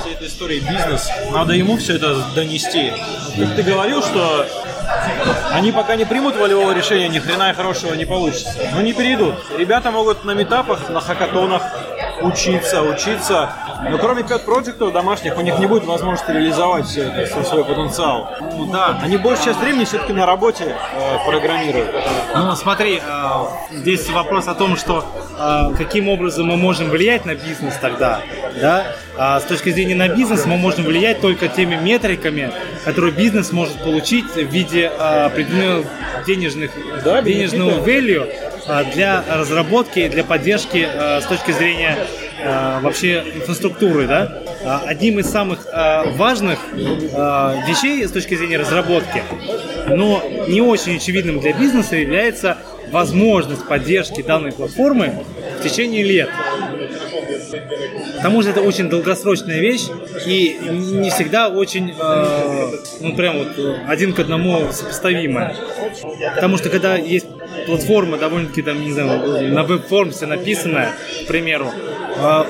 всей 0.00 0.14
этой 0.14 0.26
истории 0.26 0.60
бизнес, 0.60 1.10
надо 1.30 1.52
ему 1.52 1.76
все 1.76 1.96
это 1.96 2.14
донести. 2.34 2.92
Как 3.36 3.54
ты 3.54 3.62
говорил, 3.62 4.02
что 4.02 4.46
они 5.52 5.70
пока 5.72 5.96
не 5.96 6.06
примут 6.06 6.36
волевого 6.36 6.72
решения, 6.72 7.08
ни 7.08 7.18
хрена 7.18 7.52
хорошего 7.52 7.94
не 7.94 8.06
получится. 8.06 8.54
Но 8.72 8.80
не 8.80 8.94
перейдут. 8.94 9.34
Ребята 9.56 9.90
могут 9.90 10.24
на 10.24 10.32
метапах, 10.32 10.88
на 10.88 11.00
хакатонах 11.00 11.62
учиться, 12.22 12.82
учиться. 12.82 13.50
Но 13.82 13.98
кроме 13.98 14.22
пет 14.22 14.44
проектов 14.44 14.92
домашних, 14.92 15.36
у 15.36 15.40
них 15.40 15.58
не 15.58 15.66
будет 15.66 15.84
возможности 15.84 16.30
реализовать 16.30 16.86
все 16.86 17.02
это, 17.02 17.26
свой, 17.26 17.44
свой 17.44 17.64
потенциал. 17.64 18.30
Ну 18.40 18.70
да, 18.72 18.98
они 19.02 19.16
большую 19.16 19.46
часть 19.46 19.60
времени 19.60 19.84
все-таки 19.84 20.12
на 20.12 20.26
работе 20.26 20.64
э, 20.64 21.16
программируют. 21.26 21.94
Ну, 22.34 22.54
смотри, 22.56 23.00
э, 23.04 23.30
здесь 23.72 24.08
вопрос 24.10 24.48
о 24.48 24.54
том, 24.54 24.76
что 24.76 25.04
а, 25.40 25.72
каким 25.74 26.08
образом 26.08 26.46
мы 26.48 26.56
можем 26.56 26.90
влиять 26.90 27.24
на 27.24 27.36
бизнес 27.36 27.74
тогда, 27.80 28.20
да, 28.60 28.96
а 29.16 29.38
с 29.38 29.44
точки 29.44 29.70
зрения 29.70 29.94
на 29.94 30.08
бизнес 30.08 30.46
мы 30.46 30.56
можем 30.56 30.84
влиять 30.84 31.20
только 31.20 31.46
теми 31.46 31.76
метриками, 31.76 32.50
которые 32.84 33.12
бизнес 33.12 33.52
может 33.52 33.78
получить 33.84 34.26
в 34.32 34.50
виде 34.50 34.90
а, 34.98 35.26
определенных 35.26 35.86
денежных, 36.26 36.72
Да, 37.04 37.22
денежного 37.22 37.70
value 37.84 38.28
а, 38.66 38.82
для 38.82 39.22
разработки, 39.28 40.08
для 40.08 40.24
поддержки 40.24 40.88
а, 40.92 41.20
с 41.20 41.26
точки 41.26 41.52
зрения 41.52 41.96
а, 42.48 42.80
вообще 42.80 43.24
инфраструктуры, 43.34 44.06
да. 44.06 44.42
А, 44.64 44.82
Одним 44.86 45.18
из 45.18 45.30
самых 45.30 45.66
а, 45.72 46.04
важных 46.12 46.58
вещей 46.72 48.06
с 48.06 48.10
точки 48.10 48.34
зрения 48.34 48.58
разработки, 48.58 49.22
но 49.88 50.22
не 50.48 50.60
очень 50.60 50.96
очевидным 50.96 51.40
для 51.40 51.52
бизнеса 51.52 51.96
является 51.96 52.58
возможность 52.90 53.66
поддержки 53.66 54.22
данной 54.22 54.52
платформы 54.52 55.12
в 55.58 55.62
течение 55.62 56.02
лет. 56.02 56.30
Потому 58.16 58.42
что 58.42 58.50
это 58.50 58.60
очень 58.60 58.88
долгосрочная 58.88 59.60
вещь 59.60 59.86
и 60.26 60.58
не 60.70 61.10
всегда 61.10 61.48
очень, 61.48 61.94
э, 61.98 62.70
ну 63.00 63.14
прям 63.14 63.38
вот 63.38 63.58
э, 63.58 63.76
один 63.86 64.12
к 64.12 64.18
одному 64.18 64.72
сопоставимая. 64.72 65.56
Потому 66.34 66.58
что 66.58 66.68
когда 66.68 66.96
есть 66.96 67.26
платформа 67.66 68.18
довольно-таки 68.18 68.62
там, 68.62 68.82
не 68.82 68.92
знаю, 68.92 69.52
на 69.52 69.62
веб-формсе 69.62 70.26
написанная, 70.26 70.92
к 71.24 71.26
примеру, 71.26 71.70
э, 72.16 72.44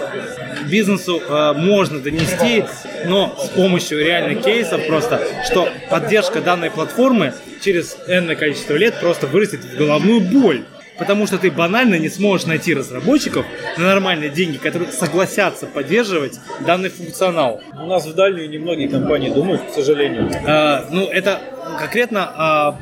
бизнесу 0.68 1.20
э, 1.26 1.52
можно 1.54 2.00
донести, 2.00 2.64
но 3.06 3.36
с 3.38 3.48
помощью 3.48 4.04
реальных 4.04 4.42
кейсов 4.44 4.86
просто, 4.86 5.20
что 5.46 5.68
поддержка 5.90 6.40
данной 6.40 6.70
платформы 6.70 7.34
через 7.62 7.96
энное 8.06 8.36
количество 8.36 8.74
лет 8.74 8.98
просто 9.00 9.26
вырастет 9.26 9.60
в 9.64 9.76
головную 9.76 10.20
боль. 10.20 10.64
Потому 10.98 11.26
что 11.26 11.38
ты 11.38 11.50
банально 11.50 11.96
не 11.96 12.08
сможешь 12.08 12.46
найти 12.46 12.74
разработчиков 12.74 13.46
на 13.76 13.84
нормальные 13.84 14.30
деньги, 14.30 14.56
которые 14.56 14.90
согласятся 14.90 15.66
поддерживать 15.66 16.40
данный 16.66 16.88
функционал. 16.88 17.60
У 17.72 17.86
нас 17.86 18.06
в 18.06 18.14
дальнюю 18.14 18.50
немногие 18.50 18.88
компании 18.88 19.30
думают, 19.30 19.62
к 19.70 19.74
сожалению. 19.74 20.30
А, 20.46 20.86
ну, 20.90 21.06
это 21.06 21.40
конкретно 21.78 22.32
а, 22.34 22.78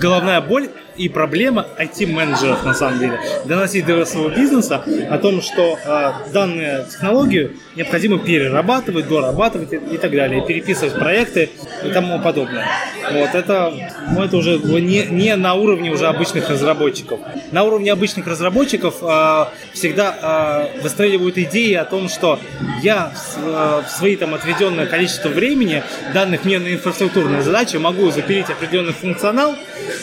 головная 0.00 0.40
боль 0.40 0.68
и 0.96 1.08
проблема 1.08 1.66
IT-менеджеров, 1.78 2.64
на 2.64 2.74
самом 2.74 2.98
деле. 2.98 3.18
Доносить 3.44 3.86
до 3.86 4.04
своего 4.04 4.30
бизнеса 4.30 4.84
о 5.10 5.18
том, 5.18 5.42
что 5.42 5.78
а, 5.84 6.22
данную 6.32 6.86
технологию 6.86 7.52
необходимо 7.76 8.18
перерабатывать, 8.18 9.08
дорабатывать 9.08 9.72
и, 9.72 9.76
и 9.76 9.98
так 9.98 10.12
далее, 10.12 10.44
переписывать 10.46 10.98
проекты 10.98 11.50
и 11.84 11.90
тому 11.90 12.20
подобное. 12.20 12.66
Вот 13.12 13.34
это, 13.34 13.72
ну, 14.12 14.22
это 14.22 14.36
уже 14.36 14.58
не, 14.58 15.06
не 15.06 15.36
на 15.36 15.54
уровне 15.54 15.90
уже 15.90 16.06
обычных 16.06 16.48
разработчиков. 16.48 17.20
На 17.52 17.64
уровне 17.64 17.92
обычных 17.92 18.26
разработчиков 18.26 18.96
а, 19.02 19.52
всегда 19.72 20.16
а, 20.20 20.70
выстреливают 20.82 21.38
идеи 21.38 21.74
о 21.74 21.84
том, 21.84 22.08
что 22.08 22.38
я 22.82 23.12
в, 23.14 23.38
а, 23.44 23.82
в 23.82 23.90
свои 23.90 24.16
там 24.16 24.34
отведенное 24.34 24.86
количество 24.86 25.28
времени, 25.28 25.82
данных 26.12 26.44
мне 26.44 26.58
на 26.58 26.72
инфраструктурные 26.72 27.42
задачи, 27.42 27.76
могу 27.76 28.10
запилить 28.10 28.48
определенный 28.48 28.92
функционал. 28.92 29.54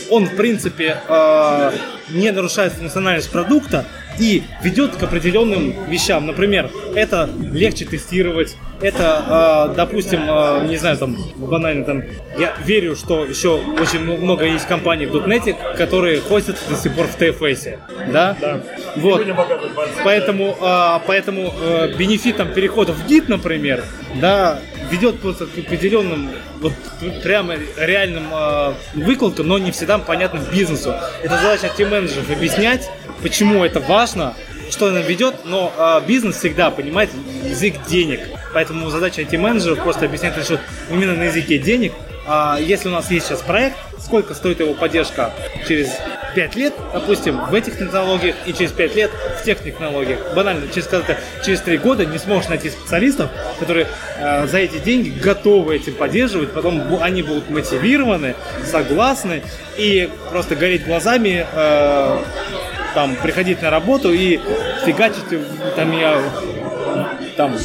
Он, 0.10 0.26
в 0.26 0.36
принципе, 0.36 0.81
а, 0.90 1.74
не 2.10 2.32
нарушает 2.32 2.74
функциональность 2.74 3.32
продукта 3.32 3.86
и 4.20 4.44
ведет 4.62 4.96
к 4.96 5.04
определенным 5.04 5.86
вещам. 5.90 6.26
Например, 6.26 6.70
это 6.96 7.30
легче 7.40 7.86
тестировать, 7.86 8.56
это, 8.82 9.24
а, 9.28 9.68
допустим, 9.70 10.22
а, 10.28 10.66
не 10.66 10.78
знаю, 10.78 10.98
там, 10.98 11.18
банально 11.38 11.86
там, 11.86 12.04
я 12.38 12.54
верю, 12.64 12.96
что 12.96 13.26
еще 13.26 13.60
очень 13.80 14.00
много 14.00 14.46
есть 14.46 14.68
компаний 14.68 15.06
в 15.06 15.16
.NET, 15.16 15.76
которые 15.78 16.20
хостят 16.22 16.58
до 16.70 16.76
сих 16.76 16.94
пор 16.94 17.08
в 17.08 17.18
TFS, 17.18 17.80
да? 18.12 18.36
Да. 18.40 18.62
Вот. 18.96 19.26
Поэтому, 20.04 20.58
поэтому 21.08 21.54
э, 21.62 21.94
бенефитом 21.98 22.54
перехода 22.54 22.94
в 22.94 23.08
Git, 23.08 23.26
например, 23.28 23.84
да, 24.16 24.60
ведет 24.92 25.20
просто 25.20 25.46
к 25.46 25.58
определенным, 25.58 26.30
вот 26.60 26.74
прямо 27.24 27.56
реальным 27.78 28.26
э, 28.32 28.74
выкладкам, 28.94 29.48
но 29.48 29.58
не 29.58 29.72
всегда 29.72 29.98
понятным 29.98 30.44
бизнесу. 30.52 30.94
Это 31.24 31.38
задача 31.38 31.72
тим-менеджеров 31.76 32.30
объяснять, 32.30 32.90
почему 33.24 33.64
это 33.64 33.80
важно, 33.80 34.36
что 34.70 34.88
она 34.88 35.02
ведет, 35.02 35.46
но 35.46 35.74
э, 35.76 36.02
бизнес 36.06 36.38
всегда 36.38 36.70
понимает 36.72 37.10
язык 37.44 37.76
денег. 37.88 38.20
Поэтому 38.54 38.90
задача 38.90 39.22
IT-менеджеров 39.22 39.82
просто 39.82 40.06
объяснять 40.06 40.38
решит 40.38 40.60
именно 40.90 41.16
на 41.16 41.24
языке 41.24 41.58
денег. 41.58 41.94
А 42.26 42.58
если 42.60 42.90
у 42.90 42.92
нас 42.92 43.10
есть 43.10 43.28
сейчас 43.28 43.42
проект, 43.42 43.78
сколько 44.00 44.34
стоит 44.34 44.60
его 44.60 44.74
поддержка 44.74 45.32
через 45.68 45.90
5 46.36 46.56
лет, 46.56 46.74
допустим, 46.94 47.44
в 47.46 47.54
этих 47.54 47.78
технологиях 47.78 48.36
и 48.46 48.54
через 48.54 48.72
5 48.72 48.96
лет 48.96 49.12
в 49.40 49.44
тех 49.44 49.62
технологиях. 49.62 50.20
Банально, 50.36 50.68
через, 50.74 50.88
когда 50.88 51.18
через 51.44 51.62
3 51.62 51.78
года 51.80 52.06
не 52.06 52.18
сможешь 52.18 52.50
найти 52.50 52.70
специалистов, 52.70 53.30
которые 53.60 53.88
э, 54.18 54.48
за 54.48 54.60
эти 54.60 54.78
деньги 54.78 55.10
готовы 55.10 55.76
этим 55.76 55.96
поддерживать, 55.96 56.52
потом 56.52 56.82
они 57.02 57.24
будут 57.24 57.50
мотивированы, 57.50 58.36
согласны 58.66 59.44
и 59.78 60.10
просто 60.30 60.56
гореть 60.56 60.86
глазами 60.86 61.46
э, 61.52 62.20
там 62.94 63.16
приходить 63.16 63.62
на 63.62 63.70
работу 63.70 64.12
и 64.12 64.40
фигачить 64.86 65.24
там 65.76 65.98
я 65.98 66.22
там 67.36 67.56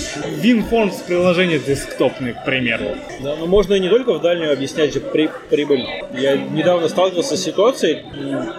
WinForms 0.43 1.07
приложение 1.07 1.59
десктопное, 1.59 2.35
к 2.35 2.45
примеру. 2.45 2.85
Да, 3.21 3.37
но 3.37 3.47
можно 3.47 3.75
и 3.75 3.81
не 3.81 3.89
только 3.89 4.13
в 4.15 4.21
дальнюю 4.21 4.53
объяснять 4.53 4.93
же 4.95 5.01
при- 5.01 5.31
прибыль. 5.51 5.85
Я 6.19 6.37
недавно 6.37 6.89
сталкивался 6.89 7.37
с 7.37 7.43
ситуацией, 7.43 8.05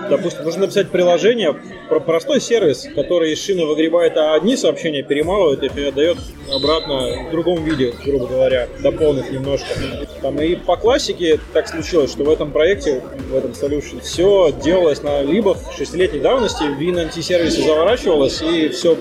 допустим, 0.10 0.44
нужно 0.44 0.62
написать 0.62 0.90
приложение 0.90 1.56
про 1.90 2.00
простой 2.00 2.42
сервис, 2.42 2.88
который 2.96 3.34
из 3.34 3.44
шины 3.44 3.66
выгребает 3.66 4.18
одни 4.18 4.56
сообщения, 4.58 5.04
перемалывает 5.04 5.64
и 5.64 5.70
передает 5.70 6.18
обратно 6.54 7.28
в 7.28 7.32
другом 7.32 7.64
виде, 7.64 7.94
грубо 8.06 8.28
говоря, 8.28 8.68
дополнив 8.82 9.30
немножко. 9.32 9.68
Там 10.22 10.40
и 10.42 10.56
по 10.56 10.76
классике 10.78 11.40
так 11.54 11.68
случилось, 11.68 12.12
что 12.12 12.24
в 12.24 12.30
этом 12.30 12.52
проекте, 12.52 13.02
в 13.30 13.36
этом 13.36 13.52
solution, 13.52 14.02
все 14.02 14.54
делалось 14.64 15.02
на 15.04 15.22
либо 15.22 15.58
шестилетней 15.78 16.20
давности, 16.20 16.64
Win 16.64 17.00
антисервисы 17.00 17.62
заворачивалось 17.62 18.42
и 18.42 18.70
все 18.70 18.98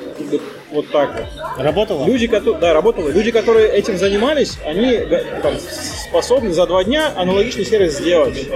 вот 0.71 0.91
так 0.91 1.11
вот. 1.15 1.65
Работало? 1.65 2.07
Люди, 2.07 2.27
которые, 2.27 2.61
да, 2.61 2.73
работало. 2.73 3.09
Люди, 3.09 3.31
которые 3.31 3.69
этим 3.69 3.97
занимались, 3.97 4.59
они 4.65 5.01
там, 5.43 5.55
способны 5.59 6.53
за 6.53 6.67
два 6.67 6.85
дня 6.85 7.13
аналогичный 7.17 7.65
сервис 7.65 7.99
сделать. 7.99 8.49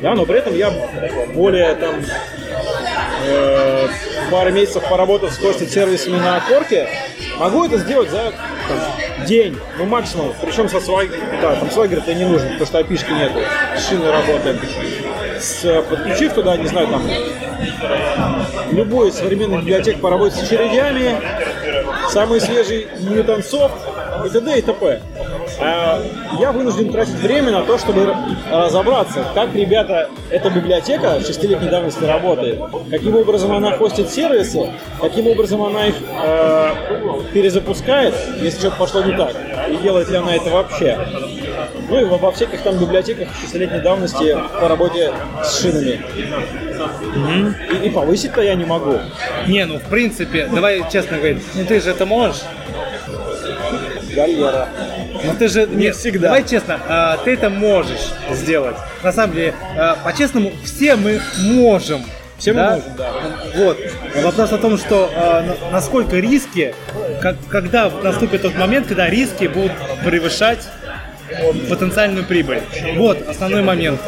Да, 0.00 0.14
но 0.14 0.26
при 0.26 0.38
этом 0.38 0.56
я 0.56 0.72
более 1.34 1.74
там 1.74 1.96
э, 3.26 3.88
пару 4.30 4.52
месяцев 4.52 4.82
поработав 4.88 5.32
с 5.32 5.38
хостинг 5.38 5.70
сервисами 5.70 6.16
на 6.16 6.40
корке, 6.40 6.88
могу 7.38 7.64
это 7.64 7.78
сделать 7.78 8.10
за 8.10 8.32
там, 8.68 9.26
день, 9.26 9.56
ну 9.78 9.84
максимум. 9.84 10.34
Причем 10.40 10.68
со 10.68 10.80
свайгер, 10.80 11.18
да, 11.40 11.56
там 11.56 11.70
свайгер-то 11.70 12.14
не 12.14 12.24
нужен, 12.24 12.48
потому 12.48 12.66
что 12.66 12.78
опишки 12.78 13.10
нету, 13.10 13.40
с 13.76 13.88
шиной 13.88 14.10
работает. 14.10 14.60
С, 15.40 15.82
подключив 15.82 16.32
туда, 16.32 16.56
не 16.56 16.66
знаю, 16.66 16.88
там 16.88 17.02
любую 18.72 19.12
современную 19.12 19.60
библиотеку 19.60 20.00
по 20.00 20.10
работе 20.10 20.36
с 20.36 20.42
очередями, 20.42 21.16
самый 22.14 22.40
свежий 22.40 22.86
Soft 23.40 23.72
и 24.24 24.30
т.д. 24.30 24.58
и 24.58 24.62
т.п. 24.62 25.02
А 25.60 26.00
я 26.38 26.52
вынужден 26.52 26.92
тратить 26.92 27.14
время 27.14 27.50
на 27.50 27.62
то, 27.62 27.76
чтобы 27.76 28.14
разобраться, 28.50 29.24
как, 29.34 29.54
ребята, 29.54 30.08
эта 30.30 30.48
библиотека 30.48 31.20
шестилетней 31.20 31.68
давности 31.68 32.04
работает, 32.04 32.60
каким 32.90 33.16
образом 33.16 33.52
она 33.52 33.76
хостит 33.76 34.08
сервисы, 34.10 34.72
каким 35.00 35.26
образом 35.26 35.62
она 35.64 35.88
их 35.88 35.96
э, 36.00 36.70
перезапускает, 37.32 38.14
если 38.40 38.60
что-то 38.60 38.76
пошло 38.76 39.02
не 39.02 39.16
так, 39.16 39.34
и 39.68 39.76
делает 39.76 40.08
ли 40.08 40.16
она 40.16 40.36
это 40.36 40.50
вообще. 40.50 40.96
Ну 41.88 42.00
и 42.00 42.04
во, 42.04 42.32
всяких 42.32 42.62
там 42.62 42.78
библиотеках 42.78 43.28
шестилетней 43.40 43.80
давности 43.80 44.36
по 44.60 44.68
работе 44.68 45.12
с 45.42 45.60
шинами. 45.60 46.00
И, 47.82 47.86
и 47.86 47.90
повысить-то 47.90 48.42
я 48.42 48.54
не 48.54 48.64
могу. 48.64 48.98
Не, 49.46 49.64
ну 49.66 49.78
в 49.78 49.82
принципе, 49.82 50.46
давай 50.46 50.84
честно 50.90 51.16
говорить, 51.18 51.42
ну 51.54 51.64
ты 51.64 51.80
же 51.80 51.90
это 51.90 52.06
можешь. 52.06 52.42
Галера. 54.14 54.68
Ну 55.24 55.34
ты 55.38 55.48
же 55.48 55.66
не 55.66 55.90
всегда. 55.92 56.28
Давай 56.28 56.44
честно, 56.46 56.80
а, 56.88 57.16
ты 57.18 57.32
это 57.34 57.50
можешь 57.50 58.12
сделать. 58.30 58.76
На 59.02 59.12
самом 59.12 59.34
деле, 59.34 59.54
а, 59.76 59.96
по-честному, 60.04 60.52
все 60.64 60.96
мы 60.96 61.20
можем. 61.38 62.04
Все 62.38 62.52
мы 62.52 62.62
можем, 62.62 62.82
да. 62.96 63.10
Вот. 63.56 63.78
Вопрос 64.22 64.52
о 64.52 64.58
том, 64.58 64.76
что 64.78 65.10
а, 65.14 65.42
на- 65.42 65.70
насколько 65.72 66.16
риски, 66.16 66.74
как, 67.20 67.36
когда 67.48 67.90
наступит 68.02 68.42
тот 68.42 68.54
момент, 68.56 68.86
когда 68.86 69.08
риски 69.08 69.46
будут 69.46 69.72
превышать 70.04 70.60
потенциальную 71.68 72.24
прибыль. 72.24 72.60
Вот 72.96 73.26
основной 73.28 73.62
момент. 73.62 74.00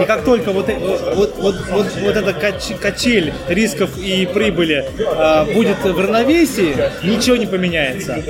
И 0.00 0.04
как 0.04 0.24
только 0.24 0.50
вот, 0.52 0.68
э- 0.68 0.76
вот, 1.14 1.36
вот, 1.36 1.56
вот, 1.70 1.86
вот 2.00 2.16
эта 2.16 2.32
кач- 2.32 2.76
качель 2.80 3.32
рисков 3.48 3.96
и 3.98 4.26
прибыли 4.26 4.84
а, 5.06 5.44
будет 5.44 5.78
в 5.82 5.98
равновесии, 5.98 6.74
ничего 7.02 7.36
не 7.36 7.46
поменяется. 7.46 8.22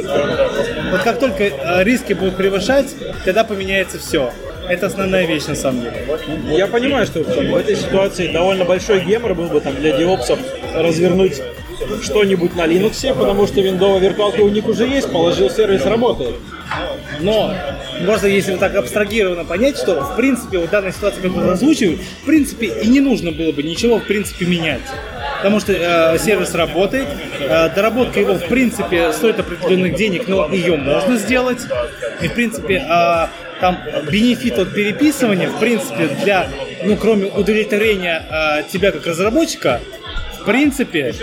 Вот 0.90 1.02
как 1.02 1.18
только 1.18 1.44
а, 1.62 1.82
риски 1.82 2.12
будут 2.12 2.36
превышать, 2.36 2.86
тогда 3.24 3.44
поменяется 3.44 3.98
все. 3.98 4.30
Это 4.68 4.86
основная 4.86 5.26
вещь 5.26 5.46
на 5.46 5.54
самом 5.54 5.82
деле. 5.82 6.04
Я 6.50 6.66
понимаю, 6.66 7.06
что 7.06 7.22
в 7.22 7.56
этой 7.56 7.76
ситуации 7.76 8.28
довольно 8.28 8.64
большой 8.64 9.00
гемор 9.00 9.34
был 9.34 9.46
бы 9.46 9.60
там 9.60 9.74
для 9.76 9.96
диопсов 9.96 10.38
развернуть 10.74 11.40
что-нибудь 12.02 12.56
на 12.56 12.66
Linux, 12.66 13.14
потому 13.14 13.46
что 13.46 13.60
виндовая 13.60 14.00
виртуалка 14.00 14.40
у 14.40 14.48
них 14.48 14.66
уже 14.66 14.86
есть, 14.86 15.10
положил 15.12 15.50
сервис, 15.50 15.84
работает. 15.84 16.34
Но 17.20 17.54
можно, 18.00 18.26
если 18.26 18.52
вот 18.52 18.60
так 18.60 18.74
абстрагированно 18.74 19.44
понять, 19.44 19.78
что 19.78 20.00
в 20.00 20.16
принципе 20.16 20.58
вот 20.58 20.70
данная 20.70 20.92
ситуация, 20.92 21.22
как 21.22 21.32
вы 21.32 21.50
озвучиваете, 21.50 22.02
в 22.22 22.26
принципе 22.26 22.66
и 22.82 22.88
не 22.88 23.00
нужно 23.00 23.32
было 23.32 23.52
бы 23.52 23.62
ничего 23.62 23.98
в 23.98 24.04
принципе 24.04 24.46
менять. 24.46 24.82
Потому 25.38 25.60
что 25.60 25.72
э, 25.72 26.18
сервис 26.18 26.54
работает, 26.54 27.06
э, 27.40 27.68
доработка 27.74 28.20
его 28.20 28.34
в 28.34 28.46
принципе 28.48 29.12
стоит 29.12 29.38
определенных 29.38 29.94
денег, 29.94 30.28
но 30.28 30.48
ее 30.48 30.76
можно 30.76 31.16
сделать. 31.16 31.60
И 32.20 32.28
в 32.28 32.34
принципе 32.34 32.76
э, 32.76 33.26
там 33.60 33.78
бенефит 34.10 34.58
от 34.58 34.74
переписывания, 34.74 35.48
в 35.48 35.58
принципе, 35.58 36.08
для, 36.22 36.48
ну 36.84 36.96
кроме 36.96 37.26
удовлетворения 37.26 38.24
э, 38.30 38.62
тебя 38.70 38.92
как 38.92 39.06
разработчика, 39.06 39.80
в 40.40 40.44
принципе, 40.44 41.14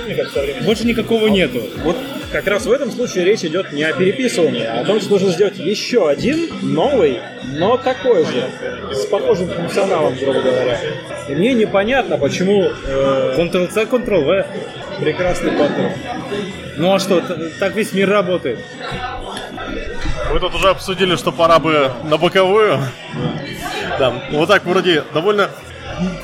больше 0.64 0.86
никакого 0.86 1.28
нету. 1.28 1.64
Вот 1.84 1.98
как 2.34 2.48
раз 2.48 2.66
в 2.66 2.72
этом 2.72 2.92
случае 2.92 3.26
речь 3.26 3.46
идет 3.46 3.72
не 3.72 3.84
о 3.84 3.94
переписывании, 3.94 4.66
а 4.66 4.82
о 4.82 4.86
том, 4.86 5.00
что 5.00 5.12
нужно 5.12 5.30
сделать 5.30 5.58
еще 5.60 6.10
один 6.10 6.50
новый, 6.64 7.22
но 7.44 7.78
такой 7.78 8.26
же, 8.26 8.50
с 8.92 9.06
похожим 9.06 9.50
функционалом, 9.50 10.16
грубо 10.16 10.42
говоря. 10.42 10.80
И 11.30 11.36
мне 11.36 11.54
непонятно, 11.54 12.18
почему 12.18 12.64
э, 12.64 13.36
Ctrl-C, 13.38 13.84
Ctrl-V. 13.84 14.46
прекрасный 15.00 15.52
паттерн. 15.52 15.92
Ну 16.78 16.94
а 16.96 17.00
что, 17.00 17.22
так 17.60 17.76
весь 17.76 17.94
мир 17.94 18.10
работает. 18.10 18.60
Мы 20.34 20.40
тут 20.40 20.56
уже 20.56 20.70
обсудили, 20.70 21.16
что 21.16 21.32
пора 21.32 21.60
бы 21.60 21.92
на 22.04 22.18
боковую. 22.18 22.80
Да, 24.00 24.12
вот 24.32 24.50
так 24.50 24.66
вроде 24.66 25.04
довольно 25.14 25.52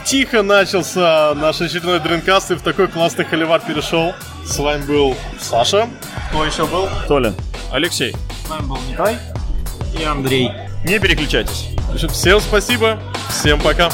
тихо 0.06 0.42
начался 0.44 1.34
наш 1.36 1.62
очередной 1.62 2.00
дринкаст 2.00 2.52
и 2.52 2.56
в 2.56 2.62
такой 2.62 2.88
классный 2.88 3.26
холивар 3.26 3.60
перешел. 3.62 4.14
С 4.46 4.58
вами 4.58 4.84
был 4.86 5.16
Саша. 5.40 5.88
Кто 6.30 6.46
еще 6.46 6.66
был? 6.66 6.88
Толя. 7.08 7.34
Алексей. 7.72 8.16
С 8.46 8.50
вами 8.50 8.66
был 8.66 8.80
Николай 8.90 9.18
и 10.00 10.04
Андрей. 10.04 10.52
Не 10.86 11.00
переключайтесь. 11.00 11.68
Всем 12.12 12.40
спасибо, 12.40 13.00
всем 13.30 13.60
пока. 13.62 13.90